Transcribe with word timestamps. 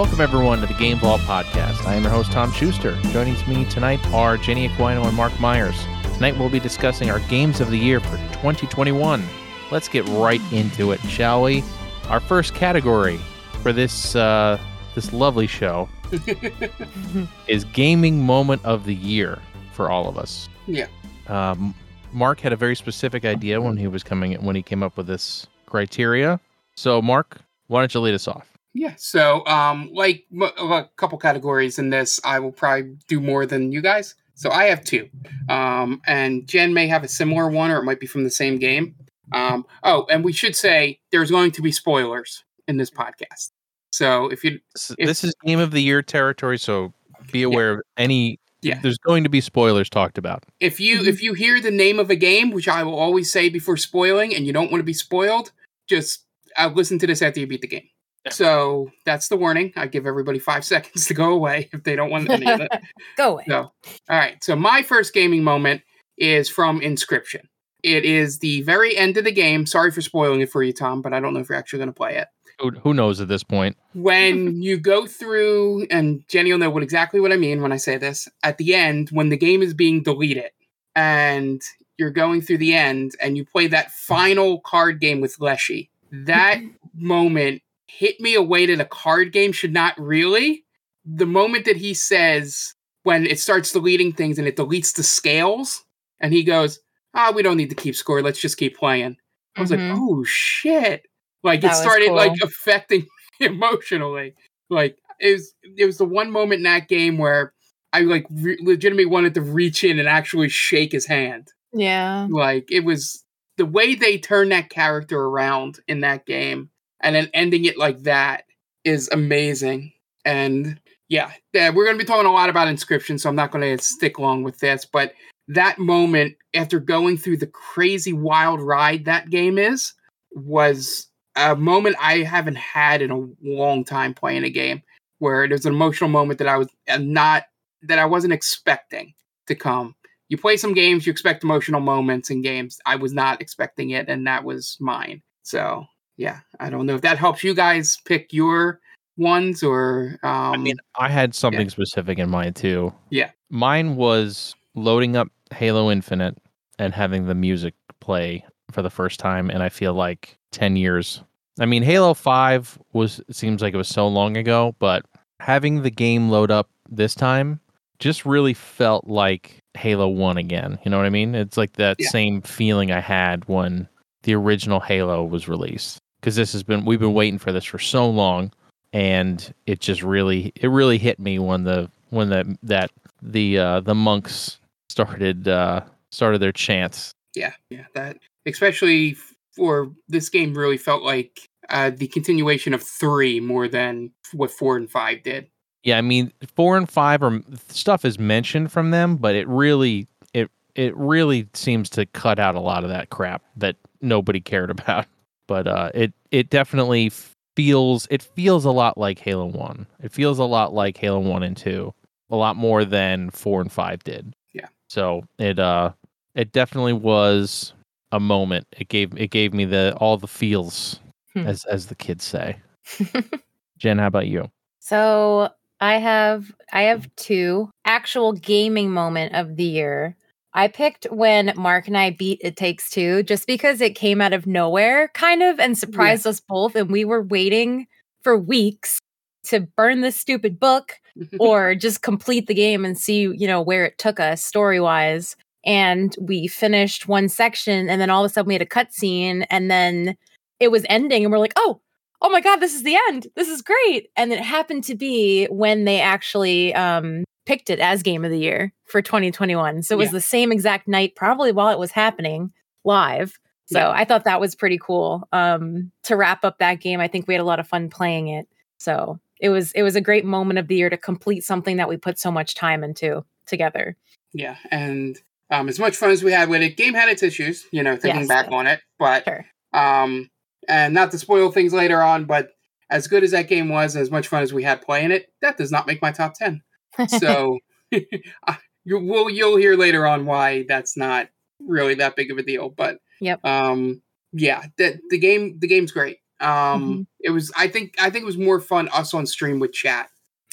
Welcome, 0.00 0.22
everyone, 0.22 0.62
to 0.62 0.66
the 0.66 0.72
Game 0.72 0.96
Vault 0.96 1.20
podcast. 1.20 1.84
I 1.84 1.94
am 1.94 2.04
your 2.04 2.10
host, 2.10 2.32
Tom 2.32 2.50
Schuster. 2.52 2.98
Joining 3.10 3.34
me 3.46 3.66
tonight 3.66 4.00
are 4.14 4.38
Jenny 4.38 4.66
Aquino 4.66 5.04
and 5.04 5.14
Mark 5.14 5.38
Myers. 5.38 5.78
Tonight, 6.14 6.38
we'll 6.38 6.48
be 6.48 6.58
discussing 6.58 7.10
our 7.10 7.20
games 7.28 7.60
of 7.60 7.70
the 7.70 7.76
year 7.76 8.00
for 8.00 8.16
2021. 8.32 9.22
Let's 9.70 9.88
get 9.88 10.08
right 10.08 10.40
into 10.54 10.92
it, 10.92 11.00
shall 11.00 11.42
we? 11.42 11.62
Our 12.08 12.18
first 12.18 12.54
category 12.54 13.20
for 13.62 13.74
this 13.74 14.16
uh, 14.16 14.58
this 14.94 15.12
lovely 15.12 15.46
show 15.46 15.86
is 17.46 17.64
gaming 17.64 18.24
moment 18.24 18.64
of 18.64 18.86
the 18.86 18.94
year 18.94 19.38
for 19.74 19.90
all 19.90 20.08
of 20.08 20.16
us. 20.16 20.48
Yeah. 20.66 20.86
Um, 21.28 21.74
Mark 22.14 22.40
had 22.40 22.54
a 22.54 22.56
very 22.56 22.74
specific 22.74 23.26
idea 23.26 23.60
when 23.60 23.76
he 23.76 23.86
was 23.86 24.02
coming 24.02 24.42
when 24.42 24.56
he 24.56 24.62
came 24.62 24.82
up 24.82 24.96
with 24.96 25.08
this 25.08 25.46
criteria. 25.66 26.40
So, 26.74 27.02
Mark, 27.02 27.42
why 27.66 27.82
don't 27.82 27.92
you 27.92 28.00
lead 28.00 28.14
us 28.14 28.26
off? 28.26 28.49
Yeah. 28.74 28.94
So, 28.96 29.44
um, 29.46 29.90
like 29.92 30.24
m- 30.32 30.42
a 30.42 30.88
couple 30.96 31.18
categories 31.18 31.78
in 31.78 31.90
this, 31.90 32.20
I 32.24 32.38
will 32.38 32.52
probably 32.52 32.96
do 33.08 33.20
more 33.20 33.44
than 33.46 33.72
you 33.72 33.80
guys. 33.82 34.14
So 34.34 34.50
I 34.50 34.64
have 34.66 34.82
two, 34.84 35.08
um, 35.50 36.00
and 36.06 36.46
Jen 36.48 36.72
may 36.72 36.86
have 36.86 37.04
a 37.04 37.08
similar 37.08 37.48
one, 37.50 37.70
or 37.70 37.78
it 37.78 37.84
might 37.84 38.00
be 38.00 38.06
from 38.06 38.24
the 38.24 38.30
same 38.30 38.58
game. 38.58 38.94
Um, 39.32 39.66
oh, 39.82 40.06
and 40.10 40.24
we 40.24 40.32
should 40.32 40.56
say 40.56 40.98
there's 41.12 41.30
going 41.30 41.50
to 41.52 41.62
be 41.62 41.70
spoilers 41.72 42.42
in 42.66 42.76
this 42.78 42.90
podcast. 42.90 43.50
So 43.92 44.28
if 44.30 44.42
you, 44.44 44.60
S- 44.76 44.94
If- 44.98 45.06
this 45.08 45.24
is 45.24 45.34
game 45.44 45.58
of 45.58 45.72
the 45.72 45.82
year 45.82 46.00
territory, 46.00 46.58
so 46.58 46.92
be 47.32 47.42
aware 47.42 47.72
of 47.72 47.80
any. 47.96 48.38
Yeah. 48.62 48.78
There's 48.80 48.98
going 48.98 49.24
to 49.24 49.30
be 49.30 49.40
spoilers 49.40 49.88
talked 49.90 50.16
about. 50.18 50.44
if 50.60 50.78
you, 50.80 50.98
Mhm. 51.00 51.06
if 51.06 51.22
you 51.22 51.34
hear 51.34 51.60
the 51.60 51.70
name 51.70 51.98
of 51.98 52.08
a 52.10 52.16
game, 52.16 52.50
which 52.50 52.68
I 52.68 52.82
will 52.82 52.98
always 52.98 53.30
say 53.32 53.48
before 53.48 53.76
spoiling, 53.78 54.34
and 54.34 54.46
you 54.46 54.52
don't 54.52 54.70
want 54.70 54.80
to 54.80 54.84
be 54.86 54.92
spoiled, 54.92 55.50
just 55.88 56.24
uh, 56.58 56.70
listen 56.74 56.98
to 57.00 57.06
this 57.06 57.20
after 57.22 57.40
you 57.40 57.46
beat 57.46 57.60
the 57.62 57.66
game. 57.68 57.88
Yeah. 58.26 58.32
So 58.32 58.90
that's 59.06 59.28
the 59.28 59.36
warning. 59.36 59.72
I 59.76 59.86
give 59.86 60.06
everybody 60.06 60.38
five 60.38 60.64
seconds 60.74 61.06
to 61.06 61.14
go 61.14 61.32
away 61.32 61.68
if 61.72 61.84
they 61.84 61.96
don't 61.96 62.10
want 62.10 62.30
any 62.30 62.50
of 62.50 62.60
it. 62.60 62.70
Go 63.16 63.32
away. 63.32 63.44
So, 63.48 63.56
all 63.56 63.72
right. 64.08 64.42
So 64.42 64.56
my 64.56 64.82
first 64.82 65.14
gaming 65.14 65.42
moment 65.42 65.82
is 66.18 66.48
from 66.48 66.80
Inscryption. 66.80 67.42
It 67.82 68.04
is 68.04 68.40
the 68.40 68.60
very 68.62 68.96
end 68.96 69.16
of 69.16 69.24
the 69.24 69.32
game. 69.32 69.64
Sorry 69.64 69.90
for 69.90 70.02
spoiling 70.02 70.42
it 70.42 70.50
for 70.50 70.62
you, 70.62 70.72
Tom, 70.72 71.00
but 71.00 71.14
I 71.14 71.20
don't 71.20 71.32
know 71.32 71.40
if 71.40 71.48
you're 71.48 71.56
actually 71.56 71.78
going 71.78 71.88
to 71.88 71.94
play 71.94 72.16
it. 72.16 72.28
Who, 72.58 72.70
who 72.72 72.92
knows 72.92 73.22
at 73.22 73.28
this 73.28 73.42
point? 73.42 73.78
When 73.94 74.60
you 74.62 74.76
go 74.76 75.06
through, 75.06 75.86
and 75.90 76.22
Jenny 76.28 76.52
will 76.52 76.58
know 76.58 76.68
what 76.68 76.82
exactly 76.82 77.20
what 77.20 77.32
I 77.32 77.36
mean 77.36 77.62
when 77.62 77.72
I 77.72 77.78
say 77.78 77.96
this. 77.96 78.28
At 78.42 78.58
the 78.58 78.74
end, 78.74 79.08
when 79.10 79.30
the 79.30 79.36
game 79.38 79.62
is 79.62 79.72
being 79.72 80.02
deleted, 80.02 80.50
and 80.94 81.62
you're 81.96 82.10
going 82.10 82.42
through 82.42 82.58
the 82.58 82.74
end, 82.74 83.12
and 83.20 83.36
you 83.36 83.46
play 83.46 83.66
that 83.68 83.90
final 83.92 84.60
card 84.60 85.00
game 85.00 85.22
with 85.22 85.40
Leshy, 85.40 85.90
that 86.12 86.60
moment 86.94 87.62
hit 87.98 88.20
me 88.20 88.34
a 88.34 88.42
way 88.42 88.66
that 88.66 88.80
a 88.80 88.84
card 88.84 89.32
game 89.32 89.52
should 89.52 89.72
not 89.72 89.98
really. 89.98 90.64
The 91.04 91.26
moment 91.26 91.64
that 91.64 91.76
he 91.76 91.94
says 91.94 92.74
when 93.02 93.26
it 93.26 93.40
starts 93.40 93.72
deleting 93.72 94.12
things 94.12 94.38
and 94.38 94.46
it 94.46 94.56
deletes 94.56 94.94
the 94.94 95.02
scales, 95.02 95.82
and 96.20 96.32
he 96.32 96.44
goes, 96.44 96.78
"Ah, 97.14 97.32
we 97.34 97.42
don't 97.42 97.56
need 97.56 97.70
to 97.70 97.74
keep 97.76 97.96
score. 97.96 98.22
Let's 98.22 98.40
just 98.40 98.56
keep 98.58 98.76
playing." 98.76 99.16
I 99.56 99.62
was 99.62 99.70
Mhm. 99.70 99.88
like, 99.90 99.98
"Oh 99.98 100.22
shit!" 100.24 101.06
Like 101.42 101.62
That 101.62 101.72
it 101.72 101.76
started 101.76 102.12
like 102.12 102.32
affecting 102.42 103.06
emotionally. 103.40 104.34
Like 104.68 104.96
it 105.18 105.32
was, 105.32 105.54
it 105.76 105.86
was 105.86 105.98
the 105.98 106.04
one 106.04 106.30
moment 106.30 106.58
in 106.60 106.64
that 106.64 106.88
game 106.88 107.18
where 107.18 107.52
I 107.92 108.00
like 108.02 108.26
re- 108.30 108.58
legitimately 108.60 109.06
wanted 109.06 109.34
to 109.34 109.40
reach 109.42 109.82
in 109.84 109.98
and 109.98 110.08
actually 110.08 110.48
shake 110.48 110.92
his 110.92 111.06
hand. 111.06 111.48
Yeah. 111.72 112.26
Like 112.30 112.70
it 112.70 112.84
was 112.84 113.24
the 113.56 113.66
way 113.66 113.94
they 113.94 114.18
turned 114.18 114.52
that 114.52 114.70
character 114.70 115.18
around 115.20 115.80
in 115.88 116.00
that 116.00 116.24
game 116.26 116.69
and 117.00 117.14
then 117.14 117.30
ending 117.34 117.64
it 117.64 117.78
like 117.78 118.02
that 118.02 118.44
is 118.84 119.08
amazing. 119.12 119.92
And 120.24 120.80
yeah, 121.08 121.32
yeah, 121.52 121.70
we're 121.70 121.84
going 121.84 121.96
to 121.96 122.04
be 122.04 122.06
talking 122.06 122.26
a 122.26 122.32
lot 122.32 122.50
about 122.50 122.68
Inscryption, 122.68 123.18
so 123.18 123.28
I'm 123.28 123.36
not 123.36 123.50
going 123.50 123.76
to 123.76 123.82
stick 123.82 124.18
long 124.18 124.42
with 124.42 124.58
this. 124.58 124.84
But 124.84 125.14
that 125.48 125.78
moment, 125.78 126.36
after 126.54 126.78
going 126.78 127.16
through 127.16 127.38
the 127.38 127.46
crazy 127.46 128.12
wild 128.12 128.60
ride 128.60 129.04
that 129.06 129.30
game 129.30 129.58
is, 129.58 129.92
was 130.32 131.08
a 131.36 131.56
moment 131.56 131.96
I 132.00 132.18
haven't 132.18 132.58
had 132.58 133.02
in 133.02 133.10
a 133.10 133.26
long 133.42 133.84
time 133.84 134.14
playing 134.14 134.44
a 134.44 134.50
game 134.50 134.82
where 135.18 135.48
there's 135.48 135.66
an 135.66 135.74
emotional 135.74 136.10
moment 136.10 136.38
that 136.38 136.48
I 136.48 136.56
was 136.56 136.68
uh, 136.88 136.98
not 136.98 137.44
that 137.82 137.98
I 137.98 138.04
wasn't 138.04 138.32
expecting 138.32 139.14
to 139.46 139.54
come 139.54 139.94
you 140.30 140.38
play 140.38 140.56
some 140.56 140.72
games, 140.72 141.06
you 141.06 141.10
expect 141.10 141.42
emotional 141.42 141.80
moments 141.80 142.30
in 142.30 142.40
games. 142.40 142.78
I 142.86 142.94
was 142.94 143.12
not 143.12 143.42
expecting 143.42 143.90
it, 143.90 144.08
and 144.08 144.26
that 144.28 144.44
was 144.44 144.78
mine. 144.80 145.22
So 145.42 145.84
yeah, 146.20 146.40
I 146.60 146.68
don't 146.68 146.84
know 146.86 146.94
if 146.94 147.00
that 147.00 147.18
helps 147.18 147.42
you 147.42 147.54
guys 147.54 147.96
pick 148.04 148.32
your 148.32 148.78
ones 149.16 149.62
or 149.62 150.18
um 150.22 150.52
I 150.52 150.56
mean, 150.58 150.76
I 150.98 151.08
had 151.08 151.34
something 151.34 151.68
specific 151.70 152.18
in 152.18 152.28
mind 152.30 152.56
too. 152.56 152.92
Yeah. 153.10 153.30
Mine 153.48 153.96
was 153.96 154.54
loading 154.74 155.16
up 155.16 155.28
Halo 155.52 155.90
Infinite 155.90 156.36
and 156.78 156.94
having 156.94 157.26
the 157.26 157.34
music 157.34 157.74
play 158.00 158.44
for 158.70 158.82
the 158.82 158.90
first 158.90 159.18
time, 159.18 159.50
and 159.50 159.62
I 159.62 159.68
feel 159.68 159.94
like 159.94 160.38
ten 160.52 160.76
years. 160.76 161.22
I 161.58 161.66
mean, 161.66 161.82
Halo 161.82 162.14
Five 162.14 162.78
was 162.92 163.20
it 163.28 163.34
seems 163.34 163.62
like 163.62 163.74
it 163.74 163.78
was 163.78 163.88
so 163.88 164.06
long 164.06 164.36
ago, 164.36 164.74
but 164.78 165.04
having 165.40 165.82
the 165.82 165.90
game 165.90 166.28
load 166.30 166.50
up 166.50 166.68
this 166.90 167.14
time 167.14 167.60
just 167.98 168.24
really 168.24 168.54
felt 168.54 169.06
like 169.08 169.58
Halo 169.74 170.08
One 170.08 170.36
again. 170.36 170.78
You 170.84 170.90
know 170.90 170.96
what 170.98 171.06
I 171.06 171.10
mean? 171.10 171.34
It's 171.34 171.56
like 171.56 171.72
that 171.74 171.96
Yeah. 171.98 172.08
same 172.10 172.42
feeling 172.42 172.92
I 172.92 173.00
had 173.00 173.46
when 173.48 173.88
the 174.22 174.34
original 174.34 174.80
Halo 174.80 175.24
was 175.24 175.48
released. 175.48 175.98
Because 176.20 176.36
this 176.36 176.52
has 176.52 176.62
been 176.62 176.84
we've 176.84 177.00
been 177.00 177.14
waiting 177.14 177.38
for 177.38 177.52
this 177.52 177.64
for 177.64 177.78
so 177.78 178.08
long 178.08 178.52
and 178.92 179.54
it 179.66 179.80
just 179.80 180.02
really 180.02 180.52
it 180.56 180.68
really 180.68 180.98
hit 180.98 181.18
me 181.18 181.38
when 181.38 181.64
the 181.64 181.90
when 182.10 182.28
the 182.28 182.58
that 182.62 182.90
the 183.22 183.58
uh 183.58 183.80
the 183.80 183.94
monks 183.94 184.58
started 184.88 185.46
uh 185.48 185.80
started 186.10 186.40
their 186.40 186.52
chants 186.52 187.12
yeah, 187.36 187.52
yeah, 187.70 187.84
that 187.94 188.18
especially 188.46 189.16
for 189.54 189.92
this 190.08 190.28
game 190.28 190.54
really 190.54 190.76
felt 190.76 191.02
like 191.02 191.48
uh 191.68 191.90
the 191.90 192.08
continuation 192.08 192.74
of 192.74 192.82
three 192.82 193.38
more 193.38 193.68
than 193.68 194.10
what 194.32 194.50
four 194.50 194.76
and 194.76 194.90
five 194.90 195.22
did. 195.22 195.48
yeah 195.84 195.98
i 195.98 196.00
mean 196.00 196.32
four 196.56 196.76
and 196.76 196.90
five 196.90 197.22
are 197.22 197.40
stuff 197.68 198.04
is 198.04 198.18
mentioned 198.18 198.72
from 198.72 198.90
them 198.90 199.16
but 199.16 199.34
it 199.34 199.46
really 199.46 200.08
it 200.34 200.50
it 200.74 200.96
really 200.96 201.48
seems 201.54 201.88
to 201.88 202.06
cut 202.06 202.40
out 202.40 202.56
a 202.56 202.60
lot 202.60 202.82
of 202.82 202.90
that 202.90 203.10
crap 203.10 203.42
that 203.56 203.76
nobody 204.00 204.40
cared 204.40 204.70
about 204.70 205.06
but 205.50 205.66
uh 205.66 205.90
it 205.94 206.12
it 206.30 206.48
definitely 206.48 207.10
feels 207.56 208.06
it 208.08 208.22
feels 208.22 208.64
a 208.64 208.70
lot 208.70 208.96
like 208.96 209.18
halo 209.18 209.46
1 209.46 209.84
it 210.00 210.12
feels 210.12 210.38
a 210.38 210.44
lot 210.44 210.72
like 210.72 210.96
halo 210.96 211.18
1 211.18 211.42
and 211.42 211.56
2 211.56 211.92
a 212.30 212.36
lot 212.36 212.54
more 212.56 212.84
than 212.84 213.28
4 213.30 213.60
and 213.60 213.72
5 213.72 214.04
did 214.04 214.32
Yeah. 214.54 214.68
so 214.88 215.24
it 215.40 215.58
uh 215.58 215.90
it 216.36 216.52
definitely 216.52 216.92
was 216.92 217.74
a 218.12 218.20
moment 218.20 218.68
it 218.78 218.88
gave 218.88 219.12
it 219.18 219.30
gave 219.32 219.52
me 219.52 219.64
the 219.64 219.92
all 220.00 220.16
the 220.16 220.28
feels 220.28 221.00
Hmm. 221.34 221.46
as 221.46 221.64
as 221.66 221.86
the 221.86 221.94
kids 221.96 222.24
say 222.24 222.56
jen 223.78 223.98
how 223.98 224.06
about 224.06 224.26
you 224.28 224.50
so 224.78 225.50
I 225.80 225.94
have 225.98 226.52
I 226.72 226.82
have 226.82 227.08
two 227.16 227.70
actual 227.84 228.32
gaming 228.34 228.90
moment 228.90 229.34
of 229.34 229.56
the 229.56 229.64
year. 229.64 230.14
I 230.52 230.68
picked 230.68 231.04
when 231.06 231.52
Mark 231.56 231.86
and 231.86 231.96
I 231.96 232.10
beat 232.10 232.40
It 232.42 232.56
Takes 232.56 232.90
Two 232.90 233.22
just 233.22 233.46
because 233.46 233.80
it 233.80 233.94
came 233.94 234.20
out 234.20 234.32
of 234.32 234.46
nowhere, 234.46 235.08
kind 235.14 235.42
of, 235.42 235.60
and 235.60 235.78
surprised 235.78 236.26
us 236.26 236.40
both. 236.40 236.74
And 236.74 236.90
we 236.90 237.04
were 237.04 237.22
waiting 237.22 237.86
for 238.22 238.36
weeks 238.36 238.98
to 239.44 239.60
burn 239.60 240.00
this 240.00 240.18
stupid 240.18 240.58
book 240.58 240.94
or 241.40 241.74
just 241.74 242.02
complete 242.02 242.46
the 242.46 242.54
game 242.54 242.84
and 242.84 242.98
see, 242.98 243.22
you 243.22 243.46
know, 243.46 243.62
where 243.62 243.84
it 243.86 243.98
took 243.98 244.18
us 244.18 244.44
story 244.44 244.80
wise. 244.80 245.36
And 245.64 246.16
we 246.20 246.46
finished 246.46 247.06
one 247.06 247.28
section, 247.28 247.90
and 247.90 248.00
then 248.00 248.08
all 248.08 248.24
of 248.24 248.30
a 248.30 248.32
sudden 248.32 248.48
we 248.48 248.54
had 248.54 248.62
a 248.62 248.66
cutscene, 248.66 249.46
and 249.50 249.70
then 249.70 250.16
it 250.58 250.70
was 250.70 250.86
ending, 250.88 251.22
and 251.22 251.30
we're 251.30 251.38
like, 251.38 251.52
oh, 251.56 251.80
oh 252.22 252.30
my 252.30 252.40
god, 252.40 252.56
this 252.56 252.74
is 252.74 252.82
the 252.82 252.96
end. 253.08 253.26
This 253.36 253.48
is 253.48 253.62
great. 253.62 254.08
And 254.16 254.32
it 254.32 254.40
happened 254.40 254.84
to 254.84 254.94
be 254.94 255.46
when 255.46 255.84
they 255.84 256.00
actually 256.00 256.74
um, 256.74 257.24
picked 257.46 257.70
it 257.70 257.78
as 257.80 258.02
game 258.02 258.24
of 258.24 258.30
the 258.30 258.38
year 258.38 258.72
for 258.84 259.00
2021. 259.02 259.82
So 259.82 259.94
it 259.94 259.98
was 259.98 260.08
Yeah. 260.08 260.12
the 260.12 260.20
same 260.20 260.52
exact 260.52 260.86
night, 260.88 261.14
probably 261.16 261.52
while 261.52 261.68
it 261.70 261.78
was 261.78 261.92
happening 261.92 262.52
live. 262.84 263.38
So 263.66 263.78
Yeah. 263.78 263.90
I 263.90 264.04
thought 264.04 264.24
that 264.24 264.40
was 264.40 264.54
pretty 264.54 264.78
cool. 264.80 265.28
Um, 265.32 265.92
to 266.04 266.16
wrap 266.16 266.44
up 266.44 266.58
that 266.58 266.80
game, 266.80 267.00
I 267.00 267.08
think 267.08 267.26
we 267.26 267.34
had 267.34 267.40
a 267.40 267.44
lot 267.44 267.60
of 267.60 267.66
fun 267.68 267.88
playing 267.88 268.28
it. 268.28 268.46
So 268.78 269.20
it 269.40 269.48
was 269.48 269.72
it 269.72 269.82
was 269.82 269.96
a 269.96 270.00
great 270.00 270.24
moment 270.24 270.58
of 270.58 270.68
the 270.68 270.74
year 270.76 270.90
to 270.90 270.96
complete 270.96 271.44
something 271.44 271.76
that 271.78 271.88
we 271.88 271.96
put 271.96 272.18
so 272.18 272.30
much 272.30 272.54
time 272.54 272.82
into 272.84 273.24
together. 273.46 273.96
Yeah, 274.32 274.56
and 274.70 275.18
um, 275.50 275.68
as 275.68 275.78
much 275.80 275.96
fun 275.96 276.10
as 276.10 276.22
we 276.22 276.30
had 276.32 276.48
with 276.48 276.62
it, 276.62 276.76
game 276.76 276.94
had 276.94 277.08
its 277.08 277.22
issues. 277.22 277.66
You 277.72 277.82
know, 277.82 277.96
thinking 277.96 278.20
Yes. 278.22 278.28
back 278.28 278.52
on 278.52 278.66
it, 278.66 278.80
but 278.98 279.24
Sure. 279.24 279.44
um, 279.72 280.30
and 280.68 280.92
not 280.94 281.10
to 281.12 281.18
spoil 281.18 281.50
things 281.50 281.72
later 281.72 282.00
on, 282.02 282.26
but 282.26 282.50
as 282.90 283.06
good 283.08 283.22
as 283.24 283.30
that 283.32 283.48
game 283.48 283.68
was, 283.68 283.96
as 283.96 284.10
much 284.10 284.28
fun 284.28 284.42
as 284.42 284.52
we 284.52 284.62
had 284.62 284.82
playing 284.82 285.10
it, 285.10 285.32
that 285.42 285.56
does 285.56 285.70
not 285.72 285.86
make 285.86 286.02
my 286.02 286.10
top 286.12 286.34
ten. 286.34 286.62
So 287.08 287.58
you 287.90 288.98
will 288.98 289.30
you'll 289.30 289.56
hear 289.56 289.76
later 289.76 290.06
on 290.06 290.26
why 290.26 290.64
that's 290.68 290.96
not 290.96 291.28
really 291.60 291.94
that 291.94 292.16
big 292.16 292.30
of 292.30 292.38
a 292.38 292.42
deal. 292.42 292.68
But 292.70 292.98
Yep. 293.20 293.44
um, 293.44 294.00
yeah, 294.32 294.64
the 294.78 294.98
the 295.10 295.18
game 295.18 295.58
the 295.58 295.66
game's 295.66 295.92
great. 295.92 296.18
Um, 296.40 296.48
Mhm. 296.48 297.06
it 297.20 297.30
was. 297.30 297.52
I 297.56 297.68
think. 297.68 297.94
I 298.00 298.08
think 298.10 298.22
it 298.22 298.26
was 298.26 298.38
more 298.38 298.60
fun 298.60 298.88
us 298.94 299.12
on 299.12 299.26
stream 299.26 299.58
with 299.60 299.72
chat 299.72 300.08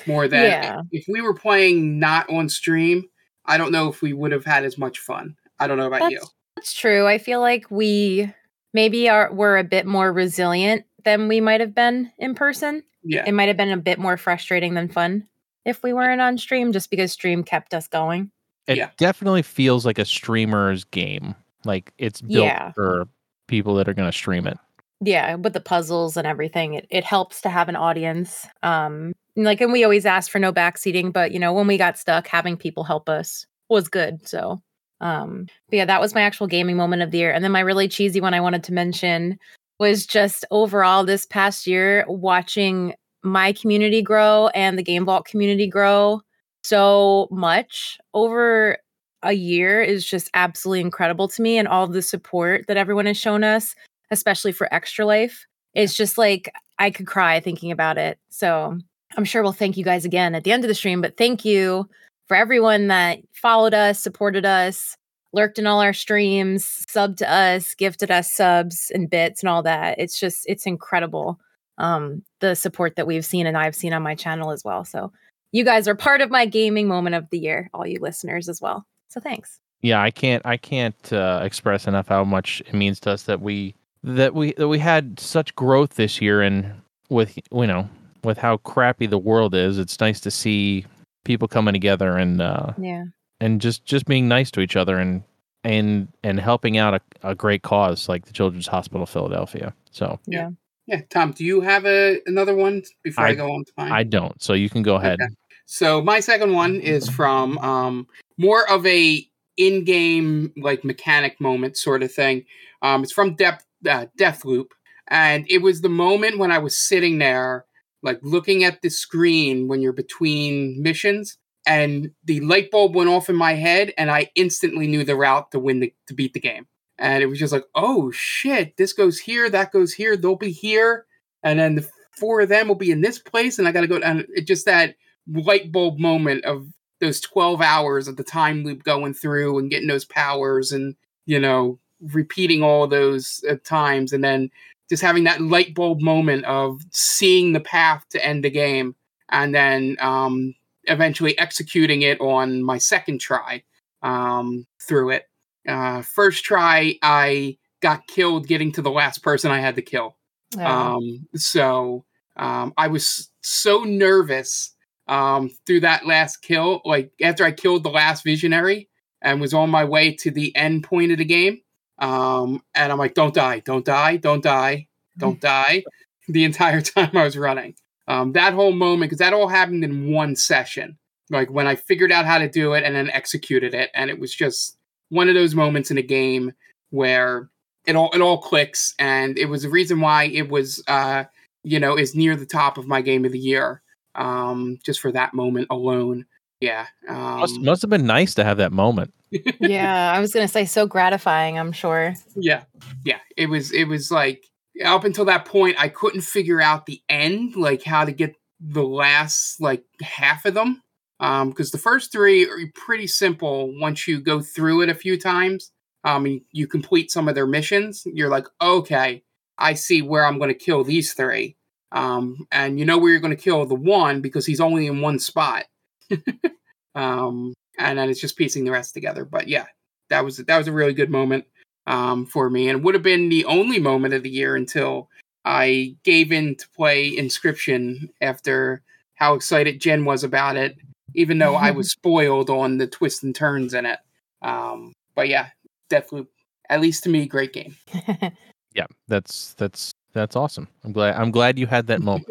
more 0.05 0.27
than 0.27 0.43
Yeah. 0.43 0.81
if 0.91 1.05
we 1.07 1.21
were 1.21 1.33
playing 1.33 1.97
not 1.99 2.29
on 2.29 2.49
stream. 2.49 3.05
I 3.45 3.57
don't 3.57 3.71
know 3.71 3.87
if 3.87 4.01
we 4.01 4.11
would 4.11 4.33
have 4.33 4.43
had 4.43 4.65
as 4.65 4.77
much 4.77 4.99
fun. 4.99 5.37
I 5.59 5.67
don't 5.67 5.77
know 5.77 5.87
about 5.87 6.11
you. 6.11 6.17
That's, 6.19 6.33
that's 6.57 6.73
true. 6.73 7.07
I 7.07 7.17
feel 7.19 7.39
like 7.39 7.71
we 7.71 8.33
maybe 8.73 9.07
are 9.07 9.31
we're 9.33 9.57
a 9.57 9.63
bit 9.63 9.85
more 9.85 10.11
resilient 10.11 10.83
than 11.05 11.29
we 11.29 11.39
might 11.39 11.61
have 11.61 11.73
been 11.73 12.11
in 12.17 12.35
person. 12.35 12.83
Yeah. 13.03 13.23
It 13.25 13.31
might 13.31 13.47
have 13.47 13.55
been 13.55 13.71
a 13.71 13.77
bit 13.77 13.97
more 13.97 14.17
frustrating 14.17 14.73
than 14.73 14.89
fun 14.89 15.25
if 15.67 15.83
we 15.83 15.93
weren't 15.93 16.21
on 16.21 16.37
stream, 16.37 16.71
just 16.71 16.89
because 16.89 17.11
stream 17.11 17.43
kept 17.43 17.73
us 17.73 17.87
going. 17.87 18.31
It 18.67 18.77
Yeah. 18.77 18.89
definitely 18.97 19.41
feels 19.43 19.85
like 19.85 19.99
a 19.99 20.05
streamer's 20.05 20.83
game. 20.85 21.35
Like 21.65 21.93
it's 21.97 22.21
built 22.21 22.45
Yeah. 22.45 22.71
for 22.71 23.05
people 23.47 23.75
that 23.75 23.87
are 23.87 23.93
going 23.93 24.09
to 24.09 24.17
stream 24.17 24.47
it. 24.47 24.57
Yeah, 24.99 25.35
with 25.35 25.53
the 25.53 25.59
puzzles 25.61 26.17
and 26.17 26.25
everything, 26.25 26.73
it, 26.73 26.87
it 26.89 27.03
helps 27.03 27.41
to 27.41 27.49
have 27.49 27.69
an 27.69 27.75
audience. 27.75 28.47
Um, 28.63 29.13
like, 29.35 29.61
and 29.61 29.71
we 29.71 29.83
always 29.83 30.05
asked 30.07 30.31
for 30.31 30.39
no 30.39 30.51
backseating, 30.51 31.13
but 31.13 31.31
you 31.31 31.39
know, 31.39 31.53
when 31.53 31.67
we 31.67 31.77
got 31.77 31.99
stuck, 31.99 32.27
having 32.27 32.57
people 32.57 32.83
help 32.83 33.07
us 33.07 33.45
was 33.69 33.87
good. 33.89 34.27
So, 34.27 34.59
um, 35.01 35.45
but 35.69 35.77
yeah, 35.77 35.85
that 35.85 36.01
was 36.01 36.15
my 36.15 36.21
actual 36.21 36.47
gaming 36.47 36.77
moment 36.77 37.03
of 37.03 37.11
the 37.11 37.19
year. 37.19 37.31
And 37.31 37.43
then 37.43 37.51
my 37.51 37.59
really 37.59 37.87
cheesy 37.87 38.19
one 38.21 38.33
I 38.33 38.41
wanted 38.41 38.63
to 38.63 38.73
mention 38.73 39.37
was 39.79 40.07
just 40.07 40.43
overall 40.49 41.03
this 41.05 41.25
past 41.27 41.67
year 41.67 42.03
watching 42.07 42.95
my 43.27 43.53
community 43.53 44.01
grow 44.01 44.47
and 44.49 44.77
the 44.77 44.83
Game 44.83 45.05
Vault 45.05 45.25
community 45.25 45.67
grow 45.67 46.21
so 46.63 47.27
much 47.31 47.97
over 48.13 48.77
a 49.23 49.33
year 49.33 49.81
is 49.81 50.05
just 50.05 50.29
absolutely 50.33 50.81
incredible 50.81 51.27
to 51.27 51.41
me 51.41 51.57
and 51.57 51.67
all 51.67 51.87
the 51.87 52.01
support 52.01 52.65
that 52.67 52.77
everyone 52.77 53.05
has 53.05 53.17
shown 53.17 53.43
us 53.43 53.73
especially 54.11 54.51
for 54.51 54.71
extra 54.73 55.05
life 55.05 55.45
it's 55.73 55.95
just 55.95 56.17
like 56.17 56.53
i 56.77 56.91
could 56.91 57.07
cry 57.07 57.39
thinking 57.39 57.71
about 57.71 57.97
it. 57.97 58.19
So 58.29 58.77
i'm 59.17 59.25
sure 59.25 59.41
we'll 59.41 59.53
thank 59.53 59.75
you 59.75 59.83
guys 59.83 60.05
again 60.05 60.35
at 60.35 60.43
the 60.43 60.51
end 60.51 60.63
of 60.63 60.67
the 60.67 60.75
stream 60.75 61.01
but 61.01 61.17
thank 61.17 61.43
you 61.43 61.89
for 62.27 62.37
everyone 62.37 62.87
that 62.87 63.19
followed 63.33 63.73
us 63.73 63.99
supported 63.99 64.45
us 64.45 64.95
lurked 65.33 65.59
in 65.59 65.67
all 65.67 65.81
our 65.81 65.93
streams 65.93 66.85
subbed 66.89 67.17
to 67.17 67.31
us 67.31 67.73
gifted 67.75 68.11
us 68.11 68.31
subs 68.31 68.91
and 68.93 69.09
bits 69.09 69.41
and 69.41 69.49
all 69.49 69.63
that. 69.63 69.99
It's 69.99 70.19
just 70.19 70.43
it's 70.47 70.65
incredible 70.65 71.39
um 71.77 72.23
the 72.39 72.55
support 72.55 72.95
that 72.95 73.07
we've 73.07 73.25
seen 73.25 73.45
and 73.45 73.57
i've 73.57 73.75
seen 73.75 73.93
on 73.93 74.01
my 74.01 74.15
channel 74.15 74.51
as 74.51 74.63
well. 74.63 74.83
So 74.83 75.11
you 75.51 75.63
guys 75.63 75.87
are 75.87 75.95
part 75.95 76.21
of 76.21 76.29
my 76.29 76.45
gaming 76.45 76.87
moment 76.87 77.15
of 77.15 77.29
the 77.29 77.39
year 77.39 77.69
all 77.73 77.85
you 77.85 77.99
listeners 77.99 78.49
as 78.49 78.61
well. 78.61 78.85
So 79.09 79.19
thanks. 79.19 79.59
Yeah, 79.81 80.01
I 80.01 80.11
can't 80.11 80.45
I 80.45 80.57
can't 80.57 81.13
uh, 81.13 81.41
express 81.43 81.87
enough 81.87 82.07
how 82.07 82.23
much 82.23 82.61
it 82.65 82.73
means 82.73 82.99
to 83.01 83.11
us 83.11 83.23
that 83.23 83.41
we 83.41 83.75
that 84.03 84.33
we 84.33 84.53
that 84.53 84.67
we 84.67 84.79
had 84.79 85.19
such 85.19 85.55
growth 85.55 85.95
this 85.95 86.21
year 86.21 86.41
and 86.41 86.81
with 87.09 87.37
you 87.37 87.67
know 87.67 87.87
with 88.23 88.37
how 88.37 88.57
crappy 88.57 89.05
the 89.05 89.17
world 89.17 89.55
is, 89.55 89.77
it's 89.77 89.99
nice 89.99 90.19
to 90.21 90.31
see 90.31 90.85
people 91.23 91.47
coming 91.47 91.73
together 91.73 92.17
and 92.17 92.41
uh, 92.41 92.73
yeah. 92.77 93.03
and 93.39 93.61
just 93.61 93.85
just 93.85 94.05
being 94.05 94.27
nice 94.27 94.51
to 94.51 94.61
each 94.61 94.75
other 94.75 94.97
and 94.97 95.23
and 95.63 96.07
and 96.23 96.39
helping 96.39 96.77
out 96.77 96.95
a, 96.95 97.29
a 97.29 97.35
great 97.35 97.61
cause 97.61 98.09
like 98.09 98.25
the 98.25 98.33
Children's 98.33 98.67
Hospital 98.67 99.03
of 99.03 99.09
Philadelphia. 99.09 99.73
So 99.91 100.19
yeah 100.25 100.49
Yeah, 100.87 101.01
Tom, 101.09 101.31
do 101.31 101.43
you 101.43 101.61
have 101.61 101.85
a 101.85 102.21
another 102.25 102.55
one 102.55 102.81
before 103.03 103.25
I, 103.25 103.29
I- 103.29 103.35
go 103.35 103.51
on 103.51 103.65
to 103.65 103.71
mine? 103.77 103.91
I 103.91 104.03
don't. 104.03 104.41
So 104.41 104.53
you 104.53 104.69
can 104.69 104.81
go 104.81 104.95
ahead. 104.95 105.19
Okay. 105.21 105.33
So 105.65 106.01
my 106.01 106.21
second 106.21 106.53
one 106.53 106.79
is 106.79 107.09
from 107.09 107.57
um, 107.57 108.07
more 108.37 108.69
of 108.69 108.85
a 108.85 109.27
in-game 109.57 110.53
like 110.55 110.85
mechanic 110.85 111.41
moment 111.41 111.75
sort 111.75 112.03
of 112.03 112.13
thing. 112.13 112.45
Um, 112.81 113.03
it's 113.03 113.11
from 113.11 113.35
Death 113.35 113.65
uh, 113.87 114.05
Deathloop, 114.17 114.67
and 115.09 115.45
it 115.49 115.61
was 115.61 115.81
the 115.81 115.89
moment 115.89 116.37
when 116.37 116.51
I 116.53 116.57
was 116.59 116.77
sitting 116.77 117.17
there, 117.17 117.65
like 118.01 118.19
looking 118.21 118.63
at 118.63 118.81
the 118.81 118.89
screen 118.89 119.67
when 119.67 119.81
you're 119.81 119.91
between 119.91 120.81
missions, 120.81 121.37
and 121.65 122.11
the 122.23 122.39
light 122.39 122.71
bulb 122.71 122.95
went 122.95 123.09
off 123.09 123.29
in 123.29 123.35
my 123.35 123.53
head, 123.55 123.93
and 123.97 124.09
I 124.09 124.29
instantly 124.35 124.87
knew 124.87 125.03
the 125.03 125.17
route 125.17 125.51
to 125.51 125.59
win 125.59 125.81
the 125.81 125.93
to 126.07 126.13
beat 126.13 126.31
the 126.33 126.39
game. 126.39 126.65
And 126.99 127.21
it 127.21 127.27
was 127.27 127.39
just 127.39 127.53
like, 127.53 127.65
oh 127.75 128.11
shit, 128.11 128.75
this 128.77 128.93
goes 128.93 129.19
here, 129.19 129.49
that 129.49 129.71
goes 129.71 129.93
here, 129.93 130.17
they'll 130.17 130.35
be 130.35 130.51
here, 130.51 131.05
and 131.43 131.59
then 131.59 131.75
the 131.75 131.87
four 132.11 132.41
of 132.41 132.49
them 132.49 132.67
will 132.67 132.75
be 132.75 132.91
in 132.91 133.01
this 133.01 133.19
place, 133.19 133.59
and 133.59 133.67
I 133.67 133.71
got 133.71 133.81
to 133.81 133.87
go. 133.87 133.97
And 133.97 134.25
it 134.35 134.47
just 134.47 134.65
that 134.65 134.95
light 135.27 135.71
bulb 135.71 135.99
moment 135.99 136.43
of 136.45 136.67
those 136.99 137.19
12 137.21 137.61
hours 137.61 138.07
of 138.07 138.17
the 138.17 138.23
time 138.23 138.63
loop 138.63 138.83
going 138.83 139.13
through 139.13 139.59
and 139.59 139.69
getting 139.69 139.87
those 139.87 140.05
powers 140.05 140.71
and 140.71 140.95
you 141.25 141.39
know 141.39 141.79
repeating 142.01 142.63
all 142.63 142.87
those 142.87 143.43
uh, 143.49 143.55
times 143.63 144.13
and 144.13 144.23
then 144.23 144.49
just 144.89 145.03
having 145.03 145.25
that 145.25 145.41
light 145.41 145.73
bulb 145.75 146.01
moment 146.01 146.45
of 146.45 146.81
seeing 146.91 147.53
the 147.53 147.59
path 147.59 148.05
to 148.09 148.23
end 148.25 148.43
the 148.43 148.49
game 148.49 148.95
and 149.29 149.53
then 149.53 149.97
um, 149.99 150.55
eventually 150.85 151.37
executing 151.37 152.01
it 152.01 152.19
on 152.21 152.63
my 152.63 152.77
second 152.77 153.19
try 153.19 153.61
um, 154.03 154.65
through 154.81 155.09
it 155.09 155.26
uh, 155.67 156.01
first 156.01 156.43
try 156.43 156.95
i 157.01 157.57
got 157.81 158.05
killed 158.07 158.47
getting 158.47 158.71
to 158.71 158.81
the 158.81 158.91
last 158.91 159.21
person 159.23 159.51
i 159.51 159.59
had 159.59 159.75
to 159.75 159.81
kill 159.81 160.15
Yeah. 160.55 160.93
um, 160.93 161.27
so 161.35 162.05
um, 162.37 162.73
I 162.77 162.87
was 162.87 163.31
so 163.41 163.83
nervous 163.83 164.75
um, 165.07 165.49
through 165.65 165.79
that 165.79 166.05
last 166.05 166.37
kill. 166.43 166.81
Like 166.85 167.11
after 167.19 167.43
I 167.43 167.51
killed 167.51 167.81
the 167.81 167.89
last 167.89 168.23
visionary 168.23 168.89
and 169.23 169.41
was 169.41 169.55
on 169.55 169.71
my 169.71 169.83
way 169.85 170.13
to 170.17 170.29
the 170.29 170.55
end 170.55 170.83
point 170.83 171.11
of 171.11 171.17
the 171.17 171.25
game. 171.25 171.61
Um, 171.97 172.61
and 172.75 172.91
I'm 172.91 172.99
like, 172.99 173.15
don't 173.15 173.33
die, 173.33 173.61
don't 173.65 173.83
die, 173.83 174.17
don't 174.17 174.43
die, 174.43 174.87
don't 175.17 175.41
die. 175.55 175.83
The 176.27 176.43
entire 176.43 176.81
time 176.95 177.17
I 177.17 177.23
was 177.23 177.35
running. 177.37 177.73
Um, 178.07 178.33
that 178.33 178.53
whole 178.53 178.71
moment, 178.71 179.09
because 179.09 179.17
that 179.19 179.33
all 179.33 179.47
happened 179.47 179.83
in 179.83 180.11
one 180.11 180.35
session. 180.35 180.99
Like 181.31 181.49
when 181.49 181.65
I 181.65 181.75
figured 181.75 182.11
out 182.11 182.25
how 182.27 182.37
to 182.37 182.47
do 182.47 182.73
it 182.73 182.83
and 182.83 182.95
then 182.95 183.09
executed 183.09 183.73
it, 183.73 183.89
and 183.95 184.11
it 184.11 184.19
was 184.19 184.31
just 184.31 184.77
one 185.09 185.29
of 185.29 185.35
those 185.35 185.55
moments 185.55 185.91
in 185.91 185.97
a 185.97 186.03
game 186.03 186.53
where 186.89 187.49
it 187.85 187.95
all 187.95 188.11
it 188.13 188.21
all 188.21 188.37
clicks, 188.39 188.93
and 188.99 189.37
it 189.37 189.45
was 189.45 189.63
the 189.63 189.69
reason 189.69 190.01
why 190.01 190.25
it 190.25 190.49
was 190.49 190.83
uh, 190.87 191.23
you 191.63 191.79
know 191.79 191.97
is 191.97 192.15
near 192.15 192.35
the 192.35 192.45
top 192.45 192.77
of 192.77 192.87
my 192.87 193.01
game 193.01 193.25
of 193.25 193.31
the 193.31 193.39
year. 193.39 193.81
Um, 194.15 194.79
just 194.83 194.99
for 194.99 195.11
that 195.11 195.35
moment 195.35 195.67
alone. 195.69 196.25
Yeah. 196.59 196.87
Um, 197.07 197.39
Must 197.39 197.59
must 197.61 197.81
have 197.83 197.91
been 197.91 198.07
nice 198.07 198.33
to 198.33 198.43
have 198.43 198.57
that 198.57 198.71
moment. 198.71 199.13
yeah, 199.59 200.11
I 200.11 200.19
was 200.19 200.33
gonna 200.33 200.47
say 200.47 200.65
so 200.65 200.87
gratifying. 200.87 201.59
I'm 201.59 201.71
sure. 201.71 202.15
Yeah, 202.35 202.63
yeah. 203.05 203.19
It 203.35 203.47
was. 203.47 203.71
It 203.71 203.85
was 203.85 204.09
like 204.09 204.43
up 204.83 205.03
until 205.03 205.25
that 205.25 205.45
point, 205.45 205.75
I 205.79 205.89
couldn't 205.89 206.21
figure 206.21 206.61
out 206.61 206.85
the 206.85 207.01
end, 207.09 207.55
like 207.55 207.83
how 207.83 208.05
to 208.05 208.11
get 208.11 208.35
the 208.59 208.83
last 208.83 209.61
like 209.61 209.83
half 210.01 210.45
of 210.45 210.53
them. 210.53 210.81
Um, 211.19 211.49
because 211.49 211.71
the 211.71 211.77
first 211.77 212.11
three 212.11 212.45
are 212.45 212.59
pretty 212.75 213.07
simple 213.07 213.73
once 213.79 214.07
you 214.07 214.19
go 214.19 214.41
through 214.41 214.81
it 214.81 214.89
a 214.89 214.95
few 214.95 215.19
times. 215.19 215.71
Um, 216.03 216.41
you 216.51 216.67
complete 216.67 217.11
some 217.11 217.27
of 217.27 217.35
their 217.35 217.47
missions. 217.47 218.03
You're 218.05 218.29
like, 218.29 218.45
okay, 218.61 219.23
I 219.57 219.73
see 219.73 220.01
where 220.01 220.25
I'm 220.25 220.37
going 220.37 220.49
to 220.49 220.53
kill 220.53 220.83
these 220.83 221.13
three. 221.13 221.57
Um, 221.91 222.47
and 222.51 222.79
you 222.79 222.85
know 222.85 222.97
where 222.97 223.11
you're 223.11 223.19
going 223.19 223.35
to 223.35 223.41
kill 223.41 223.65
the 223.65 223.75
one 223.75 224.21
because 224.21 224.45
he's 224.45 224.61
only 224.61 224.87
in 224.87 225.01
one 225.01 225.19
spot. 225.19 225.65
um, 226.95 227.53
and 227.79 227.97
then 227.97 228.09
it's 228.09 228.21
just 228.21 228.37
piecing 228.37 228.65
the 228.65 228.71
rest 228.71 228.93
together. 228.93 229.25
But 229.25 229.47
yeah, 229.47 229.65
that 230.09 230.23
was 230.23 230.37
that 230.37 230.57
was 230.57 230.67
a 230.67 230.73
really 230.73 230.93
good 230.93 231.09
moment 231.09 231.45
um, 231.85 232.25
for 232.25 232.49
me, 232.49 232.69
and 232.69 232.83
would 232.83 232.95
have 232.95 233.03
been 233.03 233.29
the 233.29 233.45
only 233.45 233.79
moment 233.79 234.13
of 234.13 234.23
the 234.23 234.29
year 234.29 234.55
until 234.55 235.09
I 235.45 235.95
gave 236.03 236.31
in 236.31 236.55
to 236.55 236.69
play 236.75 237.15
Inscryption 237.15 238.09
after 238.21 238.83
how 239.15 239.33
excited 239.33 239.81
Jen 239.81 240.05
was 240.05 240.23
about 240.23 240.57
it, 240.57 240.77
even 241.17 241.39
though 241.39 241.55
I 241.55 241.71
was 241.71 241.91
spoiled 241.91 242.49
on 242.49 242.77
the 242.77 242.87
twists 242.87 243.23
and 243.23 243.35
turns 243.35 243.73
in 243.73 243.85
it. 243.85 243.99
Um, 244.41 244.93
but 245.15 245.27
yeah, 245.27 245.47
Deathloop, 245.89 246.27
at 246.69 246.79
least 246.79 247.03
to 247.03 247.09
me, 247.09 247.25
great 247.27 247.51
game. 247.51 247.75
Yeah, 248.77 248.85
that's 249.07 249.55
that's 249.55 249.91
that's 250.13 250.35
awesome. 250.35 250.67
I'm 250.83 250.91
glad 250.91 251.15
I'm 251.15 251.31
glad 251.31 251.57
you 251.57 251.65
had 251.65 251.87
that 251.87 251.99
moment. 251.99 252.27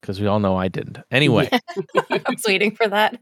Because 0.00 0.20
we 0.20 0.26
all 0.26 0.40
know 0.40 0.56
I 0.56 0.66
didn't. 0.66 0.98
Anyway, 1.12 1.48
I 1.52 2.20
was 2.28 2.42
waiting 2.44 2.74
for 2.74 2.88
that. 2.88 3.16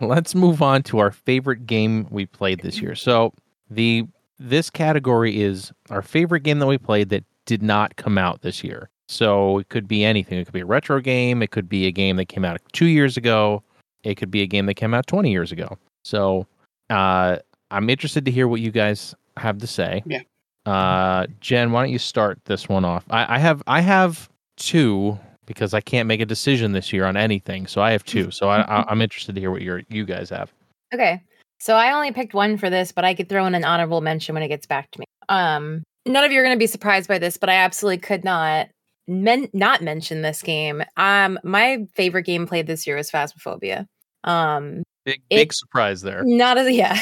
let's 0.00 0.36
move 0.36 0.62
on 0.62 0.84
to 0.84 1.00
our 1.00 1.10
favorite 1.10 1.66
game 1.66 2.06
we 2.08 2.24
played 2.24 2.60
this 2.60 2.80
year. 2.80 2.94
So 2.94 3.34
the 3.68 4.04
this 4.38 4.70
category 4.70 5.42
is 5.42 5.72
our 5.90 6.02
favorite 6.02 6.44
game 6.44 6.60
that 6.60 6.68
we 6.68 6.78
played 6.78 7.08
that 7.08 7.24
did 7.46 7.64
not 7.64 7.96
come 7.96 8.16
out 8.16 8.42
this 8.42 8.62
year. 8.62 8.88
So 9.12 9.58
it 9.58 9.68
could 9.68 9.86
be 9.86 10.04
anything. 10.04 10.38
It 10.38 10.46
could 10.46 10.54
be 10.54 10.60
a 10.60 10.66
retro 10.66 11.00
game. 11.00 11.42
It 11.42 11.50
could 11.50 11.68
be 11.68 11.86
a 11.86 11.92
game 11.92 12.16
that 12.16 12.26
came 12.26 12.44
out 12.44 12.60
two 12.72 12.86
years 12.86 13.16
ago. 13.16 13.62
It 14.04 14.16
could 14.16 14.30
be 14.30 14.40
a 14.40 14.46
game 14.46 14.66
that 14.66 14.74
came 14.74 14.94
out 14.94 15.06
20 15.06 15.30
years 15.30 15.52
ago. 15.52 15.76
So 16.02 16.46
uh, 16.90 17.36
I'm 17.70 17.90
interested 17.90 18.24
to 18.24 18.30
hear 18.30 18.48
what 18.48 18.60
you 18.60 18.70
guys 18.70 19.14
have 19.36 19.58
to 19.58 19.66
say. 19.66 20.02
Yeah. 20.06 20.22
Uh, 20.64 21.26
Jen, 21.40 21.72
why 21.72 21.82
don't 21.82 21.92
you 21.92 21.98
start 21.98 22.38
this 22.46 22.68
one 22.68 22.84
off? 22.84 23.04
I, 23.10 23.36
I 23.36 23.38
have 23.38 23.62
I 23.66 23.80
have 23.80 24.28
two 24.56 25.18
because 25.44 25.74
I 25.74 25.80
can't 25.80 26.06
make 26.06 26.20
a 26.20 26.26
decision 26.26 26.72
this 26.72 26.92
year 26.92 27.04
on 27.04 27.16
anything. 27.16 27.66
So 27.66 27.82
I 27.82 27.92
have 27.92 28.04
two. 28.04 28.30
So 28.30 28.48
I, 28.48 28.62
I, 28.62 28.84
I'm 28.88 29.02
interested 29.02 29.34
to 29.34 29.40
hear 29.40 29.50
what 29.50 29.62
your 29.62 29.82
you 29.88 30.06
guys 30.06 30.30
have. 30.30 30.52
Okay. 30.94 31.22
So 31.60 31.76
I 31.76 31.92
only 31.92 32.12
picked 32.12 32.32
one 32.32 32.56
for 32.56 32.70
this, 32.70 32.92
but 32.92 33.04
I 33.04 33.14
could 33.14 33.28
throw 33.28 33.44
in 33.46 33.54
an 33.54 33.64
honorable 33.64 34.00
mention 34.00 34.34
when 34.34 34.42
it 34.42 34.48
gets 34.48 34.66
back 34.66 34.90
to 34.92 35.00
me. 35.00 35.04
Um, 35.28 35.82
none 36.06 36.24
of 36.24 36.32
you 36.32 36.40
are 36.40 36.42
going 36.42 36.56
to 36.56 36.58
be 36.58 36.66
surprised 36.66 37.08
by 37.08 37.18
this, 37.18 37.36
but 37.36 37.48
I 37.48 37.54
absolutely 37.54 37.98
could 37.98 38.24
not 38.24 38.68
men- 39.12 39.48
not 39.52 39.82
mention 39.82 40.22
this 40.22 40.42
game. 40.42 40.82
Um, 40.96 41.38
my 41.44 41.86
favorite 41.94 42.24
game 42.24 42.46
played 42.46 42.66
this 42.66 42.86
year 42.86 42.96
was 42.96 43.10
Phasmophobia. 43.10 43.86
Um, 44.24 44.82
Big 45.04 45.20
It- 45.30 45.52
surprise 45.52 46.02
there. 46.02 46.22
not 46.24 46.58
a 46.58 46.72
yeah, 46.72 46.96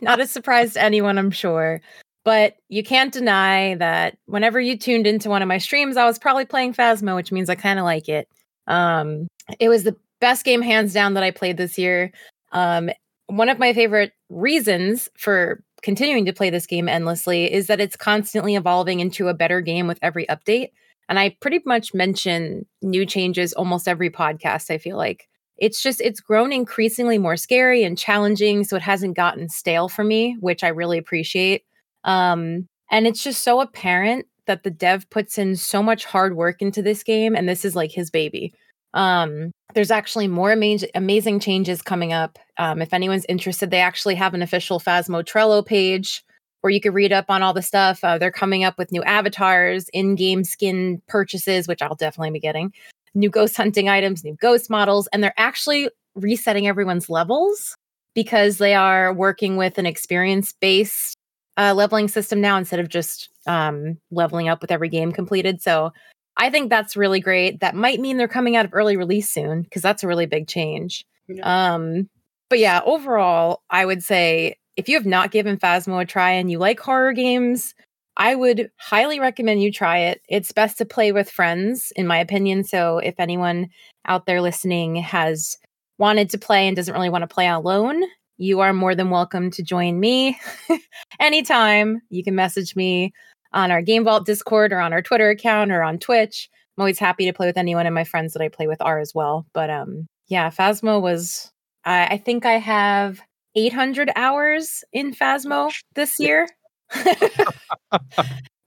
not 0.00 0.20
a 0.20 0.26
surprise 0.26 0.74
to 0.74 0.82
anyone, 0.82 1.18
I'm 1.18 1.30
sure. 1.30 1.80
But 2.24 2.56
you 2.70 2.82
can't 2.82 3.12
deny 3.12 3.74
that 3.74 4.16
whenever 4.24 4.58
you 4.58 4.78
tuned 4.78 5.06
into 5.06 5.28
one 5.28 5.42
of 5.42 5.48
my 5.48 5.58
streams, 5.58 5.98
I 5.98 6.06
was 6.06 6.18
probably 6.18 6.46
playing 6.46 6.72
Phasmo, 6.72 7.14
which 7.16 7.30
means 7.30 7.50
I 7.50 7.54
kind 7.54 7.78
of 7.78 7.84
like 7.84 8.08
it. 8.08 8.28
Um, 8.66 9.28
it 9.60 9.68
was 9.68 9.84
the 9.84 9.94
best 10.20 10.42
game 10.42 10.62
hands 10.62 10.94
down 10.94 11.14
that 11.14 11.22
I 11.22 11.30
played 11.32 11.58
this 11.58 11.76
year. 11.76 12.12
Um, 12.52 12.88
one 13.26 13.50
of 13.50 13.58
my 13.58 13.74
favorite 13.74 14.12
reasons 14.30 15.10
for 15.18 15.62
continuing 15.82 16.24
to 16.24 16.32
play 16.32 16.48
this 16.48 16.66
game 16.66 16.88
endlessly 16.88 17.52
is 17.52 17.66
that 17.66 17.78
it's 17.78 17.94
constantly 17.96 18.54
evolving 18.54 19.00
into 19.00 19.28
a 19.28 19.34
better 19.34 19.60
game 19.60 19.86
with 19.86 19.98
every 20.00 20.24
update. 20.26 20.70
And 21.08 21.18
I 21.18 21.36
pretty 21.40 21.60
much 21.66 21.94
mention 21.94 22.66
new 22.82 23.04
changes 23.06 23.52
almost 23.52 23.88
every 23.88 24.10
podcast, 24.10 24.70
I 24.70 24.78
feel 24.78 24.96
like. 24.96 25.28
It's 25.56 25.82
just, 25.82 26.00
it's 26.00 26.20
grown 26.20 26.52
increasingly 26.52 27.18
more 27.18 27.36
scary 27.36 27.84
and 27.84 27.96
challenging. 27.96 28.64
So 28.64 28.76
it 28.76 28.82
hasn't 28.82 29.16
gotten 29.16 29.48
stale 29.48 29.88
for 29.88 30.02
me, 30.02 30.36
which 30.40 30.64
I 30.64 30.68
really 30.68 30.98
appreciate. 30.98 31.64
Um, 32.04 32.66
and 32.90 33.06
it's 33.06 33.22
just 33.22 33.42
so 33.42 33.60
apparent 33.60 34.26
that 34.46 34.62
the 34.62 34.70
dev 34.70 35.08
puts 35.10 35.38
in 35.38 35.56
so 35.56 35.82
much 35.82 36.04
hard 36.04 36.36
work 36.36 36.60
into 36.60 36.82
this 36.82 37.02
game, 37.02 37.34
and 37.34 37.48
this 37.48 37.64
is 37.64 37.74
like 37.74 37.90
his 37.90 38.10
baby. 38.10 38.52
Um, 38.92 39.50
there's 39.74 39.90
actually 39.90 40.28
more 40.28 40.52
amazing, 40.52 40.90
amazing 40.94 41.40
changes 41.40 41.82
coming 41.82 42.12
up. 42.12 42.38
Um, 42.58 42.82
if 42.82 42.92
anyone's 42.92 43.24
interested, 43.28 43.70
they 43.70 43.80
actually 43.80 44.14
have 44.16 44.34
an 44.34 44.42
official 44.42 44.78
Phasmo 44.78 45.24
Trello 45.24 45.64
page 45.64 46.22
where 46.64 46.70
you 46.70 46.80
could 46.80 46.94
read 46.94 47.12
up 47.12 47.26
on 47.28 47.42
all 47.42 47.52
the 47.52 47.60
stuff. 47.60 48.02
Uh, 48.02 48.16
they're 48.16 48.30
coming 48.30 48.64
up 48.64 48.78
with 48.78 48.90
new 48.90 49.02
avatars, 49.02 49.90
in-game 49.90 50.44
skin 50.44 51.02
purchases, 51.08 51.68
which 51.68 51.82
I'll 51.82 51.94
definitely 51.94 52.30
be 52.30 52.40
getting, 52.40 52.72
new 53.14 53.28
ghost 53.28 53.54
hunting 53.54 53.90
items, 53.90 54.24
new 54.24 54.34
ghost 54.40 54.70
models, 54.70 55.06
and 55.12 55.22
they're 55.22 55.34
actually 55.36 55.90
resetting 56.14 56.66
everyone's 56.66 57.10
levels 57.10 57.76
because 58.14 58.56
they 58.56 58.74
are 58.74 59.12
working 59.12 59.58
with 59.58 59.76
an 59.76 59.84
experience-based 59.84 61.14
uh, 61.58 61.74
leveling 61.74 62.08
system 62.08 62.40
now 62.40 62.56
instead 62.56 62.80
of 62.80 62.88
just 62.88 63.28
um, 63.46 63.98
leveling 64.10 64.48
up 64.48 64.62
with 64.62 64.70
every 64.70 64.88
game 64.88 65.12
completed. 65.12 65.60
So 65.60 65.92
I 66.38 66.48
think 66.48 66.70
that's 66.70 66.96
really 66.96 67.20
great. 67.20 67.60
That 67.60 67.74
might 67.74 68.00
mean 68.00 68.16
they're 68.16 68.26
coming 68.26 68.56
out 68.56 68.64
of 68.64 68.72
early 68.72 68.96
release 68.96 69.28
soon 69.28 69.64
because 69.64 69.82
that's 69.82 70.02
a 70.02 70.08
really 70.08 70.24
big 70.24 70.48
change. 70.48 71.04
Um, 71.42 72.08
but 72.48 72.58
yeah, 72.58 72.80
overall, 72.86 73.64
I 73.68 73.84
would 73.84 74.02
say 74.02 74.56
if 74.76 74.88
you 74.88 74.96
have 74.96 75.06
not 75.06 75.30
given 75.30 75.58
Phasmo 75.58 76.02
a 76.02 76.04
try 76.04 76.32
and 76.32 76.50
you 76.50 76.58
like 76.58 76.80
horror 76.80 77.12
games, 77.12 77.74
I 78.16 78.34
would 78.34 78.70
highly 78.78 79.18
recommend 79.18 79.62
you 79.62 79.72
try 79.72 79.98
it. 79.98 80.22
It's 80.28 80.52
best 80.52 80.78
to 80.78 80.84
play 80.84 81.12
with 81.12 81.30
friends, 81.30 81.92
in 81.96 82.06
my 82.06 82.18
opinion. 82.18 82.64
So 82.64 82.98
if 82.98 83.14
anyone 83.18 83.68
out 84.04 84.26
there 84.26 84.40
listening 84.40 84.96
has 84.96 85.56
wanted 85.98 86.30
to 86.30 86.38
play 86.38 86.66
and 86.66 86.76
doesn't 86.76 86.94
really 86.94 87.08
want 87.08 87.22
to 87.22 87.34
play 87.34 87.48
alone, 87.48 88.02
you 88.36 88.60
are 88.60 88.72
more 88.72 88.94
than 88.94 89.10
welcome 89.10 89.50
to 89.52 89.62
join 89.62 89.98
me 89.98 90.38
anytime. 91.20 92.02
You 92.10 92.22
can 92.24 92.34
message 92.34 92.76
me 92.76 93.12
on 93.52 93.70
our 93.70 93.82
Game 93.82 94.04
Vault 94.04 94.26
Discord 94.26 94.72
or 94.72 94.80
on 94.80 94.92
our 94.92 95.02
Twitter 95.02 95.30
account 95.30 95.72
or 95.72 95.82
on 95.82 95.98
Twitch. 95.98 96.48
I'm 96.76 96.82
always 96.82 96.98
happy 96.98 97.24
to 97.26 97.32
play 97.32 97.46
with 97.46 97.56
anyone, 97.56 97.86
and 97.86 97.94
my 97.94 98.02
friends 98.02 98.32
that 98.32 98.42
I 98.42 98.48
play 98.48 98.66
with 98.66 98.82
are 98.82 98.98
as 98.98 99.12
well. 99.14 99.46
But 99.52 99.70
um, 99.70 100.06
yeah, 100.26 100.50
Phasmo 100.50 101.00
was. 101.00 101.50
I, 101.84 102.06
I 102.06 102.16
think 102.18 102.46
I 102.46 102.58
have 102.58 103.20
800 103.56 104.10
hours 104.16 104.84
in 104.92 105.14
Phasmo 105.14 105.72
this 105.94 106.18
year. 106.18 106.48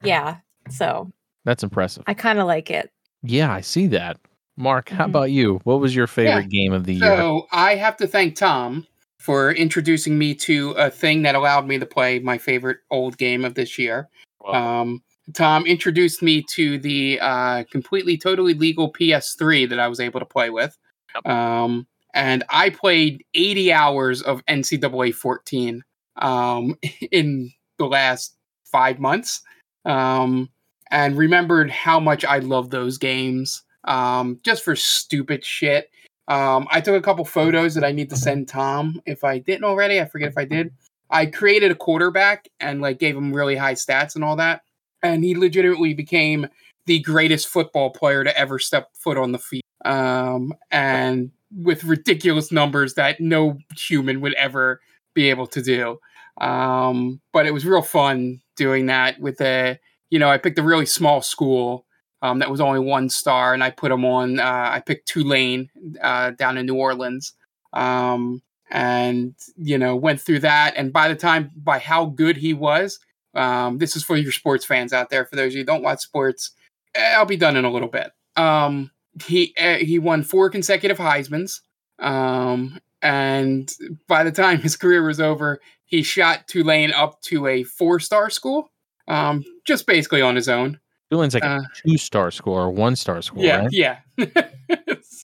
yeah, 0.04 0.38
so 0.70 1.12
That's 1.46 1.64
impressive. 1.64 2.04
I 2.08 2.14
kind 2.14 2.40
of 2.40 2.48
like 2.48 2.70
it. 2.70 2.90
Yeah, 3.24 3.52
I 3.52 3.62
see 3.62 3.88
that. 3.88 4.18
Mark, 4.58 4.90
how 4.90 5.06
Mhm. 5.06 5.10
about 5.10 5.32
you? 5.32 5.60
What 5.64 5.80
was 5.80 5.96
your 5.96 6.08
favorite 6.08 6.50
game 6.50 6.74
of 6.74 6.86
the 6.86 6.94
year? 6.96 7.18
So 7.18 7.48
I 7.52 7.76
have 7.76 7.96
to 7.98 8.08
thank 8.08 8.36
Tom 8.36 8.86
for 9.20 9.52
introducing 9.52 10.18
me 10.18 10.34
to 10.36 10.72
a 10.72 10.90
thing 10.90 11.22
that 11.24 11.36
allowed 11.36 11.68
me 11.68 11.78
to 11.80 11.86
play 11.86 12.20
my 12.20 12.38
favorite 12.38 12.78
old 12.92 13.18
game 13.18 13.46
of 13.46 13.54
this 13.56 13.78
year. 13.78 14.10
Well, 14.40 14.56
Um, 14.56 15.04
Tom 15.34 15.66
introduced 15.66 16.22
me 16.24 16.44
to 16.56 16.80
the 16.80 17.20
uh, 17.20 17.64
completely, 17.72 18.18
totally 18.18 18.54
legal 18.54 18.92
PS3 18.92 19.66
that 19.70 19.80
I 19.80 19.88
was 19.88 20.00
able 20.00 20.20
to 20.20 20.26
play 20.26 20.50
with. 20.50 20.76
Yep. 21.16 21.28
Um, 21.28 21.88
and 22.14 22.44
I 22.50 22.70
played 22.70 23.24
80 23.34 23.72
hours 23.72 24.22
of 24.22 24.46
NCAA 24.46 25.14
14 25.14 25.84
um, 26.18 26.78
in 27.12 27.52
the 27.78 27.86
last 27.86 28.36
five 28.66 29.00
months 29.00 29.42
um, 29.86 30.50
and 30.92 31.18
remembered 31.18 31.70
how 31.70 32.00
much 32.00 32.26
I 32.26 32.40
love 32.40 32.70
those 32.70 32.98
games 32.98 33.64
um, 33.86 34.40
just 34.44 34.64
for 34.64 34.76
stupid 34.76 35.44
shit. 35.44 35.90
Um, 36.28 36.68
I 36.72 36.82
took 36.82 36.96
a 36.96 37.02
couple 37.02 37.24
photos 37.24 37.74
that 37.76 37.86
I 37.86 37.94
need 37.94 38.10
to 38.10 38.18
send 38.18 38.50
Tom 38.50 39.02
if 39.06 39.24
I 39.24 39.40
didn't 39.40 39.64
already. 39.64 40.02
I 40.02 40.06
forget 40.06 40.28
if 40.28 40.38
I 40.38 40.46
did. 40.46 40.74
I 41.10 41.26
created 41.26 41.72
a 41.72 41.76
quarterback 41.76 42.50
and 42.60 42.82
like 42.82 43.00
gave 43.00 43.16
him 43.16 43.34
really 43.34 43.56
high 43.56 43.76
stats 43.76 44.16
and 44.16 44.26
all 44.26 44.36
that, 44.36 44.64
and 45.02 45.24
he 45.24 45.38
legitimately 45.38 45.94
became 45.94 46.48
the 46.86 47.00
greatest 47.00 47.48
football 47.48 47.92
player 47.92 48.26
to 48.26 48.38
ever 48.38 48.60
step 48.60 48.90
foot 48.94 49.18
on 49.18 49.32
the 49.32 49.40
field. 49.40 49.64
Um, 49.86 50.54
and 50.70 51.32
with 51.56 51.84
ridiculous 51.84 52.52
numbers 52.52 52.94
that 52.96 53.20
no 53.20 53.58
human 53.76 54.22
would 54.22 54.34
ever 54.36 54.82
be 55.14 55.30
able 55.30 55.48
to 55.48 55.62
do. 55.62 56.00
Um, 56.40 57.20
but 57.34 57.46
it 57.46 57.54
was 57.54 57.66
real 57.66 57.82
fun 57.82 58.42
doing 58.56 58.88
that 58.88 59.20
with 59.20 59.42
a, 59.42 59.80
you 60.10 60.20
know, 60.20 60.30
I 60.30 60.38
picked 60.38 60.60
a 60.60 60.64
really 60.64 60.86
small 60.86 61.22
school 61.22 61.86
um, 62.22 62.40
that 62.40 62.50
was 62.50 62.62
only 62.62 62.80
one 62.80 63.10
star, 63.10 63.54
and 63.54 63.64
I 63.64 63.70
put 63.70 63.92
him 63.92 64.04
on. 64.04 64.40
Uh, 64.40 64.70
I 64.72 64.80
picked 64.80 65.08
Tulane 65.08 65.70
uh, 66.02 66.32
down 66.32 66.58
in 66.58 66.66
New 66.66 66.76
Orleans, 66.76 67.34
um, 67.74 68.42
and 68.72 69.36
you 69.56 69.78
know 69.78 69.96
went 69.96 70.20
through 70.20 70.40
that. 70.40 70.74
And 70.76 70.92
by 70.92 71.08
the 71.08 71.16
time, 71.16 71.52
by 71.56 71.80
how 71.80 72.06
good 72.06 72.38
he 72.38 72.54
was, 72.54 73.00
um, 73.36 73.78
this 73.78 73.96
is 73.96 74.04
for 74.04 74.18
your 74.18 74.32
sports 74.32 74.66
fans 74.66 74.94
out 74.94 75.10
there. 75.10 75.26
For 75.26 75.36
those 75.36 75.52
of 75.52 75.54
you 75.54 75.60
who 75.60 75.66
don't 75.66 75.84
watch 75.84 76.00
sports, 76.00 76.52
eh, 76.96 77.14
I'll 77.16 77.26
be 77.26 77.38
done 77.38 77.56
in 77.56 77.66
a 77.66 77.72
little 77.72 77.88
bit. 77.88 78.12
Um, 78.36 78.92
he 79.26 79.54
eh, 79.58 79.80
he 79.80 80.00
won 80.00 80.24
four 80.24 80.50
consecutive 80.50 80.98
Heisman's, 80.98 81.62
um, 82.00 82.80
and 83.02 83.74
by 84.08 84.24
the 84.24 84.32
time 84.32 84.60
his 84.60 84.76
career 84.78 85.04
was 85.04 85.20
over, 85.20 85.60
he 85.86 86.04
shot 86.04 86.48
Tulane 86.48 86.92
up 86.92 87.22
to 87.24 87.48
a 87.48 87.64
four 87.64 88.00
star 88.00 88.30
school, 88.30 88.72
um, 89.08 89.44
just 89.66 89.88
basically 89.88 90.22
on 90.22 90.36
his 90.36 90.50
own. 90.50 90.80
Tulane's 91.10 91.34
like 91.34 91.46
uh, 91.46 91.60
a 91.60 91.88
two 91.88 91.98
star 91.98 92.32
school 92.32 92.54
or 92.54 92.70
one 92.70 92.96
star 92.96 93.22
school, 93.22 93.44
Yeah, 93.44 93.62
right? 93.62 93.72
yeah. 93.72 94.00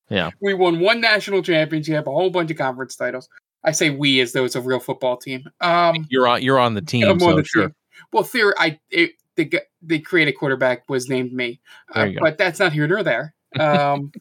Yeah. 0.10 0.30
We 0.42 0.54
won 0.54 0.80
one 0.80 1.02
national 1.02 1.42
championship, 1.42 2.06
a 2.06 2.12
whole 2.12 2.30
bunch 2.30 2.52
of 2.52 2.58
conference 2.58 2.96
titles. 2.96 3.28
I 3.64 3.72
say 3.72 3.90
we 3.90 4.20
as 4.22 4.34
though 4.34 4.46
it's 4.46 4.56
a 4.56 4.62
real 4.62 4.80
football 4.80 5.18
team. 5.18 5.50
Um, 5.62 6.06
You're 6.10 6.28
on 6.28 6.44
you're 6.44 6.60
on 6.60 6.74
the 6.74 6.82
team, 6.82 7.08
I'm 7.08 7.20
so 7.20 7.30
on 7.30 7.36
the 7.38 7.44
sure. 7.44 7.68
team. 7.68 7.76
Well, 8.12 8.24
theory, 8.24 8.54
I 8.58 8.80
it, 8.92 9.14
the 9.36 9.62
the 9.82 10.00
creative 10.00 10.36
quarterback 10.36 10.88
was 10.90 11.10
named 11.10 11.34
me, 11.34 11.62
uh, 11.96 12.10
but 12.20 12.38
that's 12.38 12.60
not 12.60 12.74
here 12.74 12.88
nor 12.88 13.02
there. 13.04 13.34
Um, 13.60 14.12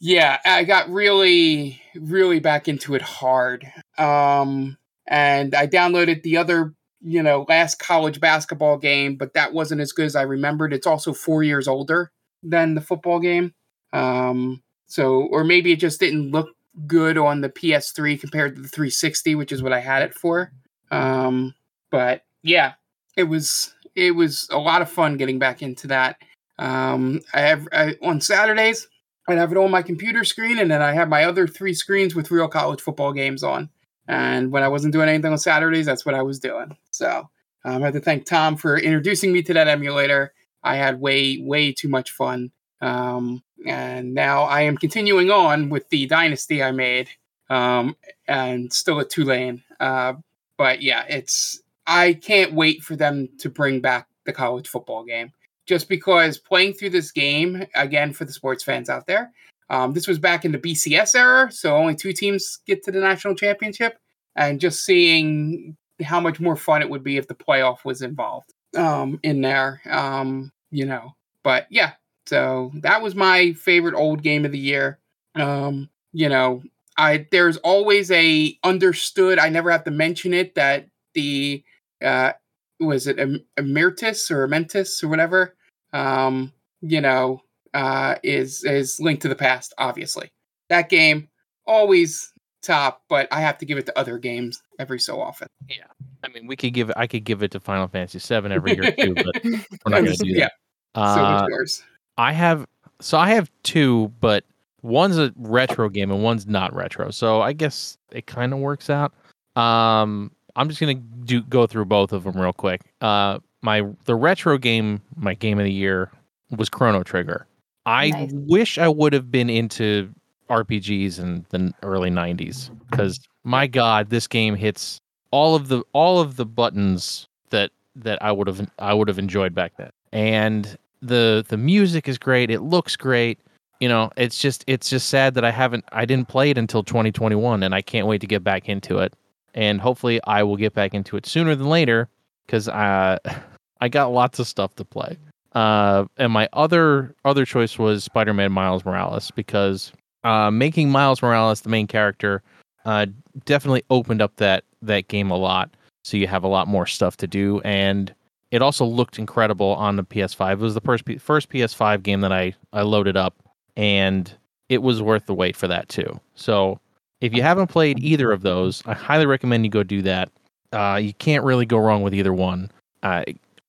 yeah, 0.00 0.38
I 0.44 0.64
got 0.64 0.90
really, 0.90 1.80
really 1.94 2.40
back 2.40 2.68
into 2.68 2.94
it 2.94 3.02
hard, 3.02 3.70
um, 3.98 4.76
and 5.06 5.54
I 5.54 5.66
downloaded 5.66 6.22
the 6.22 6.36
other, 6.36 6.74
you 7.00 7.22
know, 7.22 7.46
last 7.48 7.78
college 7.78 8.20
basketball 8.20 8.78
game, 8.78 9.16
but 9.16 9.34
that 9.34 9.52
wasn't 9.52 9.80
as 9.80 9.92
good 9.92 10.06
as 10.06 10.16
I 10.16 10.22
remembered. 10.22 10.72
It's 10.72 10.86
also 10.86 11.12
four 11.12 11.42
years 11.42 11.68
older 11.68 12.10
than 12.42 12.74
the 12.74 12.80
football 12.80 13.20
game, 13.20 13.54
um, 13.92 14.62
so 14.86 15.22
or 15.30 15.44
maybe 15.44 15.72
it 15.72 15.80
just 15.80 16.00
didn't 16.00 16.30
look 16.30 16.48
good 16.86 17.16
on 17.16 17.40
the 17.40 17.48
PS3 17.48 18.20
compared 18.20 18.56
to 18.56 18.62
the 18.62 18.68
360, 18.68 19.34
which 19.34 19.52
is 19.52 19.62
what 19.62 19.72
I 19.72 19.80
had 19.80 20.02
it 20.02 20.14
for. 20.14 20.52
Um, 20.90 21.54
but 21.90 22.22
yeah, 22.42 22.74
it 23.16 23.24
was 23.24 23.74
it 23.94 24.10
was 24.12 24.48
a 24.50 24.58
lot 24.58 24.82
of 24.82 24.90
fun 24.90 25.16
getting 25.16 25.38
back 25.38 25.62
into 25.62 25.86
that. 25.88 26.16
Um, 26.58 27.20
I 27.34 27.40
have 27.40 27.68
I, 27.72 27.96
on 28.02 28.20
Saturdays 28.20 28.88
I'd 29.28 29.38
have 29.38 29.52
it 29.52 29.58
on 29.58 29.70
my 29.70 29.82
computer 29.82 30.24
screen, 30.24 30.58
and 30.58 30.70
then 30.70 30.82
I 30.82 30.92
have 30.92 31.08
my 31.08 31.24
other 31.24 31.46
three 31.46 31.74
screens 31.74 32.14
with 32.14 32.30
real 32.30 32.48
college 32.48 32.80
football 32.80 33.12
games 33.12 33.42
on. 33.42 33.70
And 34.08 34.52
when 34.52 34.62
I 34.62 34.68
wasn't 34.68 34.92
doing 34.92 35.08
anything 35.08 35.32
on 35.32 35.38
Saturdays, 35.38 35.86
that's 35.86 36.06
what 36.06 36.14
I 36.14 36.22
was 36.22 36.38
doing. 36.38 36.76
So 36.92 37.28
um, 37.64 37.82
I 37.82 37.86
have 37.86 37.94
to 37.94 38.00
thank 38.00 38.24
Tom 38.24 38.56
for 38.56 38.78
introducing 38.78 39.32
me 39.32 39.42
to 39.42 39.54
that 39.54 39.66
emulator. 39.66 40.32
I 40.62 40.76
had 40.76 41.00
way 41.00 41.38
way 41.38 41.72
too 41.72 41.88
much 41.88 42.12
fun. 42.12 42.52
Um, 42.80 43.42
and 43.66 44.14
now 44.14 44.44
I 44.44 44.62
am 44.62 44.76
continuing 44.76 45.30
on 45.30 45.70
with 45.70 45.88
the 45.88 46.06
dynasty 46.06 46.62
I 46.62 46.70
made, 46.70 47.08
um, 47.50 47.96
and 48.28 48.72
still 48.72 49.00
at 49.00 49.10
Tulane. 49.10 49.64
Uh, 49.80 50.14
but 50.56 50.82
yeah, 50.82 51.04
it's 51.08 51.60
I 51.84 52.12
can't 52.12 52.52
wait 52.52 52.82
for 52.82 52.94
them 52.94 53.28
to 53.40 53.50
bring 53.50 53.80
back 53.80 54.06
the 54.24 54.32
college 54.32 54.68
football 54.68 55.04
game. 55.04 55.32
Just 55.66 55.88
because 55.88 56.38
playing 56.38 56.74
through 56.74 56.90
this 56.90 57.10
game 57.12 57.66
again 57.74 58.12
for 58.12 58.24
the 58.24 58.32
sports 58.32 58.62
fans 58.62 58.88
out 58.88 59.06
there, 59.06 59.32
um, 59.68 59.92
this 59.92 60.06
was 60.06 60.18
back 60.18 60.44
in 60.44 60.52
the 60.52 60.58
BCS 60.58 61.14
era, 61.16 61.50
so 61.50 61.76
only 61.76 61.94
two 61.96 62.12
teams 62.12 62.58
get 62.66 62.84
to 62.84 62.92
the 62.92 63.00
national 63.00 63.34
championship, 63.34 63.98
and 64.36 64.60
just 64.60 64.84
seeing 64.84 65.76
how 66.02 66.20
much 66.20 66.38
more 66.40 66.56
fun 66.56 66.82
it 66.82 66.90
would 66.90 67.02
be 67.02 67.16
if 67.16 67.26
the 67.26 67.34
playoff 67.34 67.84
was 67.84 68.02
involved. 68.02 68.52
um, 68.76 69.18
in 69.22 69.40
there. 69.40 69.80
Um, 69.88 70.52
you 70.70 70.86
know, 70.86 71.14
but 71.42 71.66
yeah. 71.70 71.92
So 72.26 72.72
that 72.76 73.02
was 73.02 73.14
my 73.14 73.52
favorite 73.52 73.94
old 73.94 74.22
game 74.22 74.44
of 74.44 74.52
the 74.52 74.58
year. 74.58 74.98
Um, 75.36 75.88
you 76.12 76.28
know, 76.28 76.62
I 76.98 77.26
there's 77.30 77.56
always 77.58 78.10
a 78.10 78.58
understood. 78.64 79.38
I 79.38 79.48
never 79.48 79.70
have 79.70 79.84
to 79.84 79.90
mention 79.90 80.34
it 80.34 80.54
that 80.56 80.88
the 81.14 81.62
uh, 82.02 82.32
was 82.80 83.06
it 83.06 83.16
Emertus 83.56 84.30
or 84.30 84.46
Ementus 84.46 85.02
or 85.02 85.08
whatever. 85.08 85.56
Um, 85.92 86.52
you 86.80 87.00
know, 87.00 87.40
uh, 87.74 88.16
is 88.22 88.64
is 88.64 89.00
Link 89.00 89.20
to 89.20 89.28
the 89.28 89.34
Past. 89.34 89.74
Obviously, 89.78 90.30
that 90.68 90.88
game 90.88 91.28
always 91.66 92.32
top, 92.62 93.02
but 93.08 93.28
I 93.30 93.40
have 93.40 93.58
to 93.58 93.66
give 93.66 93.78
it 93.78 93.86
to 93.86 93.98
other 93.98 94.18
games 94.18 94.62
every 94.78 94.98
so 94.98 95.20
often. 95.20 95.48
Yeah, 95.68 95.84
I 96.24 96.28
mean, 96.28 96.46
we 96.46 96.56
could 96.56 96.74
give 96.74 96.90
I 96.96 97.06
could 97.06 97.24
give 97.24 97.42
it 97.42 97.50
to 97.52 97.60
Final 97.60 97.88
Fantasy 97.88 98.18
VII 98.18 98.52
every 98.52 98.74
year 98.74 98.92
too, 98.92 99.14
but 99.14 99.26
we're 99.44 99.60
not 99.86 100.04
going 100.04 100.06
to 100.06 100.24
do 100.24 100.32
that. 100.34 100.38
Yeah. 100.38 100.48
Uh, 100.94 101.40
so 101.40 101.48
yours? 101.48 101.82
I 102.18 102.32
have 102.32 102.66
so 103.00 103.18
I 103.18 103.30
have 103.30 103.50
two, 103.62 104.12
but 104.20 104.44
one's 104.82 105.18
a 105.18 105.32
retro 105.36 105.88
game 105.88 106.10
and 106.10 106.22
one's 106.22 106.46
not 106.46 106.74
retro. 106.74 107.10
So 107.10 107.40
I 107.42 107.52
guess 107.52 107.98
it 108.10 108.26
kind 108.26 108.52
of 108.52 108.58
works 108.58 108.90
out. 108.90 109.12
Um, 109.56 110.30
I'm 110.56 110.68
just 110.68 110.80
gonna 110.80 110.94
do 110.94 111.42
go 111.42 111.66
through 111.66 111.84
both 111.84 112.12
of 112.12 112.24
them 112.24 112.40
real 112.40 112.52
quick. 112.52 112.80
Uh, 113.00 113.38
my 113.62 113.86
the 114.04 114.14
retro 114.14 114.58
game, 114.58 115.00
my 115.16 115.34
game 115.34 115.58
of 115.58 115.64
the 115.64 115.72
year 115.72 116.10
was 116.50 116.68
Chrono 116.68 117.02
Trigger. 117.02 117.46
I 117.84 118.10
nice. 118.10 118.30
wish 118.32 118.78
I 118.78 118.88
would 118.88 119.12
have 119.12 119.30
been 119.30 119.48
into 119.48 120.12
RPGs 120.50 121.18
in 121.18 121.46
the 121.50 121.72
early 121.82 122.10
90s 122.10 122.70
because 122.90 123.20
my 123.44 123.66
god, 123.66 124.10
this 124.10 124.26
game 124.26 124.56
hits 124.56 125.00
all 125.30 125.54
of 125.54 125.68
the 125.68 125.82
all 125.92 126.20
of 126.20 126.36
the 126.36 126.46
buttons 126.46 127.28
that 127.50 127.70
that 127.94 128.20
I 128.22 128.32
would 128.32 128.46
have 128.46 128.68
I 128.78 128.94
would 128.94 129.08
have 129.08 129.18
enjoyed 129.18 129.54
back 129.54 129.76
then. 129.76 129.90
And 130.12 130.76
the 131.02 131.44
the 131.48 131.56
music 131.56 132.08
is 132.08 132.18
great. 132.18 132.50
It 132.50 132.60
looks 132.60 132.96
great. 132.96 133.38
You 133.80 133.88
know, 133.88 134.10
it's 134.16 134.38
just 134.38 134.64
it's 134.66 134.88
just 134.88 135.08
sad 135.08 135.34
that 135.34 135.44
I 135.44 135.50
haven't 135.50 135.84
I 135.92 136.04
didn't 136.04 136.28
play 136.28 136.50
it 136.50 136.58
until 136.58 136.82
2021 136.82 137.62
and 137.62 137.74
I 137.74 137.82
can't 137.82 138.06
wait 138.06 138.20
to 138.22 138.26
get 138.26 138.42
back 138.42 138.68
into 138.68 138.98
it. 138.98 139.14
And 139.54 139.80
hopefully 139.80 140.20
I 140.24 140.42
will 140.42 140.56
get 140.56 140.74
back 140.74 140.94
into 140.94 141.16
it 141.16 141.26
sooner 141.26 141.54
than 141.54 141.68
later 141.68 142.08
cuz 142.48 142.68
I 142.68 143.18
I 143.80 143.88
got 143.88 144.12
lots 144.12 144.38
of 144.38 144.46
stuff 144.46 144.74
to 144.76 144.84
play. 144.84 145.18
Uh, 145.52 146.04
and 146.18 146.32
my 146.32 146.48
other 146.52 147.14
other 147.24 147.44
choice 147.44 147.78
was 147.78 148.04
Spider-Man 148.04 148.52
Miles 148.52 148.84
Morales 148.84 149.30
because 149.30 149.92
uh, 150.24 150.50
making 150.50 150.90
Miles 150.90 151.22
Morales 151.22 151.62
the 151.62 151.70
main 151.70 151.86
character 151.86 152.42
uh, 152.84 153.06
definitely 153.46 153.82
opened 153.90 154.20
up 154.20 154.36
that 154.36 154.64
that 154.82 155.08
game 155.08 155.30
a 155.30 155.36
lot. 155.36 155.70
So 156.04 156.16
you 156.16 156.26
have 156.26 156.44
a 156.44 156.48
lot 156.48 156.68
more 156.68 156.86
stuff 156.86 157.16
to 157.18 157.26
do, 157.26 157.60
and 157.64 158.14
it 158.50 158.62
also 158.62 158.84
looked 158.84 159.18
incredible 159.18 159.70
on 159.70 159.96
the 159.96 160.04
PS5. 160.04 160.52
It 160.52 160.58
was 160.58 160.74
the 160.74 160.80
first 160.80 161.04
P- 161.04 161.18
first 161.18 161.48
PS5 161.48 162.02
game 162.02 162.20
that 162.20 162.32
I 162.32 162.54
I 162.72 162.82
loaded 162.82 163.16
up, 163.16 163.34
and 163.76 164.32
it 164.68 164.82
was 164.82 165.00
worth 165.02 165.26
the 165.26 165.34
wait 165.34 165.56
for 165.56 165.68
that 165.68 165.88
too. 165.88 166.20
So 166.34 166.78
if 167.20 167.34
you 167.34 167.42
haven't 167.42 167.68
played 167.68 167.98
either 168.00 168.32
of 168.32 168.42
those, 168.42 168.82
I 168.86 168.94
highly 168.94 169.26
recommend 169.26 169.64
you 169.64 169.70
go 169.70 169.82
do 169.82 170.02
that. 170.02 170.30
Uh, 170.72 171.00
you 171.02 171.14
can't 171.14 171.44
really 171.44 171.66
go 171.66 171.78
wrong 171.78 172.02
with 172.02 172.14
either 172.14 172.32
one. 172.32 172.70
Uh, 173.02 173.24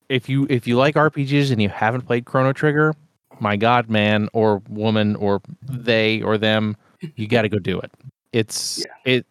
if 0.09 0.29
you 0.29 0.47
if 0.49 0.67
you 0.67 0.77
like 0.77 0.95
RPGs 0.95 1.51
and 1.51 1.61
you 1.61 1.69
haven't 1.69 2.01
played 2.01 2.25
Chrono 2.25 2.53
Trigger, 2.53 2.93
my 3.39 3.55
God, 3.55 3.89
man 3.89 4.29
or 4.33 4.62
woman 4.69 5.15
or 5.17 5.41
they 5.62 6.21
or 6.21 6.38
them, 6.38 6.75
you 7.15 7.27
got 7.27 7.43
to 7.43 7.49
go 7.49 7.60
do 7.60 7.79
it. 7.79 7.91
It's 8.33 8.86
yeah. 9.05 9.13
it. 9.13 9.25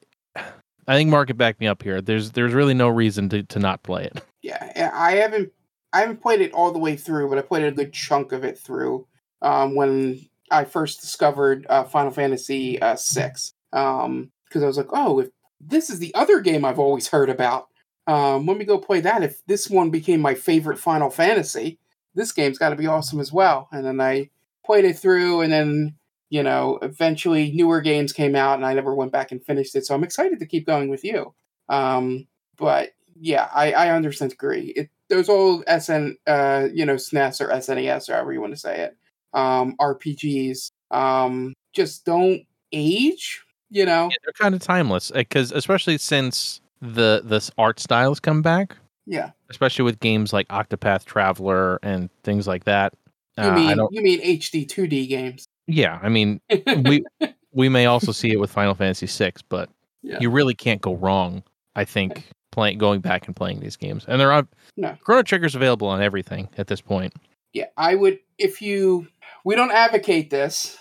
I 0.89 0.95
think 0.95 1.11
Mark 1.11 1.27
could 1.27 1.39
back 1.39 1.59
me 1.59 1.67
up 1.67 1.83
here. 1.83 2.01
There's 2.01 2.33
there's 2.33 2.55
really 2.55 2.75
no 2.75 2.89
reason 2.89 3.29
to, 3.31 3.43
to 3.43 3.59
not 3.59 3.83
play 3.83 4.05
it. 4.05 4.23
Yeah, 4.43 4.91
I 4.95 5.13
haven't 5.13 5.51
I 5.93 6.01
haven't 6.01 6.23
played 6.23 6.41
it 6.41 6.53
all 6.53 6.73
the 6.73 6.79
way 6.79 6.97
through, 6.97 7.29
but 7.29 7.39
I 7.39 7.43
played 7.43 7.65
a 7.65 7.73
good 7.73 7.93
chunk 7.93 8.33
of 8.33 8.45
it 8.45 8.59
through 8.59 9.07
um, 9.43 9.75
when 9.75 10.21
I 10.51 10.65
first 10.65 11.01
discovered 11.01 11.67
uh, 11.69 11.85
Final 11.85 12.13
Fantasy 12.13 12.81
uh, 12.81 12.97
six. 12.97 13.55
Um, 13.77 14.33
because 14.45 14.63
I 14.63 14.67
was 14.67 14.77
like, 14.77 14.89
oh, 14.93 15.21
if 15.21 15.29
this 15.61 15.91
is 15.91 15.99
the 15.99 16.15
other 16.15 16.41
game 16.41 16.65
I've 16.65 16.79
always 16.79 17.09
heard 17.09 17.29
about, 17.29 17.69
um, 18.07 18.47
let 18.47 18.57
me 18.57 18.65
go 18.65 18.79
play 18.79 19.01
that. 19.01 19.23
If 19.23 19.45
this 19.47 19.69
one 19.69 19.91
became 19.91 20.21
my 20.21 20.35
favorite 20.35 20.79
Final 20.79 21.11
Fantasy, 21.11 21.79
this 22.15 22.33
game's 22.33 22.59
got 22.59 22.71
to 22.71 22.77
be 22.77 22.87
awesome 22.87 23.21
as 23.21 23.33
well. 23.33 23.69
And 23.73 23.85
then 23.85 24.01
I 24.01 24.31
played 24.65 24.85
it 24.85 24.99
through, 24.99 25.43
and 25.43 25.53
then 25.53 25.97
you 26.29 26.43
know, 26.43 26.79
eventually 26.83 27.53
newer 27.53 27.81
games 27.81 28.13
came 28.13 28.35
out, 28.35 28.57
and 28.57 28.67
I 28.67 28.75
never 28.75 28.95
went 28.95 29.13
back 29.13 29.31
and 29.31 29.45
finished 29.45 29.77
it. 29.77 29.87
So 29.87 29.95
I'm 29.95 30.05
excited 30.05 30.41
to 30.41 30.47
keep 30.47 30.67
going 30.67 30.89
with 30.89 31.05
you. 31.05 31.35
Um, 31.69 32.27
but 32.57 32.91
yeah, 33.15 33.49
I, 33.55 33.73
I 33.73 33.91
understand 33.91 34.33
agree. 34.33 34.73
It 34.77 34.91
those 35.09 35.29
old 35.29 35.65
SN, 35.69 36.17
uh, 36.27 36.69
you 36.73 36.85
know, 36.85 36.97
SNES 36.97 37.41
or 37.41 37.49
SNES 37.49 38.09
or 38.09 38.15
however 38.15 38.33
you 38.33 38.41
want 38.41 38.55
to 38.55 38.61
say 38.61 38.81
it, 38.81 38.97
um, 39.33 39.77
RPGs, 39.81 40.71
um, 40.91 41.55
just 41.73 42.05
don't 42.05 42.43
age. 42.73 43.43
You 43.71 43.85
know, 43.85 44.09
yeah, 44.11 44.17
they're 44.25 44.33
kind 44.33 44.55
of 44.55 44.61
timeless 44.61 45.11
because 45.11 45.53
especially 45.53 45.99
since 45.99 46.61
the 46.81 47.23
this 47.25 47.51
art 47.59 47.81
styles 47.81 48.21
come 48.21 48.43
back. 48.43 48.77
Yeah. 49.07 49.31
Especially 49.51 49.85
with 49.85 50.01
games 50.01 50.33
like 50.33 50.49
Octopath 50.49 51.05
Traveler 51.05 51.79
and 51.83 52.11
things 52.25 52.47
like 52.47 52.65
that. 52.65 52.95
You 53.39 53.45
uh, 53.45 53.55
mean 53.55 53.79
you 53.91 54.03
mean 54.03 54.21
HD 54.21 54.67
2D 54.67 55.09
games? 55.09 55.47
Yeah, 55.67 55.99
I 56.03 56.09
mean 56.09 56.41
we 56.85 57.05
we 57.53 57.69
may 57.69 57.87
also 57.87 58.13
see 58.13 58.33
it 58.33 58.41
with 58.41 58.51
Final 58.51 58.75
Fantasy 58.75 59.07
VI, 59.07 59.33
but 59.49 59.69
yeah. 60.03 60.19
you 60.21 60.31
really 60.31 60.55
can't 60.55 60.81
go 60.81 60.95
wrong. 60.95 61.43
I 61.75 61.85
think 61.85 62.25
playing 62.53 62.79
going 62.79 63.01
back 63.01 63.27
and 63.27 63.37
playing 63.37 63.61
these 63.61 63.77
games, 63.77 64.05
and 64.09 64.21
there 64.21 64.33
are 64.33 64.47
no. 64.77 64.97
Chrono 65.03 65.23
Trigger's 65.23 65.55
available 65.55 65.89
on 65.89 66.03
everything 66.03 66.49
at 66.57 66.69
this 66.69 66.81
point. 66.81 67.13
Yeah, 67.53 67.67
I 67.77 67.95
would 67.95 68.19
if 68.39 68.63
you. 68.63 69.09
We 69.45 69.55
don't 69.55 69.71
advocate 69.71 70.31
this, 70.31 70.77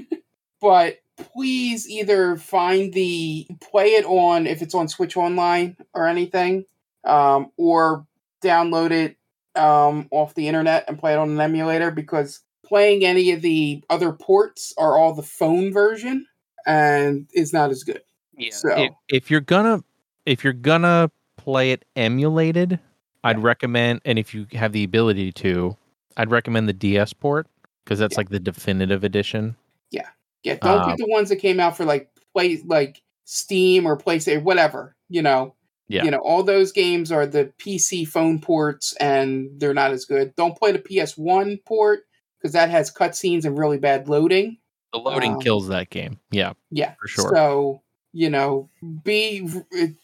but 0.60 1.01
please 1.22 1.88
either 1.88 2.36
find 2.36 2.92
the 2.92 3.46
play 3.60 3.94
it 3.94 4.04
on 4.04 4.46
if 4.46 4.62
it's 4.62 4.74
on 4.74 4.88
Switch 4.88 5.16
Online 5.16 5.76
or 5.94 6.06
anything, 6.06 6.64
um, 7.04 7.50
or 7.56 8.06
download 8.42 8.90
it 8.90 9.16
um, 9.54 10.08
off 10.10 10.34
the 10.34 10.48
internet 10.48 10.84
and 10.88 10.98
play 10.98 11.12
it 11.12 11.18
on 11.18 11.30
an 11.30 11.40
emulator 11.40 11.90
because 11.90 12.40
playing 12.64 13.04
any 13.04 13.32
of 13.32 13.42
the 13.42 13.82
other 13.90 14.12
ports 14.12 14.72
are 14.78 14.96
all 14.96 15.14
the 15.14 15.22
phone 15.22 15.72
version 15.72 16.26
and 16.66 17.28
it's 17.32 17.52
not 17.52 17.70
as 17.70 17.84
good. 17.84 18.02
Yeah. 18.36 18.50
So 18.52 18.70
if, 18.70 18.92
if 19.08 19.30
you're 19.30 19.40
gonna 19.40 19.82
if 20.26 20.44
you're 20.44 20.52
gonna 20.52 21.10
play 21.36 21.72
it 21.72 21.84
emulated, 21.96 22.78
I'd 23.24 23.42
recommend 23.42 24.00
and 24.04 24.18
if 24.18 24.34
you 24.34 24.46
have 24.52 24.72
the 24.72 24.84
ability 24.84 25.32
to, 25.32 25.76
I'd 26.16 26.30
recommend 26.30 26.68
the 26.68 26.72
DS 26.72 27.12
port 27.12 27.46
because 27.84 27.98
that's 27.98 28.14
yeah. 28.14 28.20
like 28.20 28.28
the 28.30 28.40
definitive 28.40 29.04
edition. 29.04 29.56
Yeah. 30.42 30.56
Don't 30.60 30.82
um, 30.82 30.88
get 30.88 30.98
the 30.98 31.10
ones 31.10 31.28
that 31.28 31.36
came 31.36 31.60
out 31.60 31.76
for 31.76 31.84
like 31.84 32.10
play 32.32 32.60
like 32.64 33.02
Steam 33.24 33.86
or 33.86 33.96
PlayStation, 33.96 34.42
whatever. 34.42 34.96
You 35.08 35.22
know, 35.22 35.54
yeah. 35.92 36.04
You 36.04 36.10
know, 36.10 36.20
all 36.20 36.42
those 36.42 36.72
games 36.72 37.12
are 37.12 37.26
the 37.26 37.52
PC 37.58 38.08
phone 38.08 38.40
ports 38.40 38.94
and 38.98 39.50
they're 39.58 39.74
not 39.74 39.90
as 39.90 40.06
good. 40.06 40.34
Don't 40.36 40.56
play 40.56 40.72
the 40.72 40.78
PS1 40.78 41.62
port 41.66 42.04
because 42.38 42.54
that 42.54 42.70
has 42.70 42.90
cutscenes 42.90 43.44
and 43.44 43.58
really 43.58 43.76
bad 43.76 44.08
loading. 44.08 44.56
The 44.94 44.98
loading 44.98 45.34
um, 45.34 45.40
kills 45.40 45.68
that 45.68 45.90
game. 45.90 46.18
Yeah. 46.30 46.54
Yeah. 46.70 46.94
For 46.98 47.08
sure. 47.08 47.30
So, 47.34 47.82
you 48.14 48.30
know, 48.30 48.70
be 49.04 49.46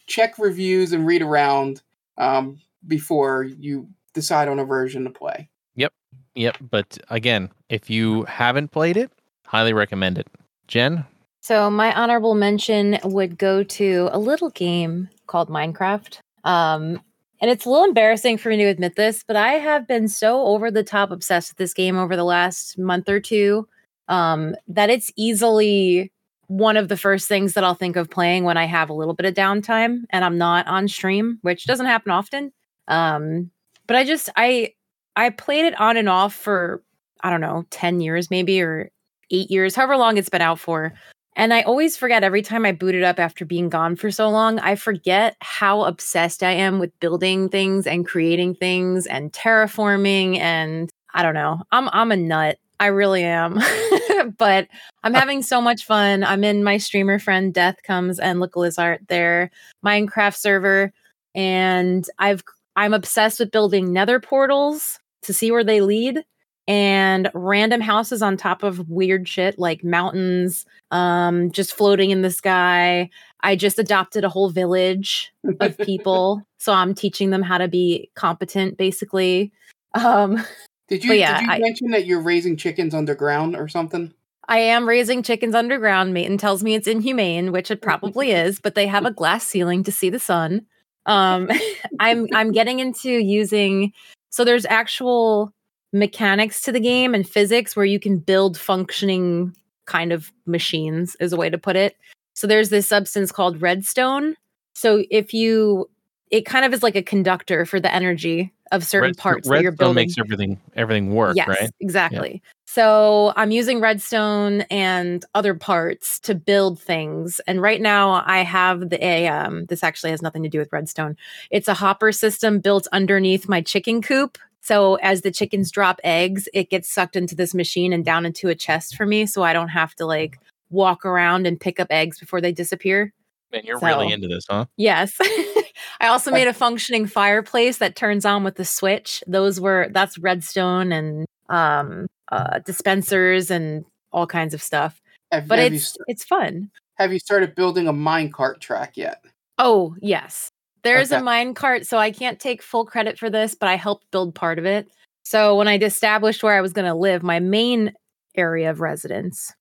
check 0.06 0.38
reviews 0.38 0.92
and 0.92 1.06
read 1.06 1.22
around 1.22 1.80
um, 2.18 2.60
before 2.86 3.44
you 3.44 3.88
decide 4.12 4.48
on 4.48 4.58
a 4.58 4.66
version 4.66 5.04
to 5.04 5.10
play. 5.10 5.48
Yep. 5.76 5.94
Yep. 6.34 6.56
But 6.70 6.98
again, 7.08 7.48
if 7.70 7.88
you 7.88 8.24
haven't 8.24 8.72
played 8.72 8.98
it, 8.98 9.10
highly 9.48 9.72
recommend 9.72 10.18
it. 10.18 10.28
Jen? 10.66 11.04
So, 11.40 11.70
my 11.70 11.94
honorable 11.94 12.34
mention 12.34 12.98
would 13.04 13.38
go 13.38 13.62
to 13.62 14.08
a 14.12 14.18
little 14.18 14.50
game 14.50 15.08
called 15.26 15.48
Minecraft. 15.48 16.18
Um, 16.44 17.00
and 17.40 17.50
it's 17.50 17.64
a 17.64 17.70
little 17.70 17.86
embarrassing 17.86 18.38
for 18.38 18.48
me 18.48 18.56
to 18.56 18.64
admit 18.64 18.96
this, 18.96 19.24
but 19.26 19.36
I 19.36 19.54
have 19.54 19.86
been 19.86 20.08
so 20.08 20.42
over 20.42 20.70
the 20.70 20.82
top 20.82 21.10
obsessed 21.10 21.52
with 21.52 21.56
this 21.56 21.72
game 21.72 21.96
over 21.96 22.16
the 22.16 22.24
last 22.24 22.78
month 22.78 23.08
or 23.08 23.20
two 23.20 23.68
um, 24.08 24.56
that 24.66 24.90
it's 24.90 25.12
easily 25.16 26.12
one 26.48 26.76
of 26.76 26.88
the 26.88 26.96
first 26.96 27.28
things 27.28 27.52
that 27.52 27.62
I'll 27.62 27.74
think 27.74 27.96
of 27.96 28.10
playing 28.10 28.44
when 28.44 28.56
I 28.56 28.64
have 28.64 28.90
a 28.90 28.94
little 28.94 29.14
bit 29.14 29.26
of 29.26 29.34
downtime 29.34 30.04
and 30.10 30.24
I'm 30.24 30.38
not 30.38 30.66
on 30.66 30.88
stream, 30.88 31.38
which 31.42 31.66
doesn't 31.66 31.86
happen 31.86 32.10
often. 32.10 32.52
Um, 32.88 33.50
but 33.86 33.96
I 33.96 34.04
just 34.04 34.30
I 34.36 34.72
I 35.14 35.30
played 35.30 35.66
it 35.66 35.78
on 35.78 35.96
and 35.96 36.08
off 36.08 36.34
for 36.34 36.82
I 37.22 37.30
don't 37.30 37.40
know, 37.40 37.66
10 37.70 38.00
years 38.00 38.30
maybe 38.30 38.60
or 38.60 38.90
8 39.30 39.50
years, 39.50 39.74
however 39.74 39.96
long 39.96 40.16
it's 40.16 40.28
been 40.28 40.42
out 40.42 40.58
for. 40.58 40.92
And 41.36 41.54
I 41.54 41.62
always 41.62 41.96
forget 41.96 42.24
every 42.24 42.42
time 42.42 42.66
I 42.66 42.72
boot 42.72 42.96
it 42.96 43.04
up 43.04 43.20
after 43.20 43.44
being 43.44 43.68
gone 43.68 43.94
for 43.94 44.10
so 44.10 44.28
long, 44.28 44.58
I 44.58 44.74
forget 44.74 45.36
how 45.40 45.84
obsessed 45.84 46.42
I 46.42 46.50
am 46.50 46.80
with 46.80 46.98
building 46.98 47.48
things 47.48 47.86
and 47.86 48.04
creating 48.04 48.56
things 48.56 49.06
and 49.06 49.32
terraforming 49.32 50.38
and 50.38 50.90
I 51.14 51.22
don't 51.22 51.34
know. 51.34 51.62
I'm 51.70 51.88
I'm 51.92 52.10
a 52.10 52.16
nut. 52.16 52.58
I 52.80 52.86
really 52.86 53.22
am. 53.22 53.54
but 54.38 54.66
I'm 55.04 55.14
uh 55.14 55.18
having 55.18 55.42
so 55.42 55.60
much 55.60 55.84
fun. 55.84 56.24
I'm 56.24 56.42
in 56.42 56.64
my 56.64 56.76
streamer 56.76 57.20
friend 57.20 57.54
Death 57.54 57.76
comes 57.84 58.18
and 58.18 58.40
look 58.40 58.56
Lizard 58.56 59.06
their 59.08 59.50
Minecraft 59.84 60.36
server 60.36 60.92
and 61.36 62.04
I've 62.18 62.42
I'm 62.74 62.94
obsessed 62.94 63.38
with 63.38 63.52
building 63.52 63.92
nether 63.92 64.18
portals 64.18 64.98
to 65.22 65.32
see 65.32 65.52
where 65.52 65.64
they 65.64 65.80
lead 65.80 66.24
and 66.68 67.30
random 67.34 67.80
houses 67.80 68.20
on 68.22 68.36
top 68.36 68.62
of 68.62 68.88
weird 68.90 69.26
shit 69.26 69.58
like 69.58 69.82
mountains 69.82 70.66
um 70.92 71.50
just 71.50 71.72
floating 71.74 72.10
in 72.10 72.22
the 72.22 72.30
sky. 72.30 73.08
I 73.40 73.56
just 73.56 73.78
adopted 73.78 74.22
a 74.24 74.28
whole 74.28 74.50
village 74.50 75.32
of 75.60 75.76
people 75.90 76.42
so 76.58 76.72
i'm 76.72 76.94
teaching 76.94 77.30
them 77.30 77.42
how 77.42 77.58
to 77.58 77.66
be 77.66 78.10
competent 78.14 78.76
basically. 78.76 79.50
Um 79.94 80.44
Did 80.88 81.02
you 81.04 81.14
yeah, 81.14 81.40
did 81.40 81.46
you 81.46 81.52
I- 81.52 81.58
mention 81.58 81.90
that 81.90 82.06
you're 82.06 82.20
raising 82.22 82.56
chickens 82.56 82.94
underground 82.94 83.56
or 83.56 83.66
something? 83.66 84.12
i 84.50 84.58
am 84.58 84.88
raising 84.88 85.22
chickens 85.22 85.54
underground. 85.54 86.14
Mayton 86.14 86.38
tells 86.38 86.62
me 86.62 86.74
it's 86.74 86.86
inhumane 86.86 87.50
which 87.52 87.70
it 87.70 87.80
probably 87.82 88.30
is 88.44 88.60
but 88.60 88.74
they 88.74 88.86
have 88.86 89.06
a 89.06 89.10
glass 89.10 89.46
ceiling 89.46 89.82
to 89.84 89.92
see 89.92 90.10
the 90.10 90.20
sun. 90.20 90.66
Um 91.06 91.48
i'm 92.00 92.26
i'm 92.34 92.52
getting 92.52 92.78
into 92.80 93.10
using 93.10 93.92
so 94.30 94.44
there's 94.44 94.66
actual 94.66 95.52
mechanics 95.92 96.62
to 96.62 96.72
the 96.72 96.80
game 96.80 97.14
and 97.14 97.28
physics 97.28 97.74
where 97.74 97.86
you 97.86 97.98
can 97.98 98.18
build 98.18 98.58
functioning 98.58 99.54
kind 99.86 100.12
of 100.12 100.30
machines 100.46 101.16
is 101.20 101.32
a 101.32 101.36
way 101.36 101.48
to 101.48 101.56
put 101.58 101.76
it 101.76 101.96
so 102.34 102.46
there's 102.46 102.68
this 102.68 102.86
substance 102.86 103.32
called 103.32 103.62
redstone 103.62 104.36
so 104.74 105.02
if 105.10 105.32
you 105.32 105.88
it 106.30 106.44
kind 106.44 106.64
of 106.64 106.72
is 106.72 106.82
like 106.82 106.96
a 106.96 107.02
conductor 107.02 107.64
for 107.64 107.80
the 107.80 107.92
energy 107.92 108.52
of 108.70 108.84
certain 108.84 109.08
Redstone- 109.08 109.22
parts 109.22 109.48
that 109.48 109.62
you're 109.62 109.70
Redstone 109.72 109.86
building 109.86 110.02
makes 110.02 110.18
everything 110.18 110.60
everything 110.76 111.14
work, 111.14 111.36
yes, 111.36 111.48
right? 111.48 111.70
exactly. 111.80 112.42
So 112.66 113.32
I'm 113.34 113.50
using 113.50 113.80
redstone 113.80 114.60
and 114.70 115.24
other 115.34 115.54
parts 115.54 116.20
to 116.20 116.34
build 116.34 116.78
things. 116.78 117.40
And 117.46 117.62
right 117.62 117.80
now 117.80 118.22
I 118.26 118.40
have 118.40 118.90
the 118.90 119.02
a 119.02 119.26
um 119.28 119.64
this 119.66 119.82
actually 119.82 120.10
has 120.10 120.20
nothing 120.20 120.42
to 120.42 120.50
do 120.50 120.58
with 120.58 120.70
redstone. 120.70 121.16
It's 121.50 121.68
a 121.68 121.74
hopper 121.74 122.12
system 122.12 122.60
built 122.60 122.86
underneath 122.92 123.48
my 123.48 123.62
chicken 123.62 124.02
coop. 124.02 124.36
So 124.68 124.96
as 124.96 125.22
the 125.22 125.30
chickens 125.30 125.70
drop 125.70 125.98
eggs, 126.04 126.46
it 126.52 126.68
gets 126.68 126.92
sucked 126.92 127.16
into 127.16 127.34
this 127.34 127.54
machine 127.54 127.94
and 127.94 128.04
down 128.04 128.26
into 128.26 128.50
a 128.50 128.54
chest 128.54 128.96
for 128.96 129.06
me 129.06 129.24
so 129.24 129.42
I 129.42 129.54
don't 129.54 129.70
have 129.70 129.94
to 129.94 130.04
like 130.04 130.38
walk 130.68 131.06
around 131.06 131.46
and 131.46 131.58
pick 131.58 131.80
up 131.80 131.86
eggs 131.88 132.20
before 132.20 132.42
they 132.42 132.52
disappear. 132.52 133.14
Man, 133.50 133.62
you're 133.64 133.78
really 133.78 134.12
into 134.12 134.28
this, 134.28 134.44
huh? 134.46 134.66
Yes. 134.76 135.16
I 136.00 136.08
also 136.08 136.30
made 136.30 136.48
a 136.48 136.52
functioning 136.52 137.06
fireplace 137.06 137.78
that 137.78 137.96
turns 137.96 138.26
on 138.26 138.44
with 138.44 138.56
the 138.56 138.64
switch. 138.66 139.24
Those 139.26 139.58
were 139.58 139.88
that's 139.90 140.18
redstone 140.18 140.92
and 140.92 141.24
um 141.48 142.06
uh 142.30 142.58
dispensers 142.58 143.50
and 143.50 143.86
all 144.12 144.26
kinds 144.26 144.52
of 144.52 144.60
stuff. 144.60 145.00
Have, 145.32 145.48
But 145.48 145.60
have 145.60 145.72
it's 145.72 145.86
st- 145.86 146.04
it's 146.08 146.24
fun. 146.24 146.70
have 146.96 147.10
you 147.10 147.20
started 147.20 147.54
building 147.54 147.88
a 147.88 147.94
minecart 147.94 148.60
track 148.60 148.98
yet? 148.98 149.24
Oh, 149.56 149.96
yes. 150.02 150.50
There's 150.88 151.12
a 151.12 151.16
Okay. 151.16 151.22
mine 151.24 151.54
cart, 151.54 151.86
so 151.86 151.98
I 151.98 152.10
can't 152.10 152.40
take 152.40 152.62
full 152.62 152.86
credit 152.86 153.18
for 153.18 153.28
this, 153.28 153.54
but 153.54 153.68
I 153.68 153.76
helped 153.76 154.10
build 154.10 154.34
part 154.34 154.58
of 154.58 154.64
it. 154.64 154.88
So 155.22 155.54
when 155.56 155.68
I 155.68 155.76
established 155.76 156.42
where 156.42 156.54
I 156.56 156.62
was 156.62 156.72
going 156.72 156.86
to 156.86 156.94
live, 156.94 157.22
my 157.22 157.40
main 157.40 157.92
area 158.36 158.70
of 158.70 158.80
residence, 158.80 159.52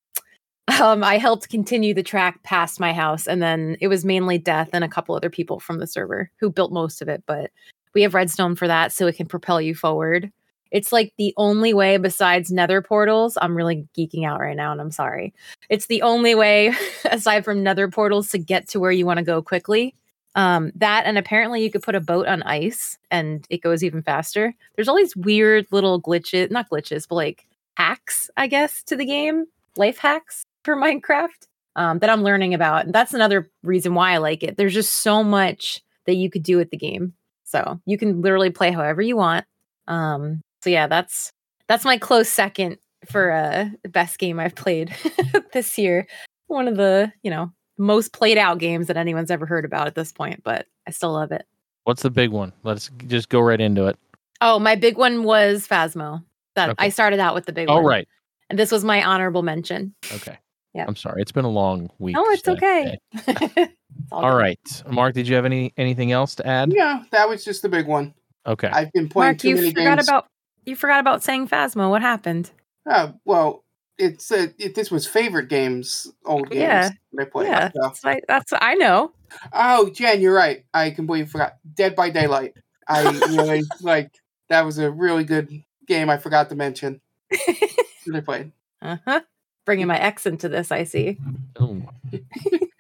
um, 0.82 1.04
I 1.04 1.18
helped 1.18 1.50
continue 1.50 1.94
the 1.94 2.04
track 2.04 2.44
past 2.44 2.80
my 2.80 2.94
house, 2.94 3.28
and 3.28 3.42
then 3.42 3.76
it 3.82 3.88
was 3.90 4.06
mainly 4.06 4.38
Death 4.38 4.70
and 4.72 4.84
a 4.84 4.88
couple 4.90 5.16
other 5.16 5.30
people 5.30 5.60
from 5.60 5.80
the 5.80 5.88
server 5.88 6.32
who 6.40 6.50
built 6.50 6.72
most 6.72 7.02
of 7.02 7.10
it. 7.10 7.24
But 7.26 7.52
we 7.94 8.02
have 8.04 8.13
redstone 8.13 8.56
for 8.56 8.68
that, 8.68 8.94
so 8.94 9.08
it 9.08 9.18
can 9.18 9.28
propel 9.28 9.60
you 9.60 9.76
forward. 9.76 10.32
It's 10.72 10.92
like 10.92 11.13
the 11.18 11.34
only 11.38 11.74
way 11.74 11.98
besides 11.98 12.52
nether 12.52 12.82
portals. 12.82 13.38
I'm 13.42 13.56
really 13.56 13.86
geeking 13.98 14.26
out 14.26 14.40
right 14.40 14.56
now, 14.56 14.72
and 14.72 14.80
I'm 14.82 14.92
sorry. 14.92 15.34
It's 15.70 15.88
the 15.88 16.02
only 16.02 16.36
way 16.36 16.74
aside 17.06 17.44
from 17.46 17.63
nether 17.63 17.88
portals 17.90 18.30
to 18.30 18.38
get 18.38 18.68
to 18.70 18.80
where 18.80 18.92
you 18.92 19.06
want 19.06 19.18
to 19.20 19.26
go 19.26 19.42
quickly. 19.42 19.96
Um, 20.38 20.71
that 20.76 21.06
and 21.08 21.17
apparently 21.17 21.63
you 21.63 21.71
could 21.71 21.82
put 21.82 21.95
a 21.95 22.00
boat 22.00 22.28
on 22.28 22.43
ice 22.43 23.00
and 23.10 23.45
it 23.50 23.63
goes 23.63 23.84
even 23.84 24.04
faster. 24.04 24.54
There's 24.76 24.88
all 24.88 24.95
these 24.95 25.15
weird 25.15 25.65
little 25.71 26.00
glitches, 26.00 26.52
not 26.52 26.69
glitches, 26.69 27.08
but 27.10 27.15
like 27.15 27.47
hacks, 27.76 28.30
I 28.38 28.45
guess, 28.45 28.84
to 28.84 28.95
the 28.95 29.04
game, 29.04 29.45
life 29.78 29.97
hacks 29.97 30.43
for 30.63 30.76
Minecraft 30.78 31.47
um, 31.76 32.00
that 32.00 32.12
I'm 32.12 32.23
learning 32.23 32.54
about. 32.54 32.86
And 32.86 32.93
that's 32.93 33.15
another 33.15 33.50
reason 33.63 33.95
why 33.95 34.12
I 34.12 34.17
like 34.17 34.43
it. 34.43 34.58
There's 34.58 34.76
just 34.76 34.93
so 34.93 35.23
much 35.23 35.82
that 36.06 36.15
you 36.15 36.30
could 36.30 36.43
do 36.43 36.58
with 36.58 36.69
the 36.69 36.78
game. 36.78 37.13
So 37.43 37.82
you 37.86 37.97
can 37.97 38.21
literally 38.21 38.52
play 38.52 38.71
however 38.71 39.02
you 39.02 39.17
want. 39.17 39.45
Um, 39.88 40.41
so 40.62 40.69
yeah, 40.69 40.86
that's 40.86 41.32
that's 41.67 41.84
my 41.84 41.97
close 41.97 42.30
second 42.30 42.78
for 43.10 43.32
uh 43.32 43.69
best 43.89 44.19
game 44.19 44.39
I've 44.39 44.56
played 44.56 44.93
this 45.54 45.80
year. 45.80 46.06
One 46.45 46.67
of 46.67 46.78
the, 46.78 47.12
you 47.23 47.32
know, 47.32 47.52
most 47.78 48.13
played 48.13 48.38
out 48.38 48.58
games 48.60 48.88
that 48.88 48.98
anyone's 48.98 49.32
ever 49.32 49.46
heard 49.46 49.66
about 49.66 49.88
at 49.88 49.96
this 49.96 50.12
point, 50.12 50.42
but 50.44 50.68
I 50.88 50.92
still 50.92 51.13
love 51.13 51.32
it. 51.32 51.46
What's 51.84 52.02
the 52.02 52.10
big 52.10 52.32
one? 52.32 52.54
Let's 52.63 52.90
just 53.08 53.30
go 53.30 53.40
right 53.40 53.60
into 53.62 53.88
it. 53.88 53.98
Oh, 54.42 54.60
my 54.60 54.76
big 54.76 54.98
one 54.98 55.24
was 55.24 55.68
Phasmo. 55.68 56.24
That 56.56 56.70
Okay. 56.72 56.86
I 56.86 56.90
started 56.90 57.20
out 57.20 57.34
with 57.36 57.46
the 57.46 57.54
big 57.54 57.70
All 57.70 57.78
one. 57.78 57.86
right. 57.86 58.08
And 58.50 58.58
this 58.58 58.72
was 58.72 58.84
my 58.84 59.04
honorable 59.04 59.44
mention. 59.44 59.94
Okay. 60.12 60.38
Yeah. 60.74 60.86
I'm 60.88 60.96
sorry. 60.96 61.22
It's 61.22 61.32
been 61.32 61.46
a 61.46 61.50
long 61.50 61.90
week. 62.00 62.16
Oh, 62.18 62.30
it's 62.32 62.42
today. 62.42 62.98
okay. 63.28 63.70
It's 64.00 64.12
All 64.12 64.22
good. 64.22 64.38
right. 64.38 64.84
Mark, 64.90 65.16
did 65.16 65.28
you 65.28 65.36
have 65.36 65.46
any 65.46 65.74
anything 65.76 66.12
else 66.12 66.36
to 66.36 66.46
add? 66.46 66.72
Yeah, 66.72 67.04
that 67.12 67.28
was 67.28 67.44
just 67.44 67.63
the 67.63 67.70
big 67.70 67.88
one. 67.88 68.13
Okay. 68.46 68.68
I've 68.68 68.92
been 68.94 69.10
playing 69.10 69.30
Mark, 69.32 69.38
too 69.40 69.50
you 69.50 69.56
many 69.56 69.70
forgot 69.74 69.98
games. 69.98 70.08
about 70.08 70.28
you 70.66 70.76
forgot 70.76 71.00
about 71.00 71.24
saying 71.24 71.48
Phasmo. 71.48 71.90
What 71.90 72.02
happened? 72.04 72.52
Uh, 72.88 73.13
well, 73.26 73.63
it's 73.97 74.31
uh, 74.31 74.47
it, 74.57 74.75
this 74.75 74.91
was 74.91 75.07
favorite 75.07 75.49
games, 75.49 76.12
old 76.25 76.49
games 76.49 76.62
Yeah. 76.62 76.89
that 77.13 77.21
I 77.21 77.25
played. 77.29 77.47
Yeah, 77.47 77.69
So- 77.71 77.79
that's 77.81 78.05
I, 78.05 78.21
that's 78.27 78.53
I 78.60 78.75
know. 78.75 79.12
Oh, 79.53 79.89
Jen, 79.89 80.21
you're 80.21 80.33
right. 80.36 80.63
I 80.73 80.91
completely 80.91 81.27
forgot. 81.27 81.57
Dead 81.75 81.95
by 81.95 82.10
Daylight. 82.10 82.53
I 82.88 83.03
really 83.29 83.63
like 83.81 84.12
that 84.49 84.63
was 84.63 84.77
a 84.77 84.89
really 84.89 85.23
good 85.25 85.49
game. 85.88 86.10
I 86.10 86.17
forgot 86.17 86.49
to 86.49 86.55
mention. 86.55 87.01
that 87.29 88.15
I 88.15 88.19
played. 88.21 88.51
Uh-huh. 88.81 89.21
Bringing 89.65 89.88
my 89.88 89.97
ex 89.99 90.25
into 90.25 90.47
this, 90.47 90.71
I 90.71 90.86
see. 90.86 91.17
Ooh. 91.62 91.86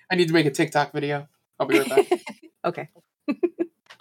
I 0.09 0.15
need 0.15 0.27
to 0.29 0.33
make 0.33 0.45
a 0.45 0.51
TikTok 0.51 0.93
video. 0.93 1.27
I'll 1.59 1.67
be 1.67 1.79
right 1.79 1.89
back. 1.89 2.21
okay. 2.63 2.87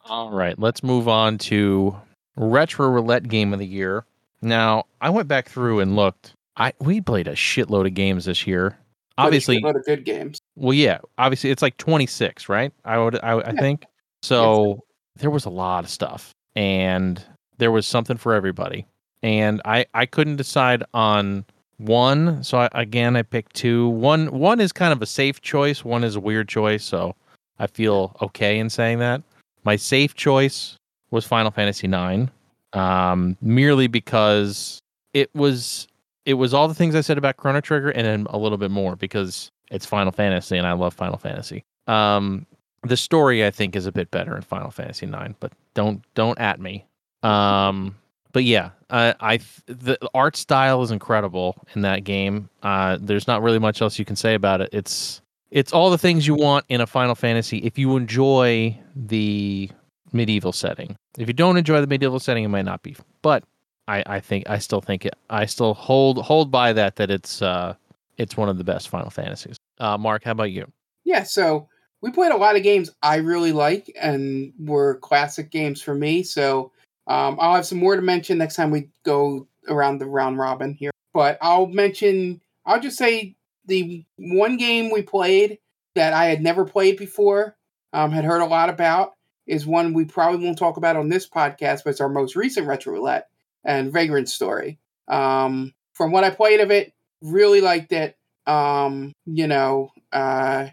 All 0.04 0.30
right. 0.30 0.56
Let's 0.56 0.84
move 0.84 1.08
on 1.08 1.38
to 1.38 1.96
retro 2.36 2.88
roulette 2.88 3.26
game 3.28 3.52
of 3.52 3.58
the 3.58 3.66
year. 3.66 4.04
Now, 4.40 4.84
I 5.00 5.10
went 5.10 5.26
back 5.26 5.48
through 5.48 5.80
and 5.80 5.96
looked. 5.96 6.34
I 6.56 6.72
we 6.80 7.00
played 7.00 7.28
a 7.28 7.32
shitload 7.34 7.86
of 7.86 7.94
games 7.94 8.24
this 8.26 8.46
year. 8.46 8.78
Obviously, 9.18 9.56
a 9.56 9.60
lot 9.60 9.76
of 9.76 9.84
good 9.86 10.04
games. 10.04 10.38
well, 10.56 10.74
yeah. 10.74 10.98
Obviously, 11.16 11.50
it's 11.50 11.62
like 11.62 11.76
26, 11.78 12.50
right? 12.50 12.70
I 12.84 12.98
would, 12.98 13.18
I, 13.22 13.32
I 13.32 13.52
Yeah. 13.52 13.60
think. 13.60 13.86
So 14.22 14.84
there 15.16 15.30
was 15.30 15.46
a 15.46 15.50
lot 15.50 15.84
of 15.84 15.90
stuff, 15.90 16.32
and 16.54 17.22
there 17.56 17.70
was 17.72 17.86
something 17.86 18.18
for 18.18 18.34
everybody. 18.34 18.86
And 19.22 19.62
I, 19.64 19.86
I 19.94 20.04
couldn't 20.04 20.36
decide 20.36 20.82
on 20.92 21.46
one. 21.78 22.44
So 22.44 22.58
I, 22.58 22.68
again, 22.72 23.16
I 23.16 23.22
picked 23.22 23.54
two. 23.56 23.88
One, 23.88 24.26
one 24.38 24.60
is 24.60 24.70
kind 24.72 24.92
of 24.92 25.00
a 25.00 25.06
safe 25.06 25.40
choice. 25.40 25.82
One 25.84 26.04
is 26.04 26.16
a 26.16 26.20
weird 26.20 26.48
choice. 26.48 26.84
So 26.84 27.14
I 27.58 27.66
feel 27.68 28.14
okay 28.20 28.58
in 28.58 28.68
saying 28.68 28.98
that. 28.98 29.22
My 29.64 29.76
safe 29.76 30.14
choice 30.14 30.76
was 31.10 31.24
Final 31.24 31.50
Fantasy 31.50 31.86
IX, 31.88 32.30
um, 32.74 33.36
merely 33.40 33.86
because 33.86 34.78
it 35.14 35.34
was 35.34 35.88
it 36.26 36.34
was 36.34 36.52
all 36.52 36.68
the 36.68 36.74
things 36.74 36.94
I 36.94 37.00
said 37.00 37.16
about 37.16 37.36
Chrono 37.38 37.60
Trigger 37.60 37.90
and 37.90 38.04
then 38.04 38.26
a 38.30 38.36
little 38.36 38.58
bit 38.58 38.70
more 38.70 38.96
because 38.96 39.50
it's 39.70 39.86
Final 39.86 40.12
Fantasy 40.12 40.58
and 40.58 40.66
I 40.66 40.72
love 40.72 40.92
Final 40.92 41.16
Fantasy. 41.16 41.64
Um, 41.86 42.46
the 42.82 42.96
story 42.96 43.46
I 43.46 43.50
think 43.50 43.76
is 43.76 43.86
a 43.86 43.92
bit 43.92 44.10
better 44.10 44.36
in 44.36 44.42
Final 44.42 44.70
Fantasy 44.70 45.06
IX, 45.06 45.34
but 45.40 45.52
don't 45.74 46.04
don't 46.14 46.38
at 46.38 46.60
me. 46.60 46.84
Um, 47.22 47.96
but 48.32 48.44
yeah, 48.44 48.70
I, 48.90 49.14
I 49.20 49.38
the 49.66 49.98
art 50.14 50.36
style 50.36 50.82
is 50.82 50.90
incredible 50.90 51.56
in 51.74 51.82
that 51.82 52.04
game. 52.04 52.50
Uh, 52.62 52.98
there's 53.00 53.26
not 53.26 53.42
really 53.42 53.58
much 53.58 53.80
else 53.80 53.98
you 53.98 54.04
can 54.04 54.16
say 54.16 54.34
about 54.34 54.60
it. 54.60 54.68
It's 54.72 55.22
it's 55.50 55.72
all 55.72 55.90
the 55.90 55.98
things 55.98 56.26
you 56.26 56.34
want 56.34 56.64
in 56.68 56.80
a 56.80 56.86
Final 56.86 57.14
Fantasy 57.14 57.58
if 57.58 57.78
you 57.78 57.96
enjoy 57.96 58.78
the 58.94 59.70
medieval 60.12 60.52
setting. 60.52 60.96
If 61.18 61.28
you 61.28 61.34
don't 61.34 61.56
enjoy 61.56 61.80
the 61.80 61.86
medieval 61.86 62.20
setting, 62.20 62.44
it 62.44 62.48
might 62.48 62.64
not 62.64 62.82
be. 62.82 62.96
But 63.22 63.44
I, 63.88 64.02
I 64.06 64.20
think 64.20 64.48
I 64.48 64.58
still 64.58 64.80
think 64.80 65.06
it. 65.06 65.14
I 65.30 65.46
still 65.46 65.74
hold 65.74 66.24
hold 66.24 66.50
by 66.50 66.72
that 66.72 66.96
that 66.96 67.10
it's 67.10 67.42
uh 67.42 67.74
it's 68.18 68.36
one 68.36 68.48
of 68.48 68.58
the 68.58 68.64
best 68.64 68.88
Final 68.88 69.10
Fantasies. 69.10 69.56
Uh, 69.78 69.98
Mark, 69.98 70.24
how 70.24 70.32
about 70.32 70.50
you? 70.52 70.70
Yeah, 71.04 71.22
so 71.22 71.68
we 72.00 72.10
played 72.10 72.32
a 72.32 72.36
lot 72.36 72.56
of 72.56 72.62
games 72.62 72.90
I 73.02 73.16
really 73.16 73.52
like 73.52 73.92
and 74.00 74.52
were 74.58 74.98
classic 74.98 75.50
games 75.50 75.82
for 75.82 75.94
me. 75.94 76.22
So 76.22 76.72
um, 77.06 77.36
I'll 77.40 77.54
have 77.54 77.66
some 77.66 77.78
more 77.78 77.96
to 77.96 78.02
mention 78.02 78.38
next 78.38 78.56
time 78.56 78.70
we 78.70 78.88
go 79.04 79.46
around 79.68 79.98
the 79.98 80.06
round 80.06 80.38
robin 80.38 80.74
here. 80.74 80.90
But 81.12 81.38
I'll 81.40 81.66
mention, 81.66 82.40
I'll 82.64 82.80
just 82.80 82.98
say 82.98 83.36
the 83.66 84.04
one 84.16 84.56
game 84.56 84.90
we 84.90 85.02
played 85.02 85.58
that 85.94 86.12
I 86.12 86.26
had 86.26 86.42
never 86.42 86.64
played 86.64 86.96
before, 86.96 87.56
um, 87.92 88.10
had 88.10 88.24
heard 88.24 88.42
a 88.42 88.46
lot 88.46 88.68
about, 88.68 89.14
is 89.46 89.66
one 89.66 89.94
we 89.94 90.04
probably 90.04 90.44
won't 90.44 90.58
talk 90.58 90.76
about 90.76 90.96
on 90.96 91.08
this 91.08 91.28
podcast, 91.28 91.84
but 91.84 91.90
it's 91.90 92.00
our 92.00 92.08
most 92.08 92.36
recent 92.36 92.66
Retro 92.66 92.92
Roulette 92.92 93.28
and 93.66 93.92
Vagrant 93.92 94.30
Story. 94.30 94.78
Um, 95.08 95.74
from 95.92 96.12
what 96.12 96.24
I 96.24 96.30
played 96.30 96.60
of 96.60 96.70
it, 96.70 96.94
really 97.20 97.60
liked 97.60 97.92
it. 97.92 98.16
Um, 98.46 99.12
you 99.26 99.46
know, 99.46 99.90
uh, 100.12 100.68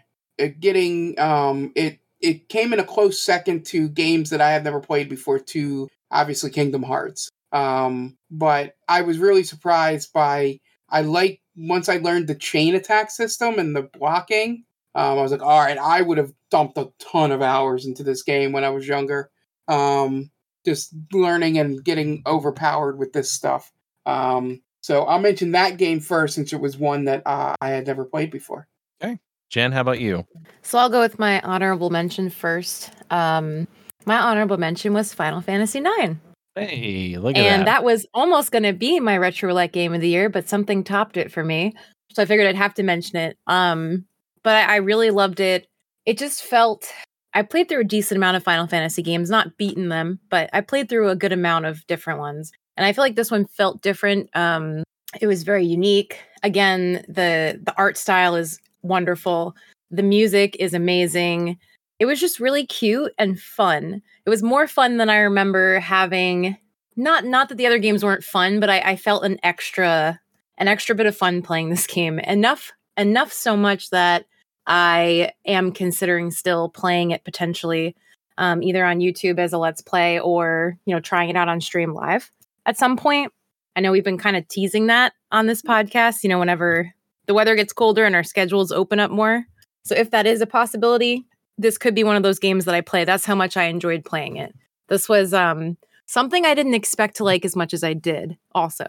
getting 0.60 1.18
um, 1.18 1.72
it 1.74 1.98
it 2.20 2.48
came 2.48 2.72
in 2.72 2.80
a 2.80 2.84
close 2.84 3.20
second 3.20 3.66
to 3.66 3.88
games 3.88 4.30
that 4.30 4.40
I 4.40 4.50
had 4.50 4.64
never 4.64 4.80
played 4.80 5.08
before. 5.10 5.38
To 5.38 5.88
obviously 6.10 6.50
Kingdom 6.50 6.82
Hearts. 6.82 7.28
Um, 7.52 8.16
but 8.30 8.76
I 8.88 9.02
was 9.02 9.18
really 9.18 9.44
surprised 9.44 10.12
by 10.12 10.60
I 10.88 11.02
like 11.02 11.40
once 11.56 11.88
I 11.88 11.98
learned 11.98 12.28
the 12.28 12.34
chain 12.34 12.74
attack 12.74 13.10
system 13.10 13.58
and 13.58 13.74
the 13.74 13.82
blocking. 13.82 14.64
Um, 14.96 15.18
I 15.18 15.22
was 15.22 15.32
like, 15.32 15.42
all 15.42 15.60
right, 15.60 15.78
I 15.78 16.02
would 16.02 16.18
have 16.18 16.32
dumped 16.50 16.78
a 16.78 16.90
ton 17.00 17.32
of 17.32 17.42
hours 17.42 17.86
into 17.86 18.04
this 18.04 18.22
game 18.22 18.52
when 18.52 18.62
I 18.62 18.70
was 18.70 18.86
younger. 18.86 19.30
Um, 19.66 20.30
just 20.64 20.94
learning 21.12 21.58
and 21.58 21.84
getting 21.84 22.22
overpowered 22.26 22.98
with 22.98 23.12
this 23.12 23.30
stuff. 23.30 23.72
Um, 24.06 24.62
so 24.82 25.04
I'll 25.04 25.18
mention 25.18 25.52
that 25.52 25.78
game 25.78 26.00
first 26.00 26.34
since 26.34 26.52
it 26.52 26.60
was 26.60 26.76
one 26.76 27.04
that 27.06 27.22
uh, 27.26 27.54
I 27.60 27.70
had 27.70 27.86
never 27.86 28.04
played 28.04 28.30
before. 28.30 28.68
Okay. 29.02 29.18
Jen, 29.50 29.72
how 29.72 29.80
about 29.80 30.00
you? 30.00 30.26
So 30.62 30.78
I'll 30.78 30.90
go 30.90 31.00
with 31.00 31.18
my 31.18 31.40
honorable 31.40 31.90
mention 31.90 32.28
first. 32.28 32.90
Um, 33.10 33.66
my 34.04 34.18
honorable 34.18 34.58
mention 34.58 34.92
was 34.92 35.14
Final 35.14 35.40
Fantasy 35.40 35.78
IX. 35.78 36.16
Hey, 36.54 37.16
look 37.16 37.36
at 37.36 37.38
and 37.38 37.46
that. 37.46 37.58
And 37.58 37.66
that. 37.66 37.84
was 37.84 38.06
almost 38.14 38.52
going 38.52 38.62
to 38.62 38.72
be 38.72 39.00
my 39.00 39.16
retro 39.16 39.48
roulette 39.48 39.72
game 39.72 39.94
of 39.94 40.00
the 40.00 40.08
year, 40.08 40.28
but 40.28 40.48
something 40.48 40.84
topped 40.84 41.16
it 41.16 41.32
for 41.32 41.42
me. 41.42 41.72
So 42.12 42.22
I 42.22 42.26
figured 42.26 42.46
I'd 42.46 42.54
have 42.54 42.74
to 42.74 42.82
mention 42.82 43.16
it. 43.16 43.38
Um, 43.46 44.04
but 44.42 44.68
I, 44.68 44.74
I 44.74 44.76
really 44.76 45.10
loved 45.10 45.40
it. 45.40 45.66
It 46.06 46.18
just 46.18 46.44
felt 46.44 46.92
I 47.34 47.42
played 47.42 47.68
through 47.68 47.80
a 47.80 47.84
decent 47.84 48.16
amount 48.16 48.36
of 48.36 48.44
Final 48.44 48.66
Fantasy 48.66 49.02
games, 49.02 49.28
not 49.28 49.56
beaten 49.56 49.88
them, 49.88 50.20
but 50.30 50.48
I 50.52 50.60
played 50.60 50.88
through 50.88 51.08
a 51.08 51.16
good 51.16 51.32
amount 51.32 51.66
of 51.66 51.86
different 51.86 52.20
ones. 52.20 52.52
And 52.76 52.86
I 52.86 52.92
feel 52.92 53.02
like 53.02 53.16
this 53.16 53.30
one 53.30 53.46
felt 53.46 53.82
different. 53.82 54.30
Um, 54.34 54.84
it 55.20 55.26
was 55.26 55.42
very 55.42 55.64
unique. 55.64 56.18
Again, 56.42 57.04
the 57.08 57.60
the 57.62 57.74
art 57.76 57.96
style 57.96 58.36
is 58.36 58.60
wonderful. 58.82 59.56
The 59.90 60.02
music 60.02 60.56
is 60.58 60.74
amazing. 60.74 61.58
It 61.98 62.06
was 62.06 62.20
just 62.20 62.40
really 62.40 62.66
cute 62.66 63.12
and 63.18 63.38
fun. 63.38 64.02
It 64.26 64.30
was 64.30 64.42
more 64.42 64.66
fun 64.66 64.96
than 64.96 65.10
I 65.10 65.18
remember 65.18 65.80
having. 65.80 66.56
Not 66.96 67.24
not 67.24 67.48
that 67.48 67.56
the 67.56 67.66
other 67.66 67.78
games 67.78 68.04
weren't 68.04 68.24
fun, 68.24 68.60
but 68.60 68.70
I, 68.70 68.80
I 68.80 68.96
felt 68.96 69.24
an 69.24 69.38
extra 69.42 70.20
an 70.58 70.68
extra 70.68 70.94
bit 70.94 71.06
of 71.06 71.16
fun 71.16 71.42
playing 71.42 71.70
this 71.70 71.86
game. 71.88 72.18
Enough 72.20 72.72
enough 72.96 73.32
so 73.32 73.56
much 73.56 73.90
that 73.90 74.26
I 74.66 75.32
am 75.46 75.72
considering 75.72 76.30
still 76.30 76.68
playing 76.68 77.10
it 77.10 77.24
potentially, 77.24 77.96
um, 78.38 78.62
either 78.62 78.84
on 78.84 79.00
YouTube 79.00 79.38
as 79.38 79.52
a 79.52 79.58
let's 79.58 79.82
play 79.82 80.18
or 80.18 80.78
you 80.86 80.94
know 80.94 81.00
trying 81.00 81.30
it 81.30 81.36
out 81.36 81.48
on 81.48 81.60
stream 81.60 81.92
live 81.92 82.30
at 82.66 82.76
some 82.76 82.96
point. 82.96 83.32
I 83.76 83.80
know 83.80 83.92
we've 83.92 84.04
been 84.04 84.18
kind 84.18 84.36
of 84.36 84.46
teasing 84.48 84.86
that 84.86 85.12
on 85.32 85.46
this 85.46 85.62
podcast. 85.62 86.22
You 86.22 86.28
know, 86.28 86.38
whenever 86.38 86.94
the 87.26 87.34
weather 87.34 87.54
gets 87.54 87.72
colder 87.72 88.04
and 88.04 88.14
our 88.14 88.24
schedules 88.24 88.72
open 88.72 89.00
up 89.00 89.10
more. 89.10 89.44
So 89.84 89.94
if 89.94 90.10
that 90.10 90.26
is 90.26 90.40
a 90.40 90.46
possibility, 90.46 91.26
this 91.58 91.78
could 91.78 91.94
be 91.94 92.04
one 92.04 92.16
of 92.16 92.22
those 92.22 92.38
games 92.38 92.64
that 92.64 92.74
I 92.74 92.80
play. 92.80 93.04
That's 93.04 93.24
how 93.24 93.34
much 93.34 93.56
I 93.56 93.64
enjoyed 93.64 94.04
playing 94.04 94.36
it. 94.36 94.54
This 94.88 95.08
was 95.08 95.32
um, 95.32 95.76
something 96.06 96.44
I 96.44 96.54
didn't 96.54 96.74
expect 96.74 97.16
to 97.16 97.24
like 97.24 97.44
as 97.44 97.56
much 97.56 97.74
as 97.74 97.84
I 97.84 97.92
did. 97.94 98.36
Also, 98.54 98.84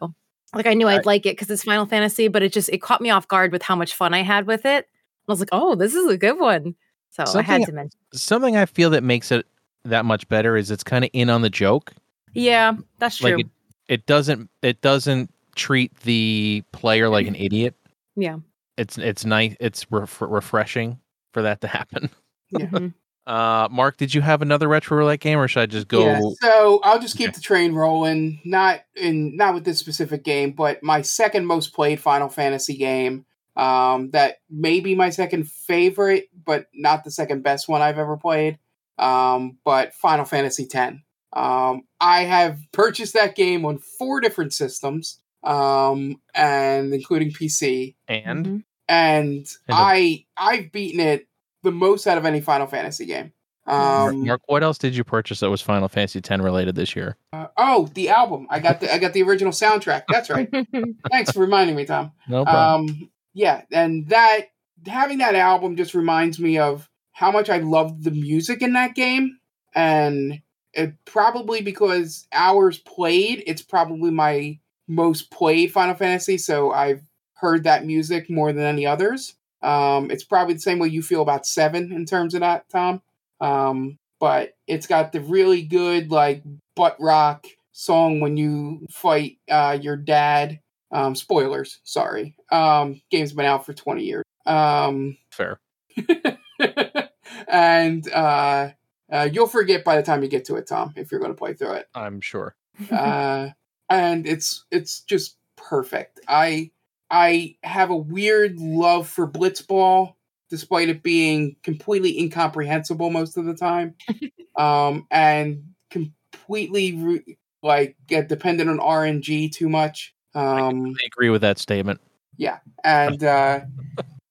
like 0.54 0.66
I 0.66 0.74
knew 0.74 0.88
I'd 0.88 1.06
like 1.06 1.26
it 1.26 1.34
because 1.34 1.50
it's 1.50 1.64
Final 1.64 1.86
Fantasy, 1.86 2.28
but 2.28 2.44
it 2.44 2.54
just 2.54 2.70
it 2.70 2.82
caught 2.82 3.02
me 3.02 3.10
off 3.10 3.28
guard 3.28 3.52
with 3.52 3.62
how 3.62 3.76
much 3.76 3.94
fun 3.94 4.14
I 4.14 4.24
had 4.24 4.48
with 4.48 4.66
it. 4.66 4.88
I 5.28 5.32
was 5.32 5.40
like, 5.40 5.50
oh, 5.52 5.76
this 5.76 5.94
is 5.94 6.08
a 6.08 6.18
good 6.18 6.40
one. 6.40 6.76
So 7.12 7.24
I 7.24 7.42
had 7.42 7.46
Something- 7.62 7.66
to 7.68 7.72
mention. 7.74 8.00
Something 8.14 8.58
I 8.58 8.66
feel 8.66 8.90
that 8.92 9.04
makes 9.04 9.32
it 9.32 9.46
that 9.86 10.06
much 10.06 10.28
better 10.28 10.58
is 10.58 10.72
it's 10.72 10.84
kind 10.84 11.04
of 11.06 11.10
in 11.14 11.30
on 11.30 11.42
the 11.42 11.50
joke. 11.50 11.94
Yeah, 12.34 12.74
that's 13.00 13.18
true. 13.18 13.32
Like 13.38 13.46
it, 13.46 13.48
it 13.88 14.06
doesn't 14.06 14.50
it 14.62 14.82
doesn't 14.82 15.30
treat 15.56 15.96
the 16.02 16.64
player 16.74 17.08
like 17.10 17.28
an 17.28 17.36
idiot. 17.36 17.76
yeah. 18.16 18.38
It's 18.78 18.98
it's 18.98 19.24
nice. 19.24 19.56
It's 19.62 19.86
ref- 19.90 20.22
refreshing 20.22 21.00
for 21.34 21.42
that 21.44 21.62
to 21.62 21.68
happen. 21.68 22.10
Yeah. 22.52 22.66
Mhm. 22.68 22.94
Uh, 23.26 23.68
Mark, 23.72 23.98
did 23.98 24.14
you 24.14 24.22
have 24.22 24.42
another 24.44 24.68
retro 24.68 24.98
roulette 24.98 25.20
game, 25.20 25.40
or 25.40 25.48
should 25.48 25.62
I 25.62 25.66
just 25.66 25.88
go? 25.88 26.06
Yeah, 26.06 26.20
so 26.42 26.80
I'll 26.84 27.00
just 27.00 27.18
keep 27.18 27.30
Okay. 27.30 27.36
the 27.36 27.42
train 27.42 27.74
rolling. 27.74 28.40
Not 28.46 28.82
in 28.96 29.36
not 29.38 29.54
with 29.56 29.64
this 29.64 29.80
specific 29.80 30.24
game, 30.24 30.52
but 30.52 30.84
my 30.84 31.02
second 31.02 31.46
most 31.48 31.74
played 31.74 32.00
Final 32.00 32.30
Fantasy 32.30 32.76
game. 32.78 33.26
Um, 33.56 34.12
that 34.12 34.38
may 34.50 34.80
be 34.82 34.96
my 34.96 35.10
second 35.10 35.50
favorite, 35.50 36.28
but 36.46 36.68
not 36.74 37.04
the 37.04 37.12
second 37.12 37.44
best 37.44 37.68
one 37.70 37.82
I've 37.82 37.98
ever 38.00 38.18
played. 38.18 38.60
Um, 38.98 39.58
but 39.64 39.94
Final 39.94 40.26
Fantasy 40.26 40.68
X. 40.74 40.96
Um, 41.34 41.84
I 42.00 42.22
have 42.24 42.60
purchased 42.72 43.14
that 43.14 43.36
game 43.36 43.66
on 43.66 43.78
four 43.78 44.22
different 44.22 44.54
systems, 44.54 45.20
um, 45.44 46.22
and 46.34 46.94
including 46.94 47.32
PC. 47.32 47.96
And 48.08 48.46
Mhm. 48.46 48.64
And 48.88 49.38
And 49.38 49.48
I 49.70 50.26
I've 50.38 50.72
beaten 50.72 51.00
it 51.00 51.28
the 51.64 51.72
most 51.72 52.06
out 52.08 52.18
of 52.18 52.26
any 52.26 52.40
Final 52.42 52.68
Fantasy 52.68 53.06
game. 53.06 53.32
Mark, 53.68 54.14
Um, 54.14 54.26
Mark, 54.28 54.42
what 54.46 54.62
else 54.64 54.78
did 54.78 54.96
you 54.96 55.04
purchase 55.04 55.40
that 55.40 55.50
was 55.50 55.60
Final 55.62 55.88
Fantasy 55.88 56.20
X 56.20 56.30
related 56.42 56.76
this 56.76 56.96
year? 56.96 57.18
Uh, 57.34 57.48
oh, 57.58 57.90
the 57.96 58.10
album. 58.10 58.46
I 58.52 58.60
got 58.60 58.80
the 58.80 58.94
I 58.94 59.00
got 59.00 59.14
the 59.14 59.24
original 59.24 59.52
soundtrack. 59.52 60.04
That's 60.08 60.30
right. 60.30 60.48
Thanks 61.12 61.32
for 61.32 61.40
reminding 61.40 61.76
me, 61.76 61.86
Tom. 61.86 62.12
No 62.30 62.44
problem. 62.46 62.90
Um, 62.90 63.10
yeah, 63.36 63.64
and 63.72 64.08
that 64.10 64.48
having 64.88 65.20
that 65.20 65.36
album 65.36 65.76
just 65.76 65.94
reminds 65.94 66.40
me 66.40 66.58
of 66.58 66.90
how 67.12 67.32
much 67.32 67.50
I 67.50 67.58
loved 67.58 68.04
the 68.04 68.12
music 68.12 68.62
in 68.62 68.74
that 68.74 68.96
game, 68.96 69.38
and 69.76 70.42
it 70.74 70.94
probably 71.06 71.62
because 71.62 72.28
hours 72.32 72.80
played, 72.80 73.44
it's 73.46 73.62
probably 73.62 74.10
my 74.10 74.60
most 74.88 75.32
played 75.32 75.72
Final 75.72 75.96
Fantasy. 75.96 76.38
So 76.38 76.72
I've 76.72 77.04
heard 77.36 77.66
that 77.66 77.86
music 77.86 78.30
more 78.30 78.54
than 78.54 78.64
any 78.64 78.86
others. 78.86 79.36
Um, 79.62 80.12
it's 80.12 80.24
probably 80.24 80.54
the 80.54 80.62
same 80.62 80.80
way 80.80 80.88
you 80.88 81.02
feel 81.02 81.22
about 81.22 81.46
Seven 81.46 81.92
in 81.92 82.06
terms 82.06 82.34
of 82.34 82.42
that, 82.42 82.70
Tom. 82.70 83.02
Um, 83.42 83.98
but 84.20 84.54
it's 84.68 84.88
got 84.88 85.12
the 85.12 85.22
really 85.22 85.62
good 85.62 86.10
like 86.10 86.44
butt 86.76 86.96
rock 87.00 87.46
song 87.74 88.22
when 88.22 88.38
you 88.38 88.86
fight 88.90 89.38
uh, 89.50 89.78
your 89.82 89.98
dad. 89.98 90.60
Um, 90.96 91.14
spoilers, 91.14 91.80
sorry. 91.84 92.38
Um, 92.50 93.02
game's 93.12 93.34
been 93.34 93.46
out 93.46 93.66
for 93.66 93.74
20 93.74 94.04
years. 94.04 94.24
Um, 94.46 95.18
Fair. 95.30 95.60
and 97.50 98.10
uh, 98.14 98.70
uh, 99.12 99.30
you'll 99.30 99.48
forget 99.48 99.84
by 99.84 99.98
the 99.98 100.04
time 100.04 100.24
you 100.24 100.30
get 100.30 100.46
to 100.46 100.56
it, 100.56 100.68
Tom, 100.68 100.94
if 100.96 101.12
you're 101.12 101.20
going 101.20 101.34
to 101.34 101.38
play 101.38 101.54
through 101.54 101.74
it. 101.74 101.90
I'm 101.94 102.22
sure. 102.22 102.56
Uh, 102.90 103.50
and 103.90 104.26
it's 104.26 104.64
it's 104.72 105.02
just 105.02 105.36
perfect. 105.58 106.22
I 106.30 106.72
I 107.12 107.58
have 107.62 107.90
a 107.90 107.98
weird 107.98 108.58
love 108.58 109.10
for 109.10 109.30
Blitzball, 109.30 110.14
despite 110.50 110.88
it 110.88 111.04
being 111.04 111.58
completely 111.62 112.18
incomprehensible 112.18 113.10
most 113.10 113.36
of 113.36 113.44
the 113.44 113.56
time, 113.56 113.96
um, 114.58 115.08
and 115.12 115.74
completely 115.90 116.96
re- 116.96 117.38
like 117.62 117.98
get 118.08 118.30
dependent 118.30 118.70
on 118.70 118.80
RNG 118.80 119.52
too 119.52 119.68
much. 119.68 120.15
Um, 120.36 120.96
I 121.02 121.06
agree 121.06 121.30
with 121.30 121.42
that 121.42 121.58
statement. 121.58 122.00
Yeah, 122.38 122.60
and 122.84 123.20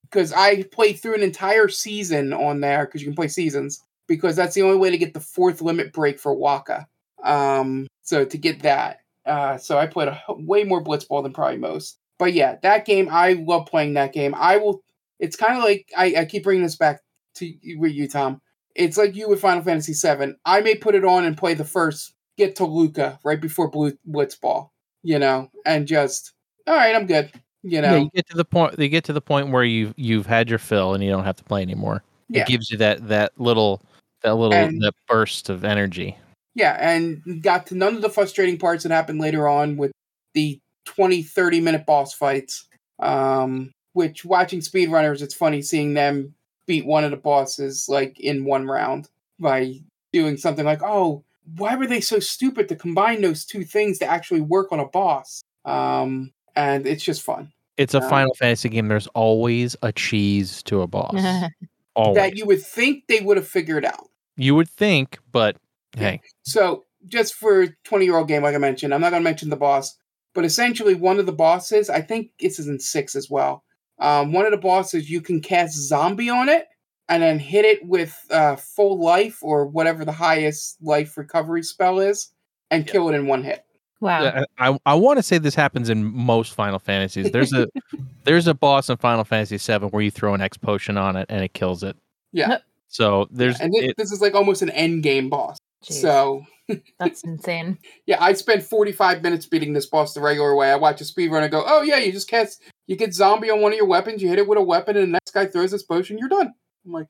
because 0.03 0.33
I 0.33 0.62
played 0.64 1.01
through 1.01 1.14
an 1.14 1.23
entire 1.23 1.69
season 1.69 2.33
on 2.33 2.61
there 2.61 2.87
because 2.87 3.01
you 3.01 3.09
can 3.09 3.17
play 3.17 3.29
seasons 3.29 3.83
because 4.07 4.37
that's 4.37 4.55
the 4.55 4.62
only 4.62 4.77
way 4.77 4.90
to 4.90 4.99
get 4.99 5.14
the 5.14 5.21
fourth 5.21 5.61
limit 5.61 5.93
break 5.93 6.21
for 6.21 6.37
Wakka. 6.37 6.87
Um, 7.25 7.87
so 8.03 8.25
to 8.25 8.38
get 8.38 8.62
that, 8.62 9.01
uh, 9.27 9.57
so 9.57 9.79
I 9.79 9.87
played 9.87 10.09
a, 10.09 10.23
way 10.29 10.64
more 10.64 10.85
Blitzball 10.85 11.23
than 11.23 11.33
probably 11.33 11.59
most. 11.59 11.99
But 12.19 12.33
yeah, 12.35 12.57
that 12.62 12.85
game 12.85 13.09
I 13.11 13.33
love 13.33 13.67
playing 13.67 13.95
that 13.95 14.12
game. 14.12 14.35
I 14.37 14.59
will. 14.59 14.83
It's 15.19 15.37
kind 15.37 15.57
of 15.57 15.64
like 15.64 15.90
I, 15.97 16.14
I 16.19 16.25
keep 16.27 16.45
bringing 16.45 16.62
this 16.62 16.77
back 16.77 17.01
to 17.37 17.47
you, 17.47 17.81
with 17.81 17.93
you, 17.93 18.07
Tom. 18.09 18.40
It's 18.77 18.99
like 18.99 19.17
you 19.17 19.29
with 19.29 19.40
Final 19.40 19.62
Fantasy 19.62 19.95
VII. 19.95 20.35
I 20.45 20.61
may 20.61 20.77
put 20.77 20.95
it 20.95 21.05
on 21.05 21.25
and 21.25 21.37
play 21.37 21.55
the 21.55 21.64
first 21.64 22.14
get 22.37 22.57
to 22.57 22.67
Luca 22.67 23.19
right 23.25 23.40
before 23.40 23.71
Blue 23.71 23.93
Blitzball, 24.09 24.71
you 25.05 25.19
know, 25.19 25.51
and 25.64 25.87
just 25.87 26.33
all 26.67 26.75
right, 26.75 26.97
I'm 26.97 27.07
good, 27.07 27.31
you 27.62 27.81
know. 27.81 27.93
Yeah, 27.93 27.99
you 27.99 28.11
get 28.14 28.29
to 28.31 28.37
the 28.37 28.45
point. 28.45 28.79
You 28.79 28.88
get 28.88 29.05
to 29.05 29.12
the 29.12 29.21
point 29.21 29.51
where 29.51 29.64
you've 29.64 29.95
you've 29.97 30.27
had 30.27 30.49
your 30.49 30.59
fill 30.59 30.95
and 30.95 31.05
you 31.05 31.11
don't 31.11 31.25
have 31.25 31.37
to 31.37 31.45
play 31.45 31.62
anymore. 31.62 32.03
Yeah. 32.29 32.43
It 32.43 32.49
gives 32.49 32.71
you 32.71 32.79
that 32.79 33.07
that 33.09 33.33
little 33.38 33.83
that 34.23 34.35
little 34.35 34.55
And- 34.55 34.83
that 34.83 34.95
burst 35.07 35.51
of 35.51 35.64
energy. 35.64 36.17
Yeah, 36.57 36.77
and 36.81 37.43
got 37.43 37.67
to 37.67 37.75
none 37.75 37.97
of 37.97 38.03
the 38.03 38.09
frustrating 38.09 38.59
parts 38.59 38.85
that 38.85 38.93
happened 38.93 39.21
later 39.21 39.49
on 39.49 39.77
with 39.77 39.90
the 40.35 40.59
20, 40.87 41.23
30 41.23 41.61
minute 41.61 41.85
boss 41.87 42.14
fights. 42.14 42.67
Um, 43.01 43.73
which 43.93 44.25
watching 44.25 44.61
speedrunners, 44.61 45.21
it's 45.21 45.35
funny 45.35 45.62
seeing 45.62 45.95
them 45.95 46.35
beat 46.67 46.87
one 46.87 47.05
of 47.05 47.11
the 47.11 47.17
bosses 47.17 47.87
like 47.88 48.19
in 48.21 48.45
one 48.45 48.67
round 48.67 49.09
by 49.38 49.75
doing 50.12 50.37
something 50.37 50.64
like, 50.64 50.83
oh, 50.83 51.25
why 51.57 51.76
were 51.76 51.87
they 51.87 52.00
so 52.00 52.18
stupid 52.18 52.68
to 52.68 52.76
combine 52.76 53.20
those 53.20 53.44
two 53.44 53.64
things 53.64 53.98
to 53.98 54.07
actually 54.07 54.40
work 54.40 54.72
on 54.72 54.80
a 54.80 54.87
boss? 54.87 55.42
Um, 55.64 56.33
and 56.57 56.87
it's 56.87 57.04
just 57.04 57.22
fun. 57.22 57.52
It's 57.76 57.94
a 57.94 58.02
Um, 58.02 58.09
Final 58.09 58.35
Fantasy 58.35 58.68
game. 58.68 58.88
There's 58.88 59.09
always 59.09 59.76
a 59.83 59.92
cheese 59.92 60.62
to 60.64 60.83
a 60.83 60.87
boss. 60.87 61.14
always. 61.94 62.16
That 62.16 62.37
you 62.37 62.46
would 62.46 62.62
think 62.62 63.04
they 63.09 63.20
would 63.20 63.37
have 63.37 63.48
figured 63.48 63.85
out. 63.85 64.09
you 64.37 64.54
would 64.54 64.68
think, 64.68 65.18
but 65.33 65.57
hey, 65.96 66.20
So, 66.42 66.85
just 67.07 67.35
for 67.35 67.62
a 67.62 67.68
20 67.85 68.04
year 68.04 68.16
old 68.16 68.28
game, 68.28 68.42
like 68.42 68.54
I 68.54 68.59
mentioned, 68.59 68.94
I'm 68.94 69.00
not 69.00 69.11
going 69.11 69.22
to 69.22 69.28
mention 69.28 69.50
the 69.50 69.57
boss, 69.57 69.96
but 70.35 70.44
essentially, 70.44 70.94
one 70.94 71.18
of 71.18 71.26
the 71.26 71.33
bosses, 71.33 71.90
I 71.90 72.00
think 72.00 72.30
this 72.40 72.59
is 72.59 72.66
in 72.68 72.80
six 72.80 73.14
as 73.14 73.28
well. 73.30 73.62
Um, 73.98 74.33
one 74.33 74.44
of 74.44 74.50
the 74.50 74.57
bosses, 74.59 75.09
you 75.11 75.20
can 75.20 75.40
cast 75.40 75.76
zombie 75.76 76.30
on 76.30 76.48
it, 76.48 76.66
and 77.09 77.23
then 77.23 77.38
hit 77.38 77.64
it 77.64 77.85
with 77.87 78.14
uh, 78.31 78.57
full 78.57 78.99
life 79.03 79.38
or 79.43 79.67
whatever 79.67 80.05
the 80.05 80.12
highest 80.12 80.77
life 80.83 81.17
recovery 81.17 81.62
spell 81.62 82.01
is, 82.01 82.33
and 82.71 82.87
Yeah. 82.87 82.93
kill 82.93 83.09
it 83.11 83.14
in 83.14 83.27
one 83.27 83.43
hit. 83.45 83.64
Wow. 84.01 84.23
Yeah, 84.23 84.45
I 84.59 84.69
I, 84.71 84.79
I 84.87 84.95
want 84.95 85.19
to 85.19 85.23
say 85.23 85.38
this 85.38 85.55
happens 85.55 85.88
in 85.88 86.05
most 86.05 86.55
Final 86.55 86.79
Fantasies. 86.79 87.31
There's 87.31 87.53
a 87.53 87.69
there's 88.25 88.47
a 88.47 88.55
boss 88.55 88.90
in 88.90 88.97
Final 88.99 89.25
Fantasy 89.25 89.57
VII 89.57 89.87
where 89.87 90.03
you 90.03 90.11
throw 90.11 90.35
an 90.35 90.40
X 90.40 90.57
potion 90.57 90.97
on 90.99 91.17
it 91.17 91.27
and 91.31 91.43
it 91.43 91.55
kills 91.55 91.83
it. 91.83 91.97
Yeah. 92.33 92.59
So 92.88 93.29
there's 93.31 93.59
and 93.61 93.73
thi- 93.73 93.87
it, 93.88 93.95
this 93.97 94.12
is 94.12 94.21
like 94.21 94.35
almost 94.35 94.62
an 94.62 94.71
end 94.71 95.03
game 95.03 95.31
boss. 95.31 95.57
Jeez, 95.85 96.01
So 96.03 96.45
that's 96.99 97.23
insane. 97.25 97.79
yeah, 98.07 98.17
I 98.23 98.33
spent 98.35 98.62
45 98.62 99.23
minutes 99.23 99.47
beating 99.47 99.73
this 99.73 99.87
boss 99.87 100.14
the 100.14 100.21
regular 100.21 100.55
way. 100.55 100.71
I 100.71 100.77
watch 100.77 101.01
a 101.01 101.05
speedrunner 101.05 101.43
and 101.43 101.51
go, 101.51 101.62
oh 101.67 101.83
yeah, 101.83 101.99
you 101.99 102.11
just 102.12 102.29
cast, 102.29 102.62
you 102.87 102.97
get 102.97 103.12
zombie 103.14 103.51
on 103.51 103.61
one 103.61 103.73
of 103.73 103.77
your 103.77 103.87
weapons, 103.87 104.23
you 104.23 104.29
hit 104.29 104.38
it 104.38 104.49
with 104.49 104.59
a 104.59 104.62
weapon, 104.62 104.97
and 104.97 105.09
the 105.09 105.12
next 105.12 105.33
guy 105.33 105.45
throws 105.47 105.71
this 105.73 105.83
potion, 105.83 106.17
you're 106.19 106.29
done. 106.29 106.55
I'm 106.85 106.92
like, 106.92 107.09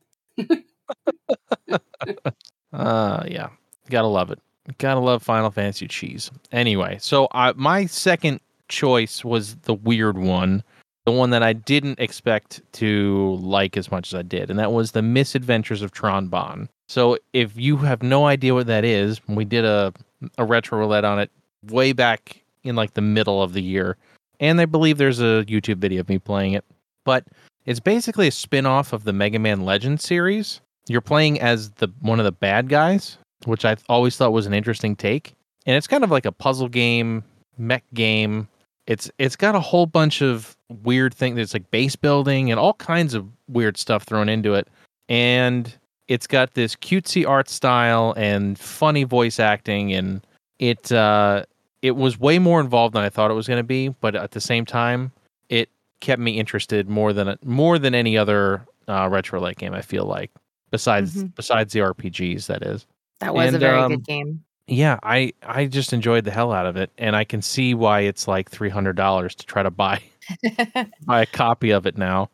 Uh, 2.73 3.23
yeah, 3.27 3.47
gotta 3.89 4.07
love 4.07 4.31
it. 4.31 4.39
Gotta 4.79 4.99
love 4.99 5.23
Final 5.23 5.51
Fantasy 5.51 5.87
cheese. 5.87 6.29
Anyway, 6.51 6.97
so 6.99 7.27
I, 7.31 7.53
my 7.53 7.85
second 7.85 8.41
choice 8.67 9.23
was 9.23 9.55
the 9.57 9.73
weird 9.73 10.17
one, 10.17 10.63
the 11.05 11.11
one 11.11 11.29
that 11.29 11.43
I 11.43 11.53
didn't 11.53 11.99
expect 11.99 12.61
to 12.73 13.37
like 13.41 13.77
as 13.77 13.91
much 13.91 14.11
as 14.11 14.19
I 14.19 14.23
did, 14.23 14.49
and 14.49 14.59
that 14.59 14.73
was 14.73 14.91
the 14.91 15.01
Misadventures 15.01 15.81
of 15.81 15.91
Tron 15.91 16.27
Bonne. 16.27 16.67
So 16.89 17.17
if 17.33 17.55
you 17.55 17.77
have 17.77 18.03
no 18.03 18.25
idea 18.25 18.53
what 18.53 18.67
that 18.67 18.83
is, 18.83 19.21
we 19.27 19.45
did 19.45 19.65
a 19.65 19.93
a 20.37 20.43
retro 20.45 20.79
roulette 20.79 21.05
on 21.05 21.19
it 21.19 21.31
way 21.69 21.93
back 21.93 22.41
in 22.63 22.75
like 22.75 22.93
the 22.95 23.01
middle 23.01 23.41
of 23.41 23.53
the 23.53 23.61
year, 23.61 23.95
and 24.39 24.59
I 24.59 24.65
believe 24.65 24.97
there's 24.97 25.21
a 25.21 25.45
YouTube 25.47 25.77
video 25.77 26.01
of 26.01 26.09
me 26.09 26.19
playing 26.19 26.53
it. 26.53 26.65
But 27.05 27.23
it's 27.65 27.79
basically 27.79 28.27
a 28.27 28.31
spin-off 28.31 28.93
of 28.93 29.03
the 29.03 29.13
Mega 29.13 29.39
Man 29.39 29.65
Legends 29.65 30.03
series 30.03 30.61
you're 30.87 31.01
playing 31.01 31.39
as 31.41 31.71
the 31.71 31.87
one 32.01 32.19
of 32.19 32.25
the 32.25 32.31
bad 32.31 32.69
guys, 32.69 33.17
which 33.45 33.65
I 33.65 33.75
always 33.89 34.17
thought 34.17 34.31
was 34.33 34.45
an 34.45 34.53
interesting 34.53 34.95
take. 34.95 35.33
And 35.65 35.75
it's 35.75 35.87
kind 35.87 36.03
of 36.03 36.11
like 36.11 36.25
a 36.25 36.31
puzzle 36.31 36.69
game, 36.69 37.23
mech 37.57 37.83
game. 37.93 38.47
It's 38.87 39.09
it's 39.17 39.35
got 39.35 39.55
a 39.55 39.59
whole 39.59 39.87
bunch 39.87 40.21
of 40.21 40.55
weird 40.83 41.13
things. 41.13 41.39
It's 41.39 41.53
like 41.53 41.69
base 41.71 41.95
building 41.95 42.51
and 42.51 42.59
all 42.59 42.73
kinds 42.73 43.13
of 43.13 43.27
weird 43.47 43.77
stuff 43.77 44.03
thrown 44.03 44.29
into 44.29 44.53
it. 44.53 44.67
And 45.09 45.73
it's 46.07 46.27
got 46.27 46.53
this 46.53 46.75
cutesy 46.75 47.27
art 47.27 47.49
style 47.49 48.13
and 48.15 48.59
funny 48.59 49.03
voice 49.03 49.39
acting 49.39 49.91
and 49.91 50.25
it 50.59 50.91
uh 50.91 51.43
it 51.81 51.95
was 51.95 52.19
way 52.19 52.39
more 52.39 52.61
involved 52.61 52.95
than 52.95 53.03
I 53.03 53.09
thought 53.09 53.29
it 53.29 53.35
was 53.35 53.47
going 53.47 53.59
to 53.59 53.63
be, 53.63 53.89
but 53.89 54.15
at 54.15 54.31
the 54.31 54.41
same 54.41 54.65
time, 54.65 55.11
kept 56.01 56.21
me 56.21 56.39
interested 56.39 56.89
more 56.89 57.13
than 57.13 57.37
more 57.43 57.79
than 57.79 57.95
any 57.95 58.17
other 58.17 58.65
uh, 58.87 59.07
retro 59.09 59.39
like 59.39 59.57
game. 59.57 59.73
I 59.73 59.81
feel 59.81 60.05
like 60.05 60.31
besides 60.71 61.15
Mhm. 61.23 61.35
besides 61.35 61.73
the 61.73 61.79
RPGs, 61.79 62.47
that 62.47 62.63
is. 62.63 62.85
That 63.21 63.33
was 63.33 63.53
a 63.53 63.57
very 63.59 63.77
um, 63.79 63.91
good 63.91 64.05
game. 64.05 64.43
Yeah, 64.67 64.99
I 65.03 65.31
I 65.43 65.67
just 65.67 65.93
enjoyed 65.93 66.25
the 66.25 66.31
hell 66.31 66.51
out 66.51 66.65
of 66.65 66.75
it, 66.75 66.91
and 66.97 67.15
I 67.15 67.23
can 67.23 67.41
see 67.41 67.73
why 67.73 68.01
it's 68.01 68.27
like 68.27 68.49
three 68.49 68.69
hundred 68.69 68.95
dollars 68.95 69.35
to 69.35 69.45
try 69.45 69.63
to 69.63 69.71
buy 69.71 70.01
buy 71.05 71.21
a 71.21 71.25
copy 71.25 71.69
of 71.71 71.85
it 71.85 71.97
now. 71.97 72.29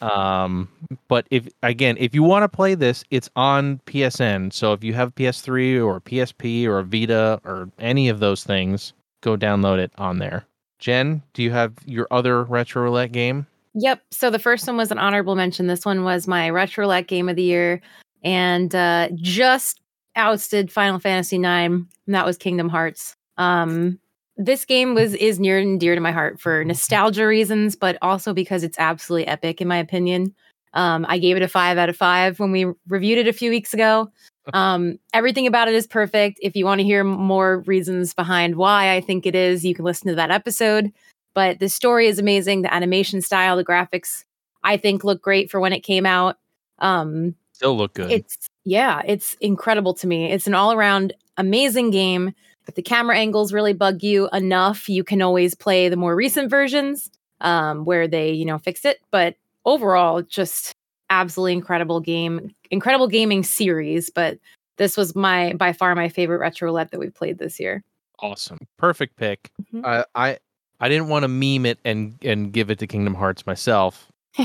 Um, 0.00 0.68
but 1.08 1.26
if 1.30 1.48
again, 1.62 1.96
if 1.98 2.14
you 2.14 2.22
want 2.22 2.42
to 2.44 2.48
play 2.48 2.74
this, 2.74 3.04
it's 3.10 3.30
on 3.36 3.80
PSN. 3.86 4.52
So 4.52 4.72
if 4.74 4.84
you 4.84 4.94
have 4.94 5.14
PS3 5.14 5.84
or 5.84 6.00
PSP 6.00 6.66
or 6.66 6.78
a 6.80 6.84
Vita 6.84 7.40
or 7.44 7.68
any 7.78 8.08
of 8.08 8.20
those 8.20 8.44
things, 8.44 8.92
go 9.22 9.36
download 9.36 9.78
it 9.78 9.90
on 9.98 10.18
there. 10.18 10.44
Jen, 10.82 11.22
do 11.32 11.44
you 11.44 11.52
have 11.52 11.74
your 11.86 12.08
other 12.10 12.42
retro 12.42 12.82
roulette 12.82 13.12
game? 13.12 13.46
Yep. 13.74 14.02
So 14.10 14.30
the 14.30 14.40
first 14.40 14.66
one 14.66 14.76
was 14.76 14.90
an 14.90 14.98
honorable 14.98 15.36
mention. 15.36 15.68
This 15.68 15.84
one 15.84 16.02
was 16.02 16.26
my 16.26 16.50
retro 16.50 16.82
roulette 16.82 17.06
game 17.06 17.28
of 17.28 17.36
the 17.36 17.42
year, 17.44 17.80
and 18.24 18.74
uh, 18.74 19.08
just 19.14 19.80
ousted 20.16 20.72
Final 20.72 20.98
Fantasy 20.98 21.36
IX. 21.36 21.44
And 21.44 21.86
that 22.08 22.26
was 22.26 22.36
Kingdom 22.36 22.68
Hearts. 22.68 23.14
Um, 23.38 24.00
this 24.36 24.64
game 24.64 24.96
was 24.96 25.14
is 25.14 25.38
near 25.38 25.56
and 25.56 25.78
dear 25.78 25.94
to 25.94 26.00
my 26.00 26.10
heart 26.10 26.40
for 26.40 26.64
nostalgia 26.64 27.28
reasons, 27.28 27.76
but 27.76 27.96
also 28.02 28.34
because 28.34 28.64
it's 28.64 28.78
absolutely 28.78 29.28
epic 29.28 29.60
in 29.60 29.68
my 29.68 29.78
opinion. 29.78 30.34
Um, 30.74 31.06
I 31.08 31.18
gave 31.18 31.36
it 31.36 31.42
a 31.42 31.48
five 31.48 31.78
out 31.78 31.90
of 31.90 31.96
five 31.96 32.40
when 32.40 32.50
we 32.50 32.66
reviewed 32.88 33.18
it 33.18 33.28
a 33.28 33.32
few 33.32 33.50
weeks 33.50 33.72
ago. 33.72 34.10
Um, 34.52 34.98
everything 35.14 35.46
about 35.46 35.68
it 35.68 35.74
is 35.74 35.86
perfect. 35.86 36.38
If 36.42 36.56
you 36.56 36.64
want 36.64 36.80
to 36.80 36.84
hear 36.84 37.04
more 37.04 37.60
reasons 37.60 38.12
behind 38.12 38.56
why 38.56 38.94
I 38.94 39.00
think 39.00 39.24
it 39.24 39.34
is, 39.36 39.64
you 39.64 39.74
can 39.74 39.84
listen 39.84 40.08
to 40.08 40.16
that 40.16 40.30
episode. 40.32 40.92
But 41.34 41.60
the 41.60 41.68
story 41.68 42.08
is 42.08 42.18
amazing. 42.18 42.62
The 42.62 42.74
animation 42.74 43.22
style 43.22 43.56
the 43.56 43.64
graphics 43.64 44.24
i 44.64 44.76
think 44.76 45.02
look 45.04 45.20
great 45.22 45.50
for 45.50 45.60
when 45.60 45.72
it 45.72 45.80
came 45.80 46.06
out. 46.06 46.38
Um 46.78 47.34
Still 47.52 47.76
look 47.76 47.94
good. 47.94 48.10
it's 48.10 48.48
yeah 48.64 49.02
it's 49.06 49.34
incredible 49.40 49.94
to 49.94 50.06
me. 50.06 50.32
It's 50.32 50.46
an 50.48 50.54
all-around 50.54 51.12
amazing 51.36 51.90
game 51.90 52.34
if 52.68 52.74
the 52.74 52.82
camera 52.82 53.16
angles 53.16 53.52
really 53.52 53.72
bug 53.72 54.02
you 54.02 54.28
enough. 54.32 54.88
You 54.88 55.04
can 55.04 55.22
always 55.22 55.54
play 55.54 55.88
the 55.88 55.96
more 55.96 56.16
recent 56.16 56.50
versions 56.50 57.10
um 57.40 57.84
where 57.84 58.08
they 58.08 58.32
you 58.32 58.44
know 58.44 58.58
fix 58.58 58.84
it. 58.84 58.98
But 59.12 59.36
overall 59.64 60.22
just 60.22 60.74
absolutely 61.20 61.52
incredible 61.52 62.00
game 62.00 62.52
incredible 62.70 63.06
gaming 63.06 63.42
series 63.42 64.08
but 64.10 64.38
this 64.78 64.96
was 64.96 65.14
my 65.14 65.52
by 65.54 65.72
far 65.72 65.94
my 65.94 66.08
favorite 66.08 66.38
retro 66.38 66.66
roulette 66.66 66.90
that 66.90 66.98
we've 66.98 67.14
played 67.14 67.38
this 67.38 67.60
year 67.60 67.82
awesome. 68.20 68.58
Perfect 68.78 69.16
pick. 69.16 69.50
Mhm. 69.74 69.84
I 69.84 70.04
I 70.14 70.38
I 70.80 70.88
didn't 70.88 71.08
want 71.08 71.22
to 71.24 71.28
meme 71.28 71.66
it 71.66 71.78
and 71.84 72.14
and 72.22 72.52
give 72.52 72.70
it 72.70 72.78
to 72.80 72.86
Kingdom 72.86 73.14
Hearts 73.14 73.46
myself. 73.46 74.08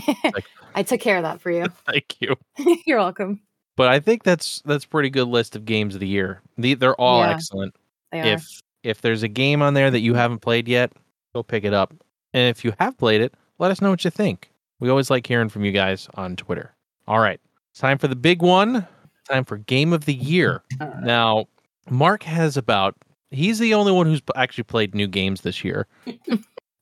i 0.76 0.84
took 0.84 1.00
care 1.00 1.18
of 1.18 1.24
that 1.24 1.40
for 1.42 1.50
you 1.52 1.66
Thank 1.88 2.16
you. 2.20 2.36
you're 2.86 2.98
welcome 3.00 3.40
But 3.78 3.88
I 3.90 4.00
think 4.00 4.24
that's 4.24 4.62
that's 4.66 4.84
pretty 4.86 5.10
good 5.10 5.28
list 5.28 5.56
of 5.56 5.64
games 5.66 5.94
of 5.96 6.02
the 6.02 6.08
year. 6.08 6.42
The, 6.58 6.74
they're 6.74 6.96
all 7.00 7.22
Yeah. 7.22 7.30
excellent. 7.32 7.76
they. 8.12 8.34
If 8.34 8.62
if 8.84 9.02
there's 9.02 9.24
a 9.24 9.28
game 9.28 9.62
on 9.62 9.74
there 9.74 9.90
that 9.92 10.00
you 10.02 10.14
haven't 10.14 10.40
played 10.40 10.68
yet, 10.68 10.92
go 11.34 11.42
pick 11.44 11.64
it 11.64 11.74
up. 11.74 11.94
And 12.34 12.50
if 12.50 12.64
you 12.66 12.74
have 12.80 12.98
played 12.98 13.22
it, 13.22 13.34
let 13.60 13.72
us 13.72 13.80
know 13.82 13.90
what 13.90 14.04
you 14.06 14.12
think. 14.12 14.50
We 14.80 14.90
always 14.90 15.10
like 15.10 15.26
hearing 15.26 15.50
from 15.50 15.66
you 15.66 15.72
guys 15.72 16.08
on 16.16 16.36
Twitter. 16.36 16.76
All 17.08 17.20
right. 17.20 17.40
Time 17.76 17.98
for 17.98 18.08
the 18.08 18.16
big 18.16 18.42
one. 18.42 18.88
Time 19.30 19.46
for 19.46 19.58
game 19.58 19.94
of 19.94 20.06
the 20.06 20.14
year. 20.14 20.64
right. 20.80 21.04
Now, 21.04 21.46
Mark 21.90 22.24
has 22.24 22.58
about 22.58 22.96
he's 23.32 23.60
the 23.60 23.74
only 23.74 23.92
one 23.92 24.06
who's 24.08 24.22
actually 24.36 24.64
played 24.66 24.94
new 24.96 25.08
games 25.08 25.42
this 25.42 25.64
year. 25.64 25.88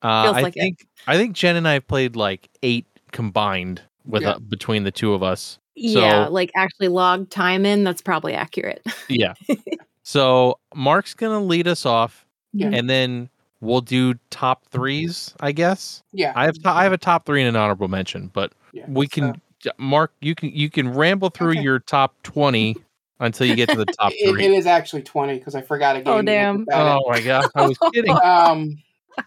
Uh, 0.03 0.33
I 0.35 0.41
like 0.41 0.55
it. 0.55 0.59
think 0.59 0.85
I 1.07 1.17
think 1.17 1.35
Jen 1.35 1.55
and 1.55 1.67
I 1.67 1.73
have 1.73 1.87
played 1.87 2.15
like 2.15 2.47
eight 2.61 2.85
combined 3.11 3.81
with 4.05 4.21
Yeah. 4.21 4.31
uh, 4.33 4.39
between 4.39 4.83
the 4.83 4.91
two 4.91 5.13
of 5.15 5.23
us. 5.23 5.57
Yeah, 5.73 6.25
So- 6.25 6.31
like 6.31 6.51
actually 6.55 6.89
log 6.89 7.31
time 7.31 7.65
in. 7.65 7.83
That's 7.83 8.03
probably 8.03 8.35
accurate. 8.35 8.85
Yeah. 9.07 9.33
so 10.03 10.59
Mark's 10.75 11.15
gonna 11.15 11.39
lead 11.39 11.67
us 11.67 11.87
off, 11.87 12.23
Yeah. 12.53 12.69
and 12.71 12.87
then 12.87 13.29
we'll 13.61 13.81
do 13.81 14.15
top 14.29 14.65
threes. 14.67 15.33
I 15.39 15.51
guess 15.51 16.03
yeah. 16.11 16.33
I 16.35 16.45
have 16.45 16.55
to- 16.61 16.69
I 16.69 16.83
have 16.83 16.93
a 16.93 16.97
top 16.97 17.25
three 17.25 17.41
and 17.41 17.49
an 17.49 17.55
honorable 17.55 17.87
mention, 17.87 18.29
but 18.33 18.53
yeah. 18.73 18.85
we 18.87 19.07
can 19.07 19.41
J- 19.59 19.71
Mark. 19.77 20.11
You 20.21 20.35
can 20.35 20.49
you 20.51 20.69
can 20.69 20.93
ramble 20.93 21.29
through 21.29 21.51
Okay. 21.51 21.61
your 21.61 21.79
top 21.79 22.13
twenty 22.23 22.75
until 23.19 23.47
you 23.47 23.55
get 23.55 23.69
to 23.69 23.77
the 23.77 23.85
top 23.85 24.11
It, 24.15 24.29
three. 24.29 24.43
it 24.45 24.51
is 24.51 24.65
actually 24.65 25.01
20 25.03 25.37
because 25.37 25.55
I 25.55 25.61
forgot 25.61 25.95
a 25.95 25.99
game. 26.01 26.07
Oh, 26.07 26.11
to 26.11 26.17
look 26.17 26.25
damn. 26.25 26.61
about 26.63 26.97
it. 26.97 27.01
oh 27.05 27.09
my 27.09 27.21
god! 27.21 27.49
I 27.55 27.65
was 27.65 27.77
kidding. 27.93 28.17
um 28.23 28.77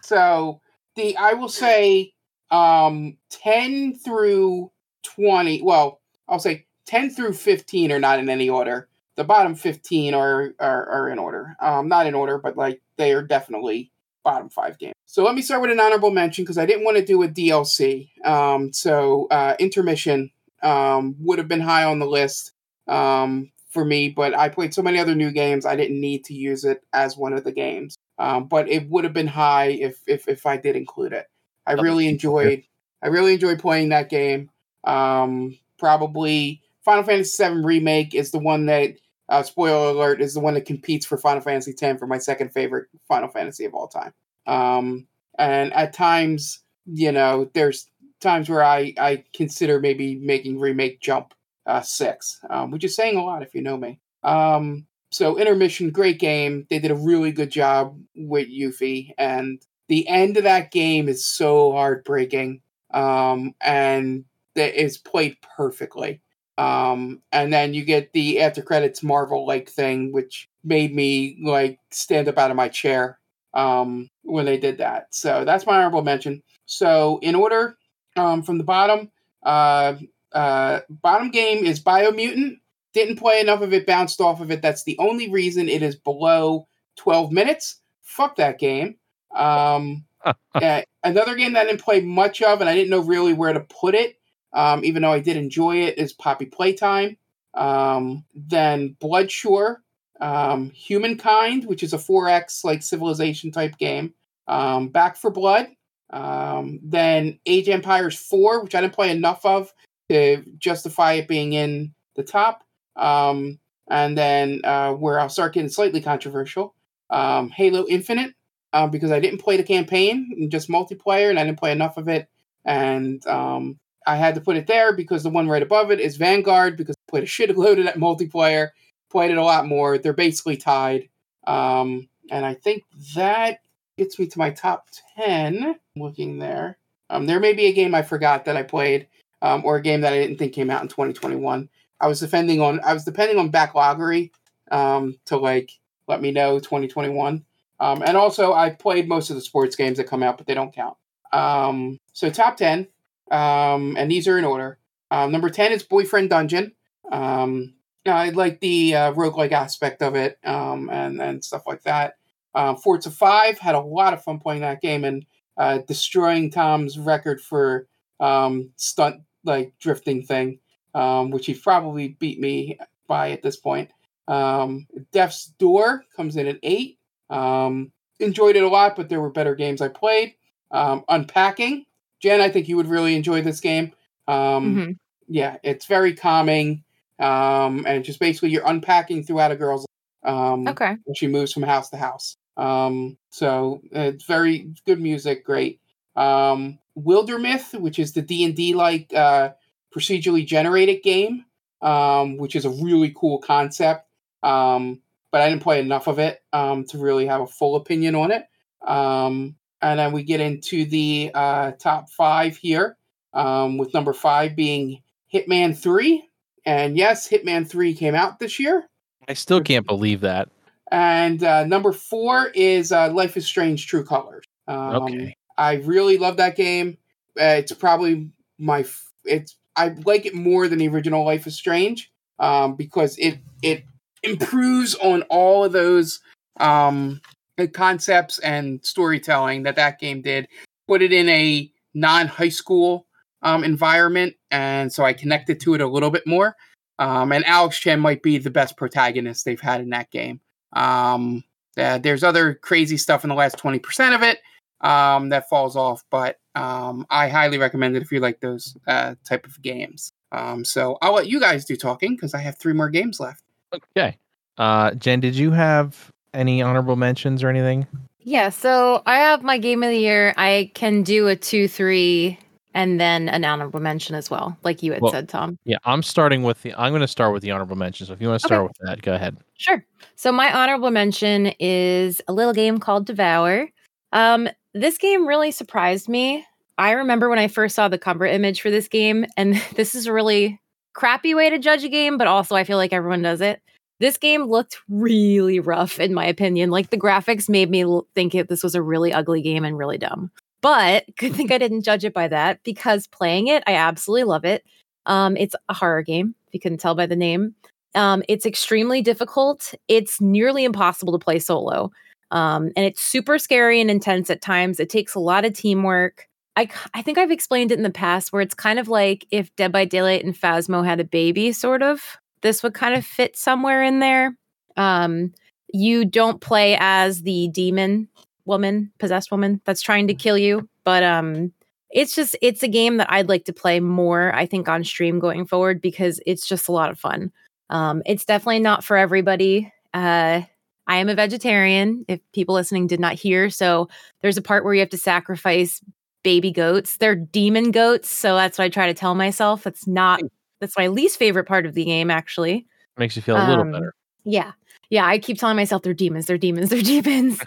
so 0.03 0.61
the 0.95 1.17
i 1.17 1.33
will 1.33 1.49
say 1.49 2.13
um 2.51 3.17
10 3.31 3.95
through 3.95 4.71
20 5.03 5.63
well 5.63 5.99
i'll 6.27 6.37
say 6.39 6.65
10 6.85 7.09
through 7.09 7.33
15 7.33 7.91
are 7.91 7.99
not 7.99 8.19
in 8.19 8.29
any 8.29 8.49
order 8.49 8.87
the 9.15 9.23
bottom 9.23 9.55
15 9.55 10.13
are 10.13 10.53
are, 10.59 10.89
are 10.89 11.09
in 11.09 11.17
order 11.17 11.55
um 11.59 11.87
not 11.87 12.05
in 12.05 12.13
order 12.13 12.37
but 12.37 12.55
like 12.55 12.81
they 12.97 13.13
are 13.13 13.23
definitely 13.23 13.91
bottom 14.23 14.49
five 14.49 14.77
games 14.77 14.93
so 15.05 15.23
let 15.23 15.35
me 15.35 15.41
start 15.41 15.61
with 15.61 15.71
an 15.71 15.79
honorable 15.79 16.11
mention 16.11 16.43
because 16.43 16.57
i 16.57 16.65
didn't 16.65 16.83
want 16.83 16.97
to 16.97 17.05
do 17.05 17.23
a 17.23 17.27
dlc 17.27 18.09
um 18.25 18.71
so 18.73 19.27
uh 19.31 19.55
intermission 19.59 20.29
um 20.63 21.15
would 21.19 21.39
have 21.39 21.47
been 21.47 21.61
high 21.61 21.85
on 21.85 21.99
the 21.99 22.05
list 22.05 22.51
um 22.87 23.51
for 23.69 23.85
me 23.85 24.09
but 24.09 24.37
i 24.37 24.49
played 24.49 24.73
so 24.73 24.81
many 24.81 24.99
other 24.99 25.15
new 25.15 25.31
games 25.31 25.65
i 25.65 25.75
didn't 25.75 25.99
need 25.99 26.23
to 26.25 26.33
use 26.33 26.65
it 26.65 26.83
as 26.93 27.17
one 27.17 27.33
of 27.33 27.43
the 27.43 27.51
games. 27.51 27.97
Um, 28.19 28.47
but 28.47 28.69
it 28.69 28.89
would 28.89 29.05
have 29.05 29.13
been 29.13 29.27
high 29.27 29.67
if 29.67 30.01
if 30.05 30.27
if 30.27 30.45
I 30.45 30.57
did 30.57 30.75
include 30.75 31.13
it. 31.13 31.27
I 31.65 31.73
really 31.73 32.07
enjoyed 32.07 32.63
I 33.01 33.07
really 33.07 33.33
enjoyed 33.33 33.59
playing 33.59 33.89
that 33.89 34.09
game. 34.09 34.49
Um, 34.83 35.57
probably 35.77 36.61
Final 36.83 37.03
Fantasy 37.03 37.43
VII 37.43 37.61
remake 37.63 38.13
is 38.13 38.31
the 38.31 38.39
one 38.39 38.65
that 38.65 38.95
uh, 39.29 39.43
spoiler 39.43 39.89
alert 39.89 40.21
is 40.21 40.33
the 40.33 40.39
one 40.39 40.55
that 40.55 40.65
competes 40.65 41.05
for 41.05 41.17
Final 41.17 41.41
Fantasy 41.41 41.73
X 41.79 41.99
for 41.99 42.07
my 42.07 42.17
second 42.17 42.49
favorite 42.49 42.87
Final 43.07 43.29
Fantasy 43.29 43.65
of 43.65 43.73
all 43.73 43.87
time. 43.87 44.13
Um, 44.47 45.07
and 45.37 45.71
at 45.73 45.93
times, 45.93 46.63
you 46.85 47.11
know, 47.11 47.49
there's 47.53 47.87
times 48.19 48.49
where 48.49 48.63
I 48.63 48.93
I 48.97 49.23
consider 49.33 49.79
maybe 49.79 50.15
making 50.15 50.59
remake 50.59 50.99
jump 50.99 51.33
uh, 51.65 51.81
six, 51.81 52.39
um, 52.49 52.71
which 52.71 52.83
is 52.83 52.95
saying 52.95 53.17
a 53.17 53.23
lot 53.23 53.43
if 53.43 53.53
you 53.53 53.61
know 53.61 53.77
me. 53.77 53.99
Um, 54.23 54.87
so 55.11 55.37
intermission, 55.37 55.91
great 55.91 56.19
game. 56.19 56.65
They 56.69 56.79
did 56.79 56.91
a 56.91 56.95
really 56.95 57.31
good 57.31 57.51
job 57.51 57.99
with 58.15 58.47
Yuffie, 58.49 59.11
and 59.17 59.61
the 59.87 60.07
end 60.07 60.37
of 60.37 60.43
that 60.43 60.71
game 60.71 61.07
is 61.07 61.25
so 61.25 61.71
heartbreaking. 61.71 62.61
Um, 62.91 63.53
and 63.61 64.25
that 64.55 64.81
is 64.81 64.97
played 64.97 65.37
perfectly. 65.55 66.21
Um, 66.59 67.21
and 67.31 67.53
then 67.53 67.73
you 67.73 67.85
get 67.85 68.11
the 68.11 68.41
after 68.41 68.61
credits 68.61 69.01
Marvel 69.01 69.47
like 69.47 69.69
thing, 69.69 70.11
which 70.11 70.49
made 70.65 70.93
me 70.93 71.37
like 71.41 71.79
stand 71.89 72.27
up 72.27 72.37
out 72.37 72.51
of 72.51 72.57
my 72.57 72.67
chair 72.67 73.17
um, 73.53 74.09
when 74.23 74.45
they 74.45 74.57
did 74.57 74.77
that. 74.79 75.07
So 75.11 75.45
that's 75.45 75.65
my 75.65 75.77
honorable 75.77 76.03
mention. 76.03 76.43
So 76.65 77.19
in 77.21 77.33
order 77.33 77.77
um, 78.17 78.43
from 78.43 78.57
the 78.57 78.65
bottom, 78.65 79.09
uh, 79.43 79.95
uh, 80.33 80.81
bottom 80.89 81.31
game 81.31 81.63
is 81.63 81.81
Biomutant. 81.81 82.57
Didn't 82.93 83.15
play 83.15 83.39
enough 83.39 83.61
of 83.61 83.71
it, 83.71 83.85
bounced 83.85 84.19
off 84.19 84.41
of 84.41 84.51
it. 84.51 84.61
That's 84.61 84.83
the 84.83 84.97
only 84.99 85.29
reason 85.29 85.69
it 85.69 85.81
is 85.81 85.95
below 85.95 86.67
12 86.97 87.31
minutes. 87.31 87.79
Fuck 88.01 88.35
that 88.35 88.59
game. 88.59 88.97
Um, 89.33 90.03
uh, 90.55 90.81
another 91.05 91.35
game 91.35 91.53
that 91.53 91.61
I 91.61 91.69
didn't 91.69 91.81
play 91.81 92.01
much 92.01 92.41
of, 92.41 92.59
and 92.59 92.69
I 92.69 92.75
didn't 92.75 92.89
know 92.89 92.99
really 92.99 93.31
where 93.31 93.53
to 93.53 93.61
put 93.61 93.95
it, 93.95 94.18
um, 94.53 94.83
even 94.83 95.01
though 95.01 95.11
I 95.11 95.19
did 95.19 95.37
enjoy 95.37 95.77
it, 95.83 95.97
is 95.97 96.13
Poppy 96.13 96.45
Playtime. 96.45 97.17
Um, 97.53 98.25
then 98.33 98.95
Bloodshore, 99.01 99.77
um, 100.21 100.69
Humankind, 100.71 101.65
which 101.65 101.83
is 101.83 101.93
a 101.93 101.97
4X 101.97 102.63
like 102.63 102.81
civilization 102.81 103.51
type 103.51 103.77
game. 103.77 104.13
Um, 104.47 104.89
Back 104.89 105.15
for 105.15 105.29
Blood. 105.29 105.67
Um, 106.09 106.79
then 106.81 107.39
Age 107.45 107.69
Empires 107.69 108.17
4, 108.17 108.63
which 108.63 108.75
I 108.75 108.81
didn't 108.81 108.93
play 108.93 109.11
enough 109.11 109.45
of 109.45 109.71
to 110.09 110.43
justify 110.57 111.13
it 111.13 111.27
being 111.27 111.53
in 111.53 111.93
the 112.15 112.23
top. 112.23 112.63
Um, 112.95 113.59
and 113.89 114.17
then 114.17 114.61
uh, 114.63 114.93
where 114.93 115.19
I'll 115.19 115.29
start 115.29 115.53
getting 115.53 115.69
slightly 115.69 116.01
controversial, 116.01 116.75
um, 117.09 117.49
Halo 117.49 117.85
Infinite, 117.87 118.33
uh, 118.73 118.87
because 118.87 119.11
I 119.11 119.19
didn't 119.19 119.41
play 119.41 119.57
the 119.57 119.63
campaign, 119.63 120.49
just 120.51 120.69
multiplayer, 120.69 121.29
and 121.29 121.39
I 121.39 121.43
didn't 121.43 121.59
play 121.59 121.71
enough 121.71 121.97
of 121.97 122.07
it. 122.07 122.27
And 122.65 123.25
um, 123.27 123.79
I 124.09 124.15
had 124.15 124.35
to 124.35 124.41
put 124.41 124.57
it 124.57 124.65
there 124.65 124.91
because 124.93 125.21
the 125.21 125.29
one 125.29 125.47
right 125.47 125.61
above 125.61 125.91
it 125.91 125.99
is 125.99 126.17
Vanguard, 126.17 126.75
because 126.77 126.95
I 126.95 127.11
played 127.11 127.23
a 127.23 127.27
shitload 127.27 127.77
of 127.77 127.85
that 127.85 127.97
multiplayer, 127.97 128.69
played 129.11 129.29
it 129.29 129.37
a 129.37 129.43
lot 129.43 129.67
more. 129.67 129.97
They're 129.99 130.13
basically 130.13 130.57
tied. 130.57 131.09
Um, 131.45 132.09
and 132.31 132.43
I 132.43 132.55
think 132.55 132.83
that 133.15 133.59
gets 133.97 134.17
me 134.17 134.25
to 134.25 134.39
my 134.39 134.49
top 134.49 134.89
10. 135.15 135.75
Looking 135.95 136.39
there. 136.39 136.79
Um, 137.11 137.27
there 137.27 137.39
may 137.39 137.53
be 137.53 137.67
a 137.67 137.73
game 137.73 137.93
I 137.93 138.01
forgot 138.01 138.45
that 138.45 138.57
I 138.57 138.63
played, 138.63 139.07
um, 139.43 139.63
or 139.63 139.75
a 139.75 139.81
game 139.81 140.01
that 140.01 140.13
I 140.13 140.19
didn't 140.19 140.37
think 140.37 140.53
came 140.53 140.71
out 140.71 140.81
in 140.81 140.87
2021. 140.87 141.69
I 142.01 142.07
was 142.07 142.19
depending 142.19 142.61
on 142.61 142.79
I 142.83 142.93
was 142.93 143.03
depending 143.03 143.37
on 143.37 143.51
backloggery 143.51 144.31
um, 144.71 145.17
to 145.25 145.37
like 145.37 145.71
let 146.07 146.21
me 146.21 146.31
know 146.31 146.59
2021. 146.59 147.43
Um, 147.79 148.03
and 148.03 148.17
also, 148.17 148.53
I 148.53 148.71
played 148.71 149.07
most 149.07 149.29
of 149.29 149.35
the 149.35 149.41
sports 149.41 149.75
games 149.75 149.97
that 149.97 150.07
come 150.07 150.23
out, 150.23 150.37
but 150.37 150.47
they 150.47 150.53
don't 150.53 150.73
count. 150.73 150.97
Um, 151.31 151.99
so 152.13 152.29
top 152.29 152.57
10, 152.57 152.87
um, 153.31 153.95
and 153.97 154.09
these 154.09 154.27
are 154.27 154.37
in 154.37 154.45
order. 154.45 154.79
Um, 155.11 155.31
number 155.31 155.49
10 155.49 155.71
is 155.71 155.83
Boyfriend 155.83 156.29
Dungeon. 156.29 156.73
Um, 157.11 157.73
I 158.05 158.29
like 158.29 158.59
the 158.59 158.95
uh, 158.95 159.13
roguelike 159.13 159.51
aspect 159.51 160.01
of 160.01 160.15
it 160.15 160.37
um, 160.43 160.89
and, 160.89 161.21
and 161.21 161.43
stuff 161.43 161.63
like 161.65 161.83
that. 161.83 162.15
Uh, 162.55 162.75
Forza 162.75 163.11
5 163.11 163.59
had 163.59 163.75
a 163.75 163.79
lot 163.79 164.13
of 164.13 164.23
fun 164.23 164.39
playing 164.39 164.61
that 164.61 164.81
game 164.81 165.03
and 165.03 165.25
uh, 165.57 165.79
destroying 165.87 166.49
Tom's 166.49 166.97
record 166.97 167.41
for 167.41 167.87
um, 168.19 168.71
stunt 168.75 169.21
like 169.43 169.73
drifting 169.79 170.23
thing, 170.23 170.59
um, 170.93 171.29
which 171.31 171.45
he 171.45 171.53
probably 171.53 172.09
beat 172.19 172.39
me 172.39 172.77
by 173.07 173.31
at 173.31 173.41
this 173.41 173.57
point. 173.57 173.91
Um, 174.27 174.87
Death's 175.11 175.47
Door 175.57 176.05
comes 176.15 176.37
in 176.37 176.47
at 176.47 176.59
eight. 176.63 176.97
Um, 177.29 177.91
enjoyed 178.19 178.55
it 178.55 178.63
a 178.63 178.67
lot, 178.67 178.95
but 178.95 179.09
there 179.09 179.21
were 179.21 179.29
better 179.29 179.55
games 179.55 179.81
I 179.81 179.87
played. 179.87 180.35
Um, 180.71 181.03
Unpacking, 181.09 181.85
Jen, 182.21 182.41
I 182.41 182.49
think 182.49 182.67
you 182.67 182.77
would 182.77 182.87
really 182.87 183.15
enjoy 183.15 183.41
this 183.41 183.59
game. 183.59 183.93
Um, 184.27 184.75
Mhm. 184.75 184.97
Yeah, 185.27 185.57
it's 185.63 185.85
very 185.85 186.13
calming, 186.15 186.83
um, 187.19 187.85
and 187.87 188.03
just 188.03 188.19
basically 188.19 188.49
you're 188.49 188.65
unpacking 188.67 189.23
throughout 189.23 189.51
a 189.51 189.55
girl's 189.55 189.85
um, 190.23 190.67
Okay. 190.67 190.97
she 191.15 191.27
moves 191.27 191.53
from 191.53 191.63
house 191.63 191.89
to 191.91 191.97
house. 191.97 192.35
Um, 192.57 193.17
so 193.29 193.81
it's 193.91 194.25
very 194.25 194.73
good 194.85 194.99
music, 194.99 195.45
great. 195.45 195.79
Um, 196.15 196.79
Wildermyth, 196.97 197.79
which 197.79 197.99
is 197.99 198.11
the 198.13 198.21
D 198.21 198.43
and 198.43 198.55
D 198.55 198.73
like 198.73 199.13
uh, 199.13 199.51
procedurally 199.95 200.45
generated 200.45 201.01
game, 201.03 201.45
um, 201.81 202.37
which 202.37 202.55
is 202.55 202.65
a 202.65 202.69
really 202.69 203.13
cool 203.15 203.37
concept. 203.39 204.07
Um, 204.43 205.01
but 205.31 205.41
I 205.41 205.49
didn't 205.49 205.63
play 205.63 205.79
enough 205.79 206.07
of 206.07 206.19
it 206.19 206.43
um, 206.53 206.83
to 206.85 206.97
really 206.97 207.27
have 207.27 207.41
a 207.41 207.47
full 207.47 207.75
opinion 207.75 208.15
on 208.15 208.31
it. 208.31 208.45
Um, 208.85 209.55
and 209.81 209.99
then 209.99 210.11
we 210.11 210.23
get 210.23 210.39
into 210.39 210.85
the 210.85 211.31
uh, 211.33 211.71
top 211.73 212.09
five 212.09 212.57
here, 212.57 212.97
um, 213.33 213.77
with 213.77 213.93
number 213.93 214.13
five 214.13 214.55
being 214.55 215.01
Hitman 215.33 215.77
3. 215.77 216.27
And 216.65 216.97
yes, 216.97 217.27
Hitman 217.29 217.67
3 217.67 217.93
came 217.93 218.15
out 218.15 218.39
this 218.39 218.59
year. 218.59 218.85
I 219.27 219.33
still 219.33 219.61
can't 219.61 219.85
believe 219.85 220.21
that. 220.21 220.49
And 220.91 221.43
uh, 221.43 221.65
number 221.65 221.91
four 221.91 222.47
is 222.55 222.91
uh, 222.91 223.11
Life 223.11 223.37
is 223.37 223.45
Strange 223.45 223.87
True 223.87 224.03
Colors. 224.03 224.43
Um, 224.67 225.03
Okay. 225.03 225.35
I 225.57 225.73
really 225.75 226.17
love 226.17 226.37
that 226.37 226.55
game. 226.55 226.97
Uh, 227.39 227.59
it's 227.59 227.73
probably 227.73 228.31
my 228.57 228.79
f- 228.79 229.11
it's 229.25 229.57
I 229.75 229.89
like 230.05 230.25
it 230.25 230.33
more 230.33 230.67
than 230.67 230.79
the 230.79 230.87
original 230.87 231.25
Life 231.25 231.45
is 231.47 231.55
Strange 231.55 232.11
um, 232.39 232.75
because 232.75 233.17
it 233.17 233.39
it 233.61 233.83
improves 234.23 234.95
on 234.95 235.23
all 235.23 235.65
of 235.65 235.73
those 235.73 236.21
um, 236.59 237.21
uh, 237.59 237.67
concepts 237.67 238.39
and 238.39 238.83
storytelling 238.83 239.63
that 239.63 239.75
that 239.75 239.99
game 239.99 240.21
did. 240.21 240.47
Put 240.87 241.01
it 241.01 241.11
in 241.11 241.29
a 241.29 241.71
non 241.93 242.27
high 242.27 242.49
school 242.49 243.07
um, 243.41 243.63
environment, 243.63 244.35
and 244.51 244.91
so 244.91 245.03
I 245.03 245.13
connected 245.13 245.59
to 245.61 245.73
it 245.73 245.81
a 245.81 245.87
little 245.87 246.11
bit 246.11 246.25
more. 246.25 246.55
Um, 246.97 247.31
and 247.31 247.45
Alex 247.45 247.79
Chen 247.79 247.99
might 247.99 248.21
be 248.21 248.37
the 248.37 248.49
best 248.49 248.75
protagonist 248.75 249.45
they've 249.45 249.59
had 249.59 249.79
in 249.79 249.89
that 249.91 250.11
game. 250.11 250.41
Um, 250.73 251.43
uh, 251.77 251.97
there's 251.97 252.23
other 252.23 252.55
crazy 252.55 252.97
stuff 252.97 253.23
in 253.23 253.29
the 253.29 253.35
last 253.35 253.57
20% 253.57 254.15
of 254.15 254.21
it 254.21 254.39
um, 254.81 255.29
that 255.29 255.47
falls 255.47 255.77
off, 255.77 256.03
but 256.11 256.39
um, 256.55 257.05
I 257.09 257.29
highly 257.29 257.57
recommend 257.57 257.95
it 257.95 258.01
if 258.01 258.11
you 258.11 258.19
like 258.19 258.41
those 258.41 258.75
uh, 258.87 259.15
type 259.27 259.45
of 259.45 259.61
games. 259.61 260.11
Um, 260.31 260.65
so 260.65 260.97
I'll 261.01 261.13
let 261.13 261.27
you 261.27 261.39
guys 261.39 261.63
do 261.65 261.75
talking 261.75 262.15
because 262.15 262.33
I 262.33 262.39
have 262.39 262.57
three 262.57 262.73
more 262.73 262.89
games 262.89 263.19
left. 263.19 263.43
Okay. 263.73 264.17
Uh, 264.57 264.91
Jen, 264.95 265.21
did 265.21 265.35
you 265.35 265.51
have 265.51 266.11
any 266.33 266.61
honorable 266.61 266.95
mentions 266.95 267.43
or 267.43 267.49
anything? 267.49 267.87
Yeah, 268.21 268.49
so 268.49 269.01
I 269.05 269.15
have 269.19 269.43
my 269.43 269.57
game 269.57 269.81
of 269.83 269.89
the 269.89 269.97
year. 269.97 270.33
I 270.37 270.71
can 270.73 271.03
do 271.03 271.27
a 271.27 271.35
two, 271.35 271.67
three, 271.67 272.37
and 272.73 272.99
then 272.99 273.29
an 273.29 273.43
honorable 273.45 273.79
mention 273.79 274.15
as 274.15 274.29
well, 274.29 274.57
like 274.63 274.83
you 274.83 274.91
had 274.93 275.01
Well- 275.01 275.11
said, 275.11 275.29
Tom. 275.29 275.57
Yeah, 275.65 275.77
I'm 275.85 276.03
starting 276.03 276.43
with 276.43 276.61
the. 276.61 276.73
I'm 276.75 276.91
going 276.91 277.01
to 277.01 277.07
start 277.07 277.33
with 277.33 277.43
the 277.43 277.51
honorable 277.51 277.75
mention. 277.75 278.05
So 278.05 278.13
if 278.13 278.21
you 278.21 278.27
want 278.27 278.41
to 278.41 278.45
Okay. 278.47 278.53
start 278.55 278.67
with 278.67 278.77
that, 278.87 279.01
go 279.01 279.13
ahead. 279.13 279.37
Sure. 279.57 279.83
So 280.15 280.31
my 280.31 280.53
honorable 280.53 280.91
mention 280.91 281.53
is 281.59 282.21
a 282.27 282.33
little 282.33 282.53
game 282.53 282.77
called 282.79 283.05
Devour. 283.05 283.69
Um, 284.11 284.49
this 284.73 284.97
game 284.97 285.27
really 285.27 285.51
surprised 285.51 286.07
me. 286.09 286.45
I 286.77 286.91
remember 286.91 287.29
when 287.29 287.39
I 287.39 287.47
first 287.47 287.75
saw 287.75 287.87
the 287.87 287.97
cover 287.97 288.25
image 288.25 288.61
for 288.61 288.69
this 288.69 288.87
game, 288.87 289.25
and 289.37 289.55
this 289.75 289.95
is 289.95 290.05
a 290.07 290.13
really 290.13 290.59
crappy 290.93 291.33
way 291.33 291.49
to 291.49 291.57
judge 291.59 291.83
a 291.83 291.89
game, 291.89 292.17
but 292.17 292.27
also 292.27 292.55
I 292.55 292.63
feel 292.63 292.77
like 292.77 292.93
everyone 292.93 293.21
does 293.21 293.41
it. 293.41 293.61
This 293.99 294.17
game 294.17 294.43
looked 294.43 294.77
really 294.87 295.59
rough, 295.59 295.99
in 295.99 296.13
my 296.13 296.25
opinion. 296.25 296.69
Like 296.69 296.89
the 296.89 296.97
graphics 296.97 297.49
made 297.49 297.69
me 297.69 297.85
think 298.15 298.33
it, 298.33 298.47
this 298.47 298.63
was 298.63 298.75
a 298.75 298.81
really 298.81 299.11
ugly 299.11 299.41
game 299.41 299.65
and 299.65 299.77
really 299.77 299.97
dumb. 299.97 300.31
But 300.61 301.05
good 301.17 301.35
thing 301.35 301.51
I 301.51 301.57
didn't 301.57 301.83
judge 301.83 302.05
it 302.05 302.13
by 302.13 302.27
that 302.29 302.63
because 302.63 303.07
playing 303.07 303.47
it, 303.47 303.63
I 303.67 303.75
absolutely 303.75 304.23
love 304.25 304.45
it. 304.45 304.63
Um, 305.05 305.35
it's 305.37 305.55
a 305.67 305.73
horror 305.73 306.03
game, 306.03 306.35
if 306.47 306.53
you 306.53 306.59
couldn't 306.59 306.79
tell 306.79 306.95
by 306.95 307.05
the 307.05 307.15
name. 307.15 307.55
Um, 307.95 308.23
it's 308.29 308.45
extremely 308.45 309.01
difficult. 309.01 309.73
It's 309.87 310.21
nearly 310.21 310.63
impossible 310.63 311.17
to 311.17 311.23
play 311.23 311.39
solo. 311.39 311.91
Um, 312.31 312.71
and 312.75 312.85
it's 312.85 313.01
super 313.01 313.39
scary 313.39 313.81
and 313.81 313.89
intense 313.89 314.29
at 314.29 314.41
times. 314.41 314.79
It 314.79 314.89
takes 314.89 315.15
a 315.15 315.19
lot 315.19 315.45
of 315.45 315.53
teamwork. 315.53 316.27
I, 316.55 316.69
I 316.93 317.01
think 317.01 317.17
I've 317.17 317.31
explained 317.31 317.71
it 317.71 317.77
in 317.77 317.83
the 317.83 317.89
past 317.89 318.31
where 318.31 318.41
it's 318.41 318.53
kind 318.53 318.79
of 318.79 318.87
like 318.87 319.25
if 319.31 319.55
Dead 319.55 319.71
by 319.71 319.85
Daylight 319.85 320.23
and 320.23 320.35
Phasmo 320.35 320.85
had 320.85 320.99
a 320.99 321.05
baby, 321.05 321.51
sort 321.51 321.81
of. 321.81 322.17
This 322.41 322.63
would 322.63 322.73
kind 322.73 322.95
of 322.95 323.05
fit 323.05 323.35
somewhere 323.35 323.83
in 323.83 323.99
there. 323.99 324.35
Um, 324.77 325.33
you 325.73 326.05
don't 326.05 326.41
play 326.41 326.77
as 326.79 327.21
the 327.23 327.49
demon 327.49 328.07
woman, 328.45 328.91
possessed 328.99 329.31
woman 329.31 329.61
that's 329.65 329.81
trying 329.81 330.07
to 330.07 330.13
kill 330.13 330.37
you, 330.37 330.67
but 330.83 331.03
um, 331.03 331.51
it's 331.91 332.15
just 332.15 332.35
it's 332.41 332.63
a 332.63 332.67
game 332.67 332.97
that 332.97 333.11
I'd 333.11 333.29
like 333.29 333.45
to 333.45 333.53
play 333.53 333.79
more. 333.79 334.33
I 334.33 334.45
think 334.45 334.67
on 334.67 334.83
stream 334.83 335.19
going 335.19 335.45
forward 335.45 335.81
because 335.81 336.19
it's 336.25 336.47
just 336.47 336.67
a 336.67 336.71
lot 336.71 336.91
of 336.91 336.99
fun. 336.99 337.31
Um, 337.69 338.01
it's 338.05 338.25
definitely 338.25 338.59
not 338.59 338.83
for 338.83 338.97
everybody. 338.97 339.71
Uh, 339.93 340.41
I 340.87 340.97
am 340.97 341.09
a 341.09 341.15
vegetarian. 341.15 342.05
If 342.07 342.19
people 342.33 342.55
listening 342.55 342.87
did 342.87 342.99
not 342.99 343.13
hear, 343.13 343.49
so 343.49 343.89
there's 344.21 344.37
a 344.37 344.41
part 344.41 344.63
where 344.63 344.73
you 344.73 344.79
have 344.79 344.89
to 344.89 344.97
sacrifice 344.97 345.81
baby 346.23 346.51
goats. 346.51 346.97
They're 346.97 347.15
demon 347.15 347.71
goats, 347.71 348.09
so 348.09 348.35
that's 348.35 348.57
what 348.57 348.65
I 348.65 348.69
try 348.69 348.87
to 348.87 348.93
tell 348.93 349.15
myself. 349.15 349.63
That's 349.63 349.87
not. 349.87 350.21
That's 350.59 350.77
my 350.77 350.87
least 350.87 351.17
favorite 351.17 351.45
part 351.45 351.65
of 351.65 351.73
the 351.73 351.85
game, 351.85 352.09
actually. 352.11 352.65
Makes 352.97 353.15
you 353.15 353.21
feel 353.21 353.37
a 353.37 353.43
little 353.47 353.61
Um, 353.61 353.71
better. 353.71 353.93
Yeah. 354.23 354.51
Yeah, 354.89 355.05
I 355.05 355.19
keep 355.19 355.37
telling 355.37 355.55
myself 355.55 355.83
they're 355.83 355.93
demons, 355.93 356.25
they're 356.25 356.37
demons, 356.37 356.69
they're 356.69 356.81
demons. 357.03 357.39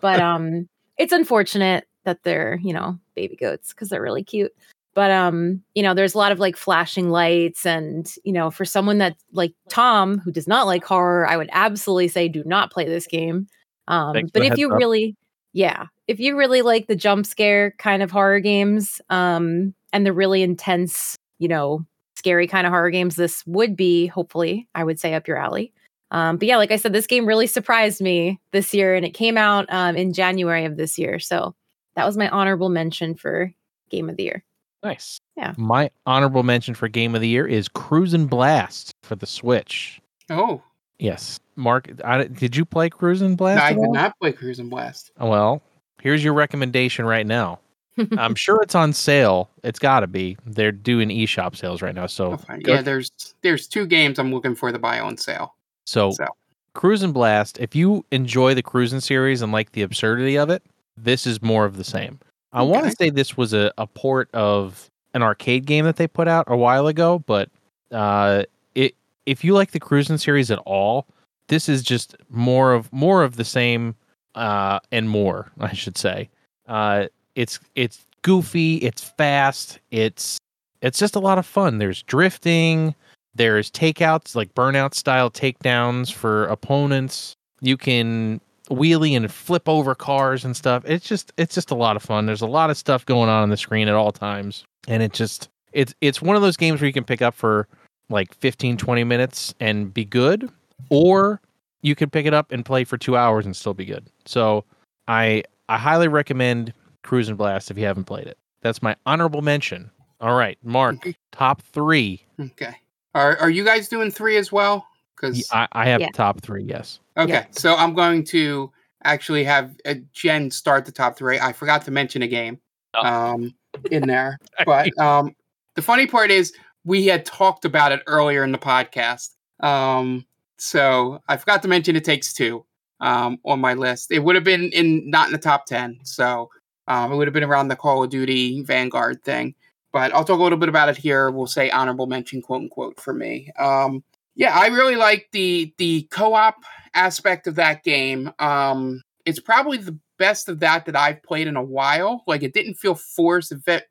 but 0.00 0.20
um 0.20 0.68
it's 0.98 1.12
unfortunate 1.12 1.86
that 2.04 2.22
they're, 2.22 2.58
you 2.62 2.72
know, 2.72 2.98
baby 3.14 3.36
goats 3.36 3.72
because 3.72 3.88
they're 3.88 4.02
really 4.02 4.22
cute. 4.24 4.52
but 4.94 5.10
um 5.10 5.62
you 5.74 5.82
know 5.82 5.94
there's 5.94 6.14
a 6.14 6.18
lot 6.18 6.32
of 6.32 6.38
like 6.38 6.56
flashing 6.56 7.10
lights 7.10 7.64
and 7.66 8.14
you 8.24 8.32
know 8.32 8.50
for 8.50 8.64
someone 8.66 8.98
that 8.98 9.16
like 9.32 9.54
tom 9.70 10.18
who 10.18 10.30
does 10.30 10.46
not 10.46 10.66
like 10.66 10.84
horror 10.84 11.26
i 11.28 11.36
would 11.36 11.48
absolutely 11.52 12.08
say 12.08 12.28
do 12.28 12.42
not 12.44 12.70
play 12.72 12.84
this 12.84 13.06
game 13.06 13.46
um 13.88 14.12
Thanks 14.14 14.30
but 14.32 14.42
if 14.44 14.58
you 14.58 14.70
up. 14.70 14.78
really 14.78 15.16
yeah 15.54 15.86
if 16.08 16.20
you 16.20 16.36
really 16.36 16.60
like 16.62 16.86
the 16.88 16.96
jump 16.96 17.24
scare 17.26 17.72
kind 17.78 18.02
of 18.02 18.10
horror 18.10 18.40
games 18.40 19.00
um 19.08 19.74
and 19.94 20.04
the 20.06 20.12
really 20.12 20.42
intense 20.42 21.16
you 21.38 21.48
know 21.48 21.84
scary 22.22 22.46
kind 22.46 22.66
of 22.68 22.72
horror 22.72 22.90
games 22.90 23.16
this 23.16 23.44
would 23.46 23.74
be 23.74 24.06
hopefully 24.06 24.68
i 24.76 24.84
would 24.84 25.00
say 25.00 25.12
up 25.14 25.26
your 25.26 25.36
alley 25.36 25.72
um, 26.12 26.36
but 26.36 26.46
yeah 26.46 26.56
like 26.56 26.70
i 26.70 26.76
said 26.76 26.92
this 26.92 27.08
game 27.08 27.26
really 27.26 27.48
surprised 27.48 28.00
me 28.00 28.38
this 28.52 28.72
year 28.72 28.94
and 28.94 29.04
it 29.04 29.10
came 29.10 29.36
out 29.36 29.66
um, 29.72 29.96
in 29.96 30.12
january 30.12 30.64
of 30.64 30.76
this 30.76 30.98
year 30.98 31.18
so 31.18 31.52
that 31.96 32.06
was 32.06 32.16
my 32.16 32.28
honorable 32.28 32.68
mention 32.68 33.16
for 33.16 33.52
game 33.90 34.08
of 34.08 34.16
the 34.16 34.22
year 34.22 34.44
Nice. 34.84 35.20
Yeah. 35.36 35.54
My 35.56 35.90
honorable 36.06 36.42
mention 36.42 36.74
for 36.74 36.88
game 36.88 37.14
of 37.14 37.20
the 37.20 37.28
year 37.28 37.46
is 37.46 37.68
Cruisin' 37.68 38.26
Blast 38.26 38.92
for 39.04 39.14
the 39.14 39.26
Switch. 39.26 40.00
Oh, 40.28 40.60
Yes. 40.98 41.38
Mark, 41.56 41.88
I, 42.04 42.24
did 42.24 42.56
you 42.56 42.64
play 42.64 42.88
Cruisin' 42.88 43.36
Blast? 43.36 43.58
no, 43.58 43.64
I 43.64 43.72
did 43.74 43.78
all? 43.78 43.92
not 43.92 44.18
play 44.20 44.32
Cruisin' 44.32 44.68
Blast. 44.68 45.12
Well, 45.20 45.62
here's 46.00 46.24
your 46.24 46.32
recommendation 46.32 47.04
right 47.04 47.26
now. 47.26 47.58
I'm 48.18 48.34
sure 48.34 48.62
it's 48.62 48.74
on 48.74 48.92
sale. 48.92 49.50
It's 49.62 49.78
got 49.78 50.00
to 50.00 50.06
be. 50.06 50.36
They're 50.46 50.72
doing 50.72 51.08
eShop 51.08 51.56
sales 51.56 51.82
right 51.82 51.94
now. 51.94 52.06
So, 52.06 52.32
Oh, 52.32 52.54
Yeah, 52.66 52.82
there's 52.82 53.10
there's 53.42 53.66
two 53.66 53.86
games 53.86 54.18
I'm 54.18 54.32
looking 54.32 54.54
for 54.54 54.72
to 54.72 54.78
buy 54.78 55.00
on 55.00 55.16
sale. 55.16 55.54
so 55.84 56.10
So 56.12 56.26
Cruisin' 56.74 57.12
Blast, 57.12 57.58
if 57.60 57.74
you 57.74 58.04
enjoy 58.10 58.54
the 58.54 58.62
Cruisin' 58.62 59.00
series 59.00 59.42
and 59.42 59.52
like 59.52 59.72
the 59.72 59.82
absurdity 59.82 60.36
of 60.36 60.48
it, 60.48 60.62
this 60.96 61.26
is 61.26 61.42
more 61.42 61.64
of 61.64 61.76
the 61.76 61.84
same. 61.84 62.18
I 62.52 62.62
want 62.62 62.84
to 62.84 62.92
say 62.92 63.10
this 63.10 63.36
was 63.36 63.54
a, 63.54 63.72
a 63.78 63.86
port 63.86 64.28
of 64.34 64.90
an 65.14 65.22
arcade 65.22 65.66
game 65.66 65.84
that 65.84 65.96
they 65.96 66.06
put 66.06 66.28
out 66.28 66.44
a 66.48 66.56
while 66.56 66.86
ago, 66.86 67.18
but 67.20 67.50
uh, 67.90 68.44
it 68.74 68.94
if 69.26 69.44
you 69.44 69.54
like 69.54 69.72
the 69.72 69.80
Cruisin' 69.80 70.18
series 70.18 70.50
at 70.50 70.58
all, 70.60 71.06
this 71.48 71.68
is 71.68 71.82
just 71.82 72.16
more 72.30 72.72
of 72.72 72.92
more 72.92 73.22
of 73.22 73.36
the 73.36 73.44
same 73.44 73.94
uh, 74.34 74.80
and 74.90 75.10
more, 75.10 75.50
I 75.60 75.74
should 75.74 75.98
say. 75.98 76.30
Uh, 76.66 77.06
it's 77.34 77.58
it's 77.74 78.04
goofy, 78.22 78.76
it's 78.76 79.02
fast, 79.02 79.78
it's 79.90 80.38
it's 80.80 80.98
just 80.98 81.16
a 81.16 81.20
lot 81.20 81.38
of 81.38 81.46
fun. 81.46 81.78
There's 81.78 82.02
drifting, 82.02 82.94
there's 83.34 83.70
takeouts 83.70 84.34
like 84.34 84.54
burnout 84.54 84.94
style 84.94 85.30
takedowns 85.30 86.12
for 86.12 86.46
opponents. 86.46 87.34
You 87.60 87.76
can 87.76 88.40
wheelie 88.68 89.16
and 89.16 89.30
flip 89.30 89.68
over 89.68 89.94
cars 89.94 90.44
and 90.44 90.56
stuff. 90.56 90.82
It's 90.86 91.06
just 91.06 91.32
it's 91.36 91.54
just 91.54 91.70
a 91.70 91.74
lot 91.74 91.96
of 91.96 92.02
fun. 92.02 92.26
There's 92.26 92.42
a 92.42 92.46
lot 92.46 92.70
of 92.70 92.76
stuff 92.76 93.06
going 93.06 93.28
on 93.28 93.42
on 93.42 93.50
the 93.50 93.56
screen 93.56 93.88
at 93.88 93.94
all 93.94 94.12
times. 94.12 94.64
And 94.88 95.02
it 95.02 95.12
just 95.12 95.48
it's 95.72 95.94
it's 96.00 96.20
one 96.20 96.36
of 96.36 96.42
those 96.42 96.56
games 96.56 96.80
where 96.80 96.86
you 96.86 96.92
can 96.92 97.04
pick 97.04 97.22
up 97.22 97.34
for 97.34 97.68
like 98.10 98.34
15 98.34 98.76
20 98.76 99.04
minutes 99.04 99.54
and 99.60 99.92
be 99.92 100.04
good 100.04 100.50
or 100.90 101.40
you 101.80 101.94
can 101.94 102.10
pick 102.10 102.26
it 102.26 102.34
up 102.34 102.52
and 102.52 102.64
play 102.64 102.84
for 102.84 102.98
2 102.98 103.16
hours 103.16 103.46
and 103.46 103.56
still 103.56 103.74
be 103.74 103.84
good. 103.84 104.04
So 104.26 104.64
I 105.08 105.44
I 105.68 105.78
highly 105.78 106.08
recommend 106.08 106.72
Cruisin' 107.02 107.36
Blast 107.36 107.70
if 107.70 107.78
you 107.78 107.84
haven't 107.84 108.04
played 108.04 108.26
it. 108.26 108.38
That's 108.62 108.82
my 108.82 108.96
honorable 109.06 109.42
mention. 109.42 109.90
All 110.20 110.34
right, 110.36 110.56
Mark, 110.62 110.96
top 111.32 111.62
3. 111.62 112.20
okay. 112.40 112.76
Are 113.14 113.36
are 113.38 113.50
you 113.50 113.64
guys 113.64 113.88
doing 113.88 114.10
three 114.10 114.36
as 114.38 114.50
well? 114.50 114.86
Because 115.16 115.46
I, 115.52 115.68
I 115.72 115.84
have 115.86 116.00
Yeah. 116.00 116.08
top 116.14 116.40
3, 116.40 116.64
yes. 116.64 117.00
okay, 117.16 117.32
Yeah. 117.32 117.46
so 117.50 117.74
I'm 117.74 117.92
going 117.94 118.24
to 118.26 118.70
actually 119.04 119.44
have 119.44 119.74
uh, 119.84 119.94
Jen 120.12 120.50
start 120.50 120.84
the 120.86 120.92
top 120.92 121.16
three. 121.18 121.38
I 121.38 121.52
forgot 121.52 121.84
to 121.86 121.90
mention 121.90 122.22
a 122.22 122.28
game 122.28 122.58
Oh. 122.94 123.06
um 123.06 123.54
in 123.90 124.06
there, 124.06 124.38
but 124.66 124.96
um 124.98 125.34
the 125.74 125.82
funny 125.82 126.06
part 126.06 126.30
is 126.30 126.52
we 126.84 127.06
had 127.06 127.24
talked 127.26 127.64
about 127.64 127.90
it 127.92 128.00
earlier 128.06 128.44
in 128.44 128.52
the 128.52 128.58
podcast. 128.58 129.30
Um, 129.60 130.24
so 130.58 131.20
I 131.28 131.36
forgot 131.36 131.62
to 131.62 131.68
mention 131.68 131.96
it 131.96 132.04
takes 132.04 132.32
two 132.32 132.64
um 133.00 133.38
on 133.44 133.60
my 133.60 133.74
list. 133.74 134.12
It 134.12 134.20
would 134.20 134.36
have 134.36 134.44
been 134.44 134.70
in 134.72 135.08
not 135.10 135.26
in 135.28 135.32
the 135.32 135.38
top 135.38 135.66
ten, 135.66 135.98
so 136.04 136.48
um, 136.88 137.12
it 137.12 137.16
would 137.16 137.26
have 137.26 137.34
been 137.34 137.44
around 137.44 137.68
the 137.68 137.76
Call 137.76 138.02
of 138.02 138.10
Duty 138.10 138.62
Vanguard 138.62 139.22
thing. 139.22 139.54
But 139.92 140.14
I'll 140.14 140.24
talk 140.24 140.40
a 140.40 140.42
little 140.42 140.58
bit 140.58 140.70
about 140.70 140.88
it 140.88 140.96
here. 140.96 141.30
We'll 141.30 141.46
say 141.46 141.70
honorable 141.70 142.06
mention, 142.06 142.40
quote 142.40 142.62
unquote, 142.62 142.98
for 142.98 143.12
me. 143.12 143.52
Um, 143.58 144.02
yeah, 144.34 144.58
I 144.58 144.68
really 144.68 144.96
like 144.96 145.28
the 145.32 145.74
the 145.76 146.08
co-op 146.10 146.56
aspect 146.94 147.46
of 147.46 147.56
that 147.56 147.84
game. 147.84 148.32
Um, 148.38 149.02
it's 149.26 149.40
probably 149.40 149.78
the 149.78 149.98
best 150.18 150.48
of 150.48 150.60
that 150.60 150.86
that 150.86 150.96
I've 150.96 151.22
played 151.22 151.46
in 151.46 151.56
a 151.56 151.62
while. 151.62 152.24
Like 152.26 152.42
it 152.42 152.54
didn't 152.54 152.74
feel 152.74 152.94
forced. 152.94 153.52
It 153.52 153.84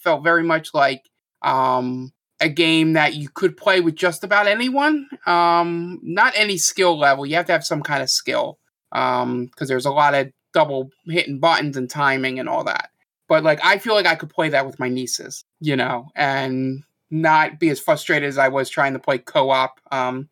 felt 0.00 0.24
very 0.24 0.42
much 0.42 0.72
like 0.72 1.02
um, 1.42 2.12
a 2.40 2.48
game 2.48 2.94
that 2.94 3.14
you 3.14 3.28
could 3.28 3.56
play 3.56 3.80
with 3.80 3.94
just 3.94 4.24
about 4.24 4.46
anyone. 4.46 5.08
Um, 5.26 6.00
not 6.02 6.32
any 6.36 6.56
skill 6.56 6.98
level. 6.98 7.26
You 7.26 7.36
have 7.36 7.46
to 7.46 7.52
have 7.52 7.64
some 7.64 7.82
kind 7.82 8.02
of 8.02 8.10
skill 8.10 8.58
because 8.90 9.68
there's 9.68 9.86
a 9.86 9.90
lot 9.90 10.14
of 10.14 10.32
double 10.52 10.90
hitting 11.06 11.38
buttons 11.38 11.76
and 11.76 11.88
timing 11.88 12.38
and 12.38 12.48
all 12.48 12.64
that. 12.64 12.90
But 13.28 13.44
like 13.44 13.60
I 13.64 13.78
feel 13.78 13.94
like 13.94 14.06
I 14.06 14.14
could 14.14 14.30
play 14.30 14.48
that 14.50 14.66
with 14.66 14.78
my 14.78 14.88
nieces, 14.88 15.44
you 15.60 15.76
know, 15.76 16.08
and 16.14 16.82
not 17.10 17.58
be 17.58 17.68
as 17.70 17.80
frustrated 17.80 18.28
as 18.28 18.38
I 18.38 18.48
was 18.48 18.68
trying 18.68 18.92
to 18.94 18.98
play 18.98 19.18
co-op 19.18 19.80
um 19.90 20.28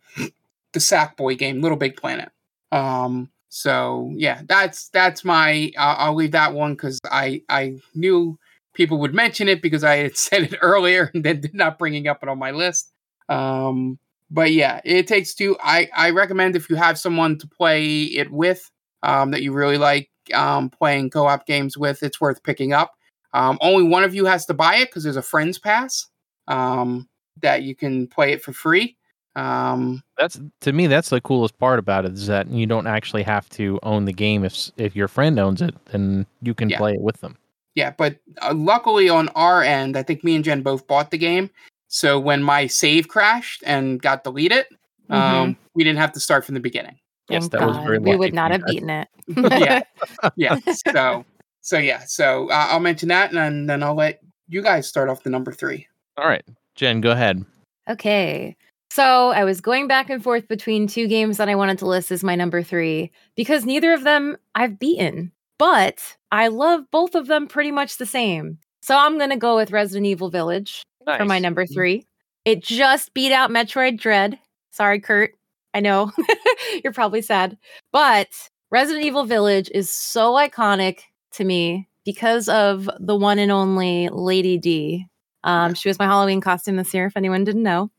the 0.73 0.81
Sackboy 0.81 1.39
game, 1.39 1.61
Little 1.61 1.79
Big 1.79 1.97
Planet. 1.97 2.31
Um 2.73 3.31
so 3.49 4.12
yeah, 4.14 4.43
that's 4.47 4.89
that's 4.91 5.25
my 5.25 5.73
uh, 5.77 5.97
I'll 5.99 6.14
leave 6.14 6.33
that 6.33 6.55
one 6.55 6.77
cuz 6.77 7.01
I 7.11 7.43
I 7.49 7.79
knew 7.95 8.39
people 8.75 8.99
would 8.99 9.14
mention 9.14 9.49
it 9.49 9.62
because 9.62 9.83
I 9.83 9.97
had 9.97 10.16
said 10.27 10.43
it 10.43 10.59
earlier 10.61 11.11
and 11.14 11.25
then 11.25 11.41
did 11.41 11.55
not 11.55 11.79
bringing 11.79 12.07
up 12.07 12.23
it 12.23 12.29
on 12.29 12.39
my 12.39 12.51
list. 12.51 12.93
Um 13.29 13.99
but 14.31 14.53
yeah, 14.53 14.81
it 14.85 15.09
takes 15.09 15.35
two. 15.35 15.57
I 15.61 15.89
I 15.95 16.11
recommend 16.11 16.55
if 16.55 16.71
you 16.71 16.77
have 16.77 16.99
someone 16.99 17.39
to 17.39 17.49
play 17.49 18.03
it 18.03 18.31
with 18.31 18.71
um 19.03 19.30
that 19.30 19.42
you 19.42 19.53
really 19.53 19.78
like 19.78 20.11
um 20.34 20.70
playing 20.70 21.11
co-op 21.11 21.46
games 21.46 21.76
with, 21.78 22.03
it's 22.03 22.20
worth 22.20 22.42
picking 22.42 22.72
up. 22.72 22.92
Um, 23.32 23.59
only 23.61 23.84
one 23.84 24.05
of 24.05 24.14
you 24.14 24.24
has 24.26 24.44
to 24.46 24.55
buy 24.55 24.76
it 24.76 24.86
because 24.88 25.05
there's 25.05 25.16
a 25.16 25.22
friends 25.22 25.59
pass 25.59 26.07
um, 26.48 27.09
that 27.42 27.62
you 27.62 27.76
can 27.76 28.07
play 28.09 28.32
it 28.32 28.42
for 28.42 28.53
free. 28.53 28.96
Um, 29.36 30.03
That's 30.18 30.40
to 30.62 30.72
me 30.72 30.88
that's 30.88 31.11
the 31.11 31.20
coolest 31.20 31.57
part 31.59 31.78
about 31.78 32.05
it 32.05 32.12
is 32.14 32.26
that 32.26 32.48
you 32.48 32.66
don't 32.66 32.88
actually 32.88 33.22
have 33.22 33.48
to 33.51 33.78
own 33.84 34.05
the 34.05 34.12
game 34.12 34.44
if 34.44 34.72
if 34.76 34.96
your 34.96 35.07
friend 35.07 35.38
owns 35.38 35.62
it 35.62 35.74
then 35.92 36.26
you 36.42 36.53
can 36.53 36.68
Yeah. 36.68 36.78
play 36.78 36.92
it 36.94 37.01
with 37.01 37.20
them. 37.20 37.38
yeah, 37.76 37.92
but 37.96 38.16
uh, 38.42 38.53
luckily 38.53 39.09
on 39.09 39.28
our 39.36 39.62
end, 39.62 39.96
I 39.96 40.03
think 40.03 40.24
me 40.24 40.34
and 40.34 40.44
Jen 40.44 40.62
both 40.62 40.86
bought 40.88 41.12
the 41.12 41.18
game. 41.18 41.48
So 41.86 42.18
when 42.18 42.42
my 42.42 42.66
save 42.66 43.07
crashed 43.07 43.62
and 43.64 44.03
got 44.03 44.24
deleted, 44.24 44.66
um, 45.11 45.57
we 45.74 45.84
didn't 45.84 45.98
have 46.01 46.12
to 46.12 46.20
start 46.20 46.44
from 46.44 46.55
the 46.55 46.61
beginning. 46.61 46.98
Yes, 47.31 47.43
Thank 47.49 47.53
that 47.53 47.66
was 47.66 47.76
God. 47.76 47.87
very 47.87 47.99
We 47.99 48.16
would 48.16 48.35
not 48.35 48.51
have 48.51 48.62
guys. 48.62 48.74
beaten 48.74 48.91
it. 48.91 49.09
yeah, 49.37 49.83
yeah. 50.37 50.59
So, 50.93 51.24
so 51.61 51.78
yeah. 51.78 52.01
So 52.07 52.51
uh, 52.51 52.66
I'll 52.70 52.81
mention 52.81 53.09
that, 53.09 53.31
and 53.31 53.39
then, 53.39 53.66
then 53.66 53.83
I'll 53.83 53.95
let 53.95 54.20
you 54.49 54.62
guys 54.62 54.89
start 54.89 55.09
off 55.09 55.22
the 55.22 55.31
number 55.31 55.53
three. 55.53 55.87
All 56.16 56.26
right. 56.26 56.45
Jen, 56.74 57.01
go 57.01 57.12
ahead. 57.12 57.45
Okay. 57.89 58.57
So 58.91 59.28
I 59.31 59.45
was 59.45 59.61
going 59.61 59.87
back 59.87 60.11
and 60.11 60.22
forth 60.22 60.49
between 60.49 60.89
two 60.89 61.07
games 61.07 61.37
that 61.37 61.49
I 61.49 61.55
wanted 61.55 61.78
to 61.78 61.87
list 61.87 62.11
as 62.11 62.24
my 62.24 62.35
number 62.35 62.62
three 62.62 63.12
because 63.37 63.64
neither 63.64 63.93
of 63.93 64.03
them 64.03 64.37
I've 64.57 64.81
beaten, 64.81 65.31
but 65.59 66.16
I 66.33 66.49
love 66.49 66.91
both 66.91 67.14
of 67.14 67.28
them 67.28 67.47
pretty 67.47 67.70
much 67.70 67.99
the 67.99 68.07
same. 68.07 68.59
So 68.83 68.97
I'm 68.97 69.18
going 69.18 69.31
to 69.31 69.37
go 69.37 69.55
with 69.55 69.70
Resident 69.70 70.07
Evil 70.07 70.31
Village 70.31 70.83
for 71.05 71.24
my 71.24 71.39
number 71.39 71.66
three. 71.66 72.05
It 72.45 72.64
just 72.64 73.14
beat 73.14 73.33
out 73.33 73.51
Metroid 73.51 74.01
Dread. 74.01 74.39
Sorry, 74.72 74.99
Kurt. 74.99 75.35
I 75.75 75.81
know 75.81 76.11
you're 76.85 76.93
probably 76.93 77.23
sad, 77.23 77.57
but 77.93 78.29
Resident 78.71 79.05
Evil 79.05 79.25
Village 79.25 79.71
is 79.75 79.91
so 79.91 80.35
iconic 80.35 81.01
to 81.33 81.45
me 81.45 81.89
because 82.05 82.49
of 82.49 82.89
the 82.99 83.16
one 83.16 83.39
and 83.39 83.53
only 83.53 84.09
Lady 84.11 84.59
D. 84.59 85.07
Um, 85.45 85.75
she 85.75 85.89
was 85.89 85.99
my 85.99 86.07
Halloween 86.07 86.41
costume 86.41 86.77
this 86.77 86.93
year, 86.93 87.07
if 87.07 87.16
anyone 87.16 87.45
didn't 87.45 87.62
know. 87.62 87.91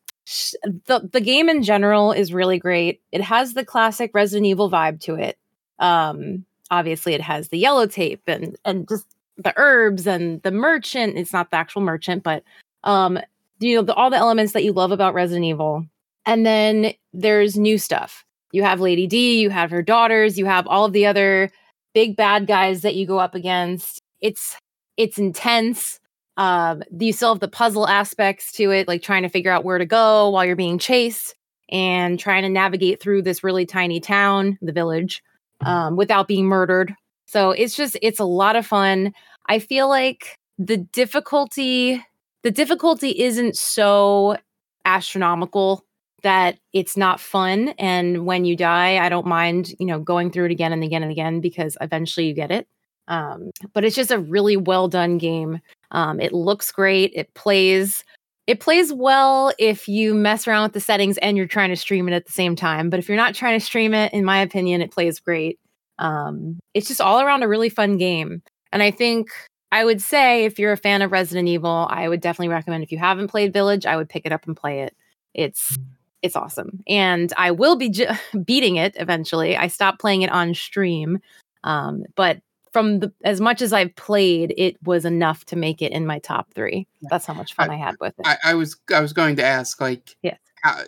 The, 0.86 1.10
the 1.12 1.22
game 1.22 1.50
in 1.50 1.64
general 1.64 2.12
is 2.12 2.34
really 2.34 2.60
great. 2.60 3.02
It 3.12 3.22
has 3.22 3.54
the 3.54 3.66
classic 3.66 4.12
Resident 4.14 4.46
Evil 4.46 4.70
vibe 4.70 5.02
to 5.02 5.16
it. 5.16 5.38
Um, 5.80 6.46
obviously, 6.70 7.14
it 7.14 7.22
has 7.22 7.50
the 7.50 7.58
yellow 7.58 7.88
tape 7.88 8.22
and 8.28 8.56
and 8.64 8.88
just 8.88 9.08
the 9.38 9.54
herbs 9.58 10.08
and 10.08 10.42
the 10.44 10.52
merchant. 10.52 11.18
It's 11.18 11.34
not 11.34 11.50
the 11.50 11.58
actual 11.58 11.82
merchant, 11.82 12.24
but 12.24 12.44
um, 12.84 13.20
you 13.60 13.76
know, 13.76 13.82
the, 13.82 13.94
all 13.94 14.10
the 14.10 14.18
elements 14.18 14.54
that 14.54 14.64
you 14.64 14.74
love 14.74 14.92
about 14.92 15.14
Resident 15.14 15.46
Evil. 15.46 15.86
And 16.26 16.46
then 16.46 16.94
there's 17.14 17.58
new 17.58 17.78
stuff. 17.78 18.24
You 18.52 18.64
have 18.64 18.80
Lady 18.80 19.08
D, 19.08 19.40
you 19.40 19.50
have 19.50 19.72
her 19.72 19.82
daughters, 19.82 20.38
you 20.38 20.46
have 20.46 20.68
all 20.68 20.86
of 20.86 20.94
the 20.94 21.06
other 21.06 21.50
big 21.94 22.16
bad 22.16 22.48
guys 22.48 22.82
that 22.82 22.96
you 22.96 23.06
go 23.06 23.18
up 23.18 23.36
against. 23.36 24.02
It's 24.20 24.58
it's 24.98 25.18
intense. 25.18 26.00
Um, 26.38 26.84
you 26.98 27.14
still 27.14 27.34
have 27.34 27.40
the 27.40 27.48
puzzle 27.48 27.88
aspects 27.88 28.52
to 28.54 28.72
it, 28.72 28.88
like 28.88 29.02
trying 29.02 29.24
to 29.24 29.30
figure 29.30 29.52
out 29.52 29.64
where 29.64 29.78
to 29.78 29.86
go 29.86 30.30
while 30.30 30.46
you're 30.46 30.56
being 30.56 30.80
chased 30.80 31.36
and 31.70 32.20
trying 32.20 32.44
to 32.44 32.50
navigate 32.50 33.02
through 33.02 33.22
this 33.22 33.44
really 33.44 33.66
tiny 33.66 34.00
town, 34.00 34.58
the 34.62 34.74
village, 34.74 35.24
um, 35.62 35.96
without 35.96 36.28
being 36.28 36.46
murdered. 36.46 36.94
So 37.26 37.52
it's 37.52 37.76
just 37.76 37.98
it's 38.02 38.20
a 38.20 38.26
lot 38.26 38.56
of 38.56 38.66
fun. 38.66 39.14
I 39.48 39.60
feel 39.60 39.88
like 39.88 40.38
the 40.58 40.78
difficulty 40.78 42.04
the 42.44 42.52
difficulty 42.52 43.22
isn't 43.22 43.56
so 43.56 44.38
astronomical 44.86 45.86
that 46.24 46.58
it's 46.74 46.96
not 46.96 47.20
fun 47.20 47.70
and 47.80 48.26
when 48.26 48.46
you 48.46 48.56
die 48.56 49.04
i 49.04 49.10
don't 49.10 49.26
mind 49.26 49.74
you 49.80 49.86
know 49.86 50.00
going 50.00 50.32
through 50.32 50.46
it 50.46 50.52
again 50.52 50.74
and 50.74 50.84
again 50.84 51.04
and 51.04 51.12
again 51.12 51.42
because 51.42 51.78
eventually 51.82 52.28
you 52.28 52.34
get 52.34 52.52
it. 52.52 52.68
Um, 53.08 53.52
but 53.74 53.84
it's 53.84 53.96
just 53.96 54.12
a 54.12 54.20
really 54.20 54.56
well 54.56 54.88
done 54.88 55.18
game. 55.18 55.60
Um, 55.92 56.20
it 56.20 56.34
looks 56.34 56.72
great. 56.72 57.12
It 57.14 57.34
plays 57.34 58.04
it 58.48 58.60
plays 58.60 58.92
well 58.92 59.54
if 59.60 59.88
you 59.88 60.14
mess 60.14 60.48
around 60.48 60.64
with 60.64 60.74
the 60.74 60.80
settings 60.80 61.18
and 61.20 61.38
you're 61.38 61.48
trying 61.48 61.70
to 61.70 61.76
stream 61.76 62.08
it 62.08 62.14
at 62.14 62.26
the 62.26 62.32
same 62.32 62.56
time. 62.56 62.90
But 62.90 63.00
if 63.00 63.08
you're 63.08 63.18
not 63.18 63.36
trying 63.36 63.60
to 63.60 63.66
stream 63.66 63.94
it 63.94 64.14
in 64.14 64.26
my 64.26 64.40
opinion 64.40 64.82
it 64.82 64.92
plays 64.92 65.20
great. 65.20 65.60
Um, 66.00 66.60
it's 66.74 66.88
just 66.88 67.02
all 67.02 67.22
around 67.22 67.44
a 67.44 67.48
really 67.48 67.70
fun 67.70 67.98
game. 67.98 68.42
And 68.74 68.82
i 68.82 68.92
think 68.92 69.30
I 69.74 69.86
would 69.86 70.02
say 70.02 70.46
if 70.46 70.60
you're 70.60 70.74
a 70.74 70.78
fan 70.78 71.02
of 71.02 71.14
Resident 71.14 71.48
Evil, 71.48 71.88
I 71.90 72.10
would 72.10 72.20
definitely 72.20 72.50
recommend 72.50 72.84
if 72.84 72.92
you 72.92 72.98
haven't 72.98 73.30
played 73.30 73.54
Village, 73.54 73.86
I 73.86 73.96
would 73.96 74.10
pick 74.10 74.26
it 74.26 74.34
up 74.34 74.46
and 74.46 74.56
play 74.56 74.82
it. 74.82 74.96
It's 75.34 75.78
it's 76.22 76.36
awesome. 76.36 76.84
And 76.88 77.34
I 77.38 77.52
will 77.52 77.76
be 77.76 77.90
j- 77.90 78.16
beating 78.46 78.76
it 78.76 78.96
eventually. 78.98 79.58
I 79.58 79.68
stopped 79.68 80.00
playing 80.00 80.22
it 80.22 80.32
on 80.32 80.54
stream. 80.54 81.20
Um, 81.64 82.04
but 82.16 82.42
from 82.72 83.00
the 83.00 83.12
as 83.24 83.42
much 83.42 83.62
as 83.62 83.74
I've 83.74 83.96
played, 83.96 84.54
it 84.58 84.78
was 84.84 85.06
enough 85.06 85.46
to 85.46 85.56
make 85.56 85.82
it 85.82 85.92
in 85.92 86.06
my 86.06 86.20
top 86.20 86.54
three. 86.54 86.88
That's 87.10 87.26
how 87.26 87.34
much 87.34 87.54
fun 87.54 87.70
I, 87.70 87.74
I 87.74 87.78
had 87.78 87.96
with 88.00 88.14
it. 88.18 88.26
I, 88.26 88.38
I, 88.46 88.54
was 88.54 88.78
I 88.94 89.02
was 89.02 89.14
going 89.14 89.36
to 89.38 89.44
ask, 89.44 89.82
like, 89.82 90.16
yes. 90.22 90.40
how, 90.62 90.84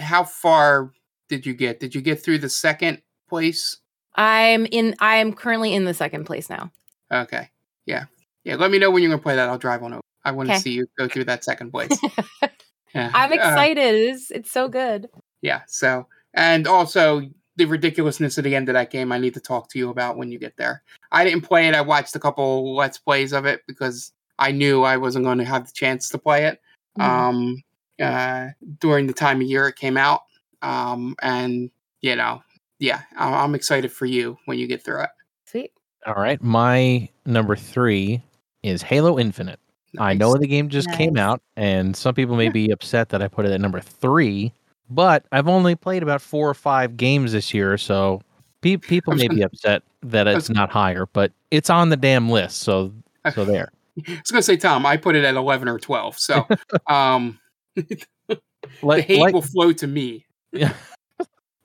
how 0.00 0.24
far 0.24 0.92
did 1.28 1.44
you 1.44 1.54
get? 1.54 1.80
Did 1.80 1.94
you 1.94 2.00
get 2.00 2.22
through 2.22 2.38
the 2.38 2.48
second 2.48 3.02
place? 3.28 3.78
I'm 4.14 4.66
in 4.66 4.96
I'm 4.98 5.32
currently 5.32 5.74
in 5.74 5.84
the 5.84 5.94
second 5.94 6.24
place 6.24 6.50
now. 6.50 6.72
Okay. 7.12 7.50
Yeah. 7.86 8.06
Yeah, 8.44 8.56
let 8.56 8.70
me 8.70 8.78
know 8.78 8.90
when 8.90 9.02
you're 9.02 9.10
gonna 9.10 9.22
play 9.22 9.36
that. 9.36 9.48
I'll 9.48 9.58
drive 9.58 9.82
on 9.82 9.92
over. 9.92 10.02
I 10.24 10.32
want 10.32 10.48
to 10.48 10.58
see 10.58 10.72
you 10.72 10.86
go 10.98 11.06
through 11.08 11.24
that 11.24 11.44
second 11.44 11.70
place. 11.70 11.96
yeah. 12.94 13.10
I'm 13.14 13.32
excited. 13.32 13.94
Uh, 13.94 14.12
it's 14.12 14.30
it's 14.30 14.50
so 14.50 14.68
good. 14.68 15.08
Yeah. 15.42 15.62
So 15.66 16.06
and 16.34 16.66
also 16.66 17.22
the 17.56 17.64
ridiculousness 17.64 18.38
of 18.38 18.44
the 18.44 18.54
end 18.54 18.68
of 18.68 18.74
that 18.74 18.90
game. 18.90 19.10
I 19.10 19.18
need 19.18 19.34
to 19.34 19.40
talk 19.40 19.68
to 19.70 19.78
you 19.78 19.90
about 19.90 20.16
when 20.16 20.30
you 20.30 20.38
get 20.38 20.56
there. 20.56 20.82
I 21.10 21.24
didn't 21.24 21.42
play 21.42 21.66
it. 21.66 21.74
I 21.74 21.80
watched 21.80 22.14
a 22.14 22.20
couple 22.20 22.74
let's 22.76 22.98
plays 22.98 23.32
of 23.32 23.46
it 23.46 23.62
because 23.66 24.12
I 24.38 24.52
knew 24.52 24.84
I 24.84 24.96
wasn't 24.96 25.24
going 25.24 25.38
to 25.38 25.44
have 25.44 25.66
the 25.66 25.72
chance 25.72 26.08
to 26.10 26.18
play 26.18 26.44
it 26.44 26.60
mm-hmm. 26.98 27.10
um, 27.10 27.62
uh, 28.00 28.48
during 28.78 29.08
the 29.08 29.12
time 29.12 29.40
of 29.40 29.48
year 29.48 29.66
it 29.66 29.76
came 29.76 29.96
out. 29.96 30.22
Um, 30.62 31.16
and 31.20 31.70
you 32.00 32.14
know, 32.14 32.42
yeah, 32.78 33.02
I'm 33.16 33.56
excited 33.56 33.92
for 33.92 34.06
you 34.06 34.38
when 34.44 34.58
you 34.58 34.68
get 34.68 34.84
through 34.84 35.02
it. 35.02 35.10
Sweet. 35.46 35.72
All 36.06 36.14
right, 36.14 36.40
my 36.40 37.08
number 37.26 37.56
three 37.56 38.22
is 38.62 38.82
Halo 38.82 39.18
Infinite. 39.18 39.58
I 39.98 40.14
know 40.14 40.36
the 40.36 40.46
game 40.46 40.68
just 40.68 40.88
nice. 40.88 40.96
came 40.96 41.16
out, 41.16 41.40
and 41.56 41.96
some 41.96 42.14
people 42.14 42.36
may 42.36 42.48
be 42.50 42.70
upset 42.70 43.08
that 43.10 43.22
I 43.22 43.28
put 43.28 43.46
it 43.46 43.52
at 43.52 43.60
number 43.60 43.80
three, 43.80 44.52
but 44.90 45.24
I've 45.32 45.48
only 45.48 45.74
played 45.76 46.02
about 46.02 46.20
four 46.20 46.48
or 46.48 46.54
five 46.54 46.96
games 46.96 47.32
this 47.32 47.54
year, 47.54 47.78
so 47.78 48.20
pe- 48.60 48.76
people 48.76 49.14
may 49.14 49.28
be 49.28 49.42
upset 49.42 49.82
that 50.02 50.26
it's 50.26 50.50
not 50.50 50.70
higher, 50.70 51.06
but 51.12 51.32
it's 51.50 51.70
on 51.70 51.88
the 51.88 51.96
damn 51.96 52.28
list, 52.28 52.58
so 52.58 52.92
so 53.34 53.44
there. 53.46 53.72
I 54.06 54.12
was 54.12 54.30
gonna 54.30 54.42
say, 54.42 54.56
Tom, 54.56 54.84
I 54.84 54.96
put 54.96 55.16
it 55.16 55.24
at 55.24 55.34
eleven 55.34 55.68
or 55.68 55.78
twelve, 55.78 56.18
so 56.18 56.46
um, 56.88 57.38
like, 57.76 58.06
the 58.28 59.02
hate 59.02 59.20
like, 59.20 59.34
will 59.34 59.42
flow 59.42 59.72
to 59.72 59.86
me. 59.86 60.26
Yeah, 60.52 60.74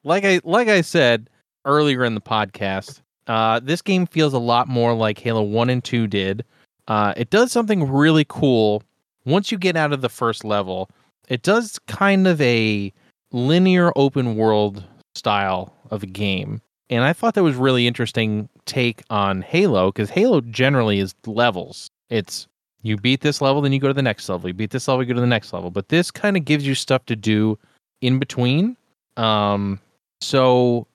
like 0.04 0.24
I 0.24 0.40
like 0.44 0.70
I 0.70 0.82
said 0.82 1.30
earlier 1.66 2.06
in 2.06 2.16
the 2.16 2.22
podcast, 2.22 3.02
uh, 3.28 3.60
this 3.60 3.82
game 3.82 4.08
feels 4.08 4.34
a 4.34 4.40
lot 4.40 4.70
more 4.70 4.94
like 4.94 5.20
Halo 5.20 5.42
One 5.42 5.70
and 5.70 5.84
Two 5.84 6.08
did 6.08 6.46
uh, 6.88 7.14
it 7.16 7.30
does 7.30 7.52
something 7.52 7.90
really 7.90 8.26
cool 8.28 8.84
once 9.26 9.52
you 9.52 9.58
get 9.58 9.76
out 9.76 9.94
of 9.94 10.02
the 10.02 10.10
first 10.10 10.44
level. 10.44 10.90
It 11.30 11.42
does 11.42 11.80
kind 11.88 12.28
of 12.28 12.42
a 12.42 12.92
linear 13.32 13.92
open 13.96 14.36
world 14.36 14.84
style 15.16 15.74
of 15.90 16.04
a 16.04 16.08
game. 16.08 16.62
And 16.90 17.04
I 17.04 17.14
thought 17.14 17.34
that 17.36 17.44
was 17.44 17.56
really 17.56 17.88
interesting 17.88 18.50
take 18.66 19.04
on 19.10 19.42
Halo 19.42 19.92
because 19.92 20.10
Halo 20.10 20.42
generally 20.42 21.00
is 21.00 21.16
levels. 21.26 21.90
It's 22.10 22.48
you 22.82 22.98
beat 22.98 23.22
this 23.22 23.42
level, 23.42 23.62
then 23.62 23.72
you 23.72 23.80
go 23.80 23.88
to 23.88 23.94
the 23.94 24.02
next 24.02 24.28
level. 24.28 24.50
You 24.50 24.54
beat 24.54 24.72
this 24.72 24.88
level, 24.88 25.02
you 25.02 25.08
go 25.08 25.16
to 25.16 25.22
the 25.22 25.28
next 25.28 25.54
level. 25.54 25.72
But 25.72 25.90
this 25.90 26.12
kind 26.12 26.36
of 26.36 26.44
gives 26.44 26.68
you 26.68 26.76
stuff 26.76 27.06
to 27.06 27.16
do 27.16 27.58
in 28.02 28.20
between. 28.20 28.76
Um, 29.16 29.80
so 30.20 30.86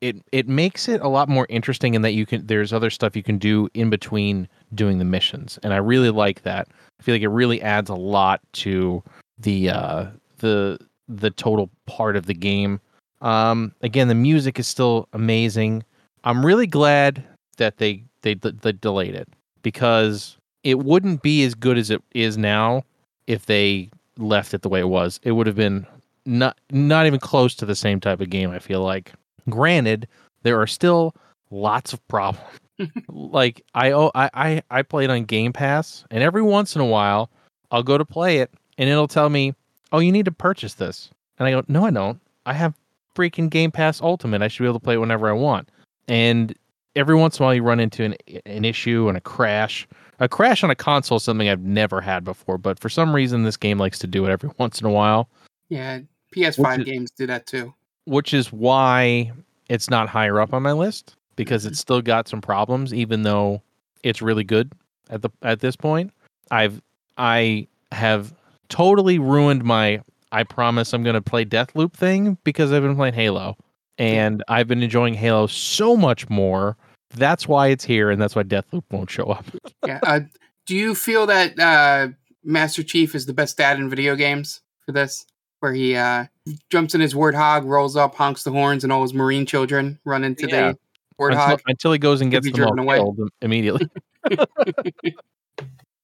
it 0.00 0.16
it 0.32 0.48
makes 0.48 0.88
it 0.88 1.00
a 1.00 1.08
lot 1.08 1.28
more 1.28 1.46
interesting 1.48 1.94
in 1.94 2.02
that 2.02 2.12
you 2.12 2.26
can 2.26 2.46
there's 2.46 2.72
other 2.72 2.90
stuff 2.90 3.16
you 3.16 3.22
can 3.22 3.38
do 3.38 3.68
in 3.74 3.90
between 3.90 4.48
doing 4.74 4.98
the 4.98 5.04
missions, 5.04 5.58
and 5.62 5.72
I 5.72 5.78
really 5.78 6.10
like 6.10 6.42
that. 6.42 6.68
I 7.00 7.02
feel 7.02 7.14
like 7.14 7.22
it 7.22 7.28
really 7.28 7.60
adds 7.62 7.90
a 7.90 7.94
lot 7.94 8.40
to 8.54 9.02
the 9.38 9.70
uh, 9.70 10.06
the 10.38 10.78
the 11.08 11.30
total 11.30 11.70
part 11.86 12.16
of 12.16 12.26
the 12.26 12.34
game. 12.34 12.80
Um, 13.20 13.74
again, 13.82 14.08
the 14.08 14.14
music 14.14 14.58
is 14.58 14.68
still 14.68 15.08
amazing. 15.12 15.82
I'm 16.24 16.44
really 16.44 16.66
glad 16.66 17.24
that 17.56 17.78
they 17.78 18.04
they, 18.22 18.34
they 18.34 18.72
delayed 18.72 19.14
it 19.14 19.28
because 19.62 20.36
it 20.64 20.78
wouldn't 20.80 21.22
be 21.22 21.44
as 21.44 21.54
good 21.54 21.78
as 21.78 21.90
it 21.90 22.02
is 22.14 22.36
now 22.36 22.84
if 23.26 23.46
they 23.46 23.90
left 24.16 24.54
it 24.54 24.62
the 24.62 24.68
way 24.68 24.80
it 24.80 24.88
was. 24.88 25.20
It 25.22 25.32
would 25.32 25.46
have 25.46 25.56
been 25.56 25.86
not 26.26 26.58
not 26.70 27.06
even 27.06 27.20
close 27.20 27.54
to 27.56 27.66
the 27.66 27.76
same 27.76 28.00
type 28.00 28.20
of 28.20 28.30
game. 28.30 28.50
I 28.50 28.58
feel 28.58 28.82
like. 28.82 29.12
Granted, 29.48 30.08
there 30.42 30.60
are 30.60 30.66
still 30.66 31.14
lots 31.50 31.92
of 31.92 32.06
problems 32.08 32.60
like 33.08 33.62
I 33.74 33.92
oh 33.92 34.10
I, 34.14 34.30
I 34.34 34.62
I 34.70 34.82
played 34.82 35.10
on 35.10 35.24
Game 35.24 35.52
Pass, 35.52 36.04
and 36.10 36.22
every 36.22 36.42
once 36.42 36.74
in 36.74 36.80
a 36.80 36.86
while 36.86 37.30
I'll 37.70 37.82
go 37.82 37.98
to 37.98 38.04
play 38.04 38.38
it, 38.38 38.50
and 38.76 38.88
it'll 38.88 39.08
tell 39.08 39.28
me, 39.28 39.54
"Oh, 39.92 39.98
you 39.98 40.12
need 40.12 40.24
to 40.26 40.32
purchase 40.32 40.74
this," 40.74 41.10
and 41.38 41.46
I 41.46 41.50
go, 41.50 41.62
"No, 41.68 41.84
I 41.84 41.90
don't. 41.90 42.20
I 42.46 42.54
have 42.54 42.74
freaking 43.14 43.50
Game 43.50 43.70
Pass 43.70 44.00
Ultimate. 44.00 44.42
I 44.42 44.48
should 44.48 44.62
be 44.62 44.68
able 44.68 44.78
to 44.78 44.84
play 44.84 44.94
it 44.94 44.98
whenever 44.98 45.28
I 45.28 45.32
want." 45.32 45.70
And 46.06 46.54
every 46.96 47.14
once 47.16 47.38
in 47.38 47.42
a 47.42 47.46
while, 47.46 47.54
you 47.54 47.62
run 47.62 47.80
into 47.80 48.04
an 48.04 48.14
an 48.46 48.64
issue 48.64 49.08
and 49.08 49.16
a 49.16 49.20
crash. 49.20 49.86
A 50.20 50.28
crash 50.28 50.64
on 50.64 50.70
a 50.70 50.74
console 50.74 51.16
is 51.16 51.22
something 51.22 51.48
I've 51.48 51.62
never 51.62 52.00
had 52.00 52.24
before, 52.24 52.58
but 52.58 52.78
for 52.78 52.88
some 52.88 53.14
reason, 53.14 53.44
this 53.44 53.56
game 53.56 53.78
likes 53.78 53.98
to 54.00 54.06
do 54.06 54.24
it 54.24 54.30
every 54.30 54.50
once 54.58 54.80
in 54.80 54.86
a 54.86 54.90
while. 54.90 55.28
Yeah, 55.68 56.00
PS5 56.34 56.84
games 56.84 57.10
do 57.10 57.26
that 57.26 57.46
too. 57.46 57.74
Which 58.08 58.32
is 58.32 58.52
why 58.52 59.32
it's 59.68 59.90
not 59.90 60.08
higher 60.08 60.40
up 60.40 60.54
on 60.54 60.62
my 60.62 60.72
list 60.72 61.16
because 61.36 61.66
it's 61.66 61.78
still 61.78 62.02
got 62.02 62.26
some 62.26 62.40
problems, 62.40 62.92
even 62.92 63.22
though 63.22 63.62
it's 64.02 64.22
really 64.22 64.44
good 64.44 64.72
at 65.10 65.22
the 65.22 65.30
at 65.42 65.60
this 65.60 65.76
point. 65.76 66.12
I've 66.50 66.80
I 67.16 67.68
have 67.92 68.34
totally 68.68 69.18
ruined 69.18 69.64
my 69.64 70.02
I 70.32 70.42
promise 70.44 70.92
I'm 70.92 71.02
gonna 71.02 71.22
play 71.22 71.44
Deathloop 71.44 71.92
thing 71.92 72.38
because 72.44 72.72
I've 72.72 72.82
been 72.82 72.96
playing 72.96 73.14
Halo. 73.14 73.56
And 73.98 74.44
I've 74.46 74.68
been 74.68 74.82
enjoying 74.82 75.14
Halo 75.14 75.48
so 75.48 75.96
much 75.96 76.28
more. 76.30 76.76
That's 77.16 77.48
why 77.48 77.68
it's 77.68 77.84
here, 77.84 78.10
and 78.10 78.22
that's 78.22 78.36
why 78.36 78.44
Deathloop 78.44 78.84
won't 78.92 79.10
show 79.10 79.24
up. 79.24 79.44
yeah. 79.86 79.98
Uh, 80.04 80.20
do 80.66 80.76
you 80.76 80.94
feel 80.94 81.26
that 81.26 81.58
uh, 81.58 82.08
Master 82.44 82.84
Chief 82.84 83.16
is 83.16 83.26
the 83.26 83.32
best 83.32 83.56
dad 83.56 83.80
in 83.80 83.90
video 83.90 84.14
games 84.14 84.60
for 84.86 84.92
this? 84.92 85.26
Where 85.60 85.72
he 85.72 85.96
uh, 85.96 86.26
jumps 86.70 86.94
in 86.94 87.00
his 87.00 87.14
warthog, 87.14 87.64
rolls 87.64 87.96
up, 87.96 88.14
honks 88.14 88.44
the 88.44 88.52
horns, 88.52 88.84
and 88.84 88.92
all 88.92 89.02
his 89.02 89.12
marine 89.12 89.44
children 89.44 89.98
run 90.04 90.22
into 90.22 90.46
yeah. 90.48 90.72
the 90.72 90.78
until, 91.18 91.58
until, 91.66 91.92
he 91.92 91.98
goes 91.98 92.20
and 92.20 92.30
gets 92.30 92.50
them 92.50 92.64
all 92.64 92.78
away. 92.78 92.96
killed 92.96 93.28
immediately. 93.42 93.88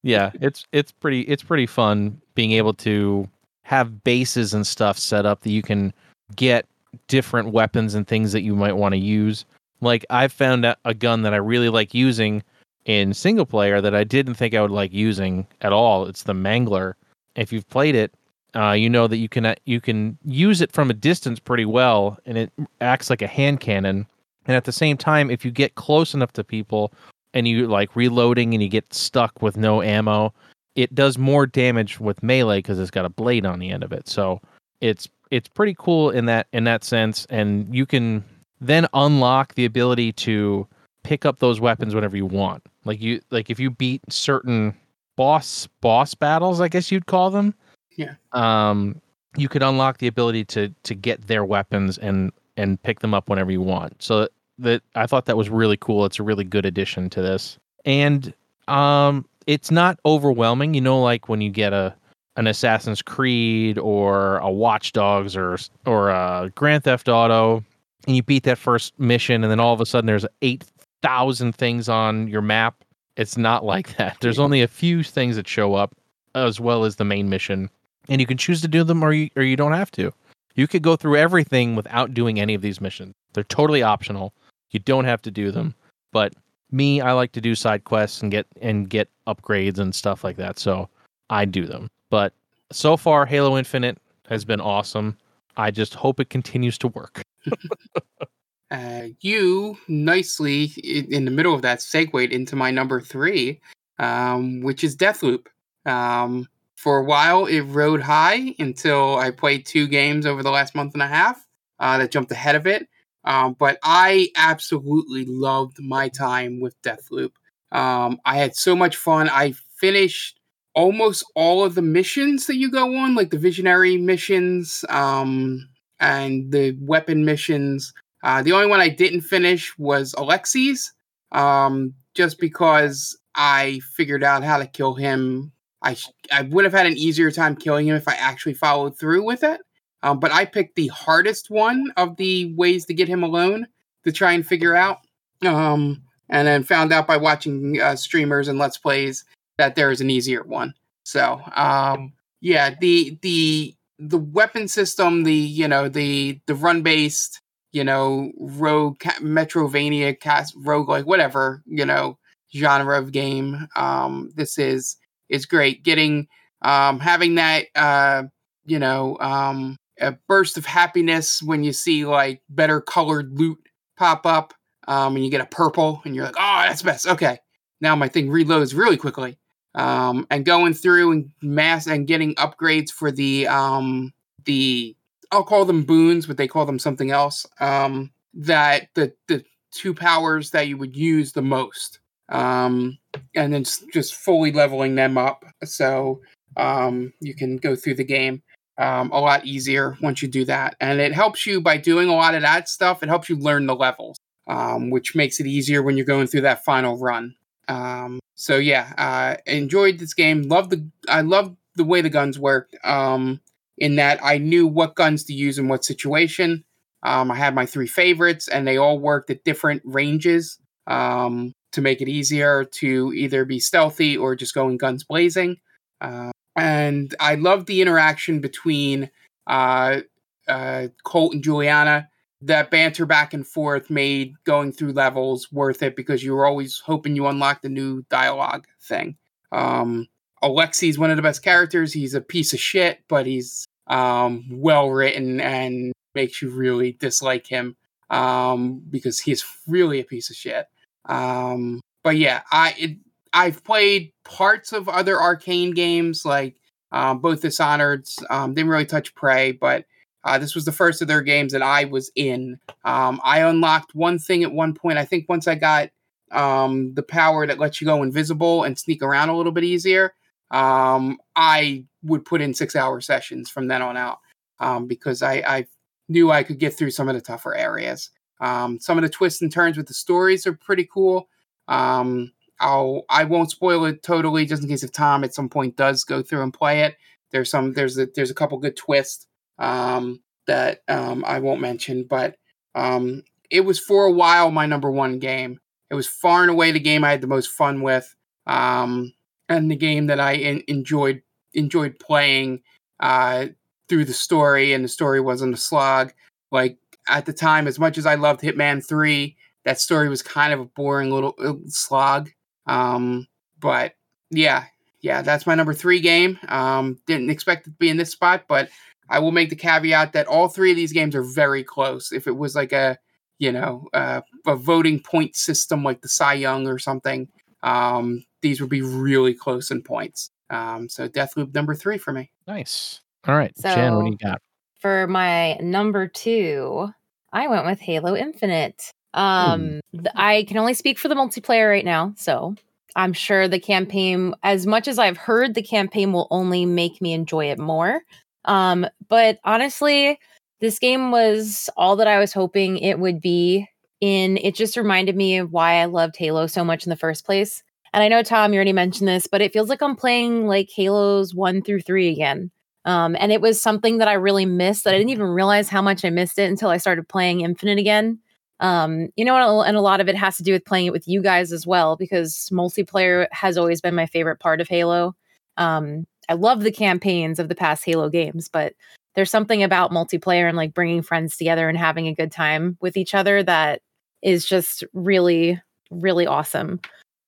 yeah, 0.03 0.31
it's 0.41 0.65
it's 0.71 0.91
pretty 0.91 1.21
it's 1.21 1.43
pretty 1.43 1.65
fun 1.65 2.19
being 2.33 2.51
able 2.51 2.73
to 2.73 3.27
have 3.63 4.03
bases 4.03 4.53
and 4.53 4.67
stuff 4.67 4.97
set 4.99 5.25
up 5.25 5.41
that 5.41 5.51
you 5.51 5.61
can 5.61 5.93
get 6.35 6.65
different 7.07 7.51
weapons 7.51 7.95
and 7.95 8.07
things 8.07 8.31
that 8.31 8.41
you 8.41 8.55
might 8.55 8.75
want 8.75 8.93
to 8.93 8.99
use. 8.99 9.45
Like 9.81 10.05
I've 10.09 10.33
found 10.33 10.65
a 10.65 10.93
gun 10.93 11.21
that 11.23 11.33
I 11.33 11.37
really 11.37 11.69
like 11.69 11.93
using 11.93 12.43
in 12.85 13.13
single 13.13 13.45
player 13.45 13.81
that 13.81 13.95
I 13.95 14.03
didn't 14.03 14.35
think 14.35 14.53
I 14.53 14.61
would 14.61 14.71
like 14.71 14.93
using 14.93 15.47
at 15.61 15.73
all. 15.73 16.05
It's 16.05 16.23
the 16.23 16.33
Mangler. 16.33 16.93
If 17.35 17.51
you've 17.51 17.67
played 17.69 17.95
it, 17.95 18.13
uh, 18.55 18.71
you 18.71 18.89
know 18.89 19.07
that 19.07 19.17
you 19.17 19.29
can 19.29 19.55
you 19.65 19.81
can 19.81 20.17
use 20.23 20.61
it 20.61 20.71
from 20.71 20.89
a 20.89 20.93
distance 20.93 21.39
pretty 21.39 21.65
well, 21.65 22.17
and 22.25 22.37
it 22.37 22.51
acts 22.81 23.09
like 23.09 23.21
a 23.21 23.27
hand 23.27 23.59
cannon. 23.59 24.05
And 24.47 24.55
at 24.55 24.65
the 24.65 24.71
same 24.71 24.97
time, 24.97 25.29
if 25.31 25.43
you 25.43 25.51
get 25.51 25.75
close 25.75 26.13
enough 26.13 26.33
to 26.33 26.43
people 26.43 26.93
and 27.33 27.47
you 27.47 27.67
like 27.67 27.95
reloading 27.95 28.53
and 28.53 28.61
you 28.61 28.69
get 28.69 28.93
stuck 28.93 29.41
with 29.41 29.57
no 29.57 29.81
ammo, 29.81 30.33
it 30.75 30.93
does 30.93 31.17
more 31.17 31.45
damage 31.45 31.99
with 31.99 32.21
melee 32.21 32.59
because 32.59 32.79
it's 32.79 32.91
got 32.91 33.05
a 33.05 33.09
blade 33.09 33.45
on 33.45 33.59
the 33.59 33.71
end 33.71 33.83
of 33.83 33.91
it. 33.91 34.07
So 34.07 34.41
it's 34.81 35.09
it's 35.31 35.47
pretty 35.47 35.75
cool 35.77 36.11
in 36.11 36.25
that 36.27 36.47
in 36.53 36.63
that 36.65 36.83
sense, 36.83 37.25
and 37.29 37.73
you 37.73 37.85
can 37.85 38.23
then 38.61 38.87
unlock 38.93 39.55
the 39.55 39.65
ability 39.65 40.11
to 40.13 40.67
pick 41.03 41.25
up 41.25 41.39
those 41.39 41.59
weapons 41.59 41.93
whenever 41.93 42.15
you 42.15 42.25
want. 42.25 42.63
Like 42.85 43.01
you 43.01 43.21
like 43.31 43.49
if 43.49 43.59
you 43.59 43.69
beat 43.69 44.01
certain 44.09 44.75
boss 45.15 45.67
boss 45.81 46.13
battles, 46.13 46.61
I 46.61 46.67
guess 46.67 46.91
you'd 46.91 47.07
call 47.07 47.31
them. 47.31 47.53
Yeah. 47.95 48.15
Um, 48.33 49.01
you 49.37 49.49
could 49.49 49.63
unlock 49.63 49.97
the 49.97 50.07
ability 50.07 50.45
to 50.45 50.69
to 50.83 50.95
get 50.95 51.27
their 51.27 51.45
weapons 51.45 51.97
and 51.97 52.31
and 52.57 52.81
pick 52.83 52.99
them 52.99 53.13
up 53.13 53.29
whenever 53.29 53.51
you 53.51 53.61
want. 53.61 54.01
So 54.01 54.27
that 54.59 54.81
I 54.95 55.05
thought 55.05 55.25
that 55.25 55.37
was 55.37 55.49
really 55.49 55.77
cool. 55.77 56.05
It's 56.05 56.19
a 56.19 56.23
really 56.23 56.43
good 56.43 56.65
addition 56.65 57.09
to 57.11 57.21
this. 57.21 57.57
And 57.83 58.33
um 58.67 59.25
it's 59.47 59.69
not 59.71 59.99
overwhelming. 60.05 60.73
You 60.73 60.81
know, 60.81 61.01
like 61.01 61.29
when 61.29 61.41
you 61.41 61.49
get 61.49 61.73
a 61.73 61.95
an 62.37 62.47
Assassin's 62.47 63.01
Creed 63.01 63.77
or 63.77 64.37
a 64.39 64.49
Watch 64.49 64.93
Dogs 64.93 65.35
or 65.35 65.57
or 65.85 66.09
a 66.09 66.51
Grand 66.55 66.83
Theft 66.83 67.07
Auto, 67.07 67.63
and 68.07 68.15
you 68.15 68.23
beat 68.23 68.43
that 68.43 68.57
first 68.57 68.97
mission, 68.99 69.43
and 69.43 69.51
then 69.51 69.59
all 69.59 69.73
of 69.73 69.81
a 69.81 69.85
sudden 69.85 70.05
there's 70.05 70.25
eight 70.41 70.63
thousand 71.01 71.55
things 71.55 71.87
on 71.89 72.27
your 72.27 72.41
map. 72.41 72.83
It's 73.17 73.37
not 73.37 73.63
like 73.63 73.95
that. 73.97 74.17
There's 74.19 74.39
only 74.39 74.61
a 74.61 74.67
few 74.67 75.03
things 75.03 75.35
that 75.37 75.47
show 75.47 75.75
up, 75.75 75.95
as 76.33 76.59
well 76.59 76.83
as 76.83 76.97
the 76.97 77.05
main 77.05 77.29
mission, 77.29 77.69
and 78.09 78.21
you 78.21 78.27
can 78.27 78.37
choose 78.37 78.61
to 78.61 78.67
do 78.67 78.83
them 78.83 79.03
or 79.03 79.13
you 79.13 79.29
or 79.35 79.43
you 79.43 79.55
don't 79.55 79.73
have 79.73 79.91
to. 79.91 80.11
You 80.55 80.67
could 80.67 80.81
go 80.81 80.95
through 80.95 81.17
everything 81.17 81.75
without 81.75 82.13
doing 82.13 82.39
any 82.39 82.53
of 82.53 82.61
these 82.61 82.79
missions. 82.79 83.13
They're 83.33 83.43
totally 83.43 83.83
optional. 83.83 84.33
You 84.71 84.79
don't 84.79 85.05
have 85.05 85.21
to 85.23 85.31
do 85.31 85.51
them. 85.51 85.75
But 86.11 86.33
me, 86.71 87.01
I 87.01 87.11
like 87.11 87.33
to 87.33 87.41
do 87.41 87.55
side 87.55 87.83
quests 87.83 88.21
and 88.21 88.31
get 88.31 88.47
and 88.61 88.89
get 88.89 89.09
upgrades 89.27 89.79
and 89.79 89.93
stuff 89.93 90.23
like 90.23 90.37
that. 90.37 90.59
So 90.59 90.89
I 91.29 91.45
do 91.45 91.65
them. 91.65 91.87
But 92.09 92.33
so 92.71 92.97
far, 92.97 93.25
Halo 93.25 93.57
Infinite 93.57 93.97
has 94.27 94.45
been 94.45 94.61
awesome. 94.61 95.17
I 95.57 95.71
just 95.71 95.93
hope 95.93 96.19
it 96.19 96.29
continues 96.29 96.77
to 96.79 96.87
work. 96.89 97.21
uh, 98.71 99.03
you 99.21 99.77
nicely 99.87 100.65
in 100.83 101.25
the 101.25 101.31
middle 101.31 101.53
of 101.53 101.61
that 101.61 101.81
segued 101.81 102.31
into 102.31 102.55
my 102.55 102.71
number 102.71 102.99
three, 102.99 103.61
um, 103.99 104.61
which 104.61 104.83
is 104.83 104.95
Deathloop. 104.95 105.47
Um, 105.85 106.47
for 106.75 106.97
a 106.97 107.03
while, 107.03 107.45
it 107.45 107.61
rode 107.61 108.01
high 108.01 108.53
until 108.59 109.17
I 109.17 109.31
played 109.31 109.65
two 109.65 109.87
games 109.87 110.25
over 110.25 110.43
the 110.43 110.51
last 110.51 110.75
month 110.75 110.93
and 110.93 111.01
a 111.01 111.07
half 111.07 111.45
uh, 111.79 111.97
that 111.97 112.11
jumped 112.11 112.31
ahead 112.31 112.55
of 112.55 112.67
it. 112.67 112.87
Um, 113.23 113.55
but 113.57 113.79
I 113.83 114.29
absolutely 114.35 115.25
loved 115.25 115.79
my 115.79 116.09
time 116.09 116.59
with 116.59 116.79
Deathloop. 116.83 117.31
Um, 117.71 118.19
I 118.23 118.37
had 118.37 118.55
so 118.55 118.75
much 118.75 118.97
fun. 118.97 119.29
I 119.29 119.55
finished 119.77 120.39
almost 120.75 121.25
all 121.35 121.63
of 121.63 121.73
the 121.73 121.81
missions 121.81 122.45
that 122.47 122.57
you 122.57 122.69
go 122.69 122.95
on, 122.97 123.15
like 123.15 123.31
the 123.31 123.39
visionary 123.39 123.97
missions 123.97 124.85
um, 124.89 125.67
and 125.99 126.51
the 126.51 126.77
weapon 126.81 127.25
missions. 127.25 127.93
Uh, 128.23 128.43
the 128.43 128.51
only 128.51 128.67
one 128.67 128.79
I 128.79 128.89
didn't 128.89 129.21
finish 129.21 129.77
was 129.77 130.13
Alexei's, 130.17 130.93
um, 131.31 131.93
just 132.13 132.39
because 132.39 133.17
I 133.33 133.79
figured 133.95 134.23
out 134.23 134.43
how 134.43 134.57
to 134.57 134.67
kill 134.67 134.95
him. 134.95 135.51
I 135.85 135.95
I 136.31 136.41
would 136.41 136.65
have 136.65 136.73
had 136.73 136.87
an 136.87 136.97
easier 136.97 137.31
time 137.31 137.55
killing 137.55 137.87
him 137.87 137.95
if 137.95 138.07
I 138.07 138.15
actually 138.15 138.55
followed 138.55 138.97
through 138.97 139.23
with 139.23 139.43
it. 139.43 139.61
Um, 140.03 140.19
but 140.19 140.31
I 140.31 140.45
picked 140.45 140.75
the 140.75 140.87
hardest 140.87 141.49
one 141.49 141.91
of 141.97 142.17
the 142.17 142.53
ways 142.55 142.85
to 142.85 142.93
get 142.93 143.07
him 143.07 143.23
alone 143.23 143.67
to 144.03 144.11
try 144.11 144.33
and 144.33 144.45
figure 144.45 144.75
out. 144.75 144.99
Um, 145.43 146.03
and 146.29 146.47
then 146.47 146.63
found 146.63 146.91
out 146.91 147.07
by 147.07 147.17
watching 147.17 147.79
uh, 147.79 147.95
streamers 147.95 148.47
and 148.47 148.57
let's 148.57 148.77
plays 148.77 149.23
that 149.57 149.75
there 149.75 149.91
is 149.91 150.01
an 150.01 150.09
easier 150.09 150.43
one. 150.43 150.73
So 151.03 151.39
um, 151.55 152.13
yeah, 152.41 152.75
the 152.79 153.17
the 153.21 153.75
the 153.99 154.17
weapon 154.17 154.67
system, 154.67 155.23
the 155.23 155.33
you 155.33 155.67
know 155.67 155.87
the 155.87 156.39
the 156.47 156.55
run 156.55 156.81
based, 156.81 157.41
you 157.71 157.83
know 157.83 158.31
rogue 158.39 158.99
ca- 158.99 159.19
Metroidvania 159.21 160.19
cast 160.19 160.55
rogue 160.57 160.89
like 160.89 161.05
whatever 161.05 161.61
you 161.65 161.85
know 161.85 162.17
genre 162.55 162.97
of 162.97 163.11
game. 163.11 163.67
Um, 163.75 164.31
this 164.35 164.57
is 164.57 164.97
is 165.29 165.45
great. 165.45 165.83
Getting 165.83 166.27
um, 166.61 166.99
having 166.99 167.35
that 167.35 167.65
uh, 167.75 168.23
you 168.65 168.79
know 168.79 169.17
um, 169.19 169.77
a 169.99 170.13
burst 170.27 170.57
of 170.57 170.65
happiness 170.65 171.41
when 171.41 171.63
you 171.63 171.73
see 171.73 172.05
like 172.05 172.41
better 172.49 172.81
colored 172.81 173.37
loot 173.37 173.57
pop 173.97 174.25
up 174.25 174.53
um, 174.87 175.15
and 175.15 175.23
you 175.25 175.31
get 175.31 175.41
a 175.41 175.45
purple 175.45 176.01
and 176.05 176.15
you're 176.15 176.25
like, 176.25 176.35
oh, 176.37 176.63
that's 176.67 176.81
best. 176.81 177.07
Okay, 177.07 177.37
now 177.81 177.95
my 177.95 178.07
thing 178.07 178.27
reloads 178.27 178.77
really 178.77 178.97
quickly. 178.97 179.37
Um, 179.73 180.25
and 180.29 180.45
going 180.45 180.73
through 180.73 181.11
and 181.11 181.31
mass 181.41 181.85
and 181.87 182.07
getting 182.07 182.33
upgrades 182.35 182.91
for 182.91 183.11
the 183.11 183.47
um, 183.47 184.13
the 184.45 184.95
I'll 185.31 185.43
call 185.43 185.65
them 185.65 185.83
boons, 185.83 186.27
but 186.27 186.37
they 186.37 186.47
call 186.47 186.65
them 186.65 186.79
something 186.79 187.11
else. 187.11 187.45
Um, 187.59 188.11
that 188.35 188.89
the 188.95 189.13
the 189.27 189.43
two 189.71 189.93
powers 189.93 190.51
that 190.51 190.67
you 190.67 190.77
would 190.77 190.95
use 190.95 191.33
the 191.33 191.41
most, 191.41 191.99
um, 192.29 192.97
and 193.35 193.53
then 193.53 193.63
just 193.93 194.15
fully 194.15 194.51
leveling 194.51 194.95
them 194.95 195.17
up 195.17 195.43
so 195.63 196.21
um, 196.57 197.13
you 197.19 197.35
can 197.35 197.57
go 197.57 197.75
through 197.75 197.95
the 197.95 198.03
game 198.03 198.41
um, 198.77 199.11
a 199.11 199.19
lot 199.19 199.45
easier 199.45 199.97
once 200.01 200.21
you 200.21 200.27
do 200.27 200.45
that. 200.45 200.75
And 200.81 200.99
it 200.99 201.13
helps 201.13 201.45
you 201.45 201.61
by 201.61 201.77
doing 201.77 202.09
a 202.09 202.15
lot 202.15 202.35
of 202.35 202.41
that 202.41 202.67
stuff. 202.67 203.01
It 203.01 203.09
helps 203.09 203.29
you 203.29 203.37
learn 203.37 203.65
the 203.67 203.75
levels 203.75 204.17
um, 204.47 204.89
which 204.89 205.15
makes 205.15 205.39
it 205.39 205.47
easier 205.47 205.81
when 205.81 205.97
you're 205.97 206.05
going 206.05 206.27
through 206.27 206.41
that 206.41 206.63
final 206.63 206.97
run. 206.97 207.35
Um, 207.67 208.19
so 208.35 208.57
yeah, 208.57 208.93
uh, 208.97 209.37
enjoyed 209.45 209.99
this 209.99 210.13
game. 210.13 210.43
Love 210.43 210.69
the 210.69 210.87
I 211.09 211.21
love 211.21 211.55
the 211.75 211.83
way 211.83 212.01
the 212.01 212.09
guns 212.09 212.37
worked. 212.37 212.75
Um, 212.83 213.41
in 213.77 213.95
that 213.97 214.19
I 214.23 214.37
knew 214.37 214.67
what 214.67 214.95
guns 214.95 215.23
to 215.25 215.33
use 215.33 215.57
in 215.57 215.67
what 215.67 215.83
situation. 215.83 216.63
Um, 217.03 217.29
I 217.29 217.35
had 217.35 217.53
my 217.53 217.65
three 217.65 217.87
favorites, 217.87 218.47
and 218.47 218.67
they 218.67 218.77
all 218.77 218.99
worked 218.99 219.29
at 219.29 219.43
different 219.43 219.81
ranges 219.85 220.59
um, 220.87 221.53
to 221.75 221.81
make 221.81 222.01
it 222.01 222.09
easier 222.09 222.63
to 222.65 223.13
either 223.13 223.45
be 223.45 223.59
stealthy 223.59 224.17
or 224.17 224.35
just 224.35 224.55
going 224.55 224.77
guns 224.77 225.03
blazing. 225.03 225.57
Uh, 226.01 226.31
and 226.55 227.13
I 227.19 227.35
love 227.35 227.65
the 227.65 227.81
interaction 227.81 228.39
between 228.39 229.09
uh, 229.47 230.01
uh, 230.47 230.87
Colt 231.03 231.33
and 231.33 231.43
Julianna. 231.43 232.09
that 232.41 232.69
banter 232.69 233.05
back 233.05 233.33
and 233.33 233.47
forth 233.47 233.89
made 233.89 234.33
going 234.43 234.71
through 234.71 234.91
levels 234.91 235.51
worth 235.51 235.81
it 235.81 235.95
because 235.95 236.23
you 236.23 236.33
were 236.35 236.45
always 236.45 236.79
hoping 236.79 237.15
you 237.15 237.27
unlocked 237.27 237.63
the 237.63 237.69
new 237.69 238.03
dialogue 238.09 238.67
thing. 238.81 239.17
Um, 239.51 240.07
Alexei's 240.43 240.99
one 240.99 241.09
of 241.09 241.15
the 241.15 241.23
best 241.23 241.43
characters. 241.43 241.93
He's 241.93 242.13
a 242.13 242.21
piece 242.21 242.53
of 242.53 242.59
shit, 242.59 242.99
but 243.07 243.25
he's 243.25 243.65
um, 243.87 244.45
well 244.51 244.89
written 244.91 245.39
and 245.41 245.93
makes 246.13 246.41
you 246.41 246.49
really 246.49 246.91
dislike 246.91 247.47
him 247.47 247.75
um, 248.09 248.81
because 248.89 249.19
he's 249.19 249.43
really 249.67 249.99
a 249.99 250.05
piece 250.05 250.29
of 250.29 250.35
shit. 250.35 250.67
Um, 251.05 251.81
but 252.03 252.17
yeah, 252.17 252.41
I 252.51 252.75
it, 252.77 252.97
I've 253.33 253.63
played 253.63 254.13
parts 254.23 254.71
of 254.71 254.87
other 254.87 255.15
Arkane 255.17 255.75
games 255.75 256.25
like 256.25 256.55
um, 256.91 257.19
both 257.19 257.41
Dishonored. 257.41 258.07
Um, 258.29 258.53
didn't 258.53 258.69
really 258.69 258.85
touch 258.85 259.13
Prey, 259.15 259.51
but 259.51 259.85
uh, 260.23 260.37
this 260.39 260.55
was 260.55 260.65
the 260.65 260.71
first 260.71 261.01
of 261.01 261.07
their 261.07 261.21
games 261.21 261.53
that 261.53 261.61
I 261.61 261.85
was 261.85 262.11
in. 262.15 262.59
Um, 262.83 263.21
I 263.23 263.41
unlocked 263.41 263.93
one 263.93 264.17
thing 264.17 264.43
at 264.43 264.51
one 264.51 264.73
point. 264.73 264.97
I 264.97 265.05
think 265.05 265.29
once 265.29 265.47
I 265.47 265.55
got 265.55 265.89
um, 266.31 266.93
the 266.95 267.03
power 267.03 267.45
that 267.45 267.59
lets 267.59 267.79
you 267.79 267.85
go 267.85 268.01
invisible 268.01 268.63
and 268.63 268.77
sneak 268.77 269.03
around 269.03 269.29
a 269.29 269.37
little 269.37 269.51
bit 269.51 269.63
easier, 269.63 270.13
um, 270.51 271.17
I 271.35 271.85
would 272.03 272.25
put 272.25 272.41
in 272.41 272.53
six 272.53 272.75
hour 272.75 273.01
sessions 273.01 273.49
from 273.49 273.67
then 273.67 273.81
on 273.81 273.97
out 273.97 274.19
um, 274.59 274.87
because 274.87 275.21
I, 275.21 275.35
I, 275.35 275.67
knew 276.07 276.31
I 276.31 276.43
could 276.43 276.59
get 276.59 276.75
through 276.75 276.91
some 276.91 277.09
of 277.09 277.15
the 277.15 277.21
tougher 277.21 277.55
areas. 277.55 278.11
Um, 278.39 278.79
some 278.79 278.97
of 278.97 279.01
the 279.01 279.09
twists 279.09 279.41
and 279.41 279.51
turns 279.51 279.77
with 279.77 279.87
the 279.87 279.93
stories 279.93 280.45
are 280.45 280.53
pretty 280.53 280.87
cool. 280.91 281.29
Um, 281.67 282.31
I'll 282.59 283.03
I 283.09 283.23
won't 283.23 283.51
spoil 283.51 283.85
it 283.85 284.03
totally, 284.03 284.45
just 284.45 284.63
in 284.63 284.69
case 284.69 284.83
if 284.83 284.91
Tom 284.91 285.23
at 285.23 285.33
some 285.33 285.49
point 285.49 285.75
does 285.75 286.03
go 286.03 286.21
through 286.21 286.43
and 286.43 286.53
play 286.53 286.81
it. 286.81 286.95
There's 287.31 287.49
some 287.49 287.73
there's 287.73 287.97
a 287.97 288.07
there's 288.15 288.31
a 288.31 288.35
couple 288.35 288.57
good 288.57 288.77
twists 288.77 289.27
um, 289.59 290.21
that 290.47 290.81
um, 290.87 291.23
I 291.25 291.39
won't 291.39 291.61
mention, 291.61 292.03
but 292.03 292.37
um, 292.75 293.23
it 293.49 293.61
was 293.61 293.79
for 293.79 294.05
a 294.05 294.11
while 294.11 294.51
my 294.51 294.65
number 294.65 294.89
one 294.91 295.19
game. 295.19 295.59
It 295.89 295.95
was 295.95 296.07
far 296.07 296.41
and 296.41 296.51
away 296.51 296.71
the 296.71 296.79
game 296.79 297.03
I 297.03 297.11
had 297.11 297.21
the 297.21 297.27
most 297.27 297.51
fun 297.51 297.81
with, 297.81 298.15
um, 298.47 299.13
and 299.49 299.69
the 299.69 299.75
game 299.75 300.07
that 300.07 300.19
I 300.19 300.33
in- 300.33 300.63
enjoyed 300.67 301.21
enjoyed 301.53 301.99
playing 301.99 302.61
uh, 302.99 303.47
through 303.89 304.05
the 304.05 304.13
story. 304.13 304.73
And 304.73 304.83
the 304.83 304.89
story 304.89 305.19
wasn't 305.19 305.53
a 305.53 305.57
slog. 305.57 306.13
Like 306.51 306.77
at 307.07 307.25
the 307.25 307.33
time, 307.33 307.67
as 307.67 307.79
much 307.79 307.97
as 307.97 308.05
I 308.05 308.15
loved 308.15 308.41
Hitman 308.41 308.85
Three, 308.85 309.35
that 309.63 309.79
story 309.79 310.09
was 310.09 310.21
kind 310.21 310.53
of 310.53 310.59
a 310.59 310.65
boring 310.65 311.11
little, 311.11 311.35
little 311.37 311.61
slog. 311.67 312.29
Um, 312.67 313.27
but 313.59 313.93
yeah, 314.29 314.65
yeah, 315.01 315.21
that's 315.21 315.45
my 315.45 315.55
number 315.55 315.73
three 315.73 315.99
game. 315.99 316.39
Um, 316.47 316.99
didn't 317.05 317.29
expect 317.29 317.67
it 317.67 317.71
to 317.71 317.75
be 317.77 317.89
in 317.89 317.97
this 317.97 318.11
spot, 318.11 318.45
but 318.47 318.69
I 319.09 319.19
will 319.19 319.31
make 319.31 319.49
the 319.49 319.55
caveat 319.55 320.13
that 320.13 320.27
all 320.27 320.47
three 320.47 320.71
of 320.71 320.77
these 320.77 320.93
games 320.93 321.15
are 321.15 321.23
very 321.23 321.63
close. 321.63 322.11
If 322.11 322.27
it 322.27 322.35
was 322.35 322.55
like 322.55 322.73
a, 322.73 322.97
you 323.37 323.51
know, 323.51 323.87
uh, 323.93 324.21
a 324.47 324.55
voting 324.55 324.99
point 324.99 325.35
system 325.35 325.83
like 325.83 326.01
the 326.01 326.09
Cy 326.09 326.33
Young 326.33 326.67
or 326.67 326.79
something, 326.79 327.27
um, 327.61 328.25
these 328.41 328.61
would 328.61 328.69
be 328.69 328.81
really 328.81 329.33
close 329.33 329.71
in 329.71 329.81
points. 329.81 330.31
Um, 330.49 330.89
so 330.89 331.07
Deathloop 331.07 331.53
number 331.53 331.75
three 331.75 331.97
for 331.97 332.13
me. 332.13 332.31
Nice. 332.47 333.01
All 333.27 333.35
right, 333.35 333.57
so, 333.57 333.73
Jen, 333.73 333.95
what 333.95 334.05
do 334.05 334.11
you 334.11 334.17
got? 334.17 334.41
For 334.79 335.07
my 335.07 335.55
number 335.55 336.07
two, 336.07 336.89
I 337.31 337.47
went 337.47 337.65
with 337.65 337.79
Halo 337.79 338.15
Infinite. 338.15 338.91
Um, 339.13 339.79
th- 339.93 340.07
I 340.15 340.45
can 340.47 340.57
only 340.57 340.73
speak 340.73 340.99
for 340.99 341.07
the 341.07 341.15
multiplayer 341.15 341.69
right 341.69 341.85
now, 341.85 342.13
so 342.17 342.55
I'm 342.95 343.13
sure 343.13 343.47
the 343.47 343.59
campaign, 343.59 344.33
as 344.43 344.65
much 344.65 344.87
as 344.87 344.99
I've 344.99 345.17
heard, 345.17 345.53
the 345.53 345.61
campaign 345.61 346.13
will 346.13 346.27
only 346.31 346.65
make 346.65 347.01
me 347.01 347.13
enjoy 347.13 347.51
it 347.51 347.59
more. 347.59 348.01
Um, 348.45 348.85
but 349.07 349.39
honestly, 349.43 350.19
this 350.61 350.79
game 350.79 351.11
was 351.11 351.69
all 351.75 351.97
that 351.97 352.07
I 352.07 352.19
was 352.19 352.33
hoping 352.33 352.77
it 352.77 352.99
would 352.99 353.21
be. 353.21 353.67
In 354.01 354.37
it 354.37 354.55
just 354.55 354.75
reminded 354.75 355.15
me 355.15 355.37
of 355.37 355.53
why 355.53 355.75
I 355.75 355.85
loved 355.85 356.17
Halo 356.17 356.47
so 356.47 356.65
much 356.65 356.85
in 356.85 356.89
the 356.89 356.97
first 356.97 357.25
place. 357.25 357.63
And 357.93 358.03
I 358.03 358.09
know 358.09 358.23
Tom, 358.23 358.51
you 358.51 358.57
already 358.57 358.73
mentioned 358.73 359.07
this, 359.07 359.25
but 359.25 359.41
it 359.41 359.53
feels 359.53 359.69
like 359.69 359.81
I'm 359.81 359.95
playing 359.95 360.47
like 360.47 360.69
Halos 360.75 361.33
one 361.33 361.61
through 361.61 361.81
three 361.81 362.09
again. 362.09 362.51
Um, 362.85 363.15
and 363.19 363.31
it 363.31 363.41
was 363.41 363.61
something 363.61 363.97
that 363.97 364.07
I 364.07 364.13
really 364.13 364.45
missed 364.45 364.83
that 364.83 364.93
I 364.93 364.97
didn't 364.97 365.09
even 365.09 365.25
realize 365.25 365.69
how 365.69 365.81
much 365.81 366.05
I 366.05 366.11
missed 366.11 366.37
it 366.37 366.49
until 366.49 366.69
I 366.69 366.77
started 366.77 367.09
playing 367.09 367.41
Infinite 367.41 367.79
again. 367.79 368.19
Um, 368.59 369.09
you 369.15 369.25
know, 369.25 369.61
and 369.63 369.75
a 369.75 369.81
lot 369.81 369.99
of 369.99 370.07
it 370.07 370.15
has 370.15 370.37
to 370.37 370.43
do 370.43 370.53
with 370.53 370.63
playing 370.65 370.85
it 370.85 370.93
with 370.93 371.07
you 371.07 371.21
guys 371.21 371.51
as 371.51 371.67
well, 371.67 371.97
because 371.97 372.49
multiplayer 372.53 373.27
has 373.31 373.57
always 373.57 373.81
been 373.81 373.95
my 373.95 374.05
favorite 374.05 374.39
part 374.39 374.61
of 374.61 374.67
Halo. 374.67 375.13
Um, 375.57 376.05
I 376.29 376.33
love 376.35 376.61
the 376.61 376.71
campaigns 376.71 377.39
of 377.39 377.49
the 377.49 377.55
past 377.55 377.83
Halo 377.85 378.09
games, 378.09 378.47
but 378.47 378.73
there's 379.15 379.31
something 379.31 379.63
about 379.63 379.91
multiplayer 379.91 380.47
and 380.47 380.57
like 380.57 380.73
bringing 380.73 381.01
friends 381.01 381.37
together 381.37 381.67
and 381.67 381.77
having 381.77 382.07
a 382.07 382.15
good 382.15 382.31
time 382.31 382.77
with 382.81 382.97
each 382.97 383.13
other 383.13 383.43
that 383.43 383.81
is 384.21 384.45
just 384.45 384.83
really, 384.93 385.61
really 385.91 386.27
awesome. 386.27 386.79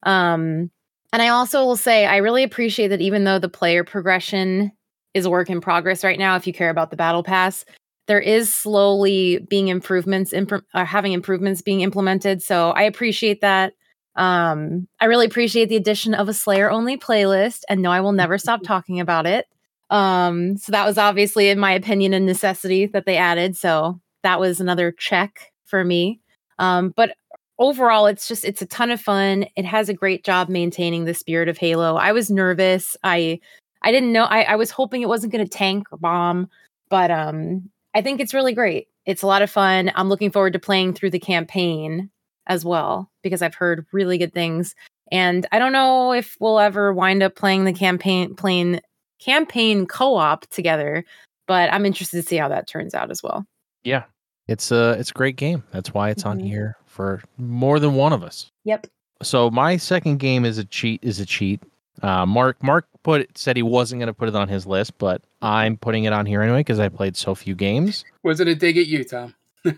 Um, 0.04 0.72
and 1.14 1.22
I 1.22 1.30
also 1.30 1.64
will 1.66 1.78
say, 1.78 2.06
I 2.06 2.18
really 2.18 2.44
appreciate 2.44 2.90
that 2.90 3.02
even 3.02 3.24
though 3.24 3.40
the 3.40 3.50
player 3.50 3.84
progression 3.84 4.72
is 5.14 5.26
a 5.26 5.30
work 5.30 5.50
in 5.50 5.62
progress 5.62 6.04
right 6.04 6.20
now, 6.20 6.36
if 6.36 6.48
you 6.48 6.54
care 6.54 6.70
about 6.70 6.92
the 6.92 6.98
battle 6.98 7.24
pass, 7.24 7.66
there 8.08 8.20
is 8.20 8.54
slowly 8.54 9.40
being 9.50 9.68
improvements, 9.68 10.34
imp- 10.34 10.52
or 10.52 10.64
uh, 10.74 10.86
having 10.86 11.14
improvements 11.14 11.62
being 11.62 11.82
implemented. 11.82 12.42
So 12.42 12.72
I 12.72 12.84
appreciate 12.84 13.42
that. 13.42 13.74
Um, 14.16 14.88
I 15.00 15.06
really 15.06 15.28
appreciate 15.28 15.70
the 15.70 15.76
addition 15.76 16.14
of 16.14 16.28
a 16.28 16.34
Slayer 16.34 16.72
only 16.72 16.98
playlist, 16.98 17.62
and 17.70 17.82
no, 17.82 17.92
I 17.92 18.02
will 18.02 18.14
never 18.14 18.38
stop 18.38 18.62
talking 18.66 19.00
about 19.00 19.26
it. 19.26 19.46
Um, 19.90 20.58
so 20.58 20.72
that 20.72 20.86
was 20.86 20.98
obviously, 20.98 21.50
in 21.50 21.60
my 21.60 21.72
opinion, 21.72 22.14
a 22.14 22.20
necessity 22.20 22.88
that 22.88 23.06
they 23.06 23.18
added. 23.18 23.56
So 23.56 24.02
that 24.24 24.40
was 24.40 24.60
another 24.60 24.92
check 24.92 25.52
for 25.66 25.84
me. 25.84 26.20
Um, 26.60 26.94
but 26.96 27.16
overall, 27.60 28.08
it's 28.08 28.28
just 28.28 28.44
it's 28.44 28.62
a 28.62 28.66
ton 28.66 28.92
of 28.92 29.00
fun. 29.00 29.46
It 29.56 29.66
has 29.66 29.90
a 29.90 29.94
great 29.94 30.26
job 30.26 30.50
maintaining 30.50 31.06
the 31.06 31.14
spirit 31.14 31.50
of 31.50 31.58
Halo. 31.58 31.96
I 31.96 32.12
was 32.12 32.30
nervous. 32.30 32.98
I 33.04 33.40
I 33.82 33.92
didn't 33.92 34.12
know. 34.12 34.24
I, 34.24 34.44
I 34.44 34.56
was 34.56 34.72
hoping 34.72 35.02
it 35.02 35.08
wasn't 35.08 35.34
going 35.34 35.46
to 35.46 35.50
tank 35.50 35.88
or 35.92 35.98
bomb, 35.98 36.50
but 36.90 37.12
um, 37.12 37.70
I 37.94 38.02
think 38.02 38.20
it's 38.20 38.34
really 38.34 38.54
great. 38.54 38.88
It's 39.06 39.22
a 39.22 39.28
lot 39.28 39.42
of 39.42 39.50
fun. 39.50 39.92
I'm 39.96 40.10
looking 40.10 40.32
forward 40.32 40.54
to 40.54 40.60
playing 40.60 40.94
through 40.94 41.12
the 41.12 41.20
campaign 41.20 42.10
as 42.48 42.66
well 42.66 43.10
because 43.24 43.42
I've 43.42 43.56
heard 43.56 43.86
really 43.92 44.18
good 44.18 44.34
things. 44.34 44.76
And 45.12 45.48
I 45.52 45.60
don't 45.60 45.72
know 45.72 46.12
if 46.12 46.36
we'll 46.40 46.60
ever 46.60 46.94
wind 46.94 47.24
up 47.24 47.36
playing 47.36 47.64
the 47.64 47.74
campaign 47.74 48.36
playing 48.36 48.82
campaign 49.20 49.86
co-op 49.86 50.46
together, 50.48 51.06
but 51.48 51.72
I'm 51.72 51.86
interested 51.86 52.22
to 52.22 52.28
see 52.28 52.36
how 52.38 52.50
that 52.50 52.68
turns 52.68 52.94
out 52.94 53.12
as 53.12 53.24
well. 53.24 53.46
Yeah. 53.84 54.04
It's 54.48 54.72
a 54.72 54.92
it's 54.92 55.10
a 55.10 55.14
great 55.14 55.36
game. 55.36 55.64
That's 55.72 55.94
why 55.94 56.10
it's 56.10 56.24
mm-hmm. 56.24 56.32
on 56.32 56.40
here 56.40 56.78
for 56.86 57.22
more 57.38 57.80
than 57.80 57.96
one 57.96 58.14
of 58.14 58.24
us. 58.24 58.50
Yep. 58.64 58.88
So 59.22 59.50
my 59.50 59.78
second 59.78 60.20
game 60.20 60.46
is 60.46 60.58
a 60.58 60.66
cheat 60.66 61.00
is 61.04 61.20
a 61.20 61.26
cheat. 61.26 61.62
Uh, 62.02 62.26
Mark 62.26 62.62
Mark 62.62 62.88
put 63.04 63.38
said 63.38 63.56
he 63.56 63.64
wasn't 63.64 64.00
going 64.00 64.08
to 64.08 64.14
put 64.14 64.28
it 64.28 64.36
on 64.36 64.48
his 64.48 64.66
list, 64.66 64.98
but 64.98 65.22
I'm 65.42 65.78
putting 65.78 66.04
it 66.04 66.14
on 66.14 66.26
here 66.26 66.42
anyway 66.42 66.60
because 66.60 66.80
I 66.80 66.90
played 66.90 67.16
so 67.16 67.36
few 67.36 67.56
games. 67.56 68.06
Was 68.24 68.40
it 68.40 68.48
a 68.48 68.56
dig 68.56 68.78
at 68.78 68.88
you, 68.88 69.04
Tom? 69.04 69.34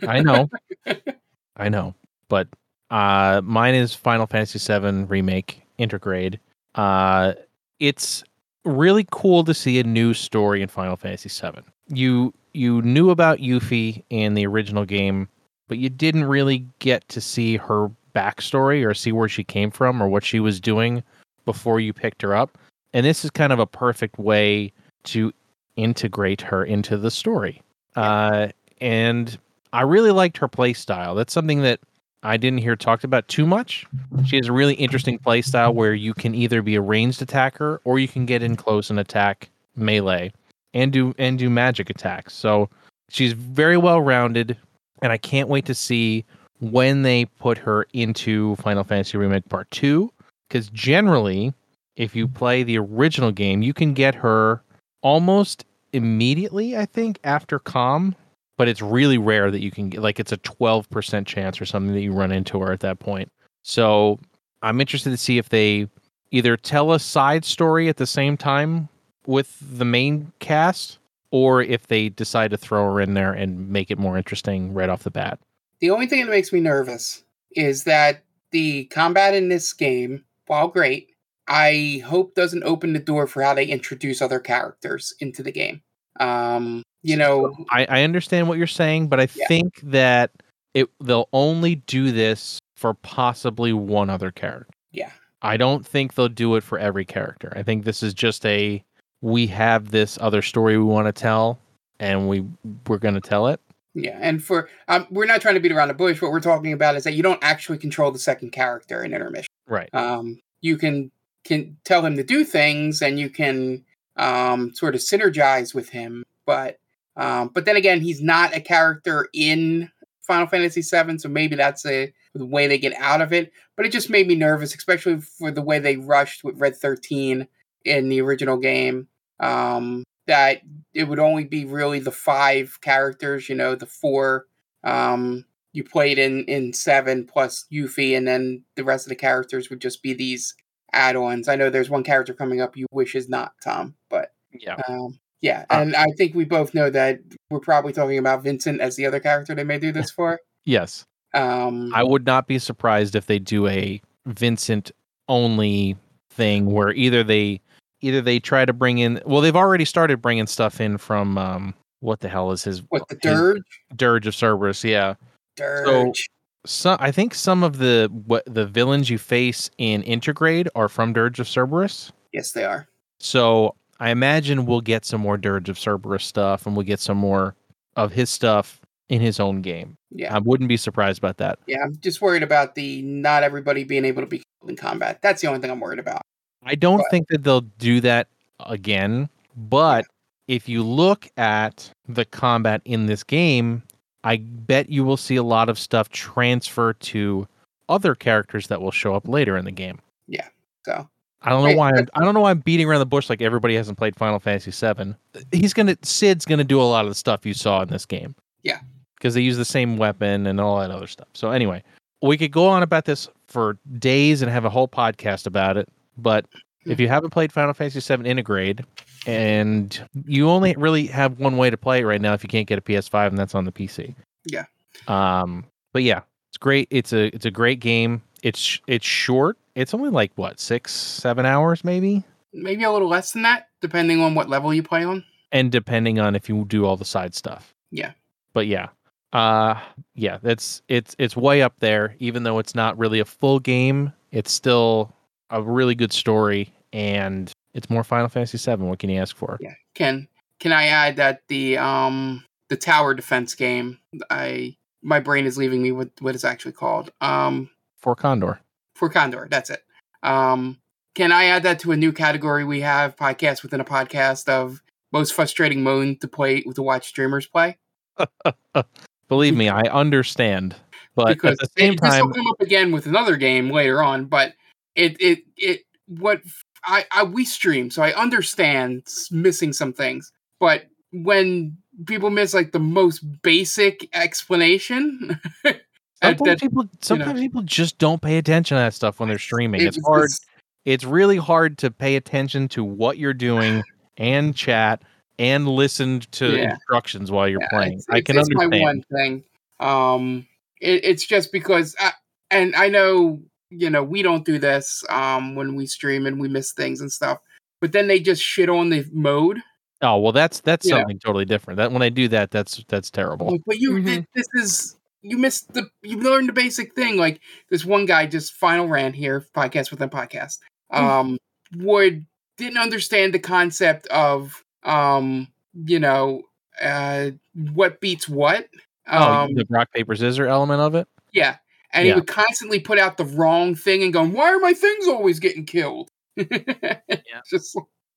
I 0.08 0.22
know, 0.22 0.50
I 1.58 1.70
know, 1.70 1.96
but 2.28 2.48
uh, 2.92 3.42
mine 3.44 3.76
is 3.76 3.94
Final 3.94 4.28
Fantasy 4.28 4.60
VII 4.60 5.06
Remake 5.06 5.62
Intergrade. 5.80 6.40
Uh, 6.76 7.34
it's 7.80 8.24
really 8.66 9.08
cool 9.12 9.44
to 9.44 9.54
see 9.54 9.80
a 9.80 9.84
new 9.84 10.14
story 10.14 10.62
in 10.62 10.68
Final 10.68 10.98
Fantasy 10.98 11.30
VII. 11.30 11.62
You 11.88 12.34
you 12.54 12.82
knew 12.82 13.10
about 13.10 13.40
Yuffie 13.40 14.04
in 14.10 14.34
the 14.34 14.46
original 14.46 14.86
game, 14.86 15.30
but 15.68 15.78
you 15.78 15.90
didn't 15.90 16.26
really 16.26 16.66
get 16.80 17.08
to 17.10 17.22
see 17.22 17.58
her 17.58 17.90
backstory 18.16 18.86
or 18.86 18.94
see 18.94 19.12
where 19.12 19.30
she 19.30 19.44
came 19.44 19.72
from 19.72 20.02
or 20.02 20.10
what 20.10 20.26
she 20.26 20.40
was 20.40 20.60
doing 20.60 21.04
before 21.50 21.80
you 21.80 21.93
picked 21.93 22.22
her 22.22 22.36
up. 22.36 22.60
And 22.93 23.04
this 23.04 23.26
is 23.26 23.32
kind 23.32 23.52
of 23.52 23.58
a 23.58 23.66
perfect 23.66 24.20
way 24.20 24.72
to 25.06 25.34
integrate 25.78 26.41
her 26.41 26.64
into 26.64 26.95
the 26.95 27.10
story. 27.10 27.64
Uh, 27.95 28.50
and 28.80 29.36
I 29.74 29.82
really 29.82 30.12
liked 30.12 30.38
her 30.38 30.47
play 30.47 30.74
style. 30.74 31.16
That's 31.16 31.34
something 31.34 31.64
that 31.64 31.80
I 32.22 32.38
didn't 32.38 32.60
hear 32.60 32.76
talked 32.76 33.04
about 33.04 33.28
too 33.30 33.47
much. 33.47 33.88
She 34.26 34.36
has 34.36 34.47
a 34.47 34.52
really 34.52 34.76
interesting 34.76 35.18
play 35.18 35.41
style 35.41 35.74
where 35.74 35.95
you 35.95 36.14
can 36.14 36.36
either 36.36 36.62
be 36.62 36.76
a 36.76 36.82
ranged 36.82 37.20
attacker 37.24 37.82
or 37.84 37.97
you 37.97 38.08
can 38.08 38.28
get 38.28 38.43
in 38.43 38.56
close 38.56 38.91
and 38.91 39.00
attack 39.00 39.50
melee 39.76 40.32
and 40.76 40.93
do 40.93 41.16
and 41.18 41.39
do 41.39 41.50
magic 41.50 41.89
attacks. 41.89 42.36
So 42.36 42.70
she's 43.10 43.34
very 43.34 43.78
well 43.78 44.02
rounded 44.02 44.56
and 45.02 45.12
I 45.12 45.18
can't 45.18 45.50
wait 45.50 45.66
to 45.66 45.74
see 45.74 46.26
when 46.60 47.02
they 47.02 47.26
put 47.26 47.58
her 47.58 47.88
into 47.93 48.56
Final 48.58 48.84
Fantasy 48.84 49.18
Remake 49.18 49.50
Part 49.50 49.72
2 49.72 50.12
cuz 50.50 50.70
generally 50.70 51.54
if 51.95 52.16
you 52.16 52.28
play 52.28 52.64
the 52.64 52.78
original 52.78 53.32
game, 53.32 53.62
you 53.62 53.74
can 53.74 53.93
get 53.93 54.16
her 54.16 54.64
almost 55.02 55.66
immediately, 55.91 56.78
I 56.78 56.86
think, 56.86 57.20
after 57.24 57.60
Kalm 57.60 58.16
but 58.60 58.68
it's 58.68 58.82
really 58.82 59.18
rare 59.18 59.50
that 59.50 59.62
you 59.62 59.72
can 59.72 59.88
get 59.88 60.02
like 60.02 60.20
it's 60.20 60.34
a 60.34 60.38
12% 60.39 61.26
chance 61.26 61.62
or 61.62 61.66
something 61.66 61.93
that 61.93 62.02
you 62.02 62.12
run 62.12 62.34
into 62.34 62.60
her 62.60 62.74
at 62.74 62.82
that 62.82 63.00
point. 63.00 63.32
So 63.64 64.20
I'm 64.62 64.82
interested 64.82 65.12
to 65.12 65.18
see 65.18 65.38
if 65.38 65.47
they 65.47 65.88
either 66.32 66.58
tell 66.58 66.91
a 66.91 67.00
side 67.00 67.45
story 67.45 67.88
at 67.88 67.95
the 67.95 68.06
same 68.06 68.36
time 68.36 68.89
with 69.26 69.58
the 69.62 69.86
main 69.86 70.34
cast 70.39 71.00
or 71.32 71.62
if 71.62 71.88
they 71.88 72.10
decide 72.10 72.52
to 72.52 72.58
throw 72.58 72.93
her 72.93 73.00
in 73.00 73.14
there 73.14 73.32
and 73.32 73.70
make 73.70 73.89
it 73.89 73.97
more 73.97 74.18
interesting 74.18 74.74
right 74.74 74.89
off 74.89 75.04
the 75.04 75.12
bat. 75.12 75.39
The 75.80 75.91
only 75.91 76.08
thing 76.08 76.26
that 76.26 76.30
makes 76.30 76.52
me 76.52 76.60
nervous 76.60 77.24
is 77.56 77.86
that 77.86 78.26
the 78.52 78.86
combat 78.86 79.36
in 79.36 79.47
this 79.47 79.72
game, 79.72 80.26
while 80.50 80.68
great, 80.68 81.12
I 81.47 82.04
hope 82.06 82.36
doesn't 82.36 82.64
open 82.64 82.93
the 82.93 83.00
door 83.00 83.28
for 83.28 83.41
how 83.43 83.54
they 83.54 83.66
introduce 83.66 84.22
other 84.22 84.39
characters 84.39 85.14
into 85.20 85.43
the 85.43 85.52
game. 85.52 85.82
Um, 86.20 86.84
you 87.02 87.16
know, 87.16 87.56
I, 87.70 87.86
I 87.86 88.04
understand 88.04 88.47
what 88.47 88.58
you're 88.58 88.68
saying, 88.68 89.08
but 89.08 89.20
I 89.20 89.28
yeah. 89.36 89.47
think 89.47 89.80
that 89.84 90.32
it 90.74 90.89
they'll 91.00 91.30
only 91.34 91.76
do 91.76 92.12
this 92.12 92.60
for 92.76 92.93
possibly 92.95 93.74
one 93.74 94.10
other 94.10 94.32
character. 94.32 94.74
Yeah. 94.91 95.12
I 95.41 95.56
don't 95.56 95.86
think 95.86 96.16
they'll 96.16 96.28
do 96.28 96.56
it 96.56 96.64
for 96.64 96.78
every 96.78 97.06
character. 97.06 97.54
I 97.56 97.64
think 97.64 97.86
this 97.86 98.04
is 98.04 98.14
just 98.14 98.45
a 98.45 98.84
we 99.22 99.47
have 99.47 99.91
this 99.91 100.18
other 100.22 100.41
story 100.41 100.78
we 100.78 100.84
want 100.84 101.08
to 101.08 101.14
tell 101.14 101.60
and 102.00 102.28
we 102.28 102.45
we're 102.88 102.97
going 102.97 103.16
to 103.16 103.22
tell 103.22 103.47
it. 103.47 103.62
Yeah, 103.95 104.18
and 104.22 104.43
for 104.43 104.70
um, 104.88 105.08
we're 105.10 105.26
not 105.26 105.41
trying 105.41 105.56
to 105.56 105.60
beat 105.60 105.72
around 105.72 105.88
the 105.88 105.93
bush. 105.93 106.22
What 106.22 106.32
we're 106.32 106.39
talking 106.39 106.74
about 106.74 106.95
is 106.95 107.04
that 107.04 107.14
you 107.14 107.24
don't 107.24 107.39
actually 107.41 107.80
control 107.80 108.12
the 108.12 108.20
second 108.20 108.52
character 108.52 109.04
in 109.04 109.14
intermission. 109.14 109.49
Right. 109.70 109.90
Um, 109.94 110.42
you 110.62 110.78
can 110.78 111.12
can 111.46 111.78
tell 111.86 112.06
him 112.06 112.18
to 112.18 112.24
do 112.24 112.44
things, 112.44 113.02
and 113.02 113.20
you 113.20 113.30
can 113.30 113.86
um, 114.18 114.74
sort 114.74 114.96
of 114.96 115.02
synergize 115.02 115.74
with 115.74 115.90
him. 115.90 116.26
But 116.46 116.80
um, 117.16 117.50
but 117.54 117.66
then 117.66 117.76
again, 117.76 118.02
he's 118.02 118.22
not 118.22 118.56
a 118.56 118.62
character 118.62 119.30
in 119.34 119.90
Final 120.22 120.48
Fantasy 120.48 120.82
VII, 120.82 121.20
so 121.20 121.30
maybe 121.30 121.56
that's 121.56 121.86
a 121.86 122.12
the 122.34 122.46
way 122.46 122.68
they 122.68 122.78
get 122.78 122.94
out 122.98 123.22
of 123.22 123.32
it. 123.32 123.52
But 123.76 123.86
it 123.86 123.92
just 123.92 124.10
made 124.10 124.28
me 124.28 124.36
nervous, 124.36 124.76
especially 124.76 125.20
for 125.22 125.52
the 125.52 125.62
way 125.62 125.80
they 125.80 125.98
rushed 125.98 126.44
with 126.44 126.60
Red 126.60 126.76
Thirteen 126.76 127.48
in 127.86 128.10
the 128.10 128.22
original 128.22 128.58
game. 128.58 129.08
Um, 129.40 130.04
that 130.28 130.62
it 130.94 131.06
would 131.06 131.20
only 131.20 131.44
be 131.44 131.66
really 131.66 132.00
the 132.00 132.12
five 132.12 132.80
characters, 132.82 133.50
you 133.50 133.56
know, 133.56 133.74
the 133.74 133.88
four 133.88 134.46
um, 134.84 135.46
you 135.74 135.84
played 135.84 136.18
in 136.18 136.44
in 136.46 136.74
seven 136.74 137.26
plus 137.26 137.66
Yuffie, 137.72 138.18
and 138.18 138.28
then 138.28 138.64
the 138.76 138.84
rest 138.84 139.06
of 139.06 139.10
the 139.10 139.16
characters 139.16 139.70
would 139.70 139.82
just 139.82 140.02
be 140.02 140.14
these 140.14 140.56
add-ons. 140.94 141.48
I 141.48 141.56
know 141.56 141.70
there's 141.70 141.90
one 141.90 142.04
character 142.04 142.34
coming 142.34 142.62
up 142.62 142.76
you 142.76 142.88
wish 142.92 143.16
is 143.16 143.30
not 143.30 143.54
Tom, 143.64 143.96
but 144.10 144.34
yeah. 144.52 144.82
Um, 144.88 145.20
yeah, 145.42 145.66
uh, 145.70 145.76
and 145.76 145.96
I 145.96 146.08
think 146.18 146.36
we 146.36 146.44
both 146.44 146.74
know 146.74 146.90
that 146.90 147.20
we're 147.50 147.60
probably 147.60 147.94
talking 147.94 148.18
about 148.18 148.44
Vincent 148.44 148.82
as 148.82 148.96
the 148.98 149.06
other 149.06 149.20
character 149.22 149.56
they 149.56 149.64
may 149.64 149.80
do 149.80 149.92
this 149.92 150.12
for. 150.12 150.40
Yes. 150.66 151.06
Um, 151.34 151.94
I 151.94 152.04
would 152.04 152.26
not 152.26 152.48
be 152.48 152.60
surprised 152.60 153.16
if 153.16 153.28
they 153.28 153.40
do 153.40 153.68
a 153.68 154.02
Vincent 154.26 154.92
only 155.30 155.96
thing 156.32 156.66
where 156.66 156.92
either 156.92 157.24
they 157.24 157.62
either 158.02 158.22
they 158.22 158.40
try 158.40 158.66
to 158.66 158.74
bring 158.74 158.98
in 158.98 159.22
well 159.26 159.42
they've 159.42 159.56
already 159.56 159.86
started 159.86 160.22
bringing 160.22 160.48
stuff 160.48 160.80
in 160.80 160.98
from 160.98 161.38
um 161.38 161.74
what 162.00 162.22
the 162.22 162.30
hell 162.30 162.52
is 162.52 162.64
his 162.64 162.82
what 162.90 163.08
the 163.10 163.16
dirge 163.16 163.82
dirge 163.96 164.26
of 164.26 164.34
Cerberus 164.34 164.84
yeah 164.84 165.16
dirge 165.60 166.30
so, 166.66 166.97
I 166.99 167.12
think 167.12 167.34
some 167.34 167.64
of 167.64 167.78
the 167.78 168.12
what 168.26 168.43
the 168.45 168.66
villains 168.66 169.10
you 169.10 169.18
face 169.18 169.72
in 169.78 170.03
Intergrade 170.03 170.68
are 170.76 170.89
from 170.89 171.14
Dirge 171.14 171.39
of 171.39 171.47
Cerberus. 171.47 172.12
Yes, 172.34 172.51
they 172.51 172.66
are. 172.66 172.88
So 173.20 173.76
I 173.99 174.10
imagine 174.10 174.66
we'll 174.66 174.82
get 174.82 175.05
some 175.05 175.22
more 175.22 175.38
Dirge 175.38 175.70
of 175.70 175.80
Cerberus 175.80 176.26
stuff, 176.26 176.66
and 176.66 176.76
we'll 176.76 176.86
get 176.86 176.99
some 176.99 177.18
more 177.18 177.55
of 177.95 178.12
his 178.12 178.30
stuff 178.30 178.82
in 179.07 179.22
his 179.22 179.39
own 179.39 179.62
game. 179.62 179.95
Yeah, 180.12 180.36
I 180.36 180.39
wouldn't 180.39 180.68
be 180.68 180.78
surprised 180.78 181.20
about 181.20 181.38
that. 181.38 181.60
Yeah, 181.66 181.78
I'm 181.84 181.97
just 182.01 182.22
worried 182.22 182.43
about 182.43 182.76
the 182.76 183.01
not 183.03 183.43
everybody 183.43 183.86
being 183.86 184.03
able 184.03 184.22
to 184.22 184.28
be 184.28 184.38
killed 184.38 184.70
in 184.70 184.76
combat. 184.76 185.22
That's 185.22 185.41
the 185.41 185.47
only 185.47 185.62
thing 185.62 185.72
I'm 185.72 185.80
worried 185.80 185.99
about. 185.99 186.22
I 186.64 186.76
don't 186.76 186.97
but, 186.97 187.10
think 187.10 187.30
that 187.30 187.43
they'll 187.43 187.62
do 187.62 188.01
that 188.01 188.28
again, 188.66 189.30
but 189.55 190.05
yeah. 190.47 190.55
if 190.55 190.68
you 190.68 190.84
look 190.84 191.30
at 191.38 191.89
the 192.05 192.26
combat 192.26 192.82
in 192.84 193.05
this 193.05 193.24
game, 193.24 193.82
I 194.24 194.38
bet 194.38 194.90
you 194.90 195.04
will 195.04 195.18
see 195.18 195.36
a 195.36 195.44
lot 195.44 195.70
of 195.70 195.80
stuff 195.80 196.10
transfer 196.10 196.94
to 196.94 197.48
other 197.88 198.16
characters 198.16 198.68
that 198.68 198.82
will 198.82 198.92
show 198.92 199.16
up 199.16 199.28
later 199.28 199.58
in 199.58 199.66
the 199.66 199.72
game. 199.72 200.00
Yeah. 200.28 200.48
So 200.86 201.08
I 201.42 201.50
don't 201.50 201.68
know 201.70 201.76
why 201.76 201.92
I'm, 201.92 202.08
I 202.14 202.24
don't 202.24 202.34
know 202.34 202.42
why 202.42 202.52
I'm 202.52 202.60
beating 202.60 202.88
around 202.88 203.00
the 203.00 203.06
bush 203.06 203.30
like 203.30 203.42
everybody 203.42 203.76
hasn't 203.76 203.98
played 203.98 204.16
Final 204.16 204.40
Fantasy 204.40 204.72
VII. 204.72 205.16
He's 205.52 205.74
gonna 205.74 205.98
Cid's 206.04 206.46
gonna 206.46 206.64
do 206.64 206.82
a 206.82 206.84
lot 206.84 207.06
of 207.06 207.12
the 207.12 207.16
stuff 207.16 207.46
you 207.46 207.54
saw 207.54 207.82
in 207.82 207.90
this 207.90 208.06
game. 208.06 208.36
Yeah. 208.64 208.80
because 209.16 209.34
they 209.34 209.42
use 209.42 209.58
the 209.58 209.66
same 209.66 209.98
weapon 209.98 210.48
and 210.48 210.60
all 210.60 210.80
that 210.80 210.92
other 210.92 211.08
stuff. 211.08 211.28
So 211.34 211.52
anyway, 211.52 211.84
we 212.22 212.38
could 212.38 212.52
go 212.52 212.68
on 212.68 212.84
about 212.84 213.06
this 213.06 213.28
for 213.48 213.78
days 213.98 214.42
and 214.42 214.52
have 214.52 214.66
a 214.66 214.70
whole 214.70 214.88
podcast 214.88 215.46
about 215.46 215.78
it. 215.78 215.88
But 216.18 216.46
if 216.86 217.00
you 217.00 217.08
haven't 217.08 217.30
played 217.32 217.52
Final 217.52 217.74
Fantasy 217.74 218.00
VII 218.00 218.24
Intergrade, 218.24 218.86
and 219.28 220.00
you 220.26 220.50
only 220.50 220.74
really 220.78 221.08
have 221.08 221.40
one 221.40 221.58
way 221.58 221.70
to 221.70 221.78
play 221.78 222.02
it 222.02 222.06
right 222.06 222.22
now 222.22 222.34
if 222.34 222.44
you 222.44 222.50
can't 222.50 222.68
get 222.68 222.80
a 222.80 222.82
PS5, 222.82 223.28
and 223.28 223.38
that's 223.38 223.56
on 223.56 223.66
the 223.66 223.72
PC. 223.72 224.16
Yeah. 224.46 224.66
Um. 225.08 225.66
But 225.94 226.04
yeah, 226.04 226.22
it's 226.50 226.58
great. 226.58 226.88
It's 226.92 227.14
a 227.14 227.34
it's 227.36 227.46
a 227.46 227.52
great 227.52 227.80
game. 227.80 228.22
It's 228.44 228.80
it's 228.88 229.06
short. 229.06 229.58
It's 229.76 229.94
only 229.94 230.10
like 230.10 230.32
what 230.36 230.60
six 230.60 230.94
seven 230.94 231.46
hours 231.46 231.84
maybe, 231.84 232.24
maybe 232.54 232.84
a 232.84 232.92
little 232.92 233.08
less 233.10 233.32
than 233.32 233.42
that, 233.44 233.68
depending 233.82 234.22
on 234.22 234.36
what 234.36 234.50
level 234.50 234.74
you 234.74 234.84
play 234.84 235.04
on. 235.04 235.24
and 235.52 235.72
depending 235.72 236.20
on 236.20 236.36
if 236.36 236.48
you 236.50 236.64
do 236.66 236.86
all 236.86 236.96
the 236.98 237.06
side 237.06 237.34
stuff. 237.34 237.74
Yeah. 237.92 238.12
But 238.54 238.68
yeah. 238.68 238.90
Uh 239.34 239.80
yeah, 240.16 240.38
that's 240.42 240.82
it's 240.88 241.16
it's 241.20 241.36
way 241.36 241.62
up 241.62 241.80
there 241.80 242.16
even 242.20 242.44
though 242.44 242.60
it's 242.60 242.76
not 242.76 242.98
really 242.98 243.20
a 243.20 243.26
full 243.26 243.60
game. 243.60 244.12
It's 244.32 244.52
still 244.52 245.14
a 245.50 245.62
really 245.62 245.95
good 245.95 246.14
story 246.14 246.74
and 246.93 247.52
it's 247.74 247.89
more 247.89 248.04
Final 248.04 248.30
Fantasy 248.30 248.58
7. 248.58 248.88
What 248.88 249.00
can 249.00 249.10
you 249.10 249.20
ask 249.22 249.36
for? 249.36 249.58
Yeah. 249.62 249.74
Can 249.93 250.28
can 250.60 250.74
I 250.74 250.88
add 250.88 251.16
that 251.18 251.41
the 251.47 251.78
um 251.78 252.43
the 252.70 252.76
tower 252.78 253.14
defense 253.14 253.56
game? 253.56 254.00
I 254.30 254.76
my 255.02 255.20
brain 255.20 255.45
is 255.45 255.58
leaving 255.58 255.82
me 255.82 255.91
with 255.91 256.12
what 256.20 256.36
it's 256.36 256.43
actually 256.43 256.74
called. 256.74 257.12
Um, 257.22 257.70
Fort 257.97 258.20
Condor. 258.20 258.60
Fort 258.95 259.14
Condor. 259.14 259.47
That's 259.50 259.70
it. 259.70 259.84
Um, 260.24 260.78
can 261.16 261.32
I 261.32 261.45
add 261.45 261.64
that 261.64 261.80
to 261.80 261.91
a 261.91 261.97
new 261.97 262.12
category 262.12 262.66
we 262.66 262.82
have 262.82 263.16
podcast 263.16 263.64
within 263.64 263.80
a 263.80 263.86
podcast 263.86 264.50
of 264.50 264.82
most 265.12 265.34
frustrating 265.34 265.84
mode 265.84 266.22
to 266.22 266.28
play 266.28 266.64
with 266.66 266.76
to 266.76 266.84
watch 266.84 267.08
streamers 267.08 267.45
play? 267.45 267.78
Believe 269.28 269.56
me, 269.56 269.70
I 269.70 269.82
understand. 269.82 270.76
But 271.16 271.28
because 271.28 271.58
at 271.62 271.70
the 271.74 271.82
same 271.82 271.93
it, 271.93 272.02
this 272.02 272.12
time, 272.12 272.28
will 272.28 272.34
come 272.34 272.47
up 272.47 272.62
again 272.62 272.91
with 272.91 273.06
another 273.06 273.38
game 273.38 273.70
later 273.70 274.04
on. 274.04 274.26
But 274.26 274.54
it 275.00 275.18
it 275.20 275.39
it 275.58 275.82
what 276.08 276.41
I, 276.86 277.06
I 277.12 277.24
we 277.24 277.45
stream, 277.45 277.89
so 277.91 278.02
I 278.02 278.14
understand 278.14 279.08
missing 279.32 279.74
some 279.74 279.93
things. 279.93 280.32
But 280.60 280.88
when 281.12 281.78
people 282.06 282.30
miss 282.30 282.54
like 282.54 282.72
the 282.72 282.80
most 282.80 283.20
basic 283.41 284.08
explanation, 284.16 285.39
sometimes 286.22 286.41
that- 286.41 286.60
people 286.60 286.88
sometimes 287.02 287.39
people 287.39 287.62
just 287.64 287.97
don't 287.97 288.22
pay 288.22 288.38
attention 288.38 288.76
to 288.76 288.80
that 288.82 288.93
stuff 288.93 289.20
when 289.20 289.30
they're 289.30 289.39
streaming. 289.39 289.82
it 289.82 289.88
It's 289.88 290.06
hard. 290.06 290.24
this- 290.30 290.39
It's 290.86 291.04
really 291.04 291.38
hard 291.38 291.78
to 291.80 291.91
pay 291.91 292.16
attention 292.16 292.68
to 292.70 292.84
what 292.84 293.18
you're 293.18 293.34
doing 293.34 293.84
and 294.18 294.56
chat 294.56 295.04
and 295.38 295.68
listen 295.68 296.20
to 296.32 296.58
Yeah. 296.58 296.72
instructions 296.72 297.32
while 297.32 297.47
you're 297.47 297.62
Yeah, 297.62 297.70
playing. 297.70 297.93
It's, 297.93 298.06
I 298.10 298.22
can 298.22 298.38
it's 298.38 298.50
understand. 298.50 298.72
my 298.72 298.80
one 298.82 299.04
thing. 299.14 299.43
Um, 299.80 300.45
it, 300.82 301.06
it's 301.06 301.26
just 301.26 301.52
because, 301.54 301.95
I, 302.00 302.12
and 302.52 302.76
I 302.76 302.89
know 302.89 303.39
you 303.70 303.90
know 303.90 304.04
we 304.04 304.22
don't 304.22 304.46
do 304.46 304.58
this 304.60 305.04
um 305.10 305.56
when 305.56 305.76
we 305.76 305.86
stream 305.86 306.26
and 306.26 306.40
we 306.40 306.48
miss 306.48 306.74
things 306.74 307.02
and 307.02 307.12
stuff. 307.12 307.40
But 307.82 307.92
then 307.94 308.08
they 308.08 308.20
just 308.20 308.42
shit 308.44 308.70
on 308.70 308.90
the 308.90 309.06
mode. 309.12 309.60
Oh 310.02 310.18
well, 310.20 310.32
that's 310.32 310.60
that's 310.62 310.88
Yeah. 310.88 310.98
something 310.98 311.20
totally 311.20 311.46
different. 311.46 311.78
That 311.78 311.92
when 311.92 312.02
I 312.02 312.10
do 312.10 312.28
that, 312.30 312.52
that's 312.52 312.84
that's 312.88 313.10
terrible. 313.12 313.52
Like, 313.52 313.62
but 313.66 313.78
you, 313.80 313.92
Mhm. 313.94 314.06
thi- 314.06 314.26
this 314.34 314.48
is 314.56 314.96
you 315.22 315.38
missed 315.38 315.74
the 315.74 315.90
you 316.02 316.18
learned 316.20 316.48
the 316.50 316.54
basic 316.54 316.96
thing. 316.96 317.18
Like 317.18 317.42
this 317.70 317.84
one 317.86 318.06
guy 318.06 318.26
just 318.26 318.54
final 318.54 318.88
ran 318.88 319.12
here 319.14 319.46
podcast 319.56 319.92
within 319.92 320.10
podcast. 320.10 320.60
Um, 320.92 321.38
would 321.76 322.26
didn't 322.58 322.78
understand 322.78 323.34
the 323.34 323.40
concept 323.40 324.08
of 324.08 324.64
um, 324.84 325.48
you 325.86 326.00
know, 326.00 326.44
uh, 326.82 327.32
what 327.54 328.00
beats 328.02 328.28
what. 328.30 328.68
Oh, 329.08 329.44
Um, 329.44 329.54
the 329.54 329.66
rock 329.70 329.92
paper 329.92 330.16
scissors 330.16 330.48
element 330.48 330.82
of 330.82 330.96
it. 330.96 331.08
yeah, 331.34 331.58
and 331.94 332.06
Yeah. 332.08 332.14
he 332.14 332.20
would 332.20 332.28
constantly 332.28 332.80
put 332.80 333.00
out 333.00 333.18
the 333.18 333.26
wrong 333.26 333.76
thing 333.76 334.04
and 334.04 334.14
going, 334.14 334.34
"Why 334.34 334.50
are 334.54 334.60
my 334.60 334.74
things 334.74 335.08
always 335.08 335.40
getting 335.40 335.66
killed?" 335.66 336.10
yeah, 336.38 337.00
just 337.50 337.76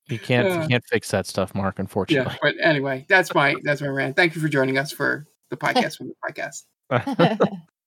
You 0.08 0.18
can't 0.18 0.48
Yeah. 0.48 0.62
you 0.62 0.68
can't 0.68 0.84
fix 0.90 1.10
that 1.10 1.26
stuff, 1.26 1.54
Mark. 1.54 1.76
yeah. 1.76 1.82
Unfortunately. 1.82 2.34
But 2.42 2.54
anyway, 2.62 3.06
that's 3.08 3.34
my 3.34 3.54
that's 3.62 3.80
my 3.80 3.88
rant. 3.88 4.16
Thank 4.16 4.34
you 4.34 4.40
for 4.40 4.48
joining 4.48 4.78
us 4.78 4.92
for 4.92 5.26
the 5.50 5.56
podcast 5.64 5.96
from 5.98 6.08
the 6.08 6.14
podcast. 6.28 6.64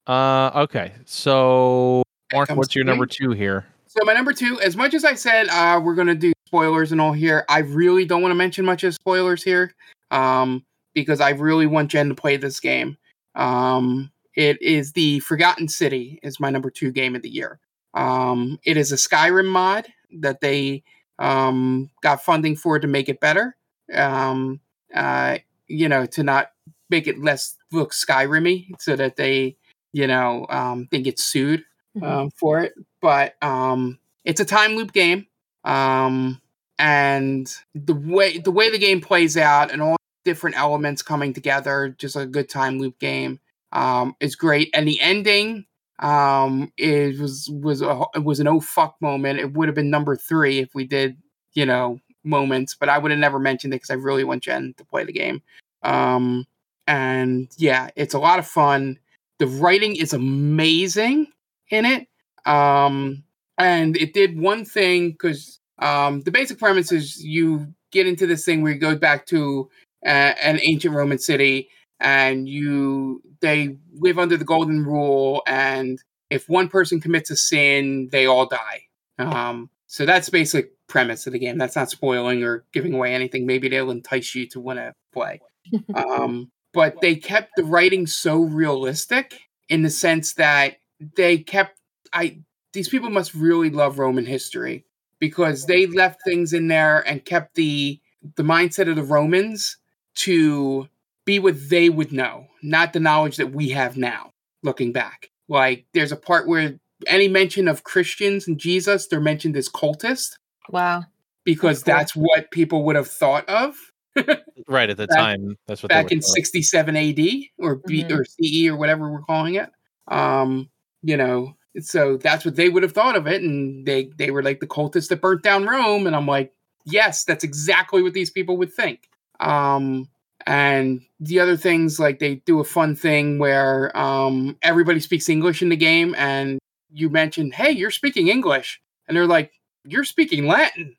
uh, 0.08 0.52
okay. 0.64 0.94
So, 1.06 2.04
Mark, 2.34 2.50
what's 2.52 2.76
your 2.76 2.86
number 2.86 3.06
two 3.06 3.32
here? 3.32 3.66
So 3.88 4.04
my 4.04 4.14
number 4.14 4.34
two, 4.34 4.60
as 4.62 4.76
much 4.76 4.94
as 4.94 5.06
I 5.06 5.14
said 5.16 5.48
uh, 5.50 5.80
we're 5.84 5.96
gonna 5.96 6.16
do 6.16 6.34
spoilers 6.48 6.92
and 6.92 7.00
all 7.00 7.14
here, 7.14 7.46
I 7.50 7.60
really 7.60 8.06
don't 8.06 8.22
want 8.22 8.32
to 8.32 8.36
mention 8.36 8.66
much 8.66 8.84
of 8.84 8.94
spoilers 8.94 9.42
here, 9.44 9.74
um, 10.12 10.64
because 10.94 11.22
I 11.22 11.30
really 11.32 11.66
want 11.66 11.92
Jen 11.92 12.10
to 12.10 12.16
play 12.16 12.36
this 12.38 12.60
game. 12.60 12.98
Um, 13.36 14.12
it 14.36 14.62
is 14.62 14.94
the 14.94 15.20
Forgotten 15.22 15.68
City 15.68 16.20
is 16.24 16.40
my 16.40 16.50
number 16.50 16.70
two 16.70 16.92
game 16.92 17.16
of 17.16 17.22
the 17.22 17.30
year. 17.30 17.60
Um, 17.94 18.60
it 18.64 18.78
is 18.78 18.92
a 18.92 18.96
Skyrim 18.96 19.46
mod 19.46 19.88
that 20.20 20.42
they 20.42 20.84
um, 21.20 21.90
got 22.02 22.24
funding 22.24 22.56
for 22.56 22.80
to 22.80 22.88
make 22.88 23.10
it 23.10 23.20
better. 23.20 23.56
Um, 23.94 24.60
uh, 24.94 25.38
you 25.68 25.90
know, 25.90 26.06
to 26.06 26.24
not 26.24 26.52
make 26.90 27.08
it 27.08 27.24
less 27.24 27.58
look 27.72 27.92
Skyrim-y, 27.92 28.68
so 28.80 28.96
that 28.96 29.16
they, 29.16 29.58
you 29.94 30.08
know, 30.08 30.46
um, 30.50 30.88
they 30.92 31.02
get 31.02 31.20
sued 31.20 31.64
um, 32.02 32.30
for 32.32 32.60
it. 32.62 32.74
But 33.02 33.36
um, 33.42 34.00
it's 34.24 34.40
a 34.40 34.46
time 34.46 34.76
loop 34.76 34.92
game, 34.92 35.28
um, 35.64 36.42
and 36.78 37.52
the 37.74 37.94
way 37.96 38.38
the 38.38 38.52
way 38.52 38.70
the 38.70 38.78
game 38.78 39.02
plays 39.02 39.38
out 39.38 39.72
and 39.72 39.82
all 39.82 39.96
different 40.24 40.58
elements 40.58 41.02
coming 41.02 41.34
together, 41.34 41.96
just 41.98 42.16
a 42.16 42.26
good 42.26 42.50
time 42.50 42.80
loop 42.80 43.00
game, 43.00 43.40
um, 43.76 44.16
is 44.20 44.36
great. 44.36 44.70
And 44.74 44.88
the 44.88 45.00
ending 45.00 45.66
um, 46.00 46.72
it 46.78 47.20
was 47.20 47.50
was 47.52 47.82
a 47.82 48.04
it 48.16 48.24
was 48.24 48.40
an 48.40 48.48
oh 48.48 48.60
fuck 48.60 48.96
moment. 49.02 49.40
It 49.40 49.54
would 49.54 49.68
have 49.68 49.76
been 49.76 49.90
number 49.90 50.16
three 50.16 50.60
if 50.60 50.74
we 50.74 50.86
did 50.86 51.18
you 51.54 51.66
know 51.66 52.00
moments, 52.24 52.76
but 52.76 52.90
I 52.90 52.98
would 52.98 53.12
have 53.12 53.20
never 53.20 53.40
mentioned 53.40 53.74
it 53.74 53.78
because 53.78 53.92
I 53.92 53.96
really 53.96 54.24
want 54.24 54.44
Jen 54.44 54.74
to 54.78 54.86
play 54.86 55.04
the 55.04 55.14
game. 55.14 55.42
Um, 55.84 56.46
and 56.88 57.50
yeah, 57.58 57.90
it's 57.96 58.14
a 58.14 58.20
lot 58.20 58.40
of 58.40 58.48
fun. 58.48 58.98
The 59.38 59.48
writing 59.48 59.96
is 59.96 60.14
amazing 60.14 61.28
in 61.70 61.86
it. 61.86 62.08
Um, 62.46 63.24
and 63.58 63.96
it 63.98 64.14
did 64.14 64.40
one 64.40 64.66
thing 64.66 65.12
because 65.12 65.60
um, 65.80 66.22
the 66.22 66.32
basic 66.32 66.60
premise 66.60 66.92
is 66.92 67.24
you 67.24 67.74
get 67.92 68.08
into 68.08 68.28
this 68.28 68.46
thing 68.46 68.62
where 68.62 68.74
you 68.74 68.80
go 68.80 68.96
back 68.96 69.26
to 69.28 69.70
uh, 70.06 70.34
an 70.42 70.60
ancient 70.64 70.94
Roman 70.94 71.20
city 71.20 71.70
and 72.00 72.48
you 72.48 73.22
they 73.42 73.78
live 73.94 74.20
under 74.20 74.38
the 74.38 74.46
golden 74.46 74.84
rule 74.86 75.42
and 75.48 76.04
if 76.30 76.50
one 76.50 76.68
person 76.68 77.00
commits 77.00 77.30
a 77.30 77.36
sin 77.36 78.10
they 78.12 78.26
all 78.26 78.48
die. 78.48 78.82
Um, 79.18 79.70
so 79.88 80.06
that's 80.06 80.30
basic 80.30 80.72
premise 80.88 81.26
of 81.26 81.34
the 81.34 81.40
game. 81.40 81.58
That's 81.58 81.76
not 81.76 81.90
spoiling 81.90 82.44
or 82.44 82.66
giving 82.74 82.94
away 82.94 83.14
anything. 83.14 83.46
Maybe 83.46 83.70
they'll 83.70 83.92
entice 83.92 84.36
you 84.36 84.48
to 84.50 84.60
want 84.60 84.80
to 84.80 84.94
play. 85.14 85.40
Um, 85.96 86.52
but 86.74 87.02
they 87.02 87.16
kept 87.16 87.54
the 87.56 87.64
writing 87.64 88.06
so 88.06 88.42
realistic 88.42 89.40
in 89.70 89.82
the 89.82 89.90
sense 89.90 90.34
that 90.34 90.76
they 91.16 91.40
kept 91.40 91.80
I 92.14 92.40
these 92.74 92.90
people 92.90 93.10
must 93.10 93.34
really 93.34 93.70
love 93.70 93.98
Roman 93.98 94.26
history 94.26 94.86
because 95.20 95.66
they 95.66 95.88
left 95.88 96.22
things 96.24 96.54
in 96.54 96.68
there 96.68 97.00
and 97.08 97.24
kept 97.24 97.56
the 97.56 98.00
the 98.36 98.44
mindset 98.44 98.90
of 98.90 98.96
the 98.96 99.04
Romans 99.04 99.78
to 100.16 100.88
be 101.26 101.40
what 101.40 101.70
they 101.70 101.90
would 101.90 102.12
know, 102.12 102.48
not 102.62 102.94
the 102.94 103.00
knowledge 103.00 103.38
that 103.38 103.52
we 103.52 103.70
have 103.70 103.98
now 103.98 104.32
looking 104.64 104.92
back. 104.92 105.30
Like 105.50 105.86
there's 105.94 106.12
a 106.12 106.16
part 106.18 106.48
where 106.48 106.80
any 107.08 107.28
mention 107.28 107.68
of 107.68 107.84
Christians 107.84 108.48
and 108.48 108.58
Jesus, 108.58 109.08
they're 109.08 109.20
mentioned 109.20 109.58
as 109.58 109.68
cultists 109.70 110.32
wow. 110.70 111.04
because 111.44 111.84
Cool. 111.84 111.94
that's 111.94 112.16
what 112.16 112.52
people 112.52 112.84
would 112.86 112.96
have 112.96 113.08
thought 113.08 113.48
of 113.50 113.76
Right 114.68 114.90
at 114.90 114.96
the 114.98 115.08
Back- 115.08 115.18
time, 115.18 115.58
that's 115.68 115.84
what 115.84 115.90
they 115.90 115.96
back 115.96 116.06
were 116.06 116.12
in 116.14 116.20
called. 116.22 116.34
67 116.36 116.96
AD 116.96 117.20
or 117.60 117.76
B 117.86 118.04
Mhm. 118.04 118.12
or 118.18 118.24
CE 118.26 118.68
or 118.70 118.78
whatever 118.78 119.12
we're 119.12 119.22
calling 119.22 119.56
it. 119.56 119.70
Um, 120.08 120.70
you 121.04 121.18
know, 121.18 121.56
so 121.82 122.16
that's 122.18 122.46
what 122.46 122.56
they 122.56 122.70
would 122.70 122.84
have 122.84 122.94
thought 122.94 123.18
of 123.18 123.28
it, 123.28 123.42
and 123.42 123.86
they 123.86 124.10
they 124.18 124.32
were 124.32 124.42
like 124.42 124.62
the 124.62 124.68
cultists 124.68 125.10
that 125.10 125.20
burnt 125.22 125.44
down 125.44 125.66
Rome, 125.66 126.08
and 126.08 126.16
I'm 126.16 126.26
like, 126.26 126.54
yes, 126.86 127.26
that's 127.26 127.44
exactly 127.44 128.02
what 128.02 128.14
these 128.14 128.30
people 128.32 128.56
would 128.58 128.72
think. 128.74 129.02
Um, 129.42 130.08
and 130.46 131.02
the 131.20 131.40
other 131.40 131.58
things 131.58 132.00
like 132.00 132.20
they 132.20 132.36
do 132.46 132.60
a 132.60 132.64
fun 132.64 132.96
thing 132.96 133.40
where 133.40 133.96
um 133.98 134.58
everybody 134.62 135.00
speaks 135.00 135.30
English 135.30 135.62
in 135.62 135.70
the 135.70 135.76
game, 135.76 136.16
and 136.18 136.60
you 136.92 137.10
mention, 137.10 137.52
hey, 137.52 137.72
you're 137.72 137.92
speaking 137.92 138.28
English, 138.28 138.82
and 139.08 139.16
they're 139.16 139.28
like, 139.28 139.52
you're 139.84 140.04
speaking 140.04 140.48
Latin 140.48 140.96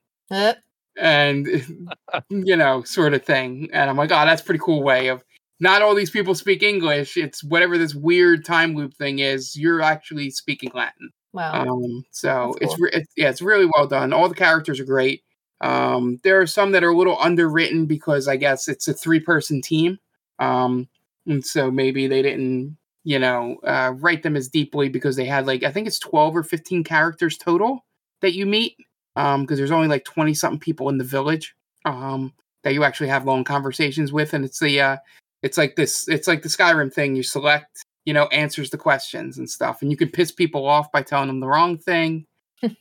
and 0.98 1.46
you 2.30 2.56
know, 2.56 2.82
sort 2.82 3.14
of 3.14 3.24
thing. 3.24 3.68
And 3.72 3.90
I'm 3.90 3.96
like, 3.96 4.10
oh, 4.12 4.24
that's 4.26 4.42
a 4.42 4.44
pretty 4.44 4.60
cool 4.62 4.82
way 4.82 5.08
of 5.08 5.22
not 5.60 5.82
all 5.82 5.94
these 5.94 6.10
people 6.10 6.34
speak 6.34 6.62
English. 6.62 7.16
It's 7.16 7.42
whatever 7.42 7.78
this 7.78 7.94
weird 7.94 8.44
time 8.44 8.74
loop 8.74 8.94
thing 8.94 9.20
is. 9.20 9.56
You're 9.56 9.82
actually 9.82 10.30
speaking 10.30 10.70
Latin. 10.74 11.10
Wow. 11.32 11.66
Um, 11.66 12.04
so 12.10 12.54
That's 12.60 12.72
it's, 12.72 12.80
re- 12.80 12.90
it's 12.92 13.12
yeah, 13.16 13.28
it's 13.28 13.42
really 13.42 13.68
well 13.74 13.86
done. 13.86 14.12
All 14.12 14.28
the 14.28 14.34
characters 14.34 14.80
are 14.80 14.84
great. 14.84 15.22
Um, 15.60 16.20
there 16.22 16.40
are 16.40 16.46
some 16.46 16.72
that 16.72 16.84
are 16.84 16.90
a 16.90 16.96
little 16.96 17.18
underwritten 17.20 17.86
because 17.86 18.28
I 18.28 18.36
guess 18.36 18.68
it's 18.68 18.88
a 18.88 18.94
three 18.94 19.20
person 19.20 19.62
team. 19.62 19.98
Um, 20.38 20.88
and 21.26 21.44
so 21.44 21.70
maybe 21.70 22.06
they 22.06 22.22
didn't, 22.22 22.76
you 23.04 23.18
know, 23.18 23.56
uh, 23.64 23.92
write 23.96 24.22
them 24.22 24.36
as 24.36 24.48
deeply 24.48 24.88
because 24.88 25.16
they 25.16 25.24
had 25.24 25.46
like 25.46 25.62
I 25.62 25.72
think 25.72 25.86
it's 25.86 25.98
twelve 25.98 26.36
or 26.36 26.42
fifteen 26.42 26.84
characters 26.84 27.38
total 27.38 27.84
that 28.20 28.34
you 28.34 28.46
meet. 28.46 28.76
Um, 29.16 29.42
because 29.42 29.56
there's 29.58 29.70
only 29.70 29.88
like 29.88 30.04
twenty 30.04 30.34
something 30.34 30.60
people 30.60 30.88
in 30.88 30.98
the 30.98 31.04
village. 31.04 31.54
Um, 31.84 32.32
that 32.66 32.74
you 32.74 32.82
actually 32.82 33.08
have 33.08 33.24
long 33.24 33.44
conversations 33.44 34.12
with, 34.12 34.34
and 34.34 34.44
it's 34.44 34.58
the 34.58 34.80
uh, 34.80 34.96
it's 35.42 35.56
like 35.56 35.76
this, 35.76 36.08
it's 36.08 36.26
like 36.26 36.42
the 36.42 36.48
Skyrim 36.48 36.92
thing. 36.92 37.14
You 37.14 37.22
select, 37.22 37.84
you 38.04 38.12
know, 38.12 38.26
answers 38.26 38.70
the 38.70 38.76
questions 38.76 39.38
and 39.38 39.48
stuff, 39.48 39.82
and 39.82 39.90
you 39.90 39.96
can 39.96 40.10
piss 40.10 40.32
people 40.32 40.66
off 40.66 40.90
by 40.90 41.02
telling 41.02 41.28
them 41.28 41.38
the 41.38 41.46
wrong 41.46 41.78
thing 41.78 42.26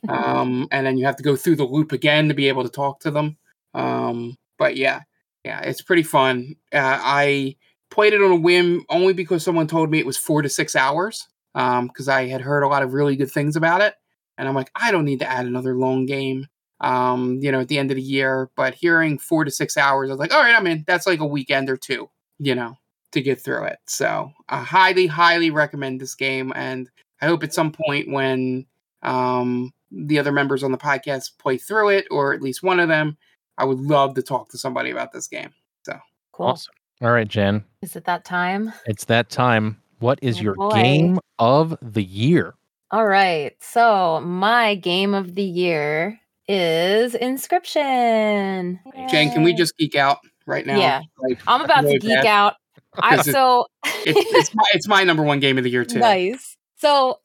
um, 0.08 0.68
and 0.70 0.86
then 0.86 0.96
you 0.96 1.04
have 1.04 1.16
to 1.16 1.22
go 1.22 1.36
through 1.36 1.56
the 1.56 1.64
loop 1.64 1.92
again 1.92 2.28
to 2.28 2.34
be 2.34 2.48
able 2.48 2.62
to 2.62 2.68
talk 2.68 3.00
to 3.00 3.10
them. 3.10 3.36
Um, 3.74 4.36
but 4.58 4.76
yeah, 4.76 5.02
yeah, 5.44 5.60
it's 5.60 5.82
pretty 5.82 6.02
fun. 6.02 6.56
Uh, 6.72 6.98
I 7.00 7.56
played 7.90 8.12
it 8.12 8.22
on 8.22 8.32
a 8.32 8.36
whim 8.36 8.84
only 8.88 9.12
because 9.12 9.44
someone 9.44 9.66
told 9.66 9.90
me 9.90 9.98
it 9.98 10.06
was 10.06 10.16
four 10.16 10.42
to 10.42 10.48
six 10.48 10.74
hours 10.74 11.26
because 11.54 12.08
I 12.08 12.26
had 12.26 12.40
heard 12.40 12.62
a 12.62 12.68
lot 12.68 12.82
of 12.82 12.92
really 12.92 13.16
good 13.16 13.30
things 13.30 13.56
about 13.56 13.80
it, 13.80 13.94
and 14.36 14.48
I'm 14.48 14.54
like, 14.54 14.70
I 14.74 14.90
don't 14.90 15.04
need 15.04 15.20
to 15.20 15.30
add 15.30 15.46
another 15.46 15.74
long 15.74 16.06
game. 16.06 16.46
Um, 16.80 17.38
you 17.40 17.50
know, 17.50 17.60
at 17.60 17.68
the 17.68 17.78
end 17.78 17.90
of 17.90 17.96
the 17.96 18.02
year, 18.02 18.50
but 18.54 18.74
hearing 18.74 19.18
four 19.18 19.44
to 19.44 19.50
six 19.50 19.78
hours, 19.78 20.10
I 20.10 20.12
was 20.12 20.20
like, 20.20 20.34
all 20.34 20.42
right, 20.42 20.54
I'm 20.54 20.66
in. 20.66 20.84
That's 20.86 21.06
like 21.06 21.20
a 21.20 21.26
weekend 21.26 21.70
or 21.70 21.78
two, 21.78 22.10
you 22.38 22.54
know, 22.54 22.76
to 23.12 23.22
get 23.22 23.40
through 23.40 23.64
it. 23.64 23.78
So 23.86 24.30
I 24.50 24.58
highly, 24.62 25.06
highly 25.06 25.50
recommend 25.50 26.00
this 26.00 26.14
game, 26.14 26.52
and 26.54 26.90
I 27.22 27.26
hope 27.26 27.42
at 27.44 27.54
some 27.54 27.72
point 27.72 28.10
when 28.10 28.66
um, 29.06 29.72
the 29.90 30.18
other 30.18 30.32
members 30.32 30.62
on 30.62 30.72
the 30.72 30.78
podcast 30.78 31.38
play 31.38 31.56
through 31.58 31.90
it, 31.90 32.06
or 32.10 32.34
at 32.34 32.42
least 32.42 32.62
one 32.62 32.80
of 32.80 32.88
them, 32.88 33.16
I 33.58 33.64
would 33.64 33.78
love 33.80 34.14
to 34.14 34.22
talk 34.22 34.50
to 34.50 34.58
somebody 34.58 34.90
about 34.90 35.12
this 35.12 35.28
game. 35.28 35.50
So 35.84 35.98
cool. 36.32 36.46
Awesome. 36.48 36.74
All 37.02 37.10
right, 37.12 37.28
Jen, 37.28 37.64
Is 37.82 37.94
it 37.96 38.04
that 38.06 38.24
time? 38.24 38.72
it's 38.86 39.04
that 39.06 39.28
time. 39.30 39.80
What 39.98 40.18
is 40.22 40.38
Oh, 40.38 40.42
your 40.42 40.54
boy. 40.54 40.70
game 40.70 41.18
of 41.38 41.76
the 41.80 42.02
year? 42.02 42.54
All 42.90 43.06
right. 43.06 43.54
So 43.60 44.20
my 44.20 44.74
game 44.76 45.12
of 45.14 45.34
the 45.34 45.42
year 45.42 46.18
is 46.48 47.14
Inscryption. 47.14 48.78
Jen, 49.10 49.30
can 49.32 49.42
we 49.42 49.52
just 49.54 49.76
geek 49.76 49.94
out 49.94 50.18
right 50.46 50.66
now? 50.66 50.78
Yeah. 50.78 51.00
Like, 51.18 51.40
I'm 51.46 51.62
about 51.62 51.82
to 51.82 51.98
geek 51.98 52.10
bad. 52.10 52.26
out. 52.26 52.54
I 52.98 53.16
so 53.22 53.66
It's, 53.84 54.34
it's, 54.34 54.54
my, 54.54 54.64
it's 54.72 54.88
my 54.88 55.04
number 55.04 55.22
one 55.22 55.40
game 55.40 55.58
of 55.58 55.64
the 55.64 55.70
year 55.70 55.84
too. 55.84 55.98
nice. 56.00 56.56
So 56.76 57.18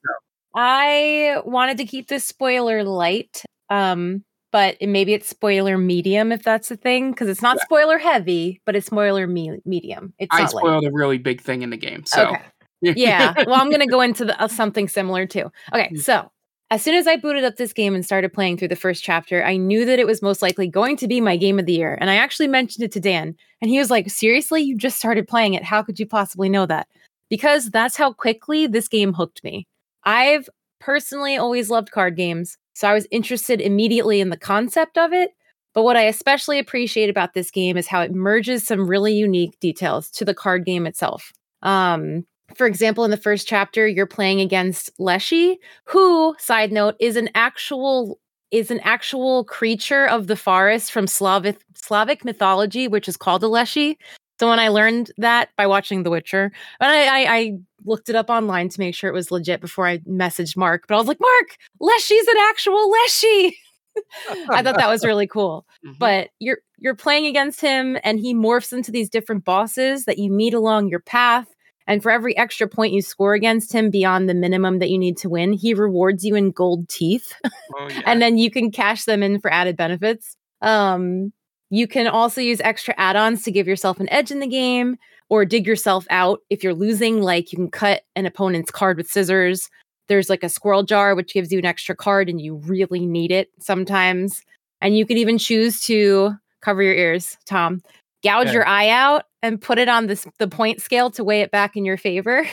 I 0.55 1.41
wanted 1.45 1.77
to 1.77 1.85
keep 1.85 2.07
this 2.07 2.25
spoiler 2.25 2.83
light. 2.83 3.43
Um, 3.69 4.23
but 4.51 4.75
it, 4.81 4.87
maybe 4.87 5.13
it's 5.13 5.29
spoiler 5.29 5.77
medium 5.77 6.31
if 6.33 6.43
that's 6.43 6.67
the 6.67 6.75
thing, 6.75 7.11
because 7.11 7.29
it's 7.29 7.41
not 7.41 7.55
Yeah. 7.57 7.63
spoiler 7.63 7.97
heavy, 7.97 8.61
but 8.65 8.75
it's 8.75 8.87
spoiler 8.87 9.25
me- 9.25 9.61
medium. 9.65 10.13
It's 10.19 10.27
I 10.35 10.41
not 10.43 10.53
light. 10.53 10.61
spoiled 10.61 10.83
a 10.85 10.91
really 10.91 11.17
big 11.17 11.39
thing 11.41 11.61
in 11.61 11.69
the 11.69 11.77
game. 11.77 12.03
So 12.05 12.27
Okay. 12.31 12.41
yeah. 12.81 13.33
Well, 13.47 13.55
I'm 13.55 13.69
going 13.69 13.79
to 13.81 13.87
go 13.87 14.01
into 14.01 14.25
the, 14.25 14.41
uh, 14.41 14.49
something 14.49 14.89
similar 14.89 15.25
too. 15.25 15.49
Okay. 15.73 15.89
Mm. 15.93 16.01
So, 16.01 16.29
as 16.69 16.81
soon 16.81 16.95
as 16.95 17.05
I 17.07 17.15
booted 17.17 17.43
up 17.45 17.55
this 17.57 17.71
game 17.73 17.95
and 17.95 18.03
started 18.05 18.31
playing 18.33 18.57
through 18.57 18.69
the 18.69 18.75
first 18.77 19.03
chapter, 19.03 19.43
I 19.43 19.55
knew 19.57 19.83
that 19.85 19.99
it 19.99 20.07
was 20.07 20.21
most 20.21 20.41
likely 20.41 20.67
going 20.67 20.95
to 20.97 21.07
be 21.07 21.19
my 21.21 21.35
game 21.37 21.57
of 21.59 21.65
the 21.65 21.73
year. 21.73 21.97
And 22.01 22.09
I 22.09 22.15
actually 22.15 22.47
mentioned 22.47 22.83
it 22.83 22.91
to 22.93 22.99
Dan, 23.01 23.35
and 23.61 23.69
he 23.71 23.77
was 23.79 23.89
like, 23.89 24.09
Seriously? 24.09 24.61
You 24.61 24.77
just 24.77 24.97
started 24.97 25.27
playing 25.29 25.53
it. 25.53 25.63
How 25.63 25.81
could 25.81 25.97
you 25.99 26.05
possibly 26.05 26.49
know 26.49 26.65
that? 26.65 26.87
Because 27.29 27.69
that's 27.71 27.95
how 27.95 28.11
quickly 28.13 28.67
this 28.67 28.87
game 28.89 29.13
hooked 29.13 29.43
me. 29.45 29.65
I've 30.03 30.49
personally 30.79 31.37
always 31.37 31.69
loved 31.69 31.91
card 31.91 32.15
games, 32.15 32.57
so 32.73 32.87
I 32.87 32.93
was 32.93 33.07
interested 33.11 33.61
immediately 33.61 34.19
in 34.21 34.29
the 34.29 34.37
concept 34.37 34.97
of 34.97 35.13
it. 35.13 35.31
But 35.73 35.83
what 35.83 35.95
I 35.95 36.03
especially 36.03 36.59
appreciate 36.59 37.09
about 37.09 37.33
this 37.33 37.49
game 37.49 37.77
is 37.77 37.87
how 37.87 38.01
it 38.01 38.13
merges 38.13 38.63
some 38.63 38.87
really 38.87 39.13
unique 39.13 39.57
details 39.59 40.09
to 40.11 40.25
the 40.25 40.33
card 40.33 40.65
game 40.65 40.85
itself. 40.85 41.31
Um, 41.61 42.25
for 42.55 42.67
example, 42.67 43.05
in 43.05 43.11
the 43.11 43.17
first 43.17 43.47
chapter, 43.47 43.87
you're 43.87 44.05
playing 44.05 44.41
against 44.41 44.91
Leshy, 44.99 45.59
who, 45.85 46.35
side 46.39 46.71
note, 46.71 46.95
is 46.99 47.15
an 47.15 47.29
actual 47.35 48.19
is 48.51 48.69
an 48.69 48.81
actual 48.81 49.45
creature 49.45 50.05
of 50.05 50.27
the 50.27 50.35
forest 50.35 50.91
from 50.91 51.07
Slavic 51.07 51.57
Slavic 51.73 52.25
mythology, 52.25 52.87
which 52.87 53.07
is 53.07 53.15
called 53.15 53.43
a 53.43 53.47
Leshy. 53.47 53.97
So 54.41 54.49
when 54.49 54.57
I 54.59 54.69
learned 54.69 55.11
that 55.19 55.49
by 55.55 55.67
watching 55.67 56.01
The 56.01 56.09
Witcher, 56.09 56.51
and 56.79 56.89
I, 56.91 57.05
I, 57.05 57.35
I 57.37 57.57
looked 57.85 58.09
it 58.09 58.15
up 58.15 58.31
online 58.31 58.69
to 58.69 58.79
make 58.79 58.95
sure 58.95 59.07
it 59.07 59.13
was 59.13 59.29
legit 59.29 59.61
before 59.61 59.85
I 59.85 59.99
messaged 59.99 60.57
Mark, 60.57 60.85
but 60.87 60.95
I 60.95 60.97
was 60.97 61.05
like, 61.07 61.19
Mark, 61.19 61.57
Leshy's 61.79 62.27
an 62.27 62.37
actual 62.49 62.89
Leshy. 62.89 63.55
I 64.49 64.63
thought 64.63 64.77
that 64.77 64.89
was 64.89 65.05
really 65.05 65.27
cool 65.27 65.65
Mhm. 65.85 65.99
but 65.99 66.29
you're 66.39 66.57
you're 66.79 66.95
playing 66.95 67.27
against 67.27 67.61
him 67.61 67.97
and 68.03 68.19
he 68.19 68.33
morphs 68.33 68.73
into 68.73 68.89
these 68.89 69.09
different 69.11 69.45
bosses 69.45 70.05
that 70.05 70.17
you 70.17 70.31
meet 70.31 70.55
along 70.55 70.87
your 70.87 71.01
path 71.01 71.47
and 71.87 72.01
for 72.01 72.09
every 72.11 72.35
extra 72.37 72.67
point 72.67 72.93
you 72.93 73.01
score 73.03 73.33
against 73.35 73.73
him 73.73 73.89
beyond 73.91 74.27
the 74.29 74.33
minimum 74.33 74.79
that 74.79 74.89
you 74.89 74.97
need 74.97 75.17
to 75.17 75.29
win 75.29 75.51
he 75.53 75.73
rewards 75.75 76.23
you 76.23 76.33
in 76.35 76.49
gold 76.51 76.87
teeth 76.89 77.33
Oh, 77.77 77.87
yeah. 77.91 78.01
and 78.05 78.21
then 78.21 78.37
you 78.39 78.49
can 78.49 78.71
cash 78.71 79.03
them 79.03 79.21
in 79.21 79.39
for 79.41 79.51
added 79.53 79.75
benefits 79.77 80.35
um 80.61 81.33
you 81.72 81.88
can 81.88 82.05
also 82.05 82.41
use 82.41 82.59
extra 82.61 82.93
add-ons 82.97 83.43
to 83.43 83.51
give 83.51 83.67
yourself 83.67 83.99
an 83.99 84.11
edge 84.11 84.30
in 84.30 84.41
the 84.41 84.47
game 84.47 84.97
or 85.30 85.45
dig 85.45 85.65
yourself 85.65 86.05
out. 86.09 86.41
If 86.49 86.63
you're 86.63 86.74
losing 86.74 87.22
like 87.22 87.51
you 87.51 87.57
can 87.57 87.72
cut 87.72 88.03
an 88.15 88.26
opponent's 88.26 88.69
card 88.69 88.97
with 88.97 89.07
scissors. 89.07 89.69
There's 90.09 90.30
like 90.30 90.43
a 90.43 90.49
squirrel 90.49 90.84
jar 90.84 91.15
which 91.15 91.34
gives 91.34 91.51
you 91.53 91.59
an 91.59 91.65
extra 91.65 91.95
card 91.95 92.28
and 92.30 92.41
you 92.41 92.57
really 92.57 93.05
need 93.05 93.32
it 93.32 93.49
sometimes. 93.59 94.41
And 94.82 94.97
you 94.97 95.05
could 95.05 95.17
even 95.17 95.38
choose 95.38 95.80
to 95.84 96.34
cover 96.61 96.84
your 96.84 96.93
ears 96.93 97.38
tom. 97.45 97.82
Gouge 98.22 98.47
Okay. 98.47 98.53
your 98.53 98.67
eye 98.67 98.89
out 98.89 99.24
and 99.41 99.59
put 99.59 99.80
it 99.80 99.88
on 99.88 100.07
this 100.07 100.28
the 100.39 100.49
point 100.49 100.82
scale 100.82 101.09
to 101.11 101.24
weigh 101.24 101.41
it 101.41 101.51
back 101.51 101.78
in 101.78 101.86
your 101.86 101.97
favor. 101.97 102.45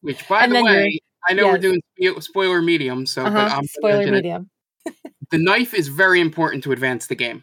Which, 0.00 0.26
by 0.26 0.44
and 0.44 0.54
the 0.54 0.64
way, 0.64 0.98
I 1.28 1.34
know 1.34 1.46
we're 1.46 1.58
doing 1.58 1.80
spo- 2.00 2.22
spoiler 2.22 2.62
medium, 2.62 3.04
so 3.06 3.24
uh-huh. 3.24 3.56
I'm 3.58 3.66
spoiler 3.66 4.10
medium. 4.10 4.50
The 5.30 5.38
knife 5.38 5.72
is 5.72 5.88
very 5.88 6.20
important 6.20 6.62
to 6.64 6.72
advance 6.72 7.06
the 7.06 7.14
game. 7.14 7.42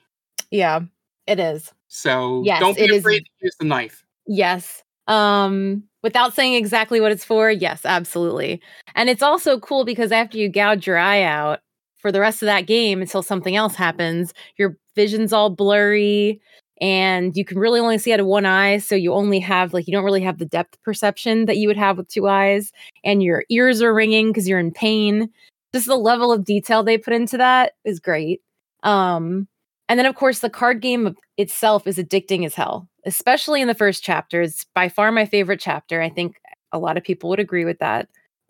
Yeah 0.51 0.81
it 1.27 1.39
is 1.39 1.71
So 1.87 2.43
Yes, 2.45 2.59
don't 2.59 2.75
be 2.77 2.83
it 2.83 2.91
is- 2.91 2.99
afraid 2.99 3.19
to 3.23 3.31
use 3.41 3.55
the 3.59 3.65
knife. 3.65 4.03
Yes. 4.27 4.83
Um, 5.07 5.83
without 6.03 6.33
saying 6.33 6.53
exactly 6.53 7.01
what 7.01 7.11
it's 7.11 7.25
for, 7.25 7.49
yes, 7.51 7.81
absolutely. 7.85 8.61
And 8.95 9.09
it's 9.09 9.23
also 9.23 9.59
cool 9.59 9.83
because 9.83 10.11
after 10.11 10.37
you 10.37 10.47
gouge 10.47 10.87
your 10.87 10.97
eye 10.97 11.21
out 11.23 11.59
for 11.97 12.11
the 12.11 12.19
rest 12.21 12.41
of 12.41 12.45
that 12.47 12.65
game 12.67 13.01
until 13.01 13.21
something 13.23 13.55
else 13.55 13.75
happens, 13.75 14.33
your 14.57 14.77
vision's 14.95 15.33
all 15.33 15.49
blurry 15.49 16.39
and 16.79 17.35
you 17.35 17.43
can 17.45 17.59
really 17.59 17.79
only 17.79 17.97
see 17.97 18.13
out 18.13 18.19
of 18.21 18.25
one 18.25 18.45
eye. 18.45 18.77
So 18.77 18.95
you 18.95 19.13
only 19.13 19.39
have 19.39 19.73
like 19.73 19.85
you 19.87 19.91
don't 19.91 20.05
really 20.05 20.21
have 20.23 20.37
the 20.37 20.45
depth 20.45 20.81
perception 20.83 21.45
that 21.45 21.57
you 21.57 21.67
would 21.67 21.77
have 21.77 21.97
with 21.97 22.07
two 22.07 22.27
eyes, 22.27 22.71
and 23.03 23.21
your 23.21 23.43
ears 23.49 23.81
are 23.81 23.93
ringing 23.93 24.27
because 24.29 24.47
you're 24.47 24.59
in 24.59 24.71
pain. 24.71 25.29
Just 25.73 25.87
the 25.87 25.95
level 25.97 26.31
of 26.31 26.43
detail 26.45 26.83
they 26.83 26.97
put 26.97 27.13
into 27.13 27.37
that 27.37 27.73
is 27.85 27.99
great. 27.99 28.41
Um, 28.83 29.47
and 29.91 29.99
then, 29.99 30.05
of 30.05 30.15
course, 30.15 30.39
the 30.39 30.49
card 30.49 30.81
game 30.81 31.17
itself 31.35 31.85
is 31.85 31.97
addicting 31.97 32.45
as 32.45 32.55
hell, 32.55 32.87
especially 33.05 33.61
in 33.61 33.67
the 33.67 33.75
first 33.75 34.01
chapter. 34.01 34.41
It's 34.41 34.65
by 34.73 34.87
far 34.87 35.11
my 35.11 35.25
favorite 35.25 35.59
chapter. 35.59 36.01
I 36.01 36.07
think 36.07 36.37
a 36.71 36.79
lot 36.79 36.95
of 36.95 37.03
people 37.03 37.29
would 37.29 37.41
agree 37.41 37.65
with 37.65 37.79
that. 37.79 38.07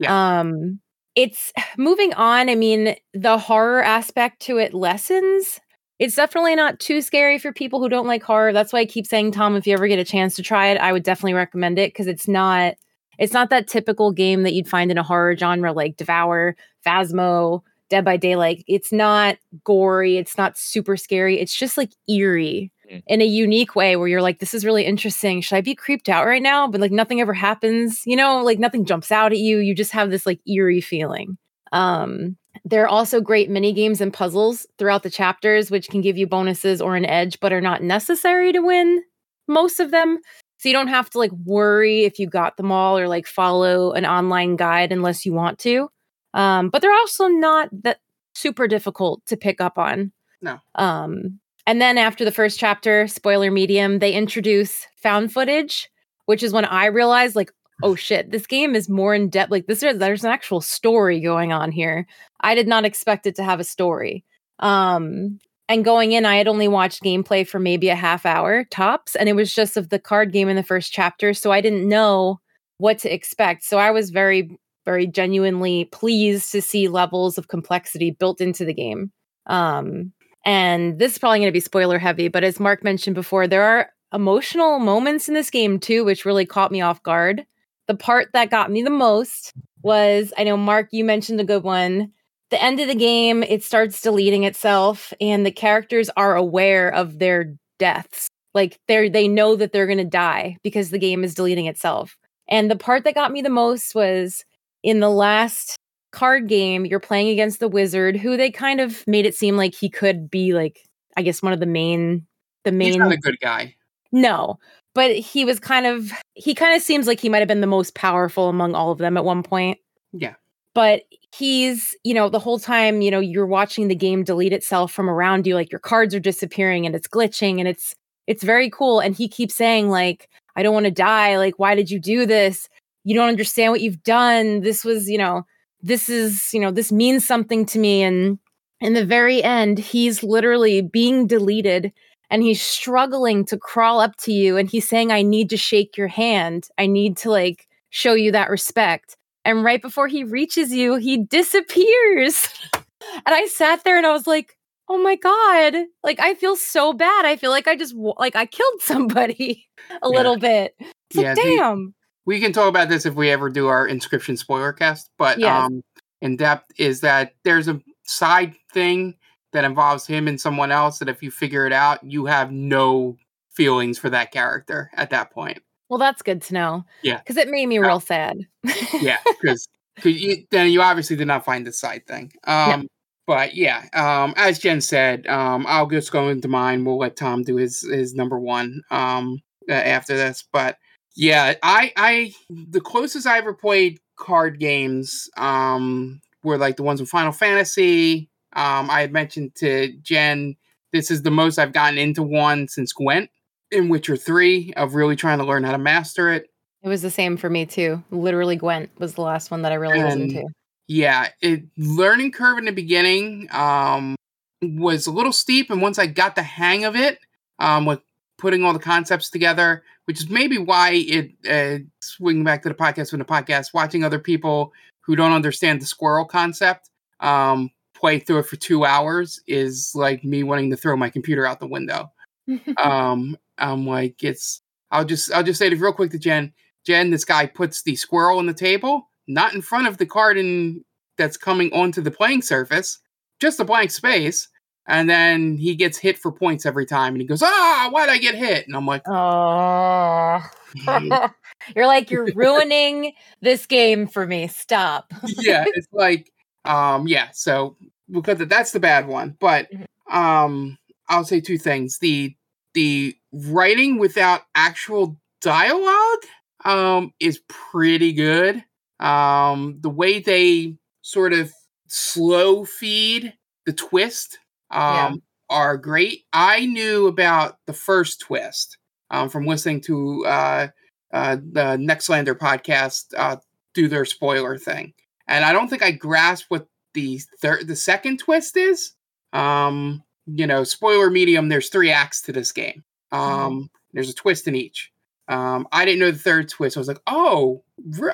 Um, 0.08 0.80
it's 1.16 1.52
moving 1.80 2.14
on. 2.14 2.48
I 2.48 2.54
mean, 2.54 2.96
the 3.16 3.40
horror 3.40 3.82
aspect 3.82 4.40
to 4.44 4.60
it 4.60 4.76
lessens. 4.76 5.60
It's 5.98 6.14
definitely 6.14 6.56
not 6.56 6.80
too 6.80 7.02
scary 7.02 7.40
for 7.40 7.52
people 7.52 7.80
who 7.80 7.90
don't 7.90 8.06
like 8.06 8.22
horror. 8.22 8.54
That's 8.54 8.72
why 8.72 8.82
I 8.82 8.86
keep 8.86 9.08
saying, 9.08 9.32
Tom, 9.32 9.56
if 9.56 9.66
you 9.66 9.74
ever 9.74 9.88
get 9.88 9.98
a 9.98 10.06
chance 10.06 10.36
to 10.36 10.44
try 10.44 10.68
it, 10.68 10.78
I 10.78 10.94
would 10.94 11.02
definitely 11.02 11.34
recommend 11.34 11.80
it 11.80 11.92
because 11.92 12.06
it's 12.06 12.28
not 12.28 12.76
it's 13.18 13.34
not 13.34 13.50
that 13.50 13.68
typical 13.68 14.12
game 14.12 14.44
that 14.44 14.54
you'd 14.54 14.70
find 14.70 14.92
in 14.92 15.00
a 15.00 15.04
horror 15.04 15.36
genre 15.36 15.74
like 15.74 15.98
Devour, 15.98 16.56
Phasmo, 16.86 17.62
Dead 17.92 18.04
by 18.04 18.18
Daylight. 18.18 18.64
It's 18.68 18.92
not 18.92 19.38
gory, 19.64 20.18
it's 20.18 20.38
not 20.38 20.58
super 20.58 20.98
scary. 20.98 21.40
It's 21.40 21.56
just 21.56 21.78
like 21.78 21.92
eerie 22.10 22.72
Mm. 22.92 23.04
in 23.08 23.22
a 23.22 23.26
unique 23.26 23.74
way 23.76 23.96
where 23.96 24.08
you're 24.10 24.22
like, 24.22 24.40
this 24.40 24.54
is 24.54 24.66
really 24.66 24.84
interesting. 24.86 25.40
Should 25.40 25.56
I 25.56 25.62
be 25.62 25.76
creeped 25.76 26.10
out 26.10 26.26
right 26.26 26.42
now? 26.42 26.68
But 26.68 26.82
like 26.82 26.92
nothing 26.92 27.22
ever 27.22 27.34
happens, 27.34 28.02
you 28.06 28.16
know, 28.18 28.44
like 28.44 28.60
nothing 28.60 28.84
jumps 28.86 29.12
out 29.14 29.32
at 29.32 29.38
you. 29.38 29.60
You 29.60 29.74
just 29.74 29.94
have 29.94 30.10
this 30.10 30.26
like 30.26 30.40
eerie 30.46 30.82
feeling. 30.82 31.38
Um, 31.72 32.36
there 32.66 32.84
are 32.84 32.90
also 32.90 33.22
great 33.22 33.50
mini 33.50 33.72
games 33.72 34.02
and 34.02 34.12
puzzles 34.12 34.68
throughout 34.78 35.04
the 35.04 35.10
chapters, 35.10 35.72
which 35.72 35.88
can 35.90 36.02
give 36.02 36.18
you 36.18 36.28
bonuses 36.28 36.82
or 36.82 36.96
an 36.98 37.06
edge, 37.06 37.40
but 37.40 37.54
are 37.54 37.62
not 37.62 37.82
necessary 37.82 38.52
to 38.52 38.60
win 38.60 39.04
most 39.48 39.80
of 39.80 39.92
them. 39.92 40.20
So 40.58 40.68
you 40.68 40.74
don't 40.74 40.90
have 40.90 41.10
to 41.12 41.18
like 41.18 41.32
worry 41.46 42.04
if 42.04 42.20
you 42.20 42.28
got 42.28 42.58
them 42.58 42.72
all 42.74 42.98
or 42.98 43.08
like 43.08 43.26
follow 43.26 43.94
an 43.94 44.06
online 44.06 44.58
guide 44.58 44.92
unless 44.92 45.26
you 45.26 45.34
want 45.34 45.60
to. 45.60 45.90
Um, 46.34 46.70
but 46.70 46.82
they're 46.82 46.94
also 46.94 47.28
not 47.28 47.70
that 47.84 48.00
super 48.36 48.68
difficult 48.68 49.26
to 49.28 49.38
pick 49.38 49.60
up 49.60 49.78
on. 49.78 50.12
No. 50.42 50.60
Um, 50.76 51.40
and 51.68 51.82
then 51.82 51.98
after 51.98 52.26
the 52.26 52.32
first 52.32 52.60
chapter, 52.60 53.08
spoiler 53.08 53.52
medium, 53.52 54.00
they 54.00 54.14
introduce 54.14 54.88
found 54.96 55.32
footage, 55.32 55.90
which 56.26 56.44
is 56.44 56.54
when 56.54 56.66
I 56.66 56.86
realized 56.86 57.36
like 57.36 57.52
oh 57.84 57.96
shit, 57.96 58.32
this 58.32 58.48
game 58.48 58.76
is 58.76 58.90
more 58.90 59.14
in 59.14 59.30
depth. 59.30 59.52
Like 59.52 59.68
this, 59.68 59.84
is, 59.84 59.98
there's 59.98 60.24
an 60.24 60.32
actual 60.32 60.62
story 60.62 61.20
going 61.20 61.52
on 61.52 61.72
here. 61.72 62.08
I 62.40 62.56
did 62.56 62.68
not 62.68 62.86
expect 62.86 63.26
it 63.26 63.36
to 63.36 63.44
have 63.44 63.60
a 63.60 63.66
story. 63.66 64.24
Um, 64.60 65.40
and 65.68 65.86
going 65.86 66.12
in, 66.12 66.26
I 66.26 66.36
had 66.36 66.48
only 66.48 66.68
watched 66.68 67.04
gameplay 67.04 67.48
for 67.48 67.60
maybe 67.60 67.90
a 67.90 67.96
half 67.96 68.26
hour 68.26 68.66
tops, 68.66 69.16
and 69.16 69.30
it 69.30 69.36
was 69.36 69.54
just 69.54 69.78
of 69.78 69.90
the 69.90 70.00
card 70.00 70.34
game 70.34 70.50
in 70.50 70.56
the 70.56 70.64
first 70.64 70.92
chapter, 70.92 71.34
so 71.34 71.52
I 71.52 71.62
didn't 71.62 71.88
know 71.88 72.40
what 72.78 73.00
to 73.00 73.14
expect. 73.14 73.64
So 73.64 73.78
I 73.78 73.92
was 73.92 74.10
very, 74.10 74.58
very 74.86 75.08
genuinely 75.08 75.86
pleased 75.86 76.52
to 76.52 76.62
see 76.62 76.88
levels 76.88 77.38
of 77.38 77.48
complexity 77.48 78.12
built 78.12 78.42
into 78.42 78.66
the 78.66 78.74
game. 78.74 79.12
Um, 79.46 80.14
and 80.46 80.98
this 80.98 81.14
is 81.14 81.18
probably 81.18 81.40
going 81.40 81.50
to 81.50 81.54
be 81.54 81.60
spoiler 81.60 82.00
heavy, 82.00 82.28
but 82.28 82.44
as 82.44 82.60
Mark 82.60 82.84
mentioned 82.84 83.16
before, 83.16 83.48
there 83.48 83.64
are 83.64 83.92
emotional 84.14 84.80
moments 84.80 85.28
in 85.28 85.34
this 85.34 85.50
game 85.50 85.80
too, 85.80 86.04
which 86.04 86.26
really 86.26 86.46
caught 86.46 86.72
me 86.72 86.82
off 86.82 87.04
guard. 87.04 87.46
The 87.88 87.96
part 87.96 88.30
that 88.34 88.50
got 88.50 88.72
me 88.72 88.82
the 88.84 88.90
most 88.90 89.54
was 89.84 90.34
I 90.38 90.44
know, 90.44 90.58
Mark, 90.58 90.90
you 90.92 91.04
mentioned 91.04 91.40
a 91.40 91.46
good 91.46 91.64
one. 91.64 92.12
The 92.50 92.62
end 92.62 92.80
of 92.80 92.88
the 92.88 92.96
game, 92.96 93.44
it 93.44 93.64
starts 93.64 94.02
deleting 94.02 94.44
itself, 94.44 95.14
and 95.22 95.46
the 95.46 95.52
characters 95.52 96.10
are 96.18 96.36
aware 96.36 96.94
of 96.94 97.20
their 97.20 97.54
deaths. 97.80 98.30
Like 98.54 98.80
they're 98.88 99.10
they 99.10 99.28
know 99.28 99.56
that 99.56 99.72
they're 99.72 99.88
gonna 99.88 100.04
die 100.04 100.58
because 100.64 100.90
the 100.90 101.00
game 101.00 101.24
is 101.24 101.34
deleting 101.34 101.68
itself. 101.68 102.18
And 102.50 102.70
the 102.70 102.76
part 102.76 103.06
that 103.06 103.16
got 103.16 103.32
me 103.32 103.42
the 103.42 103.50
most 103.50 103.96
was 103.96 104.44
in 104.84 105.00
the 105.00 105.10
last 105.10 105.78
card 106.12 106.48
game, 106.48 106.86
you're 106.86 107.00
playing 107.00 107.30
against 107.30 107.60
the 107.60 107.68
wizard, 107.68 108.18
who 108.18 108.38
they 108.38 108.52
kind 108.52 108.82
of 108.82 109.06
made 109.08 109.26
it 109.26 109.36
seem 109.36 109.58
like 109.58 109.74
he 109.74 109.90
could 109.90 110.30
be 110.30 110.54
like, 110.54 110.86
I 111.18 111.22
guess 111.22 111.42
one 111.42 111.54
of 111.54 111.60
the 111.60 111.66
main, 111.66 112.26
the 112.64 112.72
main. 112.72 112.90
He's 112.90 112.98
not 112.98 113.12
a 113.12 113.18
good 113.18 113.40
guy. 113.42 113.76
No, 114.12 114.60
but 114.94 115.16
he 115.16 115.46
was 115.46 115.60
kind 115.60 115.86
of. 115.86 116.12
He 116.34 116.54
kind 116.54 116.76
of 116.76 116.82
seems 116.82 117.08
like 117.08 117.20
he 117.20 117.30
might 117.30 117.40
have 117.40 117.48
been 117.48 117.62
the 117.62 117.68
most 117.68 117.96
powerful 117.96 118.50
among 118.50 118.76
all 118.76 118.92
of 118.92 118.98
them 118.98 119.18
at 119.18 119.26
one 119.26 119.44
point. 119.44 119.80
Yeah. 120.12 120.36
But 120.74 121.04
he's, 121.36 121.96
you 122.04 122.14
know, 122.14 122.30
the 122.30 122.40
whole 122.40 122.60
time, 122.60 123.02
you 123.02 123.12
know, 123.12 123.20
you're 123.20 123.46
watching 123.46 123.88
the 123.88 123.96
game 123.96 124.24
delete 124.24 124.54
itself 124.54 124.92
from 124.92 125.10
around 125.10 125.46
you, 125.46 125.56
like 125.56 125.72
your 125.72 125.80
cards 125.80 126.16
are 126.16 126.20
disappearing 126.20 126.86
and 126.86 126.96
it's 126.96 127.08
glitching 127.08 127.60
and 127.60 127.68
it's 127.68 127.94
it's 128.28 128.44
very 128.44 128.70
cool. 128.70 129.00
And 129.00 129.16
he 129.16 129.28
keeps 129.28 129.56
saying, 129.56 129.90
like, 129.90 130.30
I 130.56 130.64
don't 130.64 130.74
want 130.74 130.86
to 130.86 130.92
die. 130.92 131.38
Like, 131.38 131.58
why 131.58 131.76
did 131.76 131.90
you 131.90 132.00
do 132.00 132.26
this? 132.26 132.70
You 133.04 133.16
don't 133.16 133.30
understand 133.30 133.72
what 133.72 133.82
you've 133.82 134.04
done. 134.04 134.62
This 134.62 134.84
was, 134.84 135.10
you 135.10 135.18
know, 135.18 135.44
this 135.82 136.10
is, 136.10 136.54
you 136.54 136.60
know, 136.60 136.72
this 136.72 136.92
means 136.92 137.26
something 137.26 137.66
to 137.68 137.80
me. 137.80 138.04
And 138.04 138.40
in 138.80 138.94
the 138.94 139.06
very 139.06 139.44
end, 139.44 139.80
he's 139.80 140.24
literally 140.24 140.82
being 140.82 141.28
deleted 141.28 141.92
and 142.30 142.44
he's 142.44 142.62
struggling 142.62 143.46
to 143.46 143.58
crawl 143.58 144.00
up 144.00 144.16
to 144.18 144.32
you. 144.32 144.58
And 144.58 144.70
he's 144.70 144.88
saying, 144.88 145.12
I 145.12 145.22
need 145.22 145.50
to 145.50 145.58
shake 145.58 145.98
your 145.98 146.08
hand. 146.08 146.68
I 146.78 146.86
need 146.86 147.18
to 147.18 147.32
like 147.32 147.68
show 147.90 148.14
you 148.14 148.32
that 148.32 148.50
respect. 148.50 149.18
And 149.44 149.64
right 149.64 149.82
before 149.82 150.08
he 150.08 150.24
reaches 150.24 150.72
you, 150.72 150.96
he 150.96 151.18
disappears. 151.18 152.48
and 152.74 152.84
I 153.26 153.48
sat 153.48 153.84
there 153.84 153.98
and 153.98 154.06
I 154.06 154.14
was 154.14 154.28
like, 154.28 154.58
oh 154.92 154.98
my 154.98 155.16
god 155.16 155.86
like 156.04 156.20
i 156.20 156.34
feel 156.34 156.58
so 156.58 156.92
bad 156.92 157.26
i 157.26 157.38
feel 157.38 157.50
like 157.50 157.66
i 157.66 157.78
just 157.78 157.96
like 157.96 158.36
i 158.36 158.46
killed 158.46 158.74
somebody 158.82 159.66
a 159.90 159.94
yeah. 160.04 160.08
little 160.10 160.38
bit 160.38 160.76
it's 160.80 160.92
yeah, 161.14 161.34
like 161.34 161.38
damn 161.38 161.94
we 162.26 162.40
can 162.40 162.54
talk 162.54 162.68
about 162.68 162.90
this 162.90 163.06
if 163.06 163.14
we 163.14 163.30
ever 163.30 163.50
do 163.50 163.68
our 163.68 163.88
Inscryption 163.88 164.38
spoiler 164.38 164.74
cast 164.74 165.10
but 165.18 165.40
yes. 165.40 165.66
um 165.66 165.82
in 166.22 166.38
depth 166.38 166.72
is 166.78 167.02
that 167.02 167.34
there's 167.44 167.68
a 167.68 167.82
side 168.04 168.56
thing 168.74 169.16
that 169.54 169.64
involves 169.64 170.08
him 170.08 170.28
and 170.28 170.40
someone 170.40 170.72
else 170.72 171.00
that 171.00 171.10
if 171.10 171.22
you 171.22 171.32
figure 171.32 171.66
it 171.66 171.74
out 171.74 172.04
you 172.04 172.26
have 172.26 172.52
no 172.52 173.18
feelings 173.50 173.98
for 173.98 174.10
that 174.10 174.32
character 174.32 174.90
at 174.96 175.10
that 175.10 175.32
point 175.32 175.60
well 175.90 176.00
that's 176.00 176.22
good 176.22 176.42
to 176.42 176.54
know 176.54 176.86
yeah 177.02 177.18
because 177.18 177.38
it 177.38 177.50
made 177.50 177.68
me 177.68 177.80
real 177.80 178.00
sad 178.00 178.38
yeah 179.02 179.18
because 179.26 179.68
then 180.04 180.72
you 180.72 180.82
obviously 180.82 181.16
did 181.16 181.28
not 181.28 181.44
find 181.44 181.66
the 181.66 181.74
side 181.74 182.06
thing 182.08 182.32
um 182.46 182.88
but 183.28 183.56
yeah, 183.56 183.86
um, 183.94 184.34
as 184.36 184.60
Jen 184.60 184.82
said, 184.82 185.26
um, 185.28 185.66
I'll 185.68 185.88
just 185.88 186.12
go 186.12 186.28
into 186.28 186.50
mine. 186.50 186.84
We'll 186.84 186.98
let 186.98 187.16
Tom 187.16 187.44
do 187.44 187.56
his 187.56 187.82
his 187.82 188.14
number 188.14 188.38
one 188.38 188.82
um, 188.92 189.42
uh, 189.70 189.74
after 189.74 190.18
this. 190.18 190.44
But 190.52 190.78
yeah, 191.16 191.56
I 191.64 191.92
I 191.96 192.34
the 192.50 192.82
closest 192.82 193.28
I 193.28 193.38
ever 193.38 193.54
played 193.54 194.00
card 194.16 194.60
games 194.60 195.30
um, 195.38 196.22
were 196.44 196.58
like 196.58 196.78
the 196.78 196.84
ones 196.84 197.00
in 197.00 197.06
Final 197.06 197.32
Fantasy. 197.32 198.30
Um, 198.54 198.90
I 198.90 199.02
had 199.02 199.14
mentioned 199.14 199.56
to 199.56 199.94
Jen 200.02 200.56
this 200.92 201.10
is 201.10 201.22
the 201.22 201.32
most 201.32 201.58
I've 201.58 201.74
gotten 201.74 201.98
into 201.98 202.22
one 202.22 202.68
since 202.68 202.92
Gwent 202.92 203.30
in 203.72 203.90
Witcher 203.90 204.18
Three 204.18 204.74
of 204.76 204.96
really 204.96 205.16
trying 205.16 205.40
to 205.40 205.46
learn 205.46 205.64
how 205.64 205.72
to 205.72 205.78
master 205.78 206.30
it. 206.32 206.48
It 206.84 206.90
was 206.90 207.02
the 207.02 207.12
same 207.12 207.38
for 207.38 207.50
me 207.50 207.66
too. 207.66 208.04
Literally, 208.12 208.56
Gwent 208.56 208.90
was 208.98 209.14
the 209.14 209.22
last 209.22 209.52
one 209.52 209.62
that 209.62 209.72
I 209.72 209.76
really 209.76 210.00
and, 210.00 210.06
listened 210.06 210.32
to 210.32 210.48
yeah, 210.92 211.30
it 211.42 211.64
learning 211.78 212.34
curve 212.34 212.58
in 212.58 212.66
the 212.66 212.74
beginning 212.74 213.48
um, 213.52 214.18
was 214.62 215.08
a 215.08 215.12
little 215.12 215.32
steep, 215.32 215.70
and 215.70 215.82
once 215.82 215.98
I 215.98 216.06
got 216.06 216.36
the 216.36 216.44
hang 216.44 216.84
of 216.84 216.98
it, 216.98 217.18
um, 217.60 217.86
with 217.86 218.02
putting 218.38 218.66
all 218.66 218.74
the 218.74 218.80
concepts 218.80 219.30
together, 219.30 219.84
which 220.12 220.20
is 220.20 220.30
maybe 220.30 220.58
why 220.58 220.92
it 220.94 221.32
uh, 221.50 221.82
swinging 222.02 222.44
back 222.44 222.62
to 222.64 222.68
the 222.68 222.76
podcast 222.76 223.12
from 223.12 223.20
the 223.20 223.26
podcast, 223.26 223.74
watching 223.74 224.04
other 224.04 224.20
people 224.20 224.74
who 225.00 225.16
don't 225.16 225.32
understand 225.32 225.82
the 225.82 225.86
squirrel 225.86 226.26
concept 226.26 226.90
um, 227.22 227.70
play 227.96 228.20
through 228.20 228.40
it 228.40 228.46
for 228.46 228.58
two 228.58 228.84
hours 228.84 229.40
is 229.48 229.94
like 229.96 230.24
me 230.26 230.44
wanting 230.44 230.70
to 230.70 230.76
throw 230.76 230.98
my 230.98 231.10
computer 231.10 231.46
out 231.46 231.62
the 231.62 231.68
window. 231.68 232.12
um, 232.78 233.38
I'm 233.58 233.88
like, 233.88 234.22
it's. 234.22 234.62
I'll 234.92 235.06
just 235.06 235.32
I'll 235.32 235.44
just 235.44 235.60
say 235.60 235.68
it 235.68 235.80
real 235.80 235.94
quick 235.94 236.12
to 236.12 236.20
Jen. 236.20 236.52
Jen, 236.86 237.10
this 237.10 237.24
guy 237.24 237.46
puts 237.46 237.84
the 237.84 237.96
squirrel 237.96 238.40
on 238.40 238.48
the 238.48 238.54
table 238.54 239.08
not 239.32 239.54
in 239.54 239.62
front 239.62 239.88
of 239.88 239.98
the 239.98 240.06
card 240.06 240.38
in, 240.38 240.84
that's 241.18 241.38
coming 241.38 241.72
onto 241.74 242.02
the 242.02 242.12
playing 242.12 242.42
surface, 242.42 243.00
just 243.40 243.60
a 243.60 243.66
blank 243.66 243.92
space. 243.92 244.50
And 244.92 245.10
then 245.10 245.56
he 245.56 245.74
gets 245.76 245.98
hit 245.98 246.20
for 246.20 246.34
points 246.34 246.66
every 246.66 246.86
time, 246.86 247.14
and 247.14 247.22
he 247.22 247.26
goes, 247.26 247.42
"Ah, 247.42 247.88
why'd 247.92 248.10
I 248.10 248.18
get 248.18 248.36
hit?" 248.36 248.68
And 248.68 248.76
I'm 248.76 248.86
like, 248.86 249.04
"Oh, 249.08 250.42
you're 251.76 251.88
like 251.88 252.12
you're 252.12 252.28
ruining 252.36 253.14
this 253.40 253.66
game 253.66 254.06
for 254.06 254.28
me. 254.28 254.48
Stop." 254.48 255.14
yeah, 255.24 255.64
it's 255.66 255.88
like, 255.94 256.30
um, 256.66 257.08
yeah. 257.08 257.30
So 257.32 257.78
because 258.12 258.40
that's 258.40 258.74
the 258.74 258.82
bad 258.82 259.08
one, 259.08 259.38
but 259.40 259.72
mm-hmm. 259.72 260.18
um, 260.18 260.78
I'll 261.08 261.24
say 261.24 261.40
two 261.40 261.58
things: 261.58 262.00
the 262.00 262.36
the 262.74 263.16
writing 263.32 263.98
without 263.98 264.42
actual 264.56 265.18
dialogue 265.40 266.26
um 266.66 267.14
is 267.22 267.40
pretty 267.48 268.12
good. 268.12 268.62
Um, 269.00 269.78
the 269.80 269.90
way 269.90 270.20
they 270.20 270.76
sort 271.02 271.32
of 271.32 271.54
slow 271.88 272.66
feed 272.66 273.34
the 273.66 273.72
twist 273.72 274.38
um, 274.72 275.14
yeah. 275.14 275.16
are 275.50 275.78
great. 275.78 276.26
I 276.34 276.66
knew 276.66 277.08
about 277.08 277.58
the 277.68 277.74
first 277.74 278.22
twist 278.22 278.78
um, 279.10 279.30
from 279.30 279.46
listening 279.46 279.82
to 279.82 280.26
uh, 280.26 280.68
uh, 281.14 281.36
the 281.36 281.78
Nextlander 281.78 282.36
podcast 282.36 283.14
uh, 283.18 283.38
do 283.74 283.88
their 283.88 284.06
spoiler 284.06 284.58
thing, 284.58 284.94
and 285.28 285.46
I 285.46 285.54
don't 285.54 285.68
think 285.68 285.84
I 285.84 285.92
grasped 285.92 286.50
what 286.50 286.68
the 286.94 287.20
third, 287.42 287.68
the 287.68 287.76
second 287.76 288.18
twist 288.18 288.58
is. 288.58 288.94
Um, 289.34 290.04
you 290.28 290.48
know, 290.48 290.64
spoiler 290.64 291.10
medium. 291.10 291.50
There's 291.50 291.70
three 291.70 291.92
acts 291.92 292.22
to 292.24 292.32
this 292.32 292.52
game. 292.52 292.84
Mm-hmm. 293.12 293.40
Um, 293.40 293.54
mm. 293.64 293.70
There's 293.94 294.10
a 294.10 294.14
twist 294.14 294.48
in 294.48 294.56
each. 294.56 294.92
Um, 295.28 295.68
I 295.72 295.86
didn't 295.86 296.00
know 296.00 296.12
the 296.12 296.18
third 296.18 296.50
twist. 296.50 296.78
I 296.78 296.80
was 296.80 296.88
like, 296.88 297.02
oh, 297.08 297.64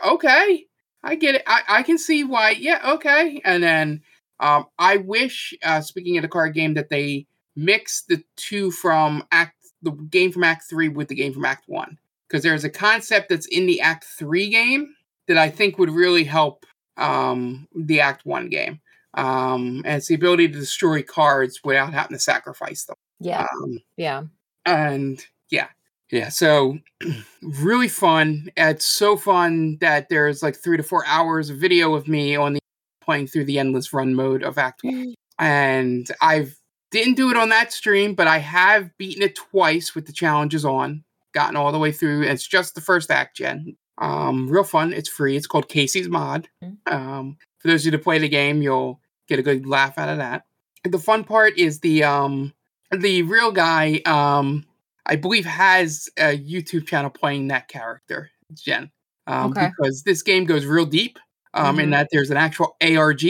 okay. 0.05 0.65
I 1.03 1.15
get 1.15 1.35
it. 1.35 1.43
I, 1.47 1.61
I 1.67 1.83
can 1.83 1.97
see 1.97 2.23
why. 2.23 2.51
Yeah, 2.51 2.79
okay. 2.93 3.41
And 3.43 3.63
then 3.63 4.01
um, 4.39 4.65
I 4.77 4.97
wish, 4.97 5.53
uh, 5.63 5.81
speaking 5.81 6.17
of 6.17 6.21
the 6.21 6.27
card 6.27 6.53
game, 6.53 6.73
that 6.75 6.89
they 6.89 7.25
mix 7.55 8.03
the 8.03 8.23
two 8.35 8.71
from 8.71 9.23
Act 9.31 9.53
the 9.81 9.91
game 9.91 10.31
from 10.31 10.43
Act 10.43 10.63
Three 10.69 10.89
with 10.89 11.07
the 11.07 11.15
game 11.15 11.33
from 11.33 11.45
Act 11.45 11.63
One, 11.67 11.97
because 12.27 12.43
there's 12.43 12.63
a 12.63 12.69
concept 12.69 13.29
that's 13.29 13.47
in 13.47 13.65
the 13.65 13.81
Act 13.81 14.05
Three 14.05 14.49
game 14.49 14.93
that 15.27 15.37
I 15.37 15.49
think 15.49 15.77
would 15.77 15.91
really 15.91 16.23
help 16.23 16.65
um, 16.97 17.67
the 17.75 18.01
Act 18.01 18.25
One 18.25 18.49
game. 18.49 18.81
Um, 19.13 19.81
and 19.85 19.97
it's 19.97 20.07
the 20.07 20.15
ability 20.15 20.47
to 20.49 20.59
destroy 20.59 21.01
cards 21.01 21.61
without 21.63 21.93
having 21.93 22.15
to 22.15 22.21
sacrifice 22.21 22.85
them. 22.85 22.95
Yeah. 23.19 23.47
Um, 23.63 23.79
yeah. 23.95 24.23
And 24.65 25.25
yeah, 25.49 25.69
yeah, 26.11 26.29
so 26.29 26.77
really 27.41 27.87
fun. 27.87 28.49
It's 28.55 28.85
so 28.85 29.17
fun 29.17 29.77
that 29.81 30.09
there's 30.09 30.43
like 30.43 30.55
three 30.55 30.77
to 30.77 30.83
four 30.83 31.05
hours 31.05 31.49
of 31.49 31.57
video 31.57 31.95
of 31.95 32.07
me 32.07 32.35
on 32.35 32.53
the 32.53 32.59
playing 33.07 33.27
through 33.27 33.45
the 33.45 33.57
endless 33.57 33.93
run 33.93 34.13
mode 34.13 34.43
of 34.43 34.57
Act 34.57 34.83
One, 34.83 34.93
mm. 34.93 35.13
and 35.39 36.11
I've 36.21 36.55
didn't 36.91 37.15
do 37.15 37.29
it 37.31 37.37
on 37.37 37.49
that 37.49 37.71
stream, 37.71 38.13
but 38.15 38.27
I 38.27 38.37
have 38.39 38.95
beaten 38.97 39.23
it 39.23 39.35
twice 39.35 39.95
with 39.95 40.05
the 40.05 40.13
challenges 40.13 40.63
on, 40.65 41.03
gotten 41.33 41.55
all 41.55 41.71
the 41.71 41.79
way 41.79 41.91
through. 41.91 42.23
It's 42.23 42.47
just 42.47 42.75
the 42.75 42.81
first 42.81 43.09
act, 43.11 43.37
Jen. 43.37 43.75
Um, 43.97 44.47
real 44.49 44.63
fun. 44.63 44.93
It's 44.93 45.09
free. 45.09 45.35
It's 45.35 45.47
called 45.47 45.69
Kaycee's 45.69 46.07
Mod. 46.09 46.49
Mm. 46.63 46.77
Um, 46.91 47.37
for 47.59 47.67
those 47.69 47.81
of 47.81 47.85
you 47.85 47.91
to 47.91 48.03
play 48.03 48.19
the 48.19 48.29
game, 48.29 48.61
you'll 48.61 48.99
get 49.27 49.39
a 49.39 49.43
good 49.43 49.65
laugh 49.65 49.97
out 49.97 50.09
of 50.09 50.17
that. 50.17 50.43
The 50.83 50.99
fun 50.99 51.23
part 51.23 51.57
is 51.57 51.79
the 51.79 52.03
um 52.03 52.53
the 52.91 53.23
real 53.23 53.51
guy 53.51 54.01
um 54.05 54.65
I 55.05 55.15
believe 55.15 55.45
has 55.45 56.09
a 56.17 56.37
YouTube 56.37 56.85
channel 56.85 57.09
playing 57.09 57.47
that 57.47 57.67
character, 57.69 58.29
Jen. 58.53 58.91
um, 59.25 59.51
Okay. 59.51 59.69
because 59.77 60.03
this 60.03 60.21
game 60.21 60.45
goes 60.45 60.65
real 60.65 60.85
deep 60.85 61.17
um, 61.53 61.79
in 61.79 61.89
Mhm. 61.89 61.91
that 61.91 62.07
there's 62.11 62.29
an 62.31 62.37
actual 62.37 62.75
ARG 62.81 63.23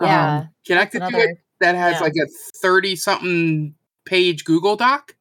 Yeah, 0.00 0.38
um, 0.38 0.48
connected 0.66 1.00
to 1.00 1.16
it 1.18 1.38
that 1.60 1.74
has 1.74 1.94
yeah. 1.94 2.00
like 2.00 2.14
a 2.16 2.26
30 2.62 2.96
something 2.96 3.74
page 4.06 4.44
Google 4.44 4.76
Doc 4.76 5.14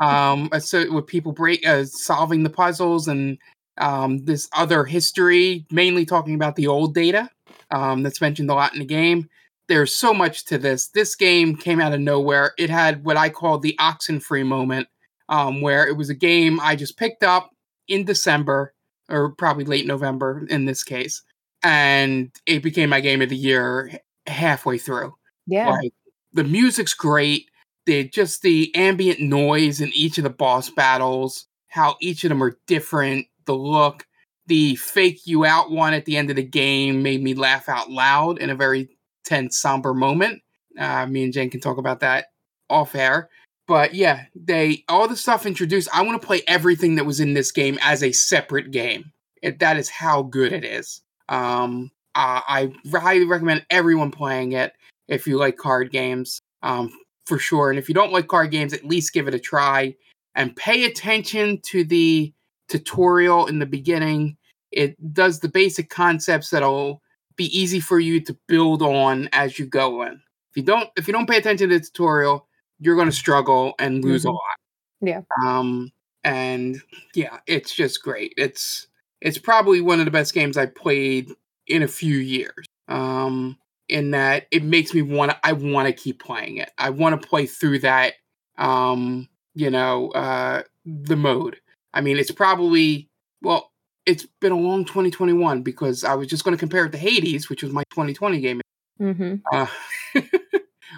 um, 0.00 0.48
so 0.60 0.90
with 0.92 1.06
people 1.06 1.32
break 1.32 1.66
uh, 1.66 1.84
solving 1.84 2.42
the 2.42 2.50
puzzles 2.50 3.08
and 3.08 3.38
um, 3.78 4.24
this 4.24 4.48
other 4.52 4.84
history, 4.84 5.64
mainly 5.70 6.04
talking 6.04 6.34
about 6.34 6.56
the 6.56 6.66
old 6.66 6.94
data 6.94 7.30
um, 7.70 8.02
that's 8.02 8.20
mentioned 8.20 8.50
a 8.50 8.54
lot 8.54 8.72
in 8.72 8.78
the 8.80 8.84
game. 8.84 9.28
There's 9.68 9.94
so 9.94 10.12
much 10.12 10.44
to 10.46 10.58
this. 10.58 10.88
This 10.88 11.14
game 11.14 11.56
came 11.56 11.80
out 11.80 11.92
of 11.92 12.00
nowhere. 12.00 12.52
It 12.58 12.70
had 12.70 13.04
what 13.04 13.16
I 13.16 13.28
call 13.30 13.58
the 13.58 13.76
Oxenfree 13.80 14.44
moment, 14.44 14.88
um, 15.28 15.60
where 15.60 15.86
it 15.86 15.96
was 15.96 16.10
a 16.10 16.14
game 16.14 16.58
I 16.60 16.74
just 16.76 16.96
picked 16.98 17.22
up 17.22 17.50
in 17.88 18.04
December 18.04 18.74
or 19.08 19.30
probably 19.30 19.64
late 19.64 19.86
November 19.86 20.46
in 20.50 20.64
this 20.64 20.82
case, 20.84 21.22
and 21.62 22.30
it 22.46 22.62
became 22.62 22.90
my 22.90 23.00
game 23.00 23.22
of 23.22 23.28
the 23.28 23.36
year 23.36 24.00
halfway 24.26 24.78
through. 24.78 25.14
yeah. 25.46 25.70
Like 25.70 25.92
the 26.32 26.44
music's 26.44 26.94
great. 26.94 27.50
The 27.86 28.08
just 28.08 28.42
the 28.42 28.74
ambient 28.74 29.20
noise 29.20 29.80
in 29.80 29.90
each 29.94 30.18
of 30.18 30.24
the 30.24 30.30
boss 30.30 30.70
battles, 30.70 31.46
how 31.68 31.96
each 32.00 32.24
of 32.24 32.28
them 32.28 32.42
are 32.42 32.58
different, 32.66 33.26
the 33.46 33.54
look, 33.54 34.06
the 34.46 34.76
fake 34.76 35.26
you 35.26 35.44
out 35.44 35.70
one 35.70 35.94
at 35.94 36.04
the 36.04 36.16
end 36.16 36.30
of 36.30 36.36
the 36.36 36.42
game 36.42 37.02
made 37.02 37.22
me 37.22 37.34
laugh 37.34 37.68
out 37.68 37.90
loud 37.90 38.38
in 38.38 38.50
a 38.50 38.54
very 38.54 38.88
tense, 39.24 39.58
somber 39.58 39.94
moment. 39.94 40.42
Uh, 40.78 41.06
me 41.06 41.24
and 41.24 41.32
Jen 41.32 41.50
can 41.50 41.60
talk 41.60 41.78
about 41.78 42.00
that 42.00 42.26
off 42.68 42.94
air. 42.94 43.28
But 43.66 43.94
yeah, 43.94 44.24
they 44.34 44.84
all 44.88 45.06
the 45.06 45.16
stuff 45.16 45.46
introduced. 45.46 45.88
I 45.92 46.02
want 46.02 46.20
to 46.20 46.26
play 46.26 46.42
everything 46.48 46.96
that 46.96 47.06
was 47.06 47.20
in 47.20 47.34
this 47.34 47.52
game 47.52 47.78
as 47.82 48.02
a 48.02 48.12
separate 48.12 48.72
game. 48.72 49.12
It, 49.42 49.60
that 49.60 49.76
is 49.76 49.88
how 49.88 50.22
good 50.22 50.52
it 50.52 50.64
is. 50.64 51.02
Um, 51.30 51.90
uh, 52.14 52.40
I 52.46 52.72
highly 52.92 53.24
recommend 53.24 53.64
everyone 53.70 54.10
playing 54.10 54.52
it 54.52 54.74
if 55.08 55.26
you 55.26 55.38
like 55.38 55.56
card 55.56 55.90
games, 55.90 56.40
um, 56.62 56.92
for 57.26 57.38
sure. 57.38 57.70
And 57.70 57.78
if 57.78 57.88
you 57.88 57.94
don't 57.94 58.12
like 58.12 58.26
card 58.28 58.50
games, 58.50 58.72
at 58.74 58.84
least 58.84 59.12
give 59.14 59.28
it 59.28 59.34
a 59.34 59.38
try 59.38 59.94
and 60.34 60.54
pay 60.56 60.84
attention 60.84 61.60
to 61.66 61.84
the 61.84 62.32
tutorial 62.68 63.46
in 63.46 63.58
the 63.58 63.66
beginning. 63.66 64.36
It 64.72 65.14
does 65.14 65.40
the 65.40 65.48
basic 65.48 65.88
concepts 65.88 66.50
that'll 66.50 67.00
be 67.36 67.46
easy 67.58 67.80
for 67.80 67.98
you 68.00 68.20
to 68.20 68.36
build 68.46 68.82
on 68.82 69.28
as 69.32 69.58
you 69.58 69.66
go 69.66 70.02
in. 70.02 70.14
If 70.50 70.56
you 70.56 70.62
don't, 70.62 70.90
if 70.96 71.06
you 71.06 71.12
don't 71.12 71.28
pay 71.28 71.38
attention 71.38 71.68
to 71.70 71.78
the 71.78 71.84
tutorial, 71.84 72.46
you're 72.80 72.96
going 72.96 73.08
to 73.08 73.12
struggle 73.12 73.74
and 73.78 74.04
lose 74.04 74.24
a 74.24 74.28
Mhm. 74.28 74.34
lot. 74.34 74.56
Yeah. 75.00 75.20
Um, 75.44 75.92
and 76.24 76.82
yeah, 77.14 77.38
it's 77.46 77.74
just 77.74 78.02
great. 78.02 78.34
It's 78.36 78.88
it's 79.20 79.38
probably 79.38 79.80
one 79.80 79.98
of 79.98 80.04
the 80.04 80.10
best 80.10 80.34
games 80.34 80.56
I 80.56 80.66
played 80.66 81.30
in 81.66 81.82
a 81.82 81.88
few 81.88 82.16
years. 82.18 82.66
Um, 82.88 83.56
in 83.88 84.12
that 84.12 84.46
it 84.52 84.62
makes 84.62 84.94
me 84.94 85.02
want 85.02 85.32
to 85.32 85.38
I 85.42 85.52
want 85.52 85.88
to 85.88 85.92
keep 85.92 86.22
playing 86.22 86.58
it. 86.58 86.70
I 86.78 86.90
want 86.90 87.20
to 87.20 87.28
play 87.28 87.46
through 87.46 87.80
that 87.80 88.14
um, 88.56 89.28
you 89.54 89.70
know, 89.70 90.10
uh 90.10 90.62
the 90.84 91.16
mode. 91.16 91.56
I 91.92 92.00
mean, 92.00 92.16
it's 92.16 92.30
probably 92.30 93.08
well, 93.42 93.70
it's 94.06 94.26
been 94.40 94.52
a 94.52 94.56
long 94.58 94.84
2021 94.84 95.62
because 95.62 96.04
I 96.04 96.14
was 96.14 96.28
just 96.28 96.44
going 96.44 96.56
to 96.56 96.58
compare 96.58 96.84
it 96.84 96.92
to 96.92 96.98
Hades, 96.98 97.48
which 97.50 97.62
was 97.62 97.72
my 97.72 97.82
2020 97.90 98.40
game, 98.40 98.60
Mm-hmm. 99.00 99.36
uh, 99.52 99.66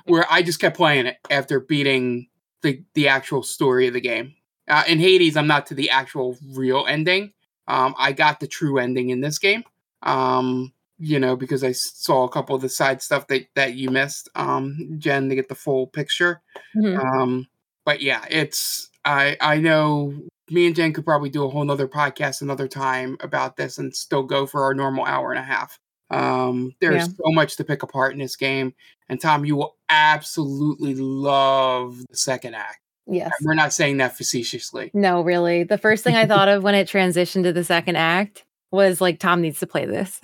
where 0.06 0.26
I 0.30 0.42
just 0.42 0.60
kept 0.60 0.76
playing 0.76 1.06
it 1.06 1.16
after 1.30 1.60
beating 1.60 2.28
the 2.62 2.82
the 2.94 3.08
actual 3.08 3.42
story 3.42 3.86
of 3.86 3.94
the 3.94 4.00
game. 4.00 4.34
Uh, 4.68 4.84
in 4.86 4.98
Hades, 4.98 5.36
I'm 5.36 5.46
not 5.46 5.66
to 5.66 5.74
the 5.74 5.90
actual 5.90 6.36
real 6.54 6.84
ending. 6.86 7.32
Um, 7.68 7.94
I 7.98 8.12
got 8.12 8.40
the 8.40 8.46
true 8.46 8.78
ending 8.78 9.10
in 9.10 9.20
this 9.20 9.38
game. 9.38 9.64
Um, 10.02 10.72
you 10.98 11.18
know, 11.18 11.34
because 11.36 11.64
I 11.64 11.72
saw 11.72 12.24
a 12.24 12.28
couple 12.28 12.54
of 12.54 12.62
the 12.62 12.68
side 12.68 13.02
stuff 13.02 13.26
that 13.28 13.46
that 13.54 13.74
you 13.74 13.90
missed, 13.90 14.28
um, 14.36 14.96
Jen, 14.98 15.28
to 15.28 15.34
get 15.34 15.48
the 15.48 15.54
full 15.54 15.86
picture. 15.88 16.40
Mhm. 16.76 16.98
Um, 17.04 17.46
but 17.84 18.00
yeah, 18.02 18.24
it's 18.30 18.88
I 19.04 19.36
I 19.40 19.58
know 19.58 20.14
me 20.50 20.66
and 20.66 20.76
Jen 20.76 20.92
could 20.92 21.04
probably 21.04 21.30
do 21.30 21.44
a 21.44 21.48
whole 21.48 21.64
nother 21.64 21.88
podcast 21.88 22.42
another 22.42 22.68
time 22.68 23.16
about 23.20 23.56
this 23.56 23.78
and 23.78 23.94
still 23.96 24.22
go 24.22 24.46
for 24.46 24.62
our 24.64 24.74
normal 24.74 25.04
hour 25.04 25.30
and 25.32 25.38
a 25.40 25.42
half. 25.42 25.78
Um, 26.10 26.74
there's 26.80 27.06
Yeah. 27.08 27.14
so 27.16 27.32
much 27.32 27.56
to 27.56 27.64
pick 27.64 27.82
apart 27.82 28.12
in 28.12 28.18
this 28.18 28.36
game, 28.36 28.74
and 29.08 29.20
Tom, 29.20 29.44
you 29.44 29.56
will 29.56 29.76
absolutely 29.88 30.94
love 30.94 31.98
the 32.10 32.16
second 32.16 32.54
act. 32.54 32.80
Yes. 33.12 33.32
We're 33.42 33.54
not 33.54 33.74
saying 33.74 33.98
that 33.98 34.16
facetiously. 34.16 34.90
No, 34.94 35.20
really. 35.20 35.64
The 35.64 35.76
first 35.76 36.02
thing 36.02 36.16
I 36.16 36.26
thought 36.26 36.48
of 36.48 36.62
when 36.62 36.74
it 36.74 36.88
transitioned 36.88 37.42
to 37.42 37.52
the 37.52 37.62
second 37.62 37.96
act 37.96 38.44
was 38.70 39.02
like 39.02 39.18
Tom 39.18 39.42
needs 39.42 39.60
to 39.60 39.66
play 39.66 39.84
this. 39.86 40.18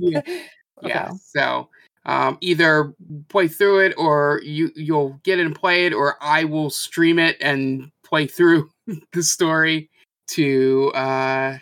Yeah. 0.00 0.20
Yeah. 0.82 1.12
So 1.34 1.70
um, 2.04 2.36
either 2.42 2.92
play 3.28 3.48
through 3.48 3.86
it, 3.86 3.94
or 3.96 4.40
you 4.44 4.70
you'll 4.74 5.18
get 5.22 5.38
it 5.38 5.46
and 5.46 5.54
play 5.54 5.86
it, 5.86 5.94
or 5.94 6.16
I 6.20 6.44
will 6.44 6.68
stream 6.68 7.18
it 7.18 7.38
and 7.40 7.90
play 8.04 8.26
through 8.26 8.68
the 9.14 9.22
story 9.22 9.88
to 10.26 10.90
uh, 10.94 11.56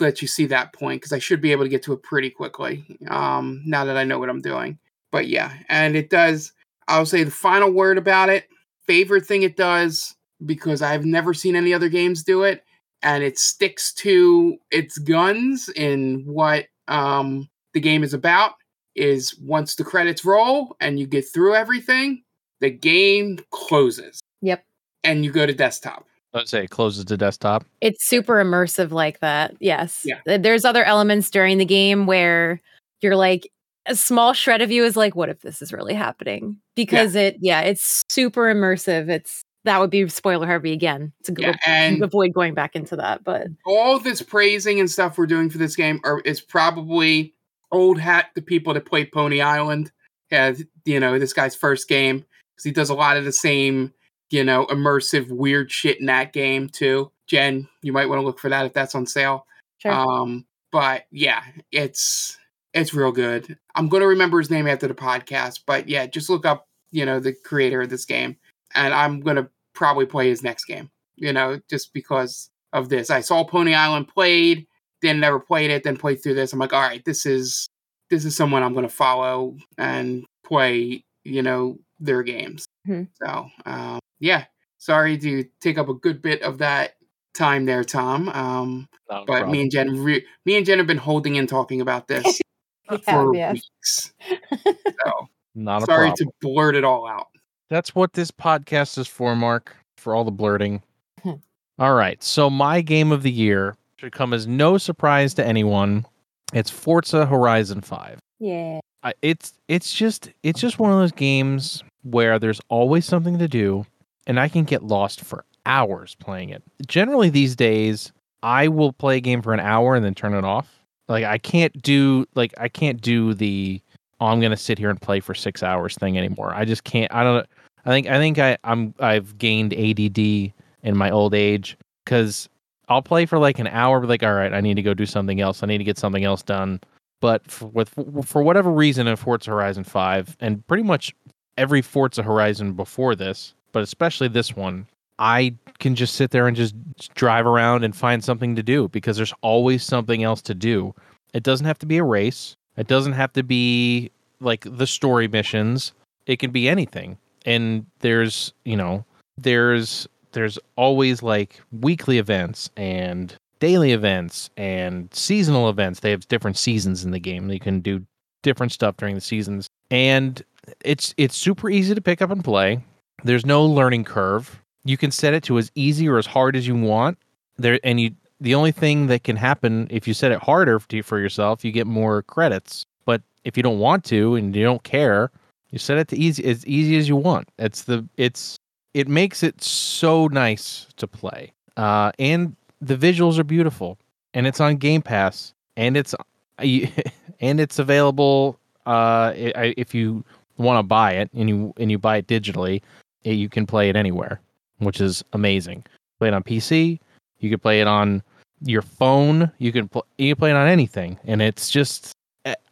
let 0.00 0.22
you 0.22 0.26
see 0.26 0.46
that 0.46 0.72
point 0.72 1.02
because 1.02 1.12
I 1.12 1.20
should 1.20 1.40
be 1.40 1.52
able 1.52 1.64
to 1.64 1.68
get 1.68 1.84
to 1.84 1.92
it 1.92 2.02
pretty 2.02 2.30
quickly 2.30 2.84
um, 3.08 3.62
now 3.64 3.84
that 3.84 3.96
I 3.96 4.02
know 4.02 4.18
what 4.18 4.30
I'm 4.30 4.40
doing. 4.40 4.78
But 5.12 5.28
yeah, 5.28 5.52
and 5.68 5.94
it 5.94 6.10
does. 6.10 6.52
I'll 6.88 7.06
say 7.06 7.22
the 7.22 7.30
final 7.30 7.70
word 7.70 7.96
about 7.96 8.28
it. 8.28 8.48
Favorite 8.86 9.26
thing 9.26 9.42
it 9.42 9.56
does 9.56 10.16
because 10.46 10.82
I've 10.82 11.04
never 11.04 11.34
seen 11.34 11.56
any 11.56 11.72
other 11.72 11.88
games 11.88 12.22
do 12.22 12.42
it, 12.42 12.64
and 13.02 13.22
it 13.22 13.38
sticks 13.38 13.92
to 13.94 14.56
its 14.70 14.98
guns 14.98 15.68
in 15.70 16.22
what 16.26 16.66
um, 16.88 17.48
the 17.72 17.80
game 17.80 18.02
is 18.02 18.14
about 18.14 18.52
is 18.96 19.36
once 19.40 19.74
the 19.74 19.84
credits 19.84 20.24
roll 20.24 20.76
and 20.80 21.00
you 21.00 21.06
get 21.06 21.24
through 21.32 21.54
everything, 21.54 22.22
the 22.60 22.70
game 22.70 23.38
closes 23.50 24.20
Yep. 24.42 24.64
and 25.02 25.24
you 25.24 25.32
go 25.32 25.46
to 25.46 25.52
desktop. 25.52 26.06
Let's 26.32 26.50
say 26.50 26.64
it 26.64 26.70
closes 26.70 27.04
to 27.06 27.16
desktop. 27.16 27.64
It's 27.80 28.04
super 28.06 28.34
immersive 28.42 28.90
like 28.92 29.20
that. 29.20 29.54
Yes. 29.60 30.04
Yeah. 30.04 30.38
There's 30.38 30.64
other 30.64 30.84
elements 30.84 31.30
during 31.30 31.58
the 31.58 31.64
game 31.64 32.06
where 32.06 32.60
you're 33.02 33.16
like, 33.16 33.48
a 33.86 33.94
small 33.94 34.32
shred 34.32 34.62
of 34.62 34.70
you 34.70 34.84
is 34.84 34.96
like, 34.96 35.14
what 35.14 35.28
if 35.28 35.42
this 35.42 35.60
is 35.60 35.72
really 35.72 35.94
happening? 35.94 36.56
Because 36.74 37.14
it, 37.14 37.36
yeah, 37.40 37.60
it's 37.60 38.02
super 38.08 38.52
immersive. 38.52 39.10
It's 39.10 39.42
that 39.64 39.80
would 39.80 39.90
be 39.90 40.08
spoiler 40.08 40.46
heavy 40.46 40.72
again. 40.72 41.12
It's 41.20 41.28
a 41.28 41.32
good 41.32 41.46
Yeah, 41.46 41.56
and 41.66 42.02
avoid 42.02 42.32
going 42.32 42.54
back 42.54 42.76
into 42.76 42.96
that, 42.96 43.24
but 43.24 43.46
all 43.64 43.98
this 43.98 44.22
praising 44.22 44.78
and 44.78 44.90
stuff 44.90 45.18
we're 45.18 45.26
doing 45.26 45.50
for 45.50 45.58
this 45.58 45.76
game 45.76 46.00
are 46.04 46.20
is 46.20 46.40
probably 46.40 47.34
old 47.72 47.98
hat 47.98 48.26
to 48.34 48.42
people 48.42 48.74
that 48.74 48.86
played 48.86 49.10
Pony 49.12 49.40
Island. 49.40 49.90
Yeah, 50.30 50.54
you 50.84 51.00
know, 51.00 51.18
this 51.18 51.32
guy's 51.32 51.54
first 51.54 51.88
game 51.88 52.24
because 52.54 52.64
he 52.64 52.72
does 52.72 52.90
a 52.90 52.94
lot 52.94 53.16
of 53.16 53.24
the 53.24 53.32
same, 53.32 53.92
you 54.30 54.44
know, 54.44 54.66
immersive 54.66 55.28
weird 55.28 55.70
shit 55.70 56.00
in 56.00 56.06
that 56.06 56.32
game 56.32 56.68
too. 56.68 57.10
Jen, 57.26 57.68
you 57.82 57.92
might 57.92 58.08
want 58.08 58.20
to 58.20 58.24
look 58.24 58.38
for 58.38 58.50
that 58.50 58.66
if 58.66 58.72
that's 58.72 58.94
on 58.94 59.06
sale. 59.06 59.46
sure. 59.78 59.92
Um, 59.92 60.46
but 60.70 61.04
yeah, 61.10 61.42
it's 61.72 62.36
it's 62.74 62.92
real 62.92 63.12
good. 63.12 63.56
I'm 63.74 63.88
gonna 63.88 64.06
remember 64.06 64.38
his 64.38 64.50
name 64.50 64.66
after 64.66 64.88
the 64.88 64.94
podcast, 64.94 65.60
but 65.66 65.88
yeah, 65.88 66.06
just 66.06 66.28
look 66.28 66.44
up, 66.44 66.68
you 66.90 67.06
know, 67.06 67.20
the 67.20 67.32
creator 67.32 67.80
of 67.82 67.90
this 67.90 68.04
game, 68.04 68.36
and 68.74 68.92
I'm 68.94 69.20
gonna 69.20 69.48
probably 69.74 70.06
play 70.06 70.28
his 70.28 70.42
next 70.42 70.64
game. 70.64 70.90
You 71.16 71.32
know, 71.32 71.60
just 71.70 71.92
because 71.92 72.50
of 72.72 72.88
this. 72.88 73.10
I 73.10 73.20
saw 73.20 73.44
Pony 73.44 73.72
Island 73.74 74.08
played, 74.08 74.66
then 75.02 75.20
never 75.20 75.38
played 75.38 75.70
it, 75.70 75.84
then 75.84 75.96
played 75.96 76.22
through 76.22 76.34
this. 76.34 76.52
I'm 76.52 76.58
like, 76.58 76.72
all 76.72 76.80
right, 76.80 77.04
this 77.04 77.24
is 77.26 77.68
this 78.10 78.24
is 78.24 78.34
someone 78.36 78.62
I'm 78.62 78.74
gonna 78.74 78.88
follow 78.88 79.56
and 79.78 80.24
play. 80.44 81.04
You 81.24 81.42
know, 81.42 81.78
their 82.00 82.22
games. 82.22 82.66
Mhm. 82.86 83.08
So 83.22 83.48
um, 83.64 83.98
yeah, 84.20 84.44
sorry 84.78 85.16
to 85.18 85.44
take 85.60 85.78
up 85.78 85.88
a 85.88 85.94
good 85.94 86.20
bit 86.20 86.42
of 86.42 86.58
that 86.58 86.96
time 87.32 87.64
there, 87.64 87.82
Tom. 87.82 88.28
Um, 88.28 88.88
Not 89.10 89.22
a 89.22 89.24
but 89.26 89.48
me 89.48 89.62
and 89.62 89.70
Jen, 89.70 90.02
re- 90.02 90.24
me 90.44 90.56
and 90.56 90.66
Jen 90.66 90.78
have 90.78 90.86
been 90.86 90.98
holding 90.98 91.36
in 91.36 91.46
talking 91.46 91.80
about 91.80 92.08
this 92.08 92.40
We 92.90 92.98
for 92.98 93.10
have, 93.10 93.34
yes. 93.34 93.54
weeks. 93.54 94.12
So 94.52 95.28
Not 95.54 95.82
a 95.82 95.86
sorry 95.86 96.08
problem. 96.08 96.28
to 96.28 96.32
blurt 96.42 96.76
it 96.76 96.84
all 96.84 97.08
out. 97.08 97.28
That's 97.74 97.92
what 97.92 98.12
this 98.12 98.30
podcast 98.30 98.98
is 98.98 99.08
for, 99.08 99.34
Mark, 99.34 99.74
for 99.96 100.14
all 100.14 100.22
the 100.22 100.30
blurting. 100.30 100.80
All 101.80 101.94
right. 101.94 102.22
So, 102.22 102.48
my 102.48 102.80
game 102.80 103.10
of 103.10 103.24
the 103.24 103.32
year 103.32 103.74
should 103.96 104.12
come 104.12 104.32
as 104.32 104.46
no 104.46 104.78
surprise 104.78 105.34
to 105.34 105.44
anyone. 105.44 106.06
It's 106.52 106.70
Forza 106.70 107.26
Horizon 107.26 107.80
5. 107.80 108.20
Yeah. 108.38 108.78
I, 109.02 109.14
it's 109.22 109.54
it's 109.66 109.92
just 109.92 110.30
it's 110.44 110.60
just 110.60 110.78
one 110.78 110.92
of 110.92 110.98
those 110.98 111.10
games 111.10 111.82
where 112.04 112.38
there's 112.38 112.60
always 112.68 113.06
something 113.06 113.40
to 113.40 113.48
do 113.48 113.84
and 114.28 114.38
I 114.38 114.48
can 114.48 114.62
get 114.62 114.84
lost 114.84 115.22
for 115.22 115.44
hours 115.66 116.14
playing 116.14 116.50
it. 116.50 116.62
Generally 116.86 117.30
these 117.30 117.56
days 117.56 118.12
I 118.44 118.68
will 118.68 118.92
play 118.92 119.16
a 119.16 119.20
game 119.20 119.42
for 119.42 119.52
an 119.52 119.58
hour 119.58 119.96
and 119.96 120.04
then 120.04 120.14
turn 120.14 120.34
it 120.34 120.44
off. 120.44 120.78
Like 121.08 121.24
I 121.24 121.38
can't 121.38 121.82
do 121.82 122.24
like 122.36 122.54
I 122.56 122.68
can't 122.68 123.00
do 123.00 123.34
the 123.34 123.80
oh, 124.20 124.26
I'm 124.26 124.38
going 124.38 124.52
to 124.52 124.56
sit 124.56 124.78
here 124.78 124.90
and 124.90 125.02
play 125.02 125.18
for 125.18 125.34
6 125.34 125.62
hours 125.64 125.96
thing 125.96 126.16
anymore. 126.16 126.54
I 126.54 126.64
just 126.64 126.84
can't 126.84 127.12
I 127.12 127.24
don't 127.24 127.48
I 127.84 127.90
think 127.90 128.06
I 128.06 128.18
think 128.18 128.38
I 128.38 128.58
I'm 128.64 128.94
I've 128.98 129.38
gained 129.38 129.74
ADD 129.74 130.18
in 130.18 130.96
my 130.96 131.10
old 131.10 131.34
age 131.34 131.76
cuz 132.06 132.48
I'll 132.88 133.02
play 133.02 133.26
for 133.26 133.38
like 133.38 133.58
an 133.58 133.66
hour, 133.68 134.00
but 134.00 134.08
like, 134.08 134.22
all 134.22 134.34
right, 134.34 134.52
I 134.52 134.60
need 134.60 134.74
to 134.74 134.82
go 134.82 134.94
do 134.94 135.06
something 135.06 135.40
else. 135.40 135.62
I 135.62 135.66
need 135.66 135.78
to 135.78 135.84
get 135.84 135.98
something 135.98 136.24
else 136.24 136.42
done. 136.42 136.80
But 137.20 137.50
for, 137.50 137.66
with 137.66 137.94
for 138.24 138.42
whatever 138.42 138.70
reason, 138.70 139.06
in 139.06 139.16
Forza 139.16 139.50
Horizon 139.50 139.84
Five, 139.84 140.36
and 140.40 140.66
pretty 140.66 140.82
much 140.82 141.14
every 141.56 141.80
Forza 141.80 142.22
Horizon 142.22 142.74
before 142.74 143.14
this, 143.14 143.54
but 143.72 143.82
especially 143.82 144.28
this 144.28 144.54
one, 144.54 144.86
I 145.18 145.54
can 145.78 145.94
just 145.94 146.16
sit 146.16 146.30
there 146.30 146.46
and 146.46 146.56
just 146.56 146.74
drive 147.14 147.46
around 147.46 147.84
and 147.84 147.96
find 147.96 148.22
something 148.22 148.56
to 148.56 148.62
do 148.62 148.88
because 148.88 149.16
there's 149.16 149.32
always 149.40 149.82
something 149.82 150.22
else 150.22 150.42
to 150.42 150.54
do. 150.54 150.94
It 151.32 151.42
doesn't 151.42 151.66
have 151.66 151.78
to 151.78 151.86
be 151.86 151.98
a 151.98 152.04
race. 152.04 152.56
It 152.76 152.88
doesn't 152.88 153.12
have 153.12 153.32
to 153.34 153.42
be 153.42 154.10
like 154.40 154.66
the 154.68 154.86
story 154.86 155.28
missions. 155.28 155.92
It 156.26 156.38
can 156.38 156.50
be 156.50 156.68
anything. 156.68 157.18
And 157.44 157.86
there's, 158.00 158.52
you 158.64 158.76
know, 158.76 159.04
there's 159.36 160.08
there's 160.32 160.58
always 160.76 161.22
like 161.22 161.60
weekly 161.80 162.18
events 162.18 162.70
and 162.76 163.34
daily 163.60 163.92
events 163.92 164.50
and 164.56 165.08
seasonal 165.14 165.68
events. 165.68 166.00
They 166.00 166.10
have 166.10 166.26
different 166.28 166.58
seasons 166.58 167.04
in 167.04 167.12
the 167.12 167.18
game. 167.18 167.48
You 167.50 167.60
can 167.60 167.80
do 167.80 168.04
different 168.42 168.72
stuff 168.72 168.96
during 168.96 169.14
the 169.14 169.20
seasons. 169.20 169.68
And 169.90 170.42
it's 170.84 171.14
it's 171.16 171.36
super 171.36 171.70
easy 171.70 171.94
to 171.94 172.00
pick 172.00 172.22
up 172.22 172.30
and 172.30 172.44
play. 172.44 172.82
There's 173.22 173.46
no 173.46 173.64
learning 173.64 174.04
curve. 174.04 174.60
You 174.84 174.96
can 174.96 175.10
set 175.10 175.34
it 175.34 175.42
to 175.44 175.58
as 175.58 175.70
easy 175.74 176.08
or 176.08 176.18
as 176.18 176.26
hard 176.26 176.56
as 176.56 176.66
you 176.66 176.76
want. 176.76 177.18
There 177.56 177.80
and 177.82 178.00
you 178.00 178.12
the 178.40 178.54
only 178.54 178.72
thing 178.72 179.06
that 179.06 179.24
can 179.24 179.36
happen 179.36 179.86
if 179.90 180.06
you 180.06 180.14
set 180.14 180.32
it 180.32 180.40
harder 180.40 180.78
for 180.78 181.18
yourself, 181.18 181.64
you 181.64 181.72
get 181.72 181.86
more 181.86 182.22
credits. 182.22 182.84
But 183.06 183.22
if 183.44 183.56
you 183.56 183.62
don't 183.62 183.78
want 183.78 184.04
to 184.06 184.34
and 184.34 184.54
you 184.54 184.64
don't 184.64 184.82
care, 184.82 185.30
you 185.74 185.78
set 185.80 185.98
it 185.98 186.06
to 186.06 186.16
easy 186.16 186.44
as 186.44 186.64
easy 186.66 186.96
as 186.96 187.08
you 187.08 187.16
want. 187.16 187.48
It's 187.58 187.82
the 187.82 188.08
it's 188.16 188.56
it 188.94 189.08
makes 189.08 189.42
it 189.42 189.60
so 189.60 190.28
nice 190.28 190.86
to 190.98 191.08
play. 191.08 191.52
Uh, 191.76 192.12
and 192.20 192.54
the 192.80 192.96
visuals 192.96 193.40
are 193.40 193.44
beautiful, 193.44 193.98
and 194.34 194.46
it's 194.46 194.60
on 194.60 194.76
Game 194.76 195.02
Pass, 195.02 195.52
and 195.76 195.96
it's 195.96 196.14
and 196.58 197.60
it's 197.60 197.80
available. 197.80 198.56
Uh, 198.86 199.32
if 199.34 199.96
you 199.96 200.24
want 200.58 200.78
to 200.78 200.84
buy 200.84 201.10
it 201.14 201.28
and 201.34 201.48
you 201.48 201.74
and 201.76 201.90
you 201.90 201.98
buy 201.98 202.18
it 202.18 202.28
digitally, 202.28 202.80
it, 203.24 203.32
you 203.32 203.48
can 203.48 203.66
play 203.66 203.88
it 203.88 203.96
anywhere, 203.96 204.40
which 204.78 205.00
is 205.00 205.24
amazing. 205.32 205.84
Play 206.20 206.28
it 206.28 206.34
on 206.34 206.44
PC. 206.44 207.00
You 207.40 207.50
can 207.50 207.58
play 207.58 207.80
it 207.80 207.88
on 207.88 208.22
your 208.62 208.82
phone. 208.82 209.50
You 209.58 209.72
can 209.72 209.88
pl- 209.88 210.06
you 210.18 210.36
can 210.36 210.38
play 210.38 210.50
it 210.50 210.56
on 210.56 210.68
anything, 210.68 211.18
and 211.24 211.42
it's 211.42 211.68
just 211.68 212.12
eh, 212.12 212.12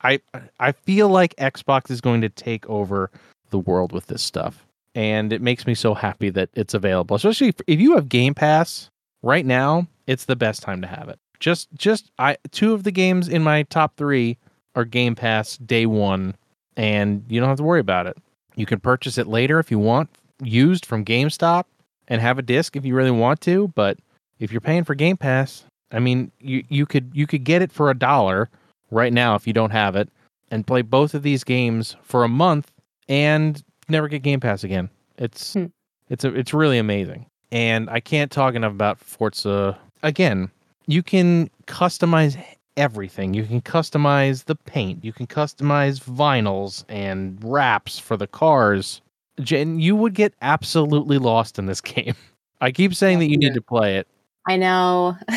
I 0.03 0.21
I 0.59 0.73
feel 0.73 1.09
like 1.09 1.35
Xbox 1.37 1.91
is 1.91 2.01
going 2.01 2.21
to 2.21 2.29
take 2.29 2.69
over 2.69 3.11
the 3.51 3.59
world 3.59 3.93
with 3.93 4.07
this 4.07 4.23
stuff, 4.23 4.67
and 4.95 5.33
it 5.33 5.41
makes 5.41 5.67
me 5.67 5.75
so 5.75 5.95
happy 5.95 6.31
that 6.31 6.51
it's 6.55 6.75
available. 6.75 7.17
Especially 7.17 7.49
if, 7.49 7.57
if 7.67 7.81
you 7.81 7.95
have 7.95 8.09
Game 8.09 8.35
Pass 8.35 8.91
right 9.23 9.47
now, 9.47 9.87
it's 10.07 10.25
the 10.25 10.37
best 10.37 10.63
time 10.63 10.81
to 10.83 10.89
have 10.89 11.09
it. 11.09 11.19
Just 11.41 11.69
just 11.75 12.11
I 12.19 12.37
two 12.51 12.75
of 12.75 12.85
the 12.85 12.91
games 12.91 13.29
in 13.29 13.43
my 13.43 13.63
top 13.65 13.97
three 13.97 14.39
are 14.75 14.85
Game 14.85 15.15
Pass 15.15 15.57
day 15.59 15.87
one, 15.87 16.35
and 16.77 17.25
you 17.29 17.41
don't 17.41 17.49
have 17.49 17.59
to 17.59 17.65
worry 17.65 17.81
about 17.81 18.07
it. 18.07 18.17
You 18.57 18.67
can 18.67 18.81
purchase 18.81 19.19
it 19.19 19.27
later 19.27 19.59
if 19.59 19.71
you 19.71 19.79
want, 19.79 20.11
used 20.43 20.85
from 20.85 21.05
GameStop, 21.05 21.65
and 22.09 22.21
have 22.21 22.39
a 22.39 22.43
disc 22.43 22.77
if 22.77 22.85
you 22.85 22.95
really 22.95 23.11
want 23.11 23.41
to. 23.43 23.69
But 23.69 23.99
if 24.39 24.53
you're 24.53 24.61
paying 24.61 24.85
for 24.85 24.95
Game 24.95 25.17
Pass, 25.17 25.65
I 25.91 25.99
mean, 25.99 26.31
you 26.41 26.65
you 26.69 26.87
could 26.87 27.11
you 27.15 27.27
could 27.27 27.45
get 27.45 27.63
it 27.63 27.73
for 27.73 27.91
a 27.91 27.95
dollar 27.95 28.51
right 28.93 29.13
now 29.13 29.35
if 29.35 29.47
you 29.47 29.53
don't 29.53 29.71
have 29.71 29.97
it, 29.97 30.09
and 30.51 30.67
play 30.67 30.83
both 30.83 31.15
of 31.15 31.23
these 31.23 31.43
games 31.43 31.97
for 32.03 32.23
a 32.23 32.29
month 32.29 32.71
and 33.09 33.63
never 33.89 34.07
get 34.07 34.23
Game 34.23 34.39
Pass 34.39 34.63
again. 34.63 34.89
It's 35.19 35.55
hmm. 35.55 35.67
it's 36.09 36.25
a, 36.25 36.33
it's 36.35 36.55
really 36.55 36.79
amazing, 36.79 37.27
and 37.51 37.91
I 37.91 37.99
can't 37.99 38.31
talk 38.31 38.55
enough 38.55 38.73
about 38.73 39.01
Forza. 39.01 39.79
Again, 40.05 40.51
you 40.87 41.03
can 41.03 41.51
customize 41.67 42.43
everything. 42.77 43.35
You 43.35 43.45
can 43.45 43.61
customize 43.61 44.45
the 44.45 44.57
paint. 44.57 45.05
You 45.05 45.13
can 45.13 45.27
customize 45.27 46.01
vinyls 46.01 46.85
and 46.89 47.39
wraps 47.43 47.99
for 47.99 48.17
the 48.17 48.27
cars. 48.27 49.01
Jen, 49.41 49.79
you 49.79 49.97
would 49.97 50.15
get 50.15 50.35
absolutely 50.43 51.19
lost 51.19 51.59
in 51.59 51.67
this 51.67 51.81
game. 51.81 52.15
I 52.61 52.71
keep 52.71 52.95
saying 52.95 53.19
that 53.19 53.29
you 53.29 53.37
need 53.37 53.55
to 53.55 53.61
play 53.61 53.97
it. 53.97 54.07
I 54.49 54.57
know. 54.57 55.17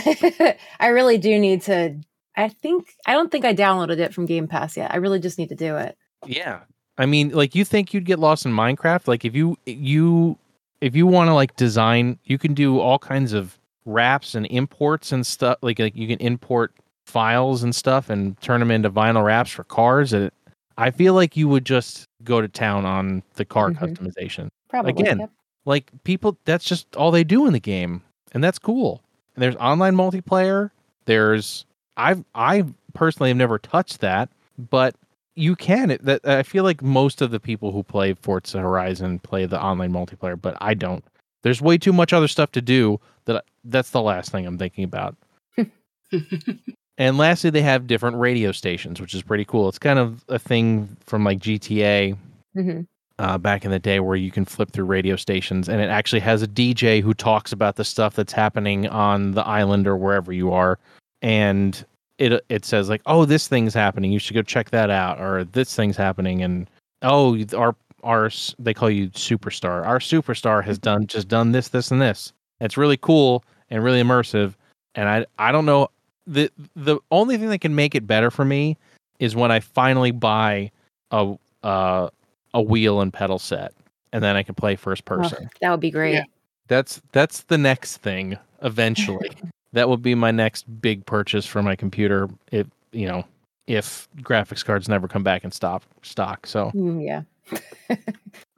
I 0.80 0.88
really 0.88 1.18
do 1.18 1.40
need 1.40 1.62
to. 1.64 1.96
I 2.38 2.50
think 2.50 2.96
I 3.06 3.14
don't 3.14 3.32
think 3.32 3.46
I 3.46 3.54
downloaded 3.54 4.00
it 4.00 4.14
from 4.14 4.26
Game 4.26 4.48
Pass 4.48 4.78
yet. 4.78 4.94
I 4.94 4.98
really 4.98 5.20
just 5.20 5.38
need 5.38 5.50
to 5.50 5.56
do 5.56 5.78
it. 5.78 5.98
Yeah. 6.26 6.62
I 6.98 7.06
mean, 7.06 7.30
like 7.30 7.56
you 7.56 7.66
think 7.66 7.94
you'd 7.94 8.06
get 8.06 8.20
lost 8.20 8.46
in 8.46 8.52
Minecraft? 8.52 9.08
Like 9.08 9.26
if 9.26 9.36
you 9.36 9.58
you 9.66 10.38
if 10.82 10.96
you 10.96 11.08
want 11.08 11.30
to 11.30 11.34
like 11.34 11.56
design, 11.56 12.20
you 12.26 12.38
can 12.38 12.54
do 12.54 12.80
all 12.80 13.00
kinds 13.00 13.34
of 13.34 13.58
wraps 13.86 14.36
and 14.36 14.46
imports 14.48 15.12
and 15.12 15.26
stuff. 15.26 15.58
Like 15.62 15.80
like 15.80 15.96
you 15.96 16.08
can 16.08 16.20
import 16.20 16.74
files 17.06 17.64
and 17.64 17.76
stuff 17.76 18.10
and 18.10 18.40
turn 18.42 18.60
them 18.60 18.72
into 18.72 18.90
vinyl 18.90 19.24
wraps 19.24 19.52
for 19.52 19.64
cars. 19.64 20.14
And 20.14 20.32
I 20.78 20.92
feel 20.92 21.14
like 21.14 21.38
you 21.38 21.48
would 21.48 21.66
just 21.66 22.08
go 22.24 22.42
to 22.42 22.48
town 22.48 22.86
on 22.86 23.24
the 23.36 23.46
car 23.46 23.72
mm-hmm. 23.72 23.86
customization. 23.86 24.50
Probably 24.70 24.92
again, 24.92 25.20
yep. 25.20 25.32
like 25.66 25.92
people. 26.04 26.38
That's 26.46 26.66
just 26.66 26.96
all 26.96 27.12
they 27.12 27.24
do 27.24 27.46
in 27.46 27.54
the 27.54 27.60
game, 27.60 28.02
and 28.32 28.44
that's 28.44 28.60
cool. 28.60 29.02
And 29.36 29.44
there's 29.44 29.56
online 29.58 29.96
multiplayer. 29.96 30.72
There's 31.06 31.66
I've 31.98 32.24
I 32.34 32.66
personally 32.94 33.30
have 33.30 33.38
never 33.38 33.60
touched 33.60 34.02
that, 34.02 34.30
but 34.58 34.96
you 35.36 35.56
can. 35.56 35.92
It, 35.92 36.06
that 36.06 36.26
I 36.28 36.44
feel 36.44 36.64
like 36.64 36.82
most 36.82 37.22
of 37.22 37.32
the 37.32 37.40
people 37.40 37.72
who 37.72 37.84
play 37.84 38.14
Forza 38.14 38.60
Horizon 38.60 39.20
play 39.20 39.46
the 39.46 39.62
online 39.62 39.92
multiplayer, 39.92 40.40
but 40.42 40.58
I 40.62 40.74
don't. 40.74 41.04
There's 41.44 41.62
way 41.62 41.78
too 41.78 41.94
much 41.94 42.14
other 42.14 42.28
stuff 42.28 42.52
to 42.54 42.62
do 42.62 43.00
that. 43.26 43.46
That's 43.64 43.92
the 43.92 44.02
last 44.02 44.32
thing 44.32 44.46
I'm 44.46 44.58
thinking 44.58 44.84
about. 44.84 45.16
and 46.98 47.18
lastly, 47.18 47.50
they 47.50 47.62
have 47.62 47.88
different 47.88 48.18
radio 48.18 48.52
stations, 48.52 49.00
which 49.00 49.14
is 49.14 49.22
pretty 49.22 49.46
cool. 49.46 49.70
It's 49.70 49.80
kind 49.80 50.00
of 50.00 50.24
a 50.30 50.40
thing 50.40 50.96
from 51.06 51.24
like 51.24 51.40
GTA 51.40 52.18
mm-hmm. 52.56 52.82
uh, 53.20 53.38
back 53.38 53.66
in 53.66 53.72
the 53.72 53.80
day 53.80 54.00
where 54.00 54.16
you 54.16 54.32
can 54.32 54.46
flip 54.46 54.72
through 54.72 54.86
radio 54.86 55.16
stations, 55.16 55.70
and 55.70 55.82
it 55.82 55.90
actually 55.90 56.22
has 56.22 56.42
a 56.42 56.48
DJ 56.48 57.02
who 57.02 57.14
talks 57.14 57.52
about 57.52 57.76
the 57.76 57.84
stuff 57.84 58.16
that's 58.16 58.34
happening 58.34 58.88
on 58.88 59.32
the 59.32 59.46
island 59.46 59.88
or 59.88 59.98
wherever 59.98 60.32
you 60.32 60.54
are, 60.54 60.80
and 61.22 61.86
it 62.18 62.44
it 62.50 62.66
says 62.66 62.90
like, 62.90 63.02
oh, 63.06 63.26
this 63.26 63.48
thing's 63.48 63.74
happening. 63.74 64.12
You 64.12 64.20
should 64.20 64.36
go 64.36 64.42
check 64.42 64.70
that 64.72 64.90
out, 64.90 65.20
or 65.20 65.44
this 65.44 65.76
thing's 65.76 65.98
happening, 65.98 66.42
and 66.42 66.70
oh, 67.02 67.38
our 67.56 67.76
our 68.04 68.30
they 68.60 68.74
call 68.74 68.90
you 68.90 69.10
superstar. 69.12 69.86
Our 69.86 70.00
superstar 70.00 70.64
has 70.64 70.78
done 70.78 71.08
just 71.08 71.28
done 71.28 71.52
this, 71.52 71.70
this, 71.70 71.92
and 71.92 72.02
this. 72.02 72.34
It's 72.62 72.78
really 72.78 72.98
cool 72.98 73.44
and 73.70 73.84
really 73.84 74.02
immersive. 74.02 74.54
And 74.96 75.10
I 75.10 75.26
I 75.38 75.52
don't 75.52 75.66
know 75.66 75.90
the 76.28 76.50
the 76.76 77.00
only 77.12 77.38
thing 77.38 77.50
that 77.50 77.60
can 77.60 77.76
make 77.76 77.96
it 77.96 78.08
better 78.08 78.32
for 78.32 78.46
me 78.46 78.78
is 79.20 79.36
when 79.36 79.52
I 79.52 79.60
finally 79.60 80.12
buy 80.12 80.72
a 81.12 81.36
uh, 81.64 82.10
a 82.54 82.62
wheel 82.62 83.02
and 83.02 83.12
pedal 83.12 83.40
set, 83.40 83.74
and 84.14 84.24
then 84.24 84.36
I 84.36 84.44
can 84.44 84.56
play 84.56 84.76
first 84.76 85.06
person. 85.06 85.38
Oh, 85.42 85.48
that 85.62 85.72
would 85.72 85.80
be 85.80 85.92
great. 85.92 86.14
Yeah. 86.14 86.24
That's 86.68 87.02
that's 87.12 87.44
the 87.44 87.58
next 87.58 87.98
thing 87.98 88.38
eventually. 88.62 89.32
that 89.76 89.90
will 89.90 89.98
be 89.98 90.16
my 90.16 90.32
next 90.32 90.64
big 90.82 91.06
purchase 91.06 91.46
for 91.46 91.62
my 91.62 91.76
computer. 91.76 92.30
If 92.52 92.68
you 92.92 93.08
know, 93.08 93.26
if 93.68 94.08
graphics 94.22 94.64
cards 94.64 94.88
never 94.88 95.08
come 95.08 95.24
back 95.24 95.44
in 95.44 95.52
stop 95.52 95.84
stock. 96.02 96.48
So 96.48 96.72
mm, 96.74 97.06
yeah. 97.06 97.22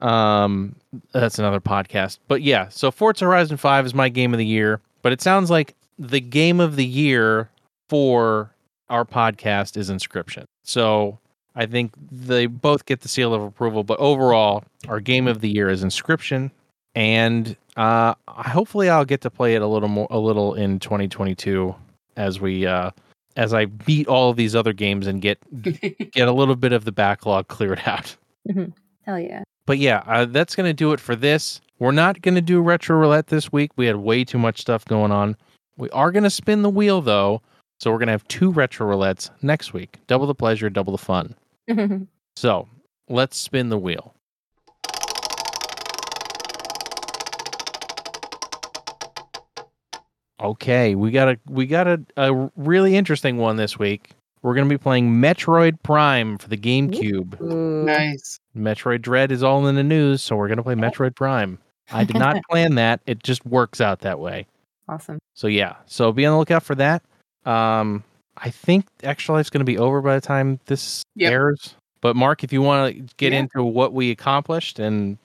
um, 0.00 0.74
that's 1.12 1.38
another 1.38 1.60
podcast. 1.60 2.18
But 2.28 2.42
yeah, 2.42 2.68
so 2.68 2.90
Forza 2.90 3.24
Horizon 3.24 3.56
Five 3.56 3.84
is 3.84 3.94
my 3.94 4.08
game 4.08 4.32
of 4.32 4.38
the 4.38 4.46
year. 4.46 4.80
But 5.02 5.12
it 5.12 5.20
sounds 5.20 5.50
like 5.50 5.74
the 5.98 6.20
game 6.20 6.60
of 6.60 6.76
the 6.76 6.86
year 6.86 7.50
for 7.88 8.50
our 8.88 9.04
podcast 9.04 9.76
is 9.76 9.90
Inscryption. 9.90 10.44
So 10.62 11.18
I 11.56 11.66
think 11.66 11.92
they 12.10 12.46
both 12.46 12.86
get 12.86 13.00
the 13.00 13.08
seal 13.08 13.34
of 13.34 13.42
approval. 13.42 13.82
But 13.82 13.98
overall, 13.98 14.64
our 14.88 15.00
game 15.00 15.26
of 15.26 15.40
the 15.40 15.48
year 15.48 15.68
is 15.68 15.82
Inscryption 15.84 16.50
and 16.94 17.56
uh, 17.76 18.14
hopefully 18.26 18.88
I'll 18.88 19.04
get 19.04 19.20
to 19.22 19.30
play 19.30 19.54
it 19.54 19.62
a 19.62 19.66
little 19.66 19.88
more, 19.88 20.08
a 20.10 20.18
little 20.18 20.54
in 20.54 20.78
2022 20.80 21.74
as 22.16 22.40
we 22.40 22.66
uh, 22.66 22.90
as 23.36 23.54
I 23.54 23.66
beat 23.66 24.08
all 24.08 24.30
of 24.30 24.36
these 24.36 24.54
other 24.54 24.72
games 24.72 25.06
and 25.06 25.22
get 25.22 25.38
get 26.12 26.28
a 26.28 26.32
little 26.32 26.56
bit 26.56 26.72
of 26.72 26.84
the 26.84 26.92
backlog 26.92 27.48
cleared 27.48 27.80
out. 27.86 28.16
Mm-hmm. 28.48 28.72
Hell 29.02 29.20
yeah! 29.20 29.44
But 29.66 29.78
yeah, 29.78 30.02
uh, 30.06 30.24
that's 30.26 30.56
gonna 30.56 30.74
do 30.74 30.92
it 30.92 31.00
for 31.00 31.14
this. 31.14 31.60
We're 31.78 31.92
not 31.92 32.20
gonna 32.22 32.40
do 32.40 32.60
retro 32.60 32.98
roulette 32.98 33.28
this 33.28 33.52
week. 33.52 33.70
We 33.76 33.86
had 33.86 33.96
way 33.96 34.24
too 34.24 34.38
much 34.38 34.60
stuff 34.60 34.84
going 34.84 35.12
on. 35.12 35.36
We 35.76 35.88
are 35.90 36.10
gonna 36.10 36.30
spin 36.30 36.62
the 36.62 36.70
wheel 36.70 37.00
though, 37.00 37.40
so 37.78 37.92
we're 37.92 37.98
gonna 37.98 38.12
have 38.12 38.26
two 38.28 38.50
retro 38.50 38.88
roulettes 38.88 39.30
next 39.40 39.72
week. 39.72 39.98
Double 40.08 40.26
the 40.26 40.34
pleasure, 40.34 40.68
double 40.68 40.92
the 40.92 40.98
fun. 40.98 41.34
so 42.36 42.68
let's 43.08 43.36
spin 43.36 43.68
the 43.68 43.78
wheel. 43.78 44.14
Okay, 50.40 50.94
we 50.94 51.10
got 51.10 51.28
a 51.28 51.38
we 51.48 51.66
got 51.66 51.86
a, 51.88 52.00
a 52.16 52.50
really 52.56 52.94
interesting 52.96 53.38
one 53.38 53.56
this 53.56 53.78
week. 53.78 54.10
We're 54.42 54.54
going 54.54 54.68
to 54.68 54.72
be 54.72 54.78
playing 54.80 55.10
Metroid 55.20 55.82
Prime 55.82 56.38
for 56.38 56.48
the 56.48 56.56
GameCube. 56.56 57.40
Nice. 57.40 58.38
Metroid 58.56 59.02
Dread 59.02 59.32
is 59.32 59.42
all 59.42 59.66
in 59.66 59.74
the 59.74 59.82
news, 59.82 60.22
so 60.22 60.36
we're 60.36 60.46
going 60.46 60.58
to 60.58 60.62
play 60.62 60.76
Metroid 60.76 61.16
Prime. 61.16 61.58
I 61.90 62.04
did 62.04 62.16
not 62.18 62.36
plan 62.50 62.76
that. 62.76 63.00
It 63.06 63.22
just 63.24 63.44
works 63.44 63.80
out 63.80 64.00
that 64.00 64.20
way. 64.20 64.46
Awesome. 64.88 65.18
So 65.34 65.48
yeah, 65.48 65.74
so 65.86 66.12
be 66.12 66.24
on 66.24 66.32
the 66.34 66.38
lookout 66.38 66.62
for 66.62 66.76
that. 66.76 67.02
Um, 67.44 68.04
I 68.36 68.50
think 68.50 68.86
Extra 69.02 69.34
Life's 69.34 69.50
going 69.50 69.60
to 69.60 69.64
be 69.64 69.76
over 69.76 70.00
by 70.00 70.14
the 70.14 70.20
time 70.20 70.60
this 70.66 71.02
Yep. 71.16 71.32
airs. 71.32 71.74
But 72.00 72.14
Mark, 72.14 72.44
if 72.44 72.52
you 72.52 72.62
want 72.62 72.94
to 72.94 73.14
get 73.16 73.32
Yeah. 73.32 73.40
into 73.40 73.64
what 73.64 73.92
we 73.92 74.12
accomplished 74.12 74.78
and 74.78 75.18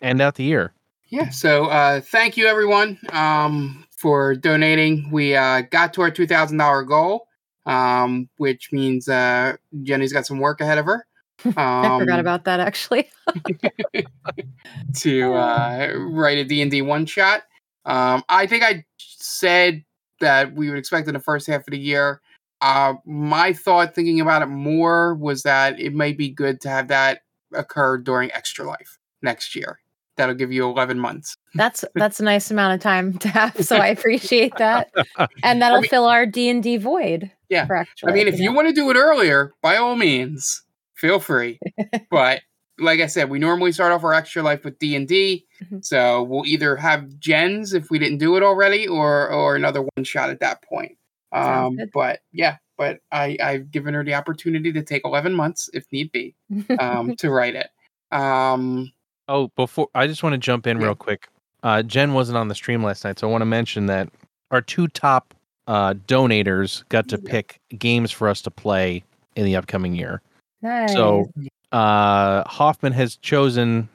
end 0.00 0.22
out 0.22 0.36
the 0.36 0.44
year, 0.44 0.72
Yeah. 1.10 1.28
So 1.28 1.66
uh, 1.66 2.00
thank 2.00 2.38
you 2.38 2.46
everyone 2.46 2.98
um, 3.12 3.84
for 3.98 4.36
donating. 4.36 5.10
We 5.10 5.34
uh, 5.34 5.62
got 5.62 5.92
to 5.94 6.02
our 6.02 6.10
two 6.10 6.26
thousand 6.26 6.58
dollar 6.58 6.84
goal, 6.84 7.26
um, 7.66 8.28
which 8.36 8.72
means 8.72 9.08
uh, 9.08 9.56
Jenny's 9.82 10.12
got 10.12 10.26
some 10.26 10.38
work 10.38 10.60
ahead 10.60 10.78
of 10.78 10.86
her. 10.86 11.06
Um, 11.44 11.52
I 11.56 11.98
forgot 11.98 12.20
about 12.20 12.44
that 12.44 12.60
actually. 12.60 13.08
to 14.94 15.34
uh, 15.34 15.92
write 15.96 16.38
a 16.38 16.44
D&D 16.44 16.82
one 16.82 17.06
shot. 17.06 17.42
Um, 17.84 18.22
I 18.28 18.46
think 18.46 18.62
I 18.62 18.84
said 18.98 19.84
that 20.20 20.54
we 20.54 20.68
would 20.68 20.78
expect 20.78 21.08
in 21.08 21.14
the 21.14 21.20
first 21.20 21.46
half 21.46 21.60
of 21.60 21.70
the 21.70 21.78
year. 21.78 22.20
Uh, 22.60 22.94
my 23.04 23.52
thought, 23.52 23.94
thinking 23.94 24.20
about 24.20 24.42
it 24.42 24.46
more, 24.46 25.14
was 25.14 25.42
that 25.44 25.78
it 25.80 25.94
might 25.94 26.18
be 26.18 26.28
good 26.28 26.60
to 26.62 26.68
have 26.68 26.88
that 26.88 27.20
occur 27.52 27.98
during 27.98 28.32
Extra 28.32 28.66
Life 28.66 28.98
next 29.22 29.54
year. 29.54 29.78
That'll 30.18 30.34
give 30.34 30.52
you 30.52 30.64
11 30.68 30.98
months. 30.98 31.36
That's 31.54 31.84
that's 31.94 32.20
a 32.20 32.24
nice 32.24 32.50
amount 32.50 32.74
of 32.74 32.80
time 32.80 33.16
to 33.18 33.28
have. 33.28 33.64
So 33.64 33.76
I 33.76 33.86
appreciate 33.86 34.54
that, 34.58 34.92
and 35.42 35.62
that'll 35.62 35.80
mean- 35.80 35.88
fill 35.88 36.04
our 36.04 36.26
D 36.26 36.50
and 36.50 36.62
D 36.62 36.76
void. 36.76 37.30
Yeah. 37.48 37.64
for 37.64 37.86
I 38.06 38.12
mean, 38.12 38.28
if 38.28 38.38
you 38.38 38.52
want 38.52 38.68
to 38.68 38.74
do 38.74 38.90
it 38.90 38.96
earlier, 38.96 39.54
by 39.62 39.76
all 39.78 39.96
means, 39.96 40.62
feel 40.94 41.18
free. 41.18 41.58
but 42.10 42.42
like 42.78 43.00
I 43.00 43.06
said, 43.06 43.30
we 43.30 43.38
normally 43.38 43.72
start 43.72 43.90
off 43.90 44.04
our 44.04 44.12
extra 44.12 44.42
life 44.42 44.64
with 44.64 44.78
D 44.78 44.94
and 44.94 45.08
D, 45.08 45.46
Mhm. 45.64 45.82
so 45.84 46.22
we'll 46.24 46.44
either 46.46 46.76
have 46.76 47.18
gens 47.18 47.72
if 47.72 47.90
we 47.90 47.98
didn't 47.98 48.18
do 48.18 48.36
it 48.36 48.42
already, 48.42 48.86
or 48.86 49.30
or 49.30 49.56
another 49.56 49.80
one 49.82 50.04
shot 50.04 50.28
at 50.30 50.40
that 50.40 50.62
point. 50.62 50.98
Um, 51.32 51.78
but 51.94 52.20
yeah, 52.32 52.56
but 52.76 52.98
I 53.10 53.36
I've 53.42 53.70
given 53.70 53.94
her 53.94 54.04
the 54.04 54.14
opportunity 54.14 54.72
to 54.72 54.82
take 54.82 55.02
eleven 55.04 55.32
months 55.34 55.70
if 55.72 55.84
need 55.92 56.12
be 56.12 56.34
um, 56.78 57.16
to 57.16 57.30
write 57.30 57.54
it. 57.54 57.68
Um, 58.10 58.92
Oh, 59.28 59.48
before 59.56 59.88
I 59.94 60.06
just 60.06 60.22
want 60.22 60.32
to 60.34 60.38
jump 60.38 60.66
in 60.66 60.78
Yeah. 60.78 60.86
real 60.86 60.94
quick. 60.94 61.28
Uh, 61.62 61.82
Jen 61.82 62.14
wasn't 62.14 62.38
on 62.38 62.48
the 62.48 62.54
stream 62.54 62.82
last 62.82 63.04
night, 63.04 63.18
so 63.18 63.28
I 63.28 63.30
want 63.30 63.42
to 63.42 63.46
mention 63.46 63.86
that 63.86 64.08
our 64.50 64.60
two 64.62 64.88
top 64.88 65.34
uh, 65.66 65.94
donators 66.06 66.88
got 66.88 67.08
to 67.08 67.18
pick 67.18 67.60
games 67.78 68.10
for 68.10 68.28
us 68.28 68.40
to 68.42 68.50
play 68.50 69.04
in 69.36 69.44
the 69.44 69.54
upcoming 69.56 69.94
year. 69.94 70.22
nice. 70.62 70.92
So 70.94 71.30
uh, 71.72 72.42
Hoffman 72.48 72.92
has 72.94 73.16
chosen 73.16 73.88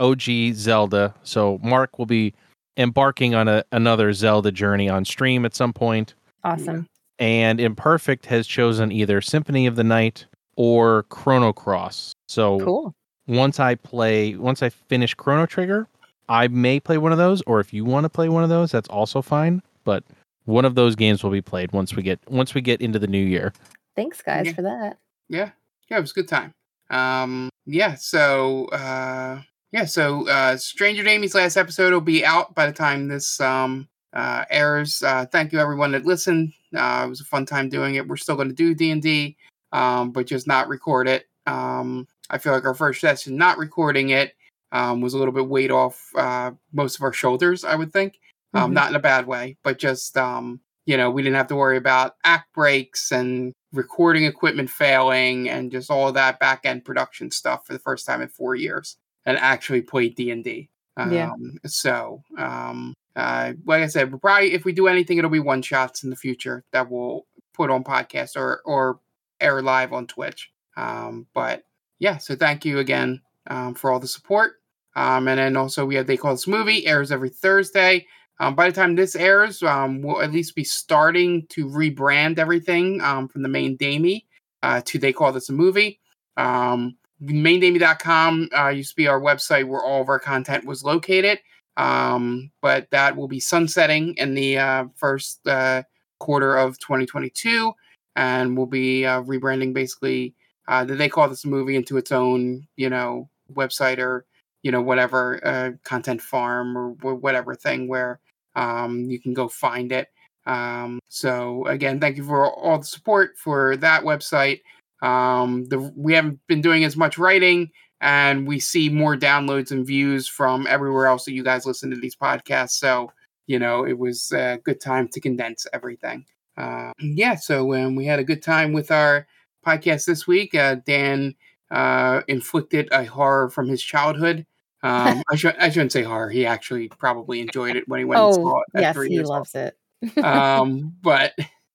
OG 0.00 0.54
Zelda, 0.54 1.14
so 1.22 1.60
Mark 1.62 1.98
will 1.98 2.06
be 2.06 2.34
embarking 2.76 3.34
on 3.34 3.46
a, 3.46 3.62
another 3.70 4.12
Zelda 4.12 4.50
journey 4.50 4.88
on 4.88 5.04
stream 5.04 5.44
at 5.44 5.54
some 5.54 5.72
point. 5.72 6.14
awesome. 6.42 6.86
And 7.18 7.60
Imperfect 7.60 8.24
has 8.26 8.46
chosen 8.46 8.90
either 8.90 9.20
Symphony 9.20 9.66
of 9.66 9.76
the 9.76 9.84
Night 9.84 10.24
or 10.56 11.02
Chrono 11.10 11.52
Cross. 11.52 12.12
So 12.28 12.58
Cool. 12.60 12.94
Once 13.30 13.60
I 13.60 13.76
play, 13.76 14.34
once 14.34 14.62
I 14.62 14.68
finish 14.70 15.14
Chrono 15.14 15.46
Trigger, 15.46 15.86
I 16.28 16.48
may 16.48 16.80
play 16.80 16.98
one 16.98 17.12
of 17.12 17.18
those, 17.18 17.42
or 17.42 17.60
if 17.60 17.72
you 17.72 17.84
want 17.84 18.04
to 18.04 18.08
play 18.08 18.28
one 18.28 18.42
of 18.42 18.48
those, 18.48 18.70
that's 18.72 18.88
also 18.88 19.22
fine. 19.22 19.62
But 19.84 20.02
one 20.44 20.64
of 20.64 20.74
those 20.74 20.96
games 20.96 21.22
will 21.22 21.30
be 21.30 21.40
played 21.40 21.72
once 21.72 21.94
we 21.94 22.02
get 22.02 22.18
once 22.28 22.54
we 22.54 22.60
get 22.60 22.80
into 22.80 22.98
the 22.98 23.06
new 23.06 23.24
year. 23.24 23.52
Thanks, 23.96 24.20
guys, 24.20 24.46
Yeah. 24.46 24.52
for 24.52 24.62
that. 24.62 24.98
yeah, 25.28 25.50
yeah, 25.88 25.98
it 25.98 26.00
was 26.00 26.10
a 26.10 26.14
good 26.14 26.28
time. 26.28 26.52
Um, 26.90 27.48
yeah, 27.66 27.94
so 27.94 28.66
uh, 28.66 29.40
yeah, 29.72 29.84
so 29.84 30.28
uh, 30.28 30.56
Stranger 30.56 31.04
Jamie's 31.04 31.34
last 31.34 31.56
episode 31.56 31.92
will 31.92 32.00
be 32.00 32.24
out 32.24 32.54
by 32.54 32.66
the 32.66 32.72
time 32.72 33.06
this 33.08 33.40
um, 33.40 33.88
uh, 34.12 34.44
airs. 34.50 35.02
Uh, 35.02 35.26
thank 35.26 35.52
you 35.52 35.60
everyone 35.60 35.92
that 35.92 36.04
listened. 36.04 36.52
Uh, 36.74 37.04
it 37.06 37.08
was 37.08 37.20
a 37.20 37.24
fun 37.24 37.46
time 37.46 37.68
doing 37.68 37.94
it. 37.94 38.06
We're 38.08 38.16
still 38.16 38.36
going 38.36 38.48
to 38.48 38.54
do 38.54 38.74
D 38.74 38.90
and 38.90 39.00
D, 39.02 39.36
um, 39.72 40.10
but 40.10 40.26
just 40.26 40.46
not 40.48 40.68
record 40.68 41.06
it. 41.08 41.26
Um, 41.46 42.06
I 42.30 42.38
feel 42.38 42.52
like 42.52 42.64
our 42.64 42.74
first 42.74 43.00
session, 43.00 43.36
not 43.36 43.58
recording 43.58 44.10
it, 44.10 44.34
um, 44.72 45.00
was 45.00 45.14
a 45.14 45.18
little 45.18 45.34
bit 45.34 45.48
weight 45.48 45.70
off 45.70 46.10
uh, 46.16 46.52
most 46.72 46.96
of 46.96 47.02
our 47.02 47.12
shoulders. 47.12 47.64
I 47.64 47.74
would 47.74 47.92
think, 47.92 48.18
um, 48.54 48.70
Mhm. 48.70 48.74
not 48.74 48.90
in 48.90 48.96
a 48.96 49.00
bad 49.00 49.26
way, 49.26 49.56
but 49.62 49.78
just 49.78 50.16
um, 50.16 50.60
you 50.86 50.96
know, 50.96 51.10
we 51.10 51.22
didn't 51.22 51.36
have 51.36 51.46
to 51.48 51.56
worry 51.56 51.76
about 51.76 52.16
act 52.24 52.52
breaks 52.54 53.12
and 53.12 53.52
recording 53.72 54.24
equipment 54.24 54.68
failing 54.70 55.48
and 55.48 55.70
just 55.70 55.90
all 55.90 56.10
that 56.12 56.40
back 56.40 56.60
end 56.64 56.84
production 56.84 57.30
stuff 57.30 57.66
for 57.66 57.72
the 57.74 57.78
first 57.78 58.06
time 58.06 58.22
in 58.22 58.28
four 58.28 58.54
years, 58.56 58.96
and 59.26 59.36
actually 59.38 59.82
played 59.82 60.14
D 60.16 60.30
and 60.30 60.42
D. 60.42 60.68
Yeah. 60.98 61.30
Um, 61.30 61.58
so, 61.66 62.22
um, 62.36 62.94
uh, 63.16 63.52
like 63.64 63.82
I 63.82 63.86
said, 63.86 64.10
we'll 64.10 64.20
probably 64.20 64.52
if 64.52 64.64
we 64.64 64.72
do 64.72 64.88
anything, 64.88 65.18
it'll 65.18 65.30
be 65.30 65.38
one 65.40 65.62
shots 65.62 66.02
in 66.04 66.10
the 66.10 66.16
future 66.16 66.64
that 66.72 66.90
we'll 66.90 67.26
put 67.54 67.70
on 67.70 67.84
podcast 67.84 68.36
or 68.36 68.60
or 68.64 69.00
air 69.40 69.62
live 69.62 69.92
on 69.92 70.06
Twitch. 70.06 70.50
Um, 70.76 71.26
but 71.34 71.64
yeah, 72.00 72.16
so 72.16 72.34
thank 72.34 72.64
you 72.64 72.80
again 72.80 73.20
um, 73.48 73.74
for 73.74 73.92
all 73.92 74.00
the 74.00 74.08
support. 74.08 74.54
Um, 74.96 75.28
and 75.28 75.38
then 75.38 75.56
also 75.56 75.86
we 75.86 75.94
have 75.94 76.06
They 76.06 76.16
Call 76.16 76.32
This 76.32 76.48
Movie 76.48 76.86
airs 76.86 77.12
every 77.12 77.28
Thursday. 77.28 78.06
Um, 78.40 78.54
by 78.54 78.68
the 78.68 78.74
time 78.74 78.96
this 78.96 79.14
airs, 79.14 79.62
um, 79.62 80.02
we'll 80.02 80.22
at 80.22 80.32
least 80.32 80.56
be 80.56 80.64
starting 80.64 81.46
to 81.50 81.66
rebrand 81.66 82.38
everything 82.38 83.00
um, 83.02 83.28
from 83.28 83.42
the 83.42 83.48
main 83.48 83.76
Damie 83.76 84.26
uh, 84.62 84.80
to 84.86 84.98
They 84.98 85.12
Call 85.12 85.30
This 85.30 85.50
a 85.50 85.52
Movie. 85.52 86.00
Um, 86.36 86.96
maindamie.com 87.22 88.48
uh, 88.56 88.68
used 88.68 88.90
to 88.90 88.96
be 88.96 89.06
our 89.06 89.20
website 89.20 89.68
where 89.68 89.82
all 89.82 90.00
of 90.00 90.08
our 90.08 90.18
content 90.18 90.64
was 90.64 90.82
located. 90.82 91.38
Um, 91.76 92.50
but 92.62 92.90
that 92.90 93.14
will 93.14 93.28
be 93.28 93.40
sunsetting 93.40 94.14
in 94.16 94.34
the 94.34 94.58
uh, 94.58 94.84
first 94.96 95.46
uh, 95.46 95.82
quarter 96.18 96.56
of 96.56 96.78
2022. 96.78 97.72
And 98.16 98.56
we'll 98.56 98.66
be 98.66 99.04
uh, 99.04 99.22
rebranding 99.22 99.72
basically 99.74 100.34
uh, 100.70 100.84
they 100.84 101.08
call 101.08 101.28
this 101.28 101.44
movie 101.44 101.74
into 101.74 101.96
its 101.96 102.12
own, 102.12 102.66
you 102.76 102.88
know, 102.88 103.28
website 103.52 103.98
or 103.98 104.24
you 104.62 104.70
know 104.70 104.80
whatever 104.80 105.44
uh, 105.44 105.72
content 105.84 106.22
farm 106.22 106.78
or 106.78 106.90
wh- 107.02 107.20
whatever 107.22 107.56
thing 107.56 107.88
where 107.88 108.20
um, 108.54 109.10
you 109.10 109.20
can 109.20 109.34
go 109.34 109.48
find 109.48 109.90
it. 109.90 110.08
Um, 110.46 111.00
so 111.08 111.66
again, 111.66 111.98
thank 111.98 112.16
you 112.16 112.24
for 112.24 112.48
all 112.48 112.78
the 112.78 112.84
support 112.84 113.36
for 113.36 113.76
that 113.78 114.04
website. 114.04 114.60
Um, 115.02 115.64
the 115.66 115.92
we 115.96 116.14
haven't 116.14 116.38
been 116.46 116.62
doing 116.62 116.84
as 116.84 116.96
much 116.96 117.18
writing, 117.18 117.70
and 118.00 118.46
we 118.46 118.60
see 118.60 118.88
more 118.88 119.16
downloads 119.16 119.72
and 119.72 119.84
views 119.84 120.28
from 120.28 120.68
everywhere 120.68 121.08
else 121.08 121.24
that 121.24 121.34
you 121.34 121.42
guys 121.42 121.66
listen 121.66 121.90
to 121.90 121.96
these 121.96 122.14
podcasts. 122.14 122.78
So 122.78 123.10
you 123.48 123.58
know, 123.58 123.84
it 123.84 123.98
was 123.98 124.30
a 124.30 124.60
good 124.62 124.80
time 124.80 125.08
to 125.08 125.20
condense 125.20 125.66
everything. 125.72 126.24
Uh, 126.56 126.92
yeah, 127.00 127.34
so 127.34 127.74
um, 127.74 127.96
we 127.96 128.06
had 128.06 128.20
a 128.20 128.24
good 128.24 128.42
time 128.42 128.72
with 128.72 128.92
our 128.92 129.26
podcast 129.66 130.06
this 130.06 130.26
week. 130.26 130.54
Uh, 130.54 130.76
Dan 130.86 131.34
uh, 131.70 132.22
inflicted 132.28 132.88
a 132.92 133.04
horror 133.04 133.50
from 133.50 133.68
his 133.68 133.82
childhood. 133.82 134.46
Um, 134.82 135.22
I, 135.30 135.36
should, 135.36 135.56
I 135.56 135.70
shouldn't 135.70 135.92
say 135.92 136.02
horror. 136.02 136.30
He 136.30 136.46
actually 136.46 136.88
probably 136.88 137.40
enjoyed 137.40 137.76
it 137.76 137.88
when 137.88 137.98
he 138.00 138.04
went 138.04 138.20
and 138.22 138.34
saw 138.34 138.56
Oh, 138.56 138.58
it. 138.60 138.76
at 138.76 138.80
yes, 138.82 138.94
three 138.96 139.08
he 139.08 139.14
years 139.14 139.28
old 139.30 139.38
loves 139.38 139.54
it. 139.54 139.76
um, 140.24 140.94
but 141.02 141.34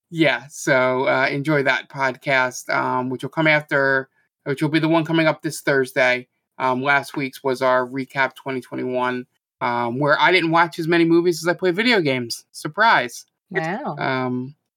yeah, 0.09 0.43
so 0.49 1.07
uh, 1.07 1.27
enjoy 1.29 1.63
that 1.63 1.89
podcast, 1.89 2.73
um, 2.73 3.09
which 3.09 3.23
will 3.23 3.29
come 3.29 3.47
after, 3.47 4.09
which 4.43 4.61
will 4.61 4.69
be 4.69 4.79
the 4.79 4.87
one 4.89 5.05
coming 5.05 5.27
up 5.27 5.41
this 5.41 5.61
Thursday. 5.61 6.27
Um, 6.57 6.81
last 6.81 7.15
week's 7.17 7.43
was 7.43 7.61
our 7.61 7.85
recap 7.85 8.33
2021, 8.35 9.25
um, 9.61 9.99
where 9.99 10.19
I 10.19 10.31
didn't 10.31 10.51
watch 10.51 10.79
as 10.79 10.87
many 10.87 11.03
movies 11.05 11.43
as 11.43 11.47
I 11.47 11.53
play 11.53 11.71
video 11.71 11.99
games. 12.01 12.45
Surprise. 12.51 13.25
Wow. 13.51 13.95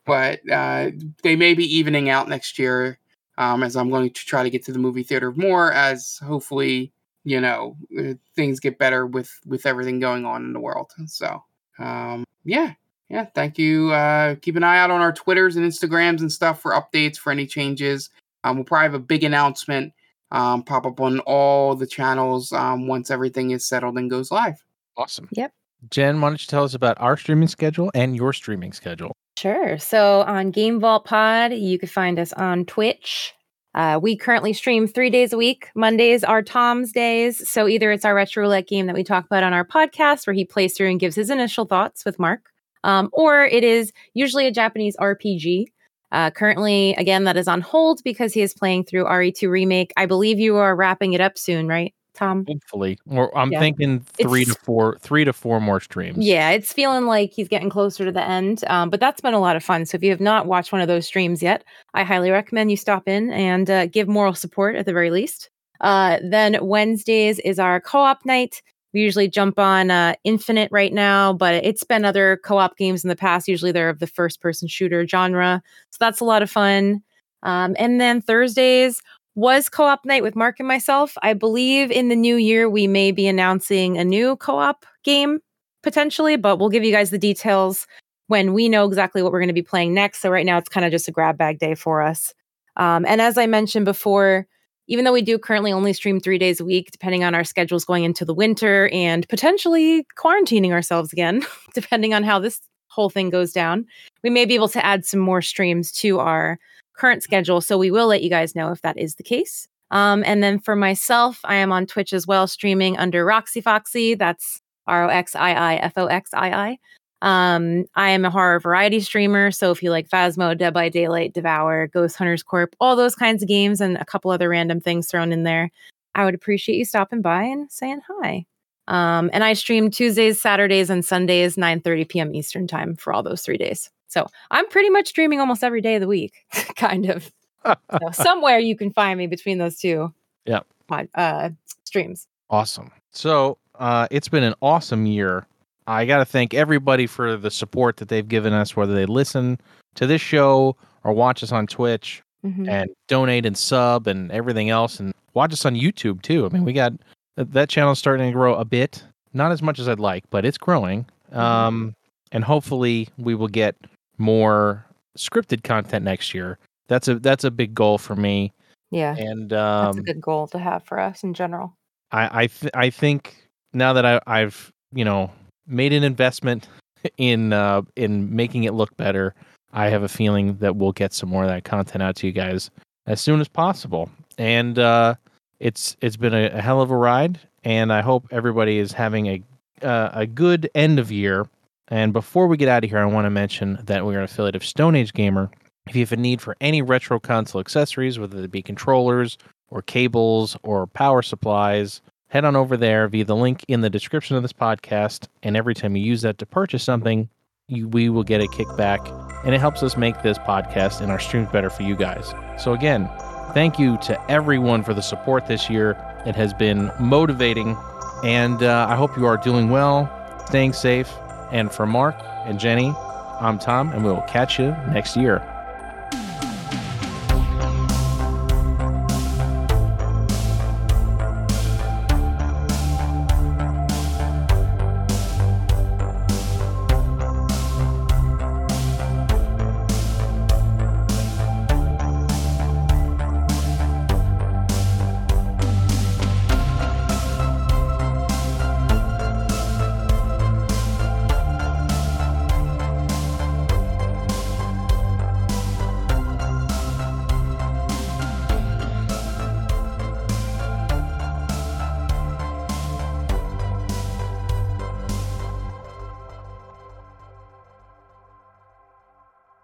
But 0.08 0.40
uh, 0.50 0.90
they 1.22 1.36
may 1.36 1.54
be 1.54 1.64
evening 1.64 2.08
out 2.08 2.28
next 2.28 2.58
year, 2.58 2.98
um, 3.36 3.62
as 3.62 3.76
I'm 3.76 3.90
going 3.90 4.10
to 4.10 4.26
try 4.26 4.42
to 4.42 4.50
get 4.50 4.64
to 4.64 4.72
the 4.72 4.78
movie 4.78 5.04
theater 5.04 5.32
more, 5.32 5.72
as 5.72 6.18
hopefully 6.24 6.92
you 7.24 7.40
know 7.40 7.76
uh, 7.98 8.14
things 8.34 8.58
get 8.58 8.78
better 8.78 9.06
with 9.06 9.30
with 9.46 9.66
everything 9.66 10.00
going 10.00 10.24
on 10.24 10.44
in 10.44 10.52
the 10.52 10.60
world. 10.60 10.92
So 11.06 11.44
um, 11.78 12.24
yeah, 12.44 12.72
yeah. 13.08 13.26
Thank 13.34 13.58
you. 13.58 13.92
Uh, 13.92 14.34
keep 14.36 14.56
an 14.56 14.64
eye 14.64 14.78
out 14.78 14.90
on 14.90 15.00
our 15.00 15.12
Twitters 15.12 15.56
and 15.56 15.64
Instagrams 15.64 16.20
and 16.20 16.32
stuff 16.32 16.60
for 16.60 16.72
updates 16.72 17.16
for 17.16 17.30
any 17.30 17.46
changes. 17.46 18.10
Um, 18.44 18.56
we'll 18.56 18.64
probably 18.64 18.84
have 18.84 18.94
a 18.94 18.98
big 18.98 19.24
announcement 19.24 19.92
um, 20.30 20.62
pop 20.62 20.86
up 20.86 21.00
on 21.00 21.20
all 21.20 21.74
the 21.74 21.86
channels 21.86 22.52
um, 22.52 22.86
once 22.86 23.10
everything 23.10 23.50
is 23.50 23.66
settled 23.66 23.96
and 23.98 24.10
goes 24.10 24.30
live. 24.30 24.62
Awesome. 24.96 25.28
Yep. 25.32 25.52
Jen, 25.90 26.20
why 26.20 26.28
don't 26.28 26.40
you 26.40 26.46
tell 26.46 26.64
us 26.64 26.74
about 26.74 27.00
our 27.00 27.16
streaming 27.16 27.48
schedule 27.48 27.90
and 27.94 28.16
your 28.16 28.32
streaming 28.32 28.72
schedule? 28.72 29.12
Sure. 29.38 29.78
So 29.78 30.22
on 30.22 30.50
Game 30.50 30.80
Vault 30.80 31.04
Pod, 31.04 31.52
you 31.52 31.78
can 31.78 31.88
find 31.88 32.18
us 32.18 32.32
on 32.32 32.64
Twitch. 32.64 33.34
Uh, 33.72 34.00
we 34.02 34.16
currently 34.16 34.52
stream 34.52 34.88
three 34.88 35.10
days 35.10 35.32
a 35.32 35.36
week. 35.36 35.68
Mondays 35.76 36.24
are 36.24 36.42
Tom's 36.42 36.90
days. 36.90 37.48
So 37.48 37.68
either 37.68 37.92
it's 37.92 38.04
our 38.04 38.16
retro 38.16 38.42
roulette 38.42 38.66
game 38.66 38.86
that 38.86 38.96
we 38.96 39.04
talk 39.04 39.26
about 39.26 39.44
on 39.44 39.52
our 39.52 39.64
podcast, 39.64 40.26
where 40.26 40.34
he 40.34 40.44
plays 40.44 40.76
through 40.76 40.90
and 40.90 40.98
gives 40.98 41.14
his 41.14 41.30
initial 41.30 41.66
thoughts 41.66 42.04
with 42.04 42.18
Mark, 42.18 42.50
um, 42.82 43.10
or 43.12 43.44
it 43.44 43.62
is 43.62 43.92
usually 44.12 44.48
a 44.48 44.50
Japanese 44.50 44.96
RPG. 44.96 45.66
Uh, 46.10 46.32
currently, 46.32 46.94
again, 46.94 47.22
that 47.22 47.36
is 47.36 47.46
on 47.46 47.60
hold 47.60 48.00
because 48.02 48.34
he 48.34 48.40
is 48.40 48.54
playing 48.54 48.86
through 48.86 49.04
RE2 49.04 49.48
Remake. 49.48 49.92
I 49.96 50.06
believe 50.06 50.40
you 50.40 50.56
are 50.56 50.74
wrapping 50.74 51.12
it 51.12 51.20
up 51.20 51.38
soon, 51.38 51.68
right, 51.68 51.94
Tom. 52.18 52.44
Hopefully, 52.48 52.98
or 53.08 53.36
I'm 53.36 53.52
Yeah. 53.52 53.60
thinking 53.60 54.00
three 54.00 54.42
It's- 54.42 54.56
to 54.56 54.60
four, 54.62 54.98
three 55.00 55.24
to 55.24 55.32
four 55.32 55.60
more 55.60 55.80
streams. 55.80 56.18
Yeah, 56.18 56.50
it's 56.50 56.72
feeling 56.72 57.06
like 57.06 57.32
he's 57.32 57.48
getting 57.48 57.70
closer 57.70 58.04
to 58.04 58.12
the 58.12 58.26
end. 58.26 58.64
Um, 58.66 58.90
but 58.90 59.00
that's 59.00 59.20
been 59.20 59.34
a 59.34 59.40
lot 59.40 59.56
of 59.56 59.62
fun. 59.62 59.86
So 59.86 59.96
if 59.96 60.02
you 60.02 60.10
have 60.10 60.20
not 60.20 60.46
watched 60.46 60.72
one 60.72 60.80
of 60.80 60.88
those 60.88 61.06
streams 61.06 61.42
yet, 61.42 61.64
I 61.94 62.02
highly 62.02 62.30
recommend 62.30 62.70
you 62.70 62.76
stop 62.76 63.08
in 63.08 63.30
and 63.30 63.70
uh, 63.70 63.86
give 63.86 64.08
moral 64.08 64.34
support 64.34 64.74
at 64.76 64.84
the 64.86 64.92
very 64.92 65.10
least. 65.10 65.50
Uh, 65.80 66.18
then 66.22 66.58
Wednesdays 66.60 67.38
is 67.38 67.58
our 67.58 67.80
co-op 67.80 68.24
night. 68.24 68.62
We 68.94 69.00
usually 69.02 69.28
jump 69.28 69.58
on 69.58 69.90
uh, 69.90 70.14
Infinite 70.24 70.70
right 70.72 70.92
now, 70.92 71.32
but 71.34 71.54
it's 71.54 71.84
been 71.84 72.04
other 72.04 72.40
co-op 72.42 72.76
games 72.76 73.04
in 73.04 73.08
the 73.08 73.16
past. 73.16 73.46
Usually 73.46 73.70
they're 73.70 73.90
of 73.90 73.98
the 74.00 74.06
first-person 74.06 74.66
shooter 74.66 75.06
genre, 75.06 75.62
so 75.90 75.96
that's 76.00 76.20
a 76.20 76.24
lot 76.24 76.42
of 76.42 76.50
fun. 76.50 77.02
Um, 77.44 77.76
and 77.78 78.00
then 78.00 78.20
Thursdays 78.20 79.00
was 79.38 79.68
co-op 79.68 80.04
night 80.04 80.24
with 80.24 80.34
Mark 80.34 80.56
and 80.58 80.66
myself. 80.66 81.16
I 81.22 81.32
believe 81.32 81.92
in 81.92 82.08
the 82.08 82.16
new 82.16 82.34
year 82.34 82.68
we 82.68 82.88
may 82.88 83.12
be 83.12 83.28
announcing 83.28 83.96
a 83.96 84.04
new 84.04 84.34
co-op 84.34 84.84
game 85.04 85.38
potentially, 85.84 86.34
but 86.34 86.58
we'll 86.58 86.70
give 86.70 86.82
you 86.82 86.90
guys 86.90 87.10
the 87.10 87.18
details 87.18 87.86
when 88.26 88.52
we 88.52 88.68
know 88.68 88.84
exactly 88.84 89.22
what 89.22 89.30
we're 89.30 89.38
going 89.38 89.46
to 89.46 89.54
be 89.54 89.62
playing 89.62 89.94
next. 89.94 90.22
So 90.22 90.28
right 90.28 90.44
now 90.44 90.58
it's 90.58 90.68
kind 90.68 90.84
of 90.84 90.90
just 90.90 91.06
a 91.06 91.12
grab 91.12 91.38
bag 91.38 91.60
day 91.60 91.76
for 91.76 92.02
us. 92.02 92.34
Um, 92.74 93.06
and 93.06 93.22
as 93.22 93.38
I 93.38 93.46
mentioned 93.46 93.84
before, 93.84 94.48
even 94.88 95.04
though 95.04 95.12
we 95.12 95.22
do 95.22 95.38
currently 95.38 95.72
only 95.72 95.92
stream 95.92 96.18
three 96.18 96.38
days 96.38 96.58
a 96.58 96.64
week, 96.64 96.90
depending 96.90 97.22
on 97.22 97.36
our 97.36 97.44
schedules 97.44 97.84
going 97.84 98.02
into 98.02 98.24
the 98.24 98.34
winter 98.34 98.88
and 98.92 99.28
potentially 99.28 100.04
quarantining 100.18 100.72
ourselves 100.72 101.12
again, 101.12 101.44
depending 101.74 102.12
on 102.12 102.24
how 102.24 102.40
this 102.40 102.60
whole 102.88 103.08
thing 103.08 103.30
goes 103.30 103.52
down, 103.52 103.86
we 104.24 104.30
may 104.30 104.44
be 104.44 104.56
able 104.56 104.68
to 104.68 104.84
add 104.84 105.04
some 105.04 105.20
more 105.20 105.42
streams 105.42 105.92
to 105.92 106.18
our 106.18 106.58
current 106.98 107.22
schedule. 107.22 107.60
So 107.60 107.78
we 107.78 107.90
will 107.90 108.08
let 108.08 108.22
you 108.22 108.30
guys 108.30 108.54
know 108.54 108.70
if 108.72 108.82
that 108.82 108.98
is 108.98 109.14
the 109.14 109.22
case. 109.22 109.68
Um, 109.90 110.22
and 110.26 110.42
then 110.42 110.58
for 110.58 110.76
myself, 110.76 111.40
I 111.44 111.54
am 111.54 111.72
on 111.72 111.86
Twitch 111.86 112.12
as 112.12 112.26
well, 112.26 112.46
streaming 112.46 112.98
under 112.98 113.24
Roxii 113.24 113.62
Foxii. 113.62 114.18
That's 114.18 114.60
R 114.86 115.04
O 115.04 115.08
X 115.08 115.34
I 115.34 115.52
I 115.52 115.74
F 115.76 115.94
O 115.96 116.06
X 116.06 116.30
I 116.34 116.50
I. 116.50 116.78
Um, 117.20 117.84
I 117.94 118.10
am 118.10 118.24
a 118.24 118.30
horror 118.30 118.60
variety 118.60 119.00
streamer. 119.00 119.50
So 119.50 119.70
if 119.70 119.82
you 119.82 119.90
like 119.90 120.08
Phasmo, 120.08 120.56
Dead 120.56 120.72
by 120.72 120.88
Daylight, 120.88 121.34
Devour, 121.34 121.88
Ghost 121.88 122.16
Hunters 122.16 122.42
Corp, 122.42 122.76
all 122.80 122.94
those 122.96 123.14
kinds 123.14 123.42
of 123.42 123.48
games 123.48 123.80
and 123.80 123.96
a 123.96 124.04
couple 124.04 124.30
other 124.30 124.48
random 124.48 124.80
things 124.80 125.08
thrown 125.08 125.32
in 125.32 125.42
there, 125.42 125.70
I 126.14 126.24
would 126.24 126.34
appreciate 126.34 126.76
you 126.76 126.84
stopping 126.84 127.22
by 127.22 127.44
and 127.44 127.70
saying 127.72 128.00
hi. 128.08 128.44
Um, 128.86 129.30
and 129.32 129.44
I 129.44 129.52
stream 129.52 129.90
Tuesdays, 129.90 130.40
Saturdays, 130.40 130.90
and 130.90 131.04
Sundays, 131.04 131.58
9 131.58 131.80
30 131.80 132.04
p.m. 132.04 132.34
Eastern 132.34 132.66
time 132.66 132.96
for 132.96 133.12
all 133.12 133.22
those 133.22 133.42
three 133.42 133.58
days. 133.58 133.90
So 134.08 134.26
I'm 134.50 134.66
pretty 134.68 134.90
much 134.90 135.08
streaming 135.08 135.40
almost 135.40 135.62
every 135.62 135.80
day 135.80 135.94
of 135.94 136.00
the 136.00 136.08
week, 136.08 136.34
kind 136.76 137.06
of. 137.10 137.30
So 137.64 137.74
somewhere 138.12 138.58
you 138.58 138.76
can 138.76 138.90
find 138.90 139.18
me 139.18 139.26
between 139.26 139.58
those 139.58 139.78
two 139.78 140.12
Yep. 140.46 140.66
pod, 140.86 141.08
uh, 141.14 141.50
streams. 141.84 142.26
Awesome. 142.50 142.90
So 143.12 143.58
uh, 143.78 144.08
it's 144.10 144.28
been 144.28 144.42
an 144.44 144.54
awesome 144.62 145.06
year. 145.06 145.46
I 145.86 146.04
got 146.04 146.18
to 146.18 146.24
thank 146.24 146.52
everybody 146.54 147.06
for 147.06 147.36
the 147.36 147.50
support 147.50 147.96
that 147.98 148.08
they've 148.08 148.26
given 148.26 148.52
us, 148.52 148.74
whether 148.76 148.94
they 148.94 149.06
listen 149.06 149.58
to 149.94 150.06
this 150.06 150.20
show 150.20 150.76
or 151.04 151.12
watch 151.12 151.42
us 151.42 151.52
on 151.52 151.66
Twitch 151.66 152.22
Mhm. 152.44 152.68
and 152.68 152.90
donate 153.08 153.44
and 153.44 153.56
sub 153.58 154.06
and 154.06 154.30
everything 154.30 154.70
else, 154.70 155.00
and 155.00 155.12
watch 155.34 155.52
us 155.52 155.64
on 155.66 155.74
YouTube 155.74 156.22
too. 156.22 156.46
I 156.46 156.50
mean, 156.50 156.64
we 156.64 156.72
got 156.72 156.92
that, 157.36 157.52
that 157.52 157.68
channel's 157.68 157.98
starting 157.98 158.26
to 158.26 158.32
grow 158.32 158.54
a 158.54 158.64
bit, 158.64 159.02
not 159.34 159.50
as 159.50 159.60
much 159.60 159.78
as 159.78 159.88
I'd 159.88 159.98
like, 159.98 160.24
but 160.30 160.44
it's 160.44 160.56
growing. 160.58 161.04
Um, 161.32 161.94
and 162.32 162.44
hopefully, 162.44 163.08
we 163.18 163.34
will 163.34 163.48
get 163.48 163.74
more 164.18 164.84
scripted 165.16 165.62
content 165.62 166.04
next 166.04 166.34
year. 166.34 166.58
That's 166.88 167.08
a 167.08 167.18
that's 167.18 167.44
a 167.44 167.50
big 167.50 167.74
goal 167.74 167.98
for 167.98 168.16
me. 168.16 168.52
Yeah, 168.90 169.14
And 169.16 169.50
that's 169.50 169.96
a 169.96 170.00
um, 170.00 170.02
good 170.02 170.20
goal 170.20 170.46
to 170.48 170.58
have 170.58 170.82
for 170.84 170.98
us 170.98 171.22
in 171.22 171.34
general. 171.34 171.74
I 172.10 172.42
I, 172.42 172.46
th- 172.46 172.72
I 172.74 172.90
think 172.90 173.48
now 173.72 173.92
that 173.92 174.06
I, 174.06 174.20
I've 174.26 174.72
you 174.92 175.04
know 175.04 175.30
made 175.66 175.92
an 175.92 176.04
investment 176.04 176.68
in 177.18 177.52
uh, 177.52 177.82
in 177.96 178.34
making 178.34 178.64
it 178.64 178.74
look 178.74 178.96
better, 178.96 179.34
I 179.72 179.88
have 179.88 180.02
a 180.02 180.08
feeling 180.08 180.56
that 180.58 180.76
we'll 180.76 180.92
get 180.92 181.12
some 181.12 181.28
more 181.28 181.42
of 181.42 181.48
that 181.48 181.64
content 181.64 182.02
out 182.02 182.16
to 182.16 182.26
you 182.26 182.32
guys 182.32 182.70
as 183.06 183.20
soon 183.20 183.40
as 183.40 183.48
possible. 183.48 184.10
And 184.38 184.78
uh, 184.78 185.14
it's 185.60 185.96
it's 186.00 186.16
been 186.16 186.34
a, 186.34 186.46
a 186.46 186.60
hell 186.60 186.80
of 186.80 186.90
a 186.90 186.96
ride, 186.96 187.38
and 187.64 187.92
I 187.92 188.00
hope 188.00 188.26
everybody 188.30 188.78
is 188.78 188.92
having 188.92 189.26
a 189.26 189.42
uh, 189.82 190.10
a 190.12 190.26
good 190.26 190.70
end 190.74 190.98
of 190.98 191.12
year. 191.12 191.46
And 191.90 192.12
before 192.12 192.46
we 192.46 192.56
get 192.56 192.68
out 192.68 192.84
of 192.84 192.90
here, 192.90 192.98
I 192.98 193.06
want 193.06 193.24
to 193.24 193.30
mention 193.30 193.78
that 193.84 194.04
we're 194.04 194.18
an 194.18 194.24
affiliate 194.24 194.56
of 194.56 194.64
Stone 194.64 194.94
Age 194.94 195.12
Gamer. 195.12 195.50
If 195.86 195.96
you 195.96 196.02
have 196.02 196.12
a 196.12 196.16
need 196.16 196.42
for 196.42 196.56
any 196.60 196.82
retro 196.82 197.18
console 197.18 197.60
accessories, 197.60 198.18
whether 198.18 198.38
it 198.38 198.50
be 198.50 198.62
controllers 198.62 199.38
or 199.70 199.80
cables 199.80 200.56
or 200.62 200.86
power 200.86 201.22
supplies, 201.22 202.02
head 202.28 202.44
on 202.44 202.56
over 202.56 202.76
there 202.76 203.08
via 203.08 203.24
the 203.24 203.36
link 203.36 203.64
in 203.68 203.80
the 203.80 203.90
description 203.90 204.36
of 204.36 204.42
this 204.42 204.52
podcast. 204.52 205.28
And 205.42 205.56
every 205.56 205.74
time 205.74 205.96
you 205.96 206.04
use 206.04 206.22
that 206.22 206.38
to 206.38 206.46
purchase 206.46 206.84
something, 206.84 207.28
you, 207.68 207.88
we 207.88 208.08
will 208.08 208.24
get 208.24 208.40
a 208.40 208.46
kickback, 208.46 209.06
and 209.44 209.54
it 209.54 209.60
helps 209.60 209.82
us 209.82 209.96
make 209.96 210.22
this 210.22 210.38
podcast 210.38 211.00
and 211.00 211.12
our 211.12 211.18
streams 211.18 211.50
better 211.50 211.68
for 211.68 211.82
you 211.82 211.96
guys. 211.96 212.32
So, 212.58 212.72
again, 212.72 213.10
thank 213.52 213.78
you 213.78 213.98
to 213.98 214.30
everyone 214.30 214.82
for 214.82 214.94
the 214.94 215.02
support 215.02 215.46
this 215.46 215.68
year. 215.68 215.90
It 216.24 216.34
has 216.34 216.54
been 216.54 216.90
motivating, 216.98 217.76
and 218.24 218.62
uh, 218.62 218.86
I 218.88 218.96
hope 218.96 219.16
you 219.18 219.26
are 219.26 219.36
doing 219.36 219.68
well, 219.68 220.10
staying 220.46 220.72
safe. 220.72 221.12
And 221.50 221.72
for 221.72 221.86
Mark 221.86 222.16
and 222.44 222.58
Jenny, 222.58 222.94
I'm 223.40 223.58
Tom, 223.58 223.92
and 223.92 224.04
we 224.04 224.10
will 224.10 224.22
catch 224.22 224.58
you 224.58 224.70
next 224.92 225.16
year. 225.16 225.42